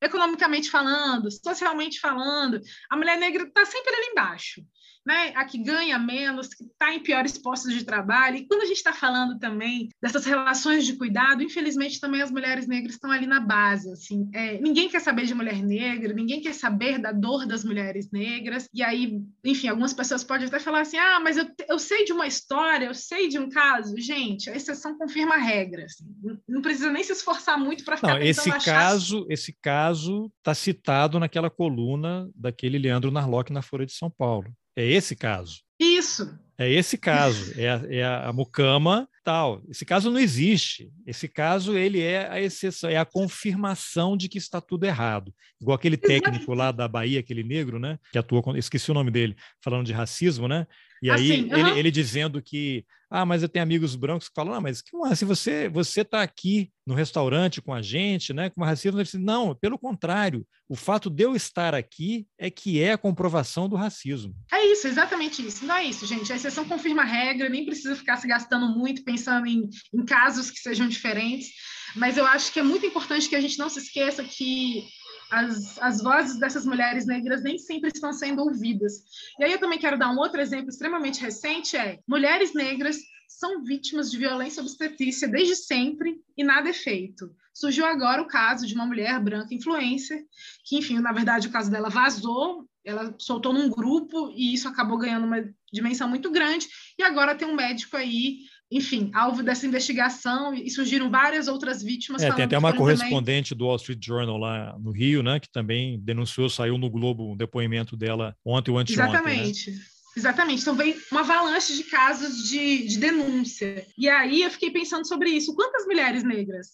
economicamente 0.00 0.70
falando, 0.70 1.30
socialmente 1.30 2.00
falando, 2.00 2.58
a 2.88 2.96
mulher 2.96 3.18
negra 3.18 3.42
está 3.42 3.66
sempre 3.66 3.94
ali 3.94 4.06
embaixo 4.12 4.62
né, 5.04 5.32
a 5.34 5.44
que 5.44 5.58
ganha 5.58 5.98
menos, 5.98 6.48
que 6.48 6.64
está 6.64 6.94
em 6.94 7.00
piores 7.00 7.38
postos 7.38 7.72
de 7.72 7.84
trabalho. 7.84 8.36
E 8.36 8.46
quando 8.46 8.62
a 8.62 8.66
gente 8.66 8.76
está 8.76 8.92
falando 8.92 9.38
também 9.38 9.88
dessas 10.00 10.24
relações 10.24 10.84
de 10.84 10.96
cuidado, 10.96 11.42
infelizmente 11.42 12.00
também 12.00 12.22
as 12.22 12.30
mulheres 12.30 12.66
negras 12.66 12.94
estão 12.94 13.10
ali 13.10 13.26
na 13.26 13.40
base. 13.40 13.90
Assim, 13.92 14.28
é, 14.32 14.60
ninguém 14.60 14.88
quer 14.88 15.00
saber 15.00 15.24
de 15.24 15.34
mulher 15.34 15.62
negra, 15.62 16.12
ninguém 16.12 16.40
quer 16.40 16.54
saber 16.54 16.98
da 16.98 17.12
dor 17.12 17.46
das 17.46 17.64
mulheres 17.64 18.10
negras. 18.10 18.68
E 18.74 18.82
aí, 18.82 19.20
enfim, 19.44 19.68
algumas 19.68 19.94
pessoas 19.94 20.22
podem 20.22 20.46
até 20.46 20.58
falar 20.58 20.82
assim: 20.82 20.98
ah, 20.98 21.20
mas 21.20 21.36
eu, 21.36 21.46
eu 21.68 21.78
sei 21.78 22.04
de 22.04 22.12
uma 22.12 22.26
história, 22.26 22.86
eu 22.86 22.94
sei 22.94 23.28
de 23.28 23.38
um 23.38 23.48
caso. 23.48 23.96
Gente, 23.98 24.50
a 24.50 24.54
exceção 24.54 24.96
confirma 24.98 25.34
a 25.34 25.38
regra. 25.38 25.84
Assim, 25.84 26.04
não 26.46 26.60
precisa 26.60 26.90
nem 26.90 27.02
se 27.02 27.12
esforçar 27.12 27.58
muito 27.58 27.84
para 27.84 27.96
ficar 27.96 28.08
não, 28.08 28.18
esse 28.18 28.50
caso, 28.64 29.26
esse 29.28 29.52
caso 29.62 30.30
está 30.38 30.54
citado 30.54 31.18
naquela 31.18 31.50
coluna 31.50 32.28
daquele 32.34 32.78
Leandro 32.78 33.10
Narlock 33.10 33.52
na 33.52 33.62
Folha 33.62 33.86
de 33.86 33.92
São 33.92 34.10
Paulo. 34.10 34.52
É 34.76 34.86
esse 34.86 35.16
caso. 35.16 35.60
Isso. 35.78 36.38
É 36.58 36.70
esse 36.70 36.98
caso. 36.98 37.58
É 37.58 37.70
a, 37.70 37.82
é 37.88 38.04
a 38.04 38.32
mucama 38.32 39.08
tal. 39.24 39.62
Esse 39.68 39.84
caso 39.84 40.10
não 40.10 40.18
existe. 40.18 40.92
Esse 41.06 41.26
caso 41.26 41.76
ele 41.76 42.00
é 42.00 42.30
a 42.30 42.40
exceção, 42.40 42.90
é 42.90 42.98
a 42.98 43.04
confirmação 43.04 44.16
de 44.16 44.28
que 44.28 44.38
está 44.38 44.60
tudo 44.60 44.84
errado. 44.84 45.32
Igual 45.60 45.76
aquele 45.76 45.96
técnico 45.96 46.52
lá 46.52 46.70
da 46.70 46.86
Bahia, 46.86 47.20
aquele 47.20 47.42
negro, 47.42 47.78
né? 47.78 47.98
Que 48.12 48.18
atuou, 48.18 48.42
com, 48.42 48.56
esqueci 48.56 48.90
o 48.90 48.94
nome 48.94 49.10
dele, 49.10 49.36
falando 49.62 49.86
de 49.86 49.92
racismo, 49.92 50.46
né? 50.46 50.66
E 51.02 51.10
aí 51.10 51.32
assim, 51.32 51.52
ele, 51.52 51.78
ele, 51.78 51.90
dizendo 51.90 52.42
que, 52.42 52.84
ah, 53.10 53.24
mas 53.24 53.42
eu 53.42 53.48
tenho 53.48 53.62
amigos 53.62 53.96
brancos 53.96 54.28
que 54.28 54.34
falam, 54.34 54.54
ah, 54.54 54.60
mas 54.60 54.82
que 54.82 54.90
se 55.16 55.24
você 55.24 55.68
você 55.68 56.02
está 56.02 56.22
aqui 56.22 56.70
no 56.86 56.94
restaurante 56.94 57.62
com 57.62 57.72
a 57.72 57.80
gente, 57.80 58.32
né, 58.32 58.50
com 58.50 58.62
racismo, 58.62 59.02
disse, 59.02 59.18
não, 59.18 59.54
pelo 59.54 59.78
contrário, 59.78 60.46
o 60.68 60.76
fato 60.76 61.08
de 61.08 61.22
eu 61.22 61.34
estar 61.34 61.74
aqui 61.74 62.26
é 62.38 62.50
que 62.50 62.82
é 62.82 62.92
a 62.92 62.98
comprovação 62.98 63.68
do 63.68 63.76
racismo. 63.76 64.34
É 64.52 64.64
isso, 64.66 64.86
exatamente 64.86 65.44
isso. 65.44 65.64
Não 65.64 65.74
é 65.74 65.84
isso, 65.84 66.06
gente. 66.06 66.32
A 66.32 66.36
exceção 66.36 66.64
confirma 66.64 67.02
a 67.02 67.06
regra, 67.06 67.48
nem 67.48 67.64
precisa 67.64 67.96
ficar 67.96 68.16
se 68.16 68.28
gastando 68.28 68.68
muito 68.76 69.02
pensando 69.02 69.46
em, 69.46 69.68
em 69.92 70.04
casos 70.04 70.50
que 70.50 70.58
sejam 70.58 70.86
diferentes. 70.86 71.48
Mas 71.96 72.16
eu 72.16 72.26
acho 72.26 72.52
que 72.52 72.60
é 72.60 72.62
muito 72.62 72.86
importante 72.86 73.28
que 73.28 73.34
a 73.34 73.40
gente 73.40 73.58
não 73.58 73.68
se 73.68 73.80
esqueça 73.80 74.22
que 74.22 74.84
as, 75.30 75.78
as 75.78 76.02
vozes 76.02 76.38
dessas 76.38 76.66
mulheres 76.66 77.06
negras 77.06 77.42
nem 77.42 77.58
sempre 77.58 77.90
estão 77.94 78.12
sendo 78.12 78.42
ouvidas. 78.42 79.04
E 79.38 79.44
aí 79.44 79.52
eu 79.52 79.60
também 79.60 79.78
quero 79.78 79.98
dar 79.98 80.10
um 80.10 80.18
outro 80.18 80.40
exemplo 80.40 80.68
extremamente 80.70 81.20
recente, 81.20 81.76
é 81.76 81.98
mulheres 82.06 82.52
negras 82.54 82.98
são 83.28 83.62
vítimas 83.62 84.10
de 84.10 84.18
violência 84.18 84.60
obstetrícia 84.60 85.28
desde 85.28 85.56
sempre 85.56 86.20
e 86.36 86.44
nada 86.44 86.68
é 86.68 86.72
feito. 86.72 87.34
Surgiu 87.54 87.86
agora 87.86 88.20
o 88.20 88.26
caso 88.26 88.66
de 88.66 88.74
uma 88.74 88.86
mulher 88.86 89.18
branca 89.20 89.54
influencer, 89.54 90.24
que, 90.64 90.76
enfim, 90.76 90.98
na 90.98 91.12
verdade, 91.12 91.48
o 91.48 91.50
caso 91.50 91.70
dela 91.70 91.88
vazou, 91.88 92.68
ela 92.84 93.14
soltou 93.18 93.52
num 93.52 93.70
grupo 93.70 94.30
e 94.34 94.52
isso 94.52 94.68
acabou 94.68 94.98
ganhando 94.98 95.26
uma 95.26 95.48
dimensão 95.72 96.08
muito 96.08 96.30
grande, 96.30 96.68
e 96.98 97.02
agora 97.02 97.34
tem 97.34 97.46
um 97.46 97.54
médico 97.54 97.96
aí 97.96 98.40
enfim, 98.70 99.10
alvo 99.12 99.42
dessa 99.42 99.66
investigação 99.66 100.54
e 100.54 100.70
surgiram 100.70 101.10
várias 101.10 101.48
outras 101.48 101.82
vítimas. 101.82 102.22
É, 102.22 102.32
tem 102.32 102.44
até 102.44 102.56
uma 102.56 102.72
correspondente 102.72 103.50
também... 103.50 103.58
do 103.58 103.66
Wall 103.66 103.76
Street 103.76 104.04
Journal 104.04 104.36
lá 104.38 104.78
no 104.78 104.92
Rio, 104.92 105.22
né, 105.22 105.40
que 105.40 105.50
também 105.50 105.98
denunciou, 106.00 106.48
saiu 106.48 106.78
no 106.78 106.88
Globo 106.88 107.32
um 107.32 107.36
depoimento 107.36 107.96
dela 107.96 108.36
ontem 108.44 108.70
ou 108.70 108.78
anteontem. 108.78 108.96
Né? 108.96 109.04
Exatamente. 109.04 109.70
Né? 109.70 109.78
Exatamente. 110.16 110.62
Então 110.62 110.74
veio 110.74 110.96
uma 111.10 111.20
avalanche 111.20 111.74
de 111.76 111.84
casos 111.84 112.48
de, 112.48 112.86
de 112.86 112.98
denúncia. 112.98 113.86
E 113.96 114.08
aí 114.08 114.42
eu 114.42 114.50
fiquei 114.50 114.70
pensando 114.70 115.06
sobre 115.06 115.30
isso. 115.30 115.54
Quantas 115.54 115.86
mulheres 115.86 116.22
negras? 116.22 116.68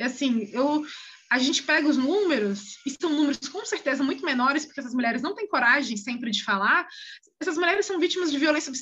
Assim, 0.00 0.48
eu 0.52 0.84
a 1.30 1.38
gente 1.38 1.62
pega 1.62 1.86
os 1.86 1.98
números, 1.98 2.78
e 2.86 2.90
são 2.90 3.10
números 3.10 3.38
com 3.48 3.64
certeza 3.64 4.02
muito 4.02 4.24
menores, 4.24 4.64
porque 4.64 4.80
essas 4.80 4.94
mulheres 4.94 5.20
não 5.20 5.34
têm 5.34 5.46
coragem 5.46 5.96
sempre 5.96 6.30
de 6.30 6.42
falar. 6.42 6.88
Essas 7.38 7.56
mulheres 7.56 7.84
são 7.84 8.00
vítimas 8.00 8.30
de 8.30 8.38
violência 8.38 8.72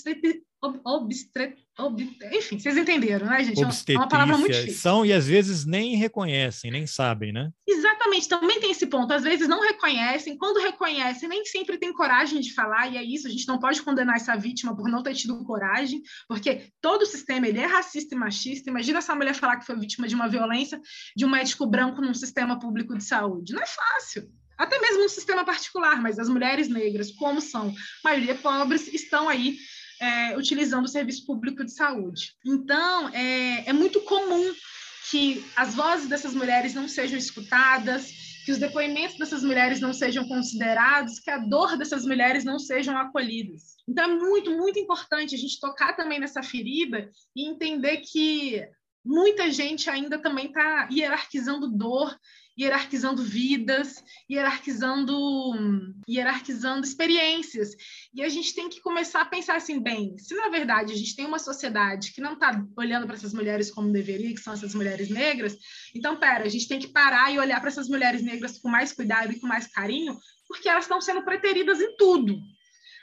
obstet 0.84 1.56
enfim, 2.32 2.58
vocês 2.58 2.74
entenderam, 2.74 3.26
né, 3.26 3.44
gente? 3.44 3.62
É 3.62 3.96
uma 3.98 4.08
palavra 4.08 4.38
muito 4.38 4.54
difícil. 4.54 4.80
São 4.80 5.04
e 5.04 5.12
às 5.12 5.26
vezes 5.26 5.66
nem 5.66 5.94
reconhecem, 5.96 6.70
nem 6.70 6.86
sabem, 6.86 7.32
né? 7.32 7.50
Exatamente, 7.68 8.26
também 8.30 8.58
tem 8.58 8.70
esse 8.70 8.86
ponto. 8.86 9.12
Às 9.12 9.22
vezes 9.22 9.46
não 9.46 9.60
reconhecem, 9.60 10.38
quando 10.38 10.58
reconhecem, 10.58 11.28
nem 11.28 11.44
sempre 11.44 11.76
tem 11.76 11.92
coragem 11.92 12.40
de 12.40 12.54
falar, 12.54 12.90
e 12.90 12.96
é 12.96 13.04
isso, 13.04 13.26
a 13.26 13.30
gente 13.30 13.46
não 13.46 13.58
pode 13.58 13.82
condenar 13.82 14.16
essa 14.16 14.34
vítima 14.36 14.74
por 14.74 14.88
não 14.88 15.02
ter 15.02 15.12
tido 15.12 15.44
coragem, 15.44 16.00
porque 16.26 16.70
todo 16.80 17.02
o 17.02 17.06
sistema 17.06 17.46
ele 17.46 17.58
é 17.58 17.66
racista 17.66 18.14
e 18.14 18.18
machista. 18.18 18.70
Imagina 18.70 18.98
essa 18.98 19.14
mulher 19.14 19.34
falar 19.34 19.58
que 19.58 19.66
foi 19.66 19.76
vítima 19.78 20.08
de 20.08 20.14
uma 20.14 20.28
violência 20.28 20.80
de 21.14 21.26
um 21.26 21.28
médico 21.28 21.66
branco 21.66 22.00
num 22.00 22.14
sistema 22.14 22.58
público 22.58 22.96
de 22.96 23.04
saúde. 23.04 23.52
Não 23.52 23.62
é 23.62 23.66
fácil 23.66 24.30
até 24.56 24.78
mesmo 24.78 25.02
no 25.02 25.08
sistema 25.10 25.44
particular, 25.44 26.00
mas 26.00 26.18
as 26.18 26.30
mulheres 26.30 26.68
negras, 26.68 27.10
como 27.12 27.42
são 27.42 27.74
maioria 28.02 28.34
pobres, 28.34 28.88
estão 28.88 29.28
aí 29.28 29.58
é, 30.00 30.36
utilizando 30.36 30.84
o 30.84 30.88
serviço 30.88 31.26
público 31.26 31.64
de 31.64 31.72
saúde. 31.72 32.34
Então, 32.44 33.08
é, 33.10 33.68
é 33.68 33.72
muito 33.72 34.00
comum 34.02 34.52
que 35.10 35.44
as 35.54 35.74
vozes 35.74 36.08
dessas 36.08 36.34
mulheres 36.34 36.74
não 36.74 36.88
sejam 36.88 37.18
escutadas, 37.18 38.10
que 38.44 38.52
os 38.52 38.58
depoimentos 38.58 39.18
dessas 39.18 39.42
mulheres 39.42 39.80
não 39.80 39.92
sejam 39.92 40.26
considerados, 40.28 41.18
que 41.18 41.30
a 41.30 41.38
dor 41.38 41.76
dessas 41.76 42.04
mulheres 42.04 42.44
não 42.44 42.58
sejam 42.58 42.96
acolhidas. 42.96 43.76
Então 43.88 44.04
é 44.04 44.14
muito, 44.14 44.50
muito 44.50 44.78
importante 44.78 45.34
a 45.34 45.38
gente 45.38 45.60
tocar 45.60 45.94
também 45.94 46.20
nessa 46.20 46.42
ferida 46.42 47.10
e 47.34 47.48
entender 47.48 47.98
que 47.98 48.64
muita 49.04 49.50
gente 49.50 49.90
ainda 49.90 50.18
também 50.20 50.46
está 50.46 50.88
hierarquizando 50.92 51.68
dor 51.68 52.16
hierarquizando 52.58 53.22
vidas, 53.22 54.02
hierarquizando, 54.30 55.14
hierarquizando 56.08 56.86
experiências. 56.86 57.70
E 58.14 58.22
a 58.22 58.28
gente 58.28 58.54
tem 58.54 58.68
que 58.68 58.80
começar 58.80 59.20
a 59.20 59.26
pensar 59.26 59.56
assim, 59.56 59.80
bem, 59.80 60.16
se 60.18 60.34
na 60.34 60.48
verdade 60.48 60.92
a 60.92 60.96
gente 60.96 61.14
tem 61.14 61.26
uma 61.26 61.38
sociedade 61.38 62.12
que 62.12 62.20
não 62.20 62.32
está 62.32 62.64
olhando 62.76 63.06
para 63.06 63.16
essas 63.16 63.34
mulheres 63.34 63.70
como 63.70 63.92
deveria, 63.92 64.34
que 64.34 64.40
são 64.40 64.54
essas 64.54 64.74
mulheres 64.74 65.10
negras, 65.10 65.56
então, 65.94 66.16
pera, 66.16 66.44
a 66.44 66.48
gente 66.48 66.68
tem 66.68 66.78
que 66.78 66.88
parar 66.88 67.32
e 67.32 67.38
olhar 67.38 67.60
para 67.60 67.68
essas 67.68 67.88
mulheres 67.88 68.22
negras 68.22 68.58
com 68.58 68.68
mais 68.68 68.92
cuidado 68.92 69.32
e 69.32 69.40
com 69.40 69.46
mais 69.46 69.66
carinho, 69.66 70.16
porque 70.48 70.68
elas 70.68 70.84
estão 70.84 71.00
sendo 71.00 71.22
preteridas 71.22 71.80
em 71.80 71.96
tudo 71.96 72.38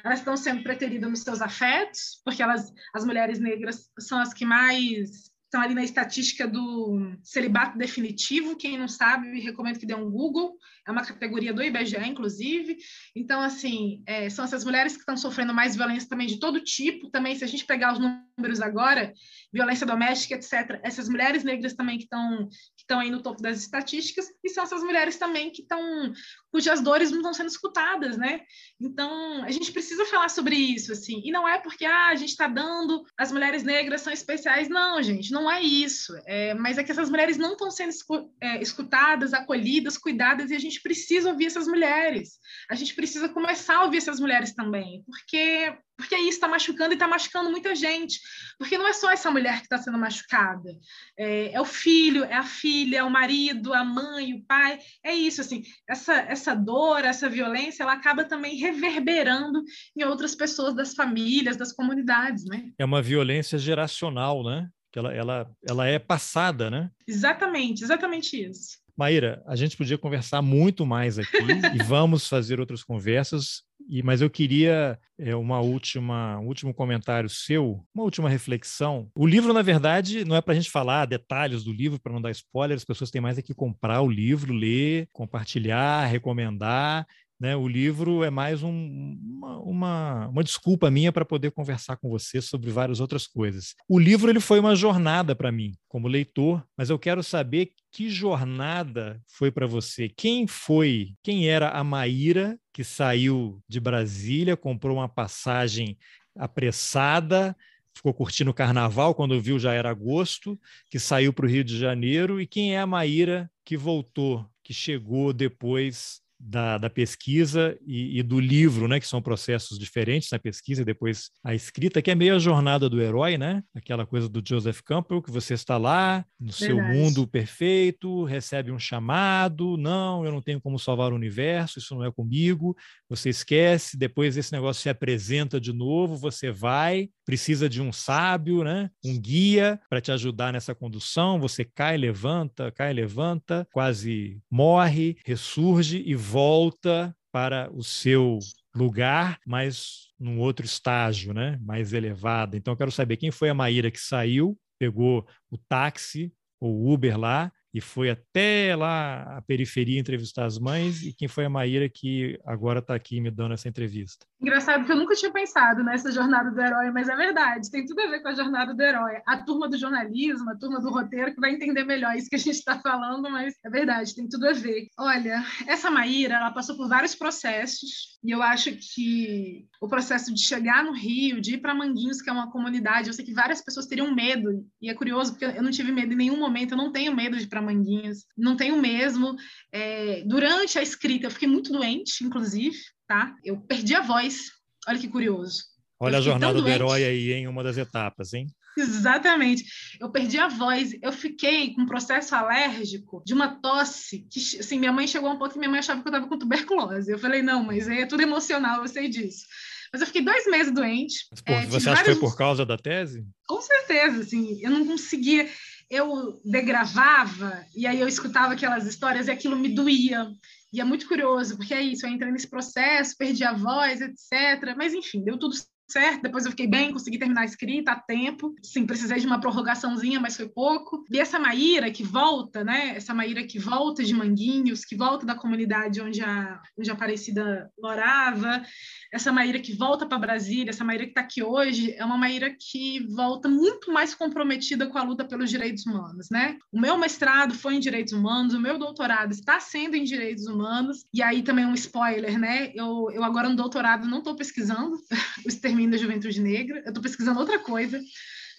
elas 0.04 0.20
estão 0.20 0.36
sendo 0.36 0.64
preteridas 0.64 1.10
nos 1.10 1.22
seus 1.22 1.42
afetos, 1.42 2.22
porque 2.26 2.44
elas, 2.44 2.74
as 2.94 3.06
mulheres 3.06 3.40
negras 3.40 3.90
são 3.98 4.20
as 4.20 4.34
que 4.34 4.46
mais 4.46 5.32
estão 5.54 5.62
ali 5.62 5.76
na 5.76 5.84
estatística 5.84 6.48
do 6.48 7.16
celibato 7.22 7.78
definitivo. 7.78 8.56
Quem 8.56 8.76
não 8.76 8.88
sabe, 8.88 9.40
recomendo 9.40 9.78
que 9.78 9.86
dê 9.86 9.94
um 9.94 10.10
Google. 10.10 10.58
É 10.88 10.92
uma 10.92 11.06
categoria 11.06 11.54
do 11.54 11.62
IBGE, 11.62 12.04
inclusive. 12.08 12.76
Então, 13.16 13.40
assim, 13.40 14.02
é, 14.08 14.32
são 14.32 14.46
essas 14.46 14.66
mulheres 14.66 14.94
que 14.94 15.02
estão 15.02 15.16
sofrendo 15.16 15.54
mais 15.54 15.76
violência 15.76 16.10
também 16.10 16.26
de 16.26 16.40
todo 16.40 16.60
tipo. 16.60 17.08
Também, 17.12 17.36
se 17.36 17.44
a 17.44 17.48
gente 17.48 17.68
pegar 17.68 17.94
os 17.94 18.00
números 18.00 18.62
agora, 18.62 19.14
violência 19.54 19.86
doméstica, 19.86 20.34
etc., 20.34 20.80
essas 20.82 21.08
mulheres 21.08 21.44
negras 21.44 21.76
também 21.76 22.00
que 22.00 22.06
estão 22.06 22.50
que 22.76 22.82
estão 22.82 23.00
aí 23.00 23.12
no 23.12 23.22
topo 23.22 23.42
das 23.42 23.60
estatísticas, 23.60 24.26
e 24.44 24.50
são 24.50 24.64
essas 24.64 24.82
mulheres 24.82 25.18
também 25.18 25.52
que 25.52 25.62
estão, 25.62 26.12
cujas 26.54 26.82
dores 26.82 27.10
não 27.10 27.18
estão 27.18 27.34
sendo 27.34 27.48
escutadas, 27.48 28.16
né? 28.16 28.42
Então, 28.80 29.44
a 29.44 29.50
gente 29.50 29.72
precisa 29.72 30.06
falar 30.06 30.30
sobre 30.30 30.56
isso, 30.56 30.92
assim, 30.92 31.20
e 31.26 31.32
não 31.32 31.50
é 31.50 31.58
porque 31.58 31.84
ah, 31.84 32.10
a 32.10 32.16
gente 32.16 32.30
está 32.30 32.48
dando, 32.48 33.04
as 33.18 33.32
mulheres 33.32 33.64
negras 33.64 34.02
são 34.02 34.14
especiais, 34.14 34.70
não, 34.70 35.02
gente, 35.02 35.32
não 35.32 35.50
é 35.50 35.64
isso, 35.64 36.14
é, 36.28 36.54
mas 36.54 36.78
é 36.78 36.84
que 36.84 36.92
essas 36.92 37.10
mulheres 37.10 37.38
não 37.38 37.54
estão 37.54 37.72
sendo 37.72 37.92
é, 38.40 38.62
escutadas, 38.62 39.34
acolhidas, 39.34 39.98
cuidadas, 39.98 40.52
e 40.52 40.56
a 40.56 40.60
gente 40.60 40.80
precisa 40.80 41.32
ouvir 41.32 41.48
essas 41.48 41.68
mulheres, 41.68 42.38
a 42.70 42.76
gente 42.76 42.94
precisa 42.94 43.28
começar 43.28 43.78
a 43.78 43.86
ouvir 43.86 43.98
essas 43.98 44.20
mulheres 44.20 44.54
também, 44.54 45.04
porque 45.08 45.76
porque 45.96 46.16
isso 46.16 46.30
está 46.32 46.48
machucando 46.48 46.92
e 46.92 46.96
está 46.96 47.08
machucando 47.08 47.52
muita 47.52 47.76
gente. 47.76 48.20
Porque 48.58 48.78
não 48.78 48.88
é 48.88 48.94
só 48.94 49.12
essa 49.12 49.30
mulher 49.30 49.60
que 49.60 49.66
está 49.66 49.78
sendo 49.78 49.98
machucada. 49.98 50.70
É, 51.18 51.54
é, 51.54 51.62
o 51.62 51.66
filho, 51.66 52.24
é 52.24 52.34
a 52.34 52.44
filha, 52.44 52.98
é 52.98 53.04
o 53.04 53.10
marido, 53.10 53.74
a 53.74 53.84
mãe, 53.84 54.34
o 54.34 54.44
pai. 54.44 54.80
É 55.04 55.14
isso, 55.14 55.42
assim. 55.42 55.64
Essa 55.88 56.26
dor, 56.54 57.06
essa 57.06 57.30
violência, 57.30 57.84
ela 57.84 57.94
acaba 57.94 58.26
também 58.26 58.58
reverberando 58.58 59.64
em 59.96 60.04
outras 60.04 60.36
pessoas 60.36 60.76
das 60.76 60.94
famílias, 60.94 61.56
das 61.56 61.72
comunidades, 61.72 62.44
né? 62.44 62.72
É 62.78 62.84
uma 62.84 63.02
violência 63.02 63.58
geracional, 63.58 64.44
né? 64.44 64.68
Que 64.92 65.00
ela, 65.00 65.14
ela, 65.14 65.52
ela 65.66 65.88
é 65.88 65.98
passada, 65.98 66.70
né? 66.70 66.92
Exatamente, 67.08 67.84
exatamente 67.84 68.36
isso. 68.36 68.83
Maíra, 68.96 69.42
a 69.48 69.56
gente 69.56 69.76
podia 69.76 69.98
conversar 69.98 70.42
muito 70.42 70.86
mais 70.86 71.18
aqui 71.18 71.38
e 71.76 71.84
vamos 71.84 72.28
fazer 72.28 72.60
outras 72.60 72.84
conversas. 72.84 73.64
E, 73.90 74.02
mas 74.02 74.22
eu 74.22 74.30
queria 74.30 74.98
é, 75.18 75.36
uma 75.36 75.60
última, 75.60 76.40
um 76.40 76.48
último 76.48 76.74
comentário 76.74 77.30
seu, 77.30 77.84
uma 77.94 78.04
última 78.04 78.30
reflexão. 78.30 79.10
O 79.16 79.28
livro, 79.28 79.52
na 79.54 79.62
verdade, 79.62 80.24
não 80.24 80.36
é 80.36 80.42
para 80.42 80.54
a 80.54 80.56
gente 80.56 80.72
falar 80.72 81.06
detalhes 81.06 81.64
do 81.64 81.74
livro, 81.74 82.00
para 82.00 82.14
não 82.14 82.22
dar 82.22 82.32
spoiler, 82.32 82.78
as 82.78 82.86
pessoas 82.86 83.12
têm 83.12 83.22
mais 83.22 83.38
é 83.38 83.42
que 83.42 83.54
comprar 83.54 84.02
o 84.02 84.10
livro, 84.10 84.54
ler, 84.54 85.08
compartilhar, 85.12 86.06
recomendar. 86.06 87.06
Né? 87.44 87.58
O 87.58 87.68
livro 87.68 88.24
é 88.24 88.30
mais 88.30 88.64
um, 88.64 89.18
uma, 89.22 89.58
uma, 89.60 90.28
uma, 90.30 90.44
desculpa 90.46 90.90
minha 90.90 91.12
para 91.12 91.26
poder 91.26 91.52
conversar 91.52 91.98
com 91.98 92.08
você 92.08 92.42
sobre 92.42 92.72
várias 92.72 93.02
outras 93.02 93.28
coisas. 93.28 93.76
O 93.86 94.00
livro 94.00 94.30
ele 94.32 94.40
foi 94.40 94.62
uma 94.62 94.78
jornada 94.78 95.36
para 95.36 95.52
mim, 95.52 95.74
como 95.90 96.08
leitor, 96.08 96.66
mas 96.78 96.90
eu 96.90 96.98
quero 96.98 97.22
saber 97.22 97.72
que 97.92 98.10
jornada 98.10 99.22
foi 99.28 99.52
para 99.52 99.68
você. 99.68 100.08
Quem 100.08 100.48
foi, 100.48 101.16
quem 101.22 101.50
era 101.50 101.72
a 101.72 101.84
Maíra 101.84 102.58
que 102.72 102.82
saiu 102.82 103.62
de 103.68 103.78
Brasília, 103.78 104.56
comprou 104.56 104.96
uma 104.96 105.10
passagem 105.10 105.98
apressada, 106.38 107.54
ficou 107.94 108.14
curtindo 108.14 108.52
o 108.52 108.54
carnaval, 108.54 109.14
quando 109.14 109.42
viu 109.42 109.60
já 109.60 109.74
era 109.74 109.90
agosto, 109.90 110.58
que 110.90 110.98
saiu 110.98 111.34
para 111.34 111.46
o 111.46 111.50
Rio 111.50 111.66
de 111.66 111.78
Janeiro, 111.78 112.40
e 112.40 112.48
quem 112.48 112.74
é 112.74 112.80
a 112.80 112.88
Maíra 112.88 113.52
que 113.66 113.76
voltou, 113.76 114.50
que 114.64 114.74
chegou 114.74 115.34
depois 115.34 116.23
da, 116.46 116.78
da 116.78 116.90
pesquisa 116.90 117.78
e, 117.86 118.20
e, 118.20 118.24
do 118.24 118.40
livro, 118.40 118.88
né, 118.88 119.00
que 119.00 119.08
são 119.08 119.22
processos 119.22 119.80
diferentes, 119.80 120.34
a 120.34 120.40
pesquisa 120.40 120.82
e 120.82 120.86
depois 120.86 121.30
a 121.44 121.56
escrita, 121.56 122.02
que 122.02 122.12
é 122.12 122.16
meio 122.16 122.36
a 122.36 122.40
jornada 122.40 122.90
do 122.90 123.02
herói, 123.02 123.38
né? 123.38 123.64
Aquela 123.74 124.06
coisa 124.06 124.28
do 124.28 124.44
Joseph 124.46 124.82
Campbell, 124.82 125.22
que 125.22 125.32
você 125.32 125.54
está 125.54 125.78
lá 125.78 126.26
no 126.40 126.52
Verdade. 126.52 126.66
seu 126.66 126.84
mundo 126.84 127.26
perfeito, 127.26 128.26
recebe 128.26 128.72
um 128.72 128.80
chamado, 128.80 129.78
não, 129.78 130.26
eu 130.26 130.32
não 130.32 130.42
tenho 130.42 130.60
como 130.60 130.78
salvar 130.78 131.14
o 131.14 131.16
universo, 131.16 131.80
isso 131.80 131.96
não 131.96 132.04
é 132.04 132.12
comigo, 132.12 132.76
você 133.08 133.30
esquece, 133.30 133.98
depois 133.98 134.36
esse 134.36 134.52
negócio 134.52 134.82
se 134.82 134.90
apresenta 134.90 135.62
de 135.62 135.72
novo, 135.72 136.18
você 136.18 136.52
vai, 136.52 137.10
precisa 137.26 137.70
de 137.70 137.82
um 137.82 137.92
sábio, 137.92 138.64
né? 138.64 138.90
Um 139.04 139.20
guia 139.20 139.80
para 139.90 140.02
te 140.02 140.12
ajudar 140.12 140.54
nessa 140.54 140.76
condução, 140.76 141.40
você 141.40 141.64
cai, 141.64 141.98
levanta, 141.98 142.72
cai, 142.72 142.94
levanta, 142.94 143.68
quase 143.72 144.42
morre, 144.50 145.18
ressurge 145.26 146.04
e 146.06 146.16
volta 146.16 147.16
para 147.32 147.70
o 147.74 147.84
seu 147.84 148.40
lugar, 148.76 149.40
mas 149.46 150.08
num 150.20 150.40
outro 150.40 150.66
estágio, 150.66 151.34
né, 151.34 151.58
mais 151.62 151.94
elevado. 151.94 152.56
Então, 152.56 152.74
eu 152.74 152.78
quero 152.78 152.92
saber 152.92 153.18
quem 153.18 153.32
foi 153.32 153.50
a 153.50 153.54
Maíra 153.54 153.90
que 153.92 154.00
saiu, 154.00 154.58
pegou 154.80 155.28
o 155.50 155.58
táxi 155.58 156.32
ou 156.60 156.92
Uber 156.92 157.20
lá 157.20 157.52
e 157.74 157.82
foi 157.82 158.10
até 158.10 158.76
lá 158.76 159.38
a 159.38 159.42
periferia 159.42 160.00
entrevistar 160.00 160.46
as 160.46 160.60
mães, 160.60 161.02
e 161.02 161.14
quem 161.14 161.28
foi 161.28 161.46
a 161.46 161.50
Maíra 161.50 161.90
que 161.90 162.40
agora 162.46 162.80
está 162.80 162.94
aqui 162.94 163.20
me 163.20 163.32
dando 163.32 163.54
essa 163.54 163.68
entrevista. 163.68 164.26
Engraçado 164.40 164.86
que 164.86 164.92
eu 164.92 164.98
nunca 164.98 165.16
tinha 165.16 165.32
pensado 165.32 165.84
nessa 165.84 166.12
jornada 166.12 166.52
do 166.52 166.62
herói, 166.62 166.92
mas 166.92 167.08
é 167.08 167.16
verdade, 167.16 167.72
tem 167.72 167.86
tudo 167.86 168.02
a 168.02 168.08
ver 168.08 168.22
com 168.22 168.28
a 168.28 168.36
jornada 168.36 168.74
do 168.74 168.82
herói. 168.82 169.22
A 169.26 169.38
turma 169.38 169.70
do 169.70 169.78
jornalismo, 169.78 170.50
a 170.50 170.56
turma 170.56 170.82
do 170.82 170.90
roteiro, 170.90 171.34
que 171.34 171.40
vai 171.40 171.54
entender 171.54 171.86
melhor 171.86 172.16
isso 172.16 172.30
que 172.30 172.36
a 172.36 172.40
gente 172.40 172.56
está 172.56 172.78
falando, 172.78 173.30
mas 173.30 173.56
é 173.66 173.70
verdade, 173.70 174.14
tem 174.14 174.28
tudo 174.28 174.48
a 174.48 174.54
ver. 174.54 174.88
Olha, 175.00 175.44
essa 175.66 175.90
Maíra, 175.90 176.36
ela 176.36 176.52
passou 176.52 176.76
por 176.76 176.90
vários 176.90 177.16
processos, 177.16 178.20
e 178.22 178.32
eu 178.32 178.42
acho 178.42 178.72
que 178.74 179.66
o 179.82 179.88
processo 179.88 180.34
de 180.34 180.42
chegar 180.42 180.84
no 180.84 180.94
Rio, 180.94 181.40
de 181.40 181.56
ir 181.56 181.58
para 181.60 181.74
Manguinhos, 181.74 182.22
que 182.22 182.30
é 182.30 182.34
uma 182.34 182.52
comunidade, 182.52 183.08
eu 183.08 183.14
sei 183.14 183.26
que 183.26 183.34
várias 183.34 183.62
pessoas 183.62 183.86
teriam 183.86 184.14
medo, 184.14 184.66
e 184.82 184.90
é 184.90 184.94
curioso, 184.94 185.32
porque 185.32 185.46
eu 185.46 185.64
não 185.64 185.72
tive 185.72 185.92
medo 185.92 186.14
em 186.14 186.18
nenhum 186.18 186.38
momento, 186.38 186.72
eu 186.72 186.78
não 186.78 186.92
tenho 186.92 187.16
medo 187.16 187.38
de 187.38 187.44
ir 187.44 187.48
para 187.48 187.62
Manguinhos, 187.64 188.26
não 188.38 188.56
tenho 188.56 188.78
mesmo. 188.78 189.36
É, 189.72 190.24
durante 190.26 190.78
a 190.78 190.82
escrita, 190.82 191.28
eu 191.28 191.32
fiquei 191.32 191.48
muito 191.48 191.72
doente, 191.72 192.24
inclusive, 192.24 192.78
tá? 193.08 193.36
Eu 193.44 193.60
perdi 193.62 193.96
a 193.96 194.02
voz. 194.02 194.52
Olha 194.88 195.00
que 195.00 195.08
curioso. 195.08 195.64
Olha 196.00 196.18
a 196.18 196.22
jornada 196.22 196.62
do 196.62 196.68
herói 196.68 197.04
aí 197.04 197.32
em 197.32 197.48
uma 197.48 197.64
das 197.64 197.78
etapas, 197.78 198.34
hein? 198.34 198.48
Exatamente. 198.78 199.64
Eu 200.00 200.12
perdi 200.12 200.38
a 200.38 200.48
voz. 200.48 200.98
Eu 201.02 201.12
fiquei 201.12 201.74
com 201.74 201.84
um 201.84 201.86
processo 201.86 202.36
alérgico 202.36 203.24
de 203.26 203.34
uma 203.34 203.60
tosse 203.62 204.26
que, 204.30 204.40
assim, 204.60 204.80
minha 204.80 204.92
mãe 204.92 205.08
chegou 205.08 205.32
um 205.32 205.38
pouco 205.38 205.56
e 205.56 205.60
minha 205.60 205.70
mãe 205.70 205.80
achava 205.80 206.02
que 206.02 206.08
eu 206.08 206.12
estava 206.12 206.28
com 206.28 206.38
tuberculose. 206.38 207.12
Eu 207.12 207.20
falei, 207.20 207.42
não, 207.42 207.64
mas 207.64 207.88
é 207.88 208.06
tudo 208.06 208.24
emocional, 208.24 208.82
eu 208.82 208.88
sei 208.88 209.08
disso. 209.08 209.46
Mas 209.92 210.02
eu 210.02 210.08
fiquei 210.08 210.24
dois 210.24 210.48
meses 210.48 210.74
doente. 210.74 211.28
Mas, 211.30 211.42
pô, 211.42 211.54
é, 211.54 211.66
você 211.68 211.90
acha 211.90 212.02
vários... 212.02 212.16
que 212.16 212.20
foi 212.20 212.30
por 212.30 212.36
causa 212.36 212.66
da 212.66 212.78
tese? 212.78 213.24
Com 213.48 213.62
certeza, 213.62 214.22
assim. 214.22 214.60
Eu 214.62 214.72
não 214.72 214.88
conseguia 214.88 215.48
eu 215.94 216.42
degravava 216.44 217.66
e 217.76 217.86
aí 217.86 218.00
eu 218.00 218.08
escutava 218.08 218.54
aquelas 218.54 218.86
histórias 218.88 219.28
e 219.28 219.32
aquilo 219.32 219.56
me 219.56 219.70
doía. 219.70 220.28
E 220.72 220.82
é 220.82 220.84
muito 220.84 221.08
curioso, 221.08 221.56
porque 221.56 221.74
é 221.74 221.82
isso, 221.82 222.06
eu 222.06 222.10
entrei 222.10 222.32
nesse 222.32 222.50
processo, 222.50 223.16
perdi 223.16 223.44
a 223.44 223.54
voz, 223.54 224.02
etc. 224.02 224.76
Mas, 224.76 224.94
enfim, 224.94 225.24
deu 225.24 225.38
tudo 225.38 225.56
certo, 225.88 226.24
depois 226.24 226.46
eu 226.46 226.52
fiquei 226.52 226.68
bem, 226.68 226.92
consegui 226.92 227.20
terminar 227.20 227.42
a 227.42 227.46
escrita 227.46 227.92
a 227.92 228.00
tempo. 228.00 228.54
Sim, 228.64 228.86
precisei 228.86 229.20
de 229.20 229.28
uma 229.28 229.40
prorrogaçãozinha, 229.40 230.20
mas 230.20 230.36
foi 230.36 230.48
pouco. 230.48 231.04
E 231.12 231.20
essa 231.20 231.40
Maíra 231.40 231.92
que 231.92 232.04
volta, 232.04 232.64
né? 232.64 232.96
Essa 232.96 233.14
Maíra 233.14 233.44
que 233.44 233.60
volta 233.60 234.04
de 234.04 234.14
Manguinhos, 234.14 234.86
que 234.86 234.96
volta 234.96 235.26
da 235.26 235.36
comunidade 235.36 236.02
onde 236.02 236.22
a, 236.22 236.62
onde 236.78 236.90
a 236.90 236.94
Aparecida 236.94 237.70
morava, 237.80 238.64
essa 239.12 239.32
Maíra 239.32 239.60
que 239.60 239.76
volta 239.76 240.06
para 240.06 240.18
Brasília, 240.18 240.72
essa 240.72 240.84
Maíra 240.84 241.04
que 241.04 241.12
está 241.12 241.22
aqui 241.22 241.44
hoje, 241.44 241.94
é 241.94 242.04
uma 242.04 242.18
Maíra 242.18 242.56
que 242.58 243.06
volta 243.14 243.48
muito 243.48 243.92
mais 243.92 244.16
comprometida 244.16 244.88
com 244.88 244.98
a 244.98 245.04
luta 245.04 245.26
pelos 245.26 245.50
direitos 245.50 245.86
humanos, 245.86 246.30
né? 246.32 246.58
O 246.72 246.80
meu 246.80 246.98
mestrado 246.98 247.54
foi 247.54 247.76
em 247.76 247.80
direitos 247.80 248.14
humanos, 248.14 248.54
o 248.54 248.60
meu 248.60 248.80
doutorado 248.80 249.32
está 249.32 249.60
sendo 249.60 249.96
em 249.96 250.04
direitos 250.04 250.48
humanos, 250.48 251.06
e 251.14 251.22
aí 251.22 251.44
também 251.44 251.66
um 251.66 251.74
spoiler, 251.74 252.40
né? 252.40 252.72
Eu, 252.74 253.10
eu 253.12 253.24
agora 253.24 253.50
no 253.50 253.56
doutorado 253.56 254.08
não 254.08 254.20
estou 254.20 254.36
pesquisando 254.36 254.98
os 255.46 255.56
termos 255.56 255.83
da 255.90 255.98
juventude 255.98 256.40
negra. 256.40 256.80
Eu 256.80 256.90
estou 256.90 257.04
pesquisando 257.04 257.40
outra 257.40 257.60
coisa. 257.60 257.98
Eu 257.98 258.04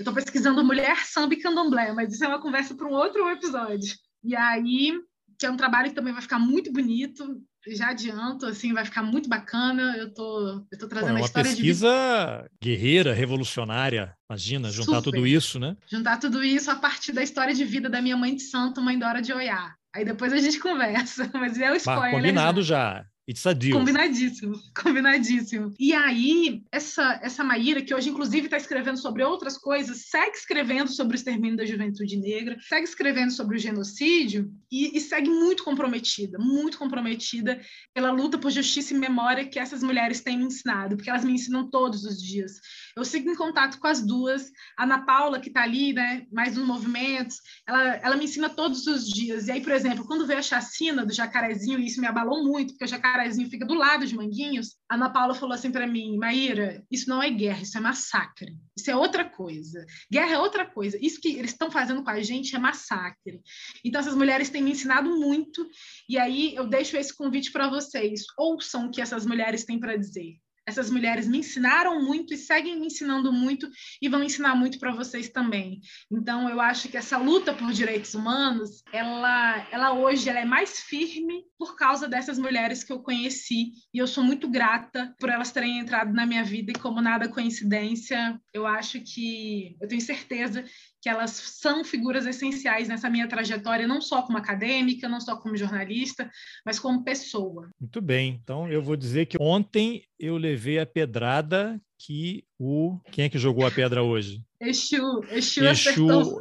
estou 0.00 0.14
pesquisando 0.14 0.64
mulher, 0.64 0.96
samba 1.04 1.34
e 1.34 1.40
candomblé, 1.40 1.92
mas 1.92 2.12
isso 2.12 2.24
é 2.24 2.28
uma 2.28 2.40
conversa 2.40 2.74
para 2.74 2.86
um 2.86 2.92
outro 2.92 3.28
episódio. 3.30 3.94
E 4.24 4.34
aí, 4.34 4.92
que 5.38 5.46
é 5.46 5.50
um 5.50 5.56
trabalho 5.56 5.88
que 5.88 5.94
também 5.94 6.12
vai 6.12 6.22
ficar 6.22 6.38
muito 6.38 6.72
bonito, 6.72 7.40
já 7.68 7.90
adianto, 7.90 8.46
assim, 8.46 8.72
vai 8.72 8.84
ficar 8.84 9.02
muito 9.02 9.28
bacana. 9.28 9.96
Eu 9.96 10.12
tô, 10.12 10.66
eu 10.70 10.78
tô 10.78 10.88
trazendo 10.88 11.12
Pô, 11.12 11.18
é 11.18 11.22
a 11.22 11.24
história 11.24 11.50
de 11.50 11.56
pesquisa 11.56 12.50
guerreira, 12.62 13.14
revolucionária. 13.14 14.14
Imagina, 14.28 14.70
juntar 14.70 14.96
Super. 14.96 15.10
tudo 15.12 15.26
isso, 15.26 15.58
né? 15.58 15.76
Juntar 15.86 16.18
tudo 16.18 16.42
isso 16.42 16.70
a 16.70 16.76
partir 16.76 17.12
da 17.12 17.22
história 17.22 17.54
de 17.54 17.64
vida 17.64 17.88
da 17.88 18.02
minha 18.02 18.16
mãe 18.16 18.34
de 18.34 18.42
santo, 18.42 18.82
mãe 18.82 18.98
Dora 18.98 19.22
de 19.22 19.32
Oiá. 19.32 19.74
Aí 19.94 20.04
depois 20.04 20.32
a 20.32 20.38
gente 20.38 20.58
conversa, 20.60 21.30
mas 21.34 21.58
é 21.58 21.70
o 21.70 21.76
spoiler. 21.76 22.02
Bah, 22.02 22.10
combinado 22.10 22.62
já. 22.62 23.04
It's 23.26 23.46
a 23.46 23.54
deal. 23.54 23.78
Combinadíssimo, 23.78 24.60
combinadíssimo. 24.76 25.72
E 25.78 25.94
aí, 25.94 26.62
essa, 26.70 27.18
essa 27.22 27.42
Maíra, 27.42 27.80
que 27.80 27.94
hoje, 27.94 28.10
inclusive, 28.10 28.46
está 28.46 28.58
escrevendo 28.58 28.98
sobre 28.98 29.22
outras 29.22 29.56
coisas, 29.56 30.08
segue 30.10 30.36
escrevendo 30.36 30.90
sobre 30.90 31.14
o 31.14 31.18
extermínio 31.18 31.56
da 31.56 31.64
juventude 31.64 32.18
negra, 32.18 32.58
segue 32.60 32.84
escrevendo 32.84 33.30
sobre 33.30 33.56
o 33.56 33.58
genocídio 33.60 34.52
e, 34.70 34.96
e 34.96 35.00
segue 35.00 35.30
muito 35.30 35.64
comprometida, 35.64 36.38
muito 36.38 36.76
comprometida 36.76 37.60
pela 37.94 38.10
luta 38.10 38.36
por 38.36 38.50
justiça 38.50 38.92
e 38.92 38.98
memória 38.98 39.46
que 39.46 39.58
essas 39.58 39.82
mulheres 39.82 40.20
têm 40.20 40.36
me 40.36 40.44
ensinado, 40.44 40.96
porque 40.96 41.08
elas 41.08 41.24
me 41.24 41.32
ensinam 41.32 41.70
todos 41.70 42.04
os 42.04 42.22
dias. 42.22 42.60
Eu 42.96 43.04
sigo 43.04 43.30
em 43.30 43.34
contato 43.34 43.78
com 43.78 43.86
as 43.86 44.00
duas. 44.00 44.50
A 44.76 44.84
Ana 44.84 45.04
Paula, 45.04 45.40
que 45.40 45.48
está 45.48 45.62
ali, 45.62 45.92
né, 45.92 46.26
mais 46.32 46.56
nos 46.56 46.66
movimentos, 46.66 47.40
ela, 47.66 47.96
ela 47.96 48.16
me 48.16 48.24
ensina 48.24 48.48
todos 48.48 48.86
os 48.86 49.08
dias. 49.08 49.48
E 49.48 49.52
aí, 49.52 49.60
por 49.60 49.72
exemplo, 49.72 50.06
quando 50.06 50.26
veio 50.26 50.38
a 50.38 50.42
chacina 50.42 51.04
do 51.04 51.12
jacarezinho, 51.12 51.78
e 51.78 51.86
isso 51.86 52.00
me 52.00 52.06
abalou 52.06 52.44
muito, 52.44 52.72
porque 52.72 52.84
o 52.84 52.88
jacarezinho 52.88 53.50
fica 53.50 53.66
do 53.66 53.74
lado 53.74 54.06
de 54.06 54.14
Manguinhos, 54.14 54.76
a 54.88 54.94
Ana 54.94 55.10
Paula 55.10 55.34
falou 55.34 55.54
assim 55.54 55.70
para 55.70 55.86
mim, 55.86 56.16
Maíra, 56.16 56.84
isso 56.90 57.08
não 57.08 57.22
é 57.22 57.30
guerra, 57.30 57.62
isso 57.62 57.76
é 57.76 57.80
massacre. 57.80 58.56
Isso 58.76 58.90
é 58.90 58.96
outra 58.96 59.24
coisa. 59.24 59.84
Guerra 60.10 60.32
é 60.32 60.38
outra 60.38 60.66
coisa. 60.66 60.98
Isso 61.00 61.20
que 61.20 61.36
eles 61.36 61.52
estão 61.52 61.70
fazendo 61.70 62.02
com 62.02 62.10
a 62.10 62.20
gente 62.20 62.54
é 62.54 62.58
massacre. 62.58 63.40
Então, 63.84 64.00
essas 64.00 64.14
mulheres 64.14 64.50
têm 64.50 64.62
me 64.62 64.72
ensinado 64.72 65.16
muito. 65.16 65.66
E 66.08 66.18
aí, 66.18 66.54
eu 66.54 66.66
deixo 66.66 66.96
esse 66.96 67.14
convite 67.16 67.52
para 67.52 67.68
vocês. 67.68 68.22
Ouçam 68.36 68.86
o 68.86 68.90
que 68.90 69.00
essas 69.00 69.24
mulheres 69.24 69.64
têm 69.64 69.78
para 69.78 69.96
dizer. 69.96 70.43
Essas 70.66 70.90
mulheres 70.90 71.28
me 71.28 71.38
ensinaram 71.38 72.02
muito 72.02 72.32
e 72.32 72.36
seguem 72.36 72.78
me 72.78 72.86
ensinando 72.86 73.32
muito 73.32 73.68
e 74.00 74.08
vão 74.08 74.22
ensinar 74.22 74.54
muito 74.54 74.78
para 74.78 74.94
vocês 74.94 75.28
também. 75.28 75.80
Então, 76.10 76.48
eu 76.48 76.60
acho 76.60 76.88
que 76.88 76.96
essa 76.96 77.18
luta 77.18 77.52
por 77.52 77.72
direitos 77.72 78.14
humanos, 78.14 78.82
ela, 78.92 79.66
ela 79.70 79.92
hoje 79.92 80.28
ela 80.28 80.40
é 80.40 80.44
mais 80.44 80.80
firme 80.80 81.44
por 81.58 81.76
causa 81.76 82.08
dessas 82.08 82.38
mulheres 82.38 82.82
que 82.82 82.92
eu 82.92 83.02
conheci 83.02 83.72
e 83.92 83.98
eu 83.98 84.06
sou 84.06 84.24
muito 84.24 84.48
grata 84.48 85.14
por 85.18 85.28
elas 85.28 85.52
terem 85.52 85.78
entrado 85.78 86.12
na 86.12 86.26
minha 86.26 86.44
vida 86.44 86.72
e 86.72 86.78
como 86.78 87.00
nada 87.00 87.28
coincidência, 87.28 88.40
eu 88.52 88.66
acho 88.66 89.00
que 89.00 89.76
eu 89.80 89.88
tenho 89.88 90.00
certeza 90.00 90.64
que 91.04 91.08
elas 91.10 91.32
são 91.32 91.84
figuras 91.84 92.24
essenciais 92.24 92.88
nessa 92.88 93.10
minha 93.10 93.28
trajetória, 93.28 93.86
não 93.86 94.00
só 94.00 94.22
como 94.22 94.38
acadêmica, 94.38 95.06
não 95.06 95.20
só 95.20 95.36
como 95.36 95.54
jornalista, 95.54 96.30
mas 96.64 96.78
como 96.78 97.04
pessoa. 97.04 97.68
Muito 97.78 98.00
bem. 98.00 98.40
Então 98.42 98.66
eu 98.72 98.82
vou 98.82 98.96
dizer 98.96 99.26
que 99.26 99.36
ontem 99.38 100.02
eu 100.18 100.38
levei 100.38 100.78
a 100.78 100.86
pedrada 100.86 101.78
que 101.98 102.42
o 102.58 102.98
quem 103.12 103.26
é 103.26 103.28
que 103.28 103.38
jogou 103.38 103.66
a 103.66 103.70
pedra 103.70 104.02
hoje? 104.02 104.42
Exu, 104.58 105.20
Exu, 105.30 105.66
Exu 105.66 106.38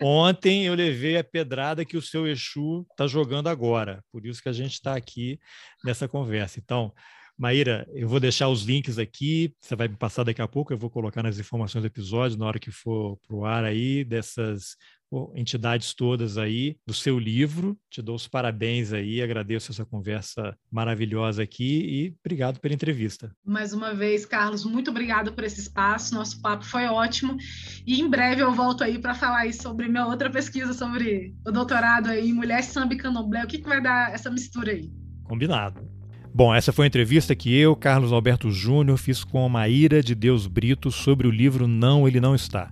Ontem 0.00 0.64
eu 0.64 0.74
levei 0.74 1.18
a 1.18 1.24
pedrada 1.24 1.84
que 1.84 1.98
o 1.98 2.00
seu 2.00 2.26
Exu 2.26 2.86
está 2.90 3.06
jogando 3.06 3.48
agora. 3.48 4.02
Por 4.10 4.24
isso 4.24 4.42
que 4.42 4.48
a 4.48 4.54
gente 4.54 4.72
está 4.72 4.96
aqui 4.96 5.38
nessa 5.84 6.08
conversa. 6.08 6.58
Então, 6.58 6.94
Maíra, 7.38 7.86
eu 7.92 8.08
vou 8.08 8.18
deixar 8.18 8.48
os 8.48 8.64
links 8.64 8.98
aqui, 8.98 9.54
você 9.60 9.76
vai 9.76 9.86
me 9.86 9.96
passar 9.96 10.24
daqui 10.24 10.42
a 10.42 10.48
pouco, 10.48 10.72
eu 10.72 10.78
vou 10.78 10.90
colocar 10.90 11.22
nas 11.22 11.38
informações 11.38 11.82
do 11.82 11.86
episódio, 11.86 12.36
na 12.36 12.44
hora 12.44 12.58
que 12.58 12.72
for 12.72 13.16
para 13.24 13.36
o 13.36 13.44
ar 13.44 13.62
aí, 13.62 14.02
dessas 14.02 14.76
entidades 15.36 15.94
todas 15.94 16.36
aí, 16.36 16.76
do 16.84 16.92
seu 16.92 17.16
livro. 17.16 17.78
Te 17.88 18.02
dou 18.02 18.16
os 18.16 18.26
parabéns 18.26 18.92
aí, 18.92 19.22
agradeço 19.22 19.70
essa 19.70 19.84
conversa 19.84 20.56
maravilhosa 20.68 21.40
aqui 21.40 21.78
e 21.78 22.16
obrigado 22.24 22.58
pela 22.58 22.74
entrevista. 22.74 23.30
Mais 23.46 23.72
uma 23.72 23.94
vez, 23.94 24.26
Carlos, 24.26 24.64
muito 24.64 24.90
obrigado 24.90 25.32
por 25.32 25.44
esse 25.44 25.60
espaço, 25.60 26.16
nosso 26.16 26.42
papo 26.42 26.64
foi 26.64 26.86
ótimo 26.86 27.36
e 27.86 28.00
em 28.00 28.10
breve 28.10 28.42
eu 28.42 28.52
volto 28.52 28.82
aí 28.82 28.98
para 28.98 29.14
falar 29.14 29.42
aí 29.42 29.52
sobre 29.52 29.86
minha 29.86 30.06
outra 30.06 30.28
pesquisa 30.28 30.72
sobre 30.72 31.32
o 31.46 31.52
doutorado 31.52 32.08
aí 32.08 32.30
em 32.30 32.34
mulher 32.34 32.64
samba 32.64 32.94
e 32.94 32.98
candomblé, 32.98 33.44
o 33.44 33.46
que, 33.46 33.58
que 33.58 33.68
vai 33.68 33.80
dar 33.80 34.12
essa 34.12 34.28
mistura 34.28 34.72
aí? 34.72 34.90
Combinado. 35.22 35.97
Bom, 36.34 36.54
essa 36.54 36.72
foi 36.72 36.84
a 36.84 36.88
entrevista 36.88 37.34
que 37.34 37.54
eu, 37.56 37.74
Carlos 37.74 38.12
Alberto 38.12 38.50
Júnior, 38.50 38.96
fiz 38.98 39.24
com 39.24 39.44
a 39.44 39.48
Maíra 39.48 40.02
de 40.02 40.14
Deus 40.14 40.46
Brito 40.46 40.90
sobre 40.90 41.26
o 41.26 41.30
livro 41.30 41.66
Não, 41.66 42.06
Ele 42.06 42.20
Não 42.20 42.34
Está. 42.34 42.70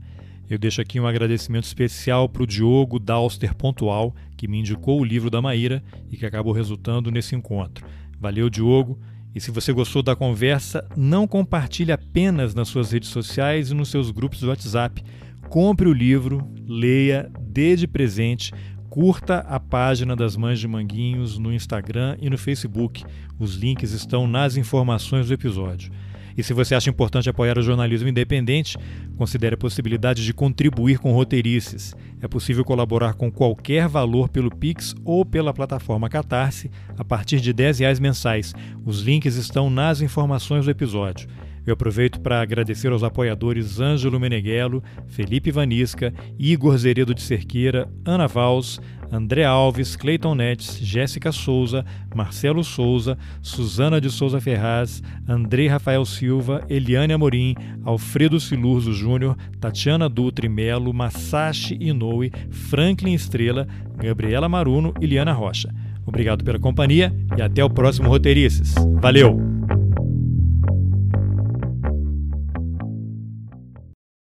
Eu 0.48 0.58
deixo 0.58 0.80
aqui 0.80 1.00
um 1.00 1.06
agradecimento 1.06 1.64
especial 1.64 2.28
para 2.28 2.44
o 2.44 2.46
Diogo 2.46 3.00
Dalster 3.00 3.54
Pontual, 3.54 4.14
que 4.36 4.46
me 4.46 4.60
indicou 4.60 5.00
o 5.00 5.04
livro 5.04 5.28
da 5.28 5.42
Maíra 5.42 5.82
e 6.10 6.16
que 6.16 6.24
acabou 6.24 6.52
resultando 6.52 7.10
nesse 7.10 7.34
encontro. 7.34 7.84
Valeu, 8.20 8.48
Diogo. 8.48 9.00
E 9.34 9.40
se 9.40 9.50
você 9.50 9.72
gostou 9.72 10.02
da 10.02 10.14
conversa, 10.14 10.88
não 10.96 11.26
compartilhe 11.26 11.90
apenas 11.90 12.54
nas 12.54 12.68
suas 12.68 12.92
redes 12.92 13.08
sociais 13.08 13.70
e 13.70 13.74
nos 13.74 13.90
seus 13.90 14.10
grupos 14.10 14.40
do 14.40 14.48
WhatsApp. 14.48 15.02
Compre 15.48 15.88
o 15.88 15.92
livro, 15.92 16.48
leia, 16.66 17.30
dê 17.40 17.74
de 17.74 17.86
presente, 17.86 18.52
Curta 18.96 19.40
a 19.40 19.60
página 19.60 20.16
das 20.16 20.38
Mães 20.38 20.58
de 20.58 20.66
Manguinhos 20.66 21.36
no 21.36 21.52
Instagram 21.52 22.16
e 22.18 22.30
no 22.30 22.38
Facebook. 22.38 23.04
Os 23.38 23.54
links 23.54 23.92
estão 23.92 24.26
nas 24.26 24.56
informações 24.56 25.28
do 25.28 25.34
episódio. 25.34 25.92
E 26.34 26.42
se 26.42 26.54
você 26.54 26.74
acha 26.74 26.88
importante 26.88 27.28
apoiar 27.28 27.58
o 27.58 27.62
jornalismo 27.62 28.08
independente, 28.08 28.78
considere 29.18 29.54
a 29.54 29.58
possibilidade 29.58 30.24
de 30.24 30.32
contribuir 30.32 30.98
com 30.98 31.12
roteirices. 31.12 31.94
É 32.22 32.26
possível 32.26 32.64
colaborar 32.64 33.12
com 33.12 33.30
qualquer 33.30 33.86
valor 33.86 34.30
pelo 34.30 34.50
Pix 34.50 34.94
ou 35.04 35.26
pela 35.26 35.52
plataforma 35.52 36.08
Catarse 36.08 36.70
a 36.96 37.04
partir 37.04 37.38
de 37.38 37.50
R$ 37.50 37.74
10 37.74 38.00
mensais. 38.00 38.54
Os 38.82 39.02
links 39.02 39.36
estão 39.36 39.68
nas 39.68 40.00
informações 40.00 40.64
do 40.64 40.70
episódio. 40.70 41.28
Eu 41.66 41.72
aproveito 41.72 42.20
para 42.20 42.40
agradecer 42.40 42.92
aos 42.92 43.02
apoiadores 43.02 43.80
Ângelo 43.80 44.20
Meneghello, 44.20 44.82
Felipe 45.08 45.50
Vanisca, 45.50 46.14
Igor 46.38 46.78
Zeredo 46.78 47.12
de 47.12 47.20
Cerqueira, 47.20 47.88
Ana 48.04 48.28
Vals, 48.28 48.80
André 49.10 49.44
Alves, 49.44 49.96
Cleiton 49.96 50.34
Netes, 50.34 50.78
Jéssica 50.78 51.32
Souza, 51.32 51.84
Marcelo 52.14 52.62
Souza, 52.62 53.18
Suzana 53.42 54.00
de 54.00 54.10
Souza 54.10 54.40
Ferraz, 54.40 55.02
André 55.28 55.68
Rafael 55.68 56.04
Silva, 56.04 56.64
Eliane 56.68 57.12
Amorim, 57.12 57.54
Alfredo 57.84 58.38
Silurzo 58.38 58.92
Júnior, 58.92 59.36
Tatiana 59.60 60.08
Dutre 60.08 60.48
Melo, 60.48 60.92
Masashi 60.92 61.76
Inoue, 61.80 62.30
Franklin 62.50 63.14
Estrela, 63.14 63.66
Gabriela 63.96 64.48
Maruno 64.48 64.94
e 65.00 65.06
Liana 65.06 65.32
Rocha. 65.32 65.72
Obrigado 66.04 66.44
pela 66.44 66.58
companhia 66.58 67.12
e 67.36 67.42
até 67.42 67.64
o 67.64 67.70
próximo 67.70 68.08
Roteirices. 68.08 68.74
Valeu! 69.00 69.55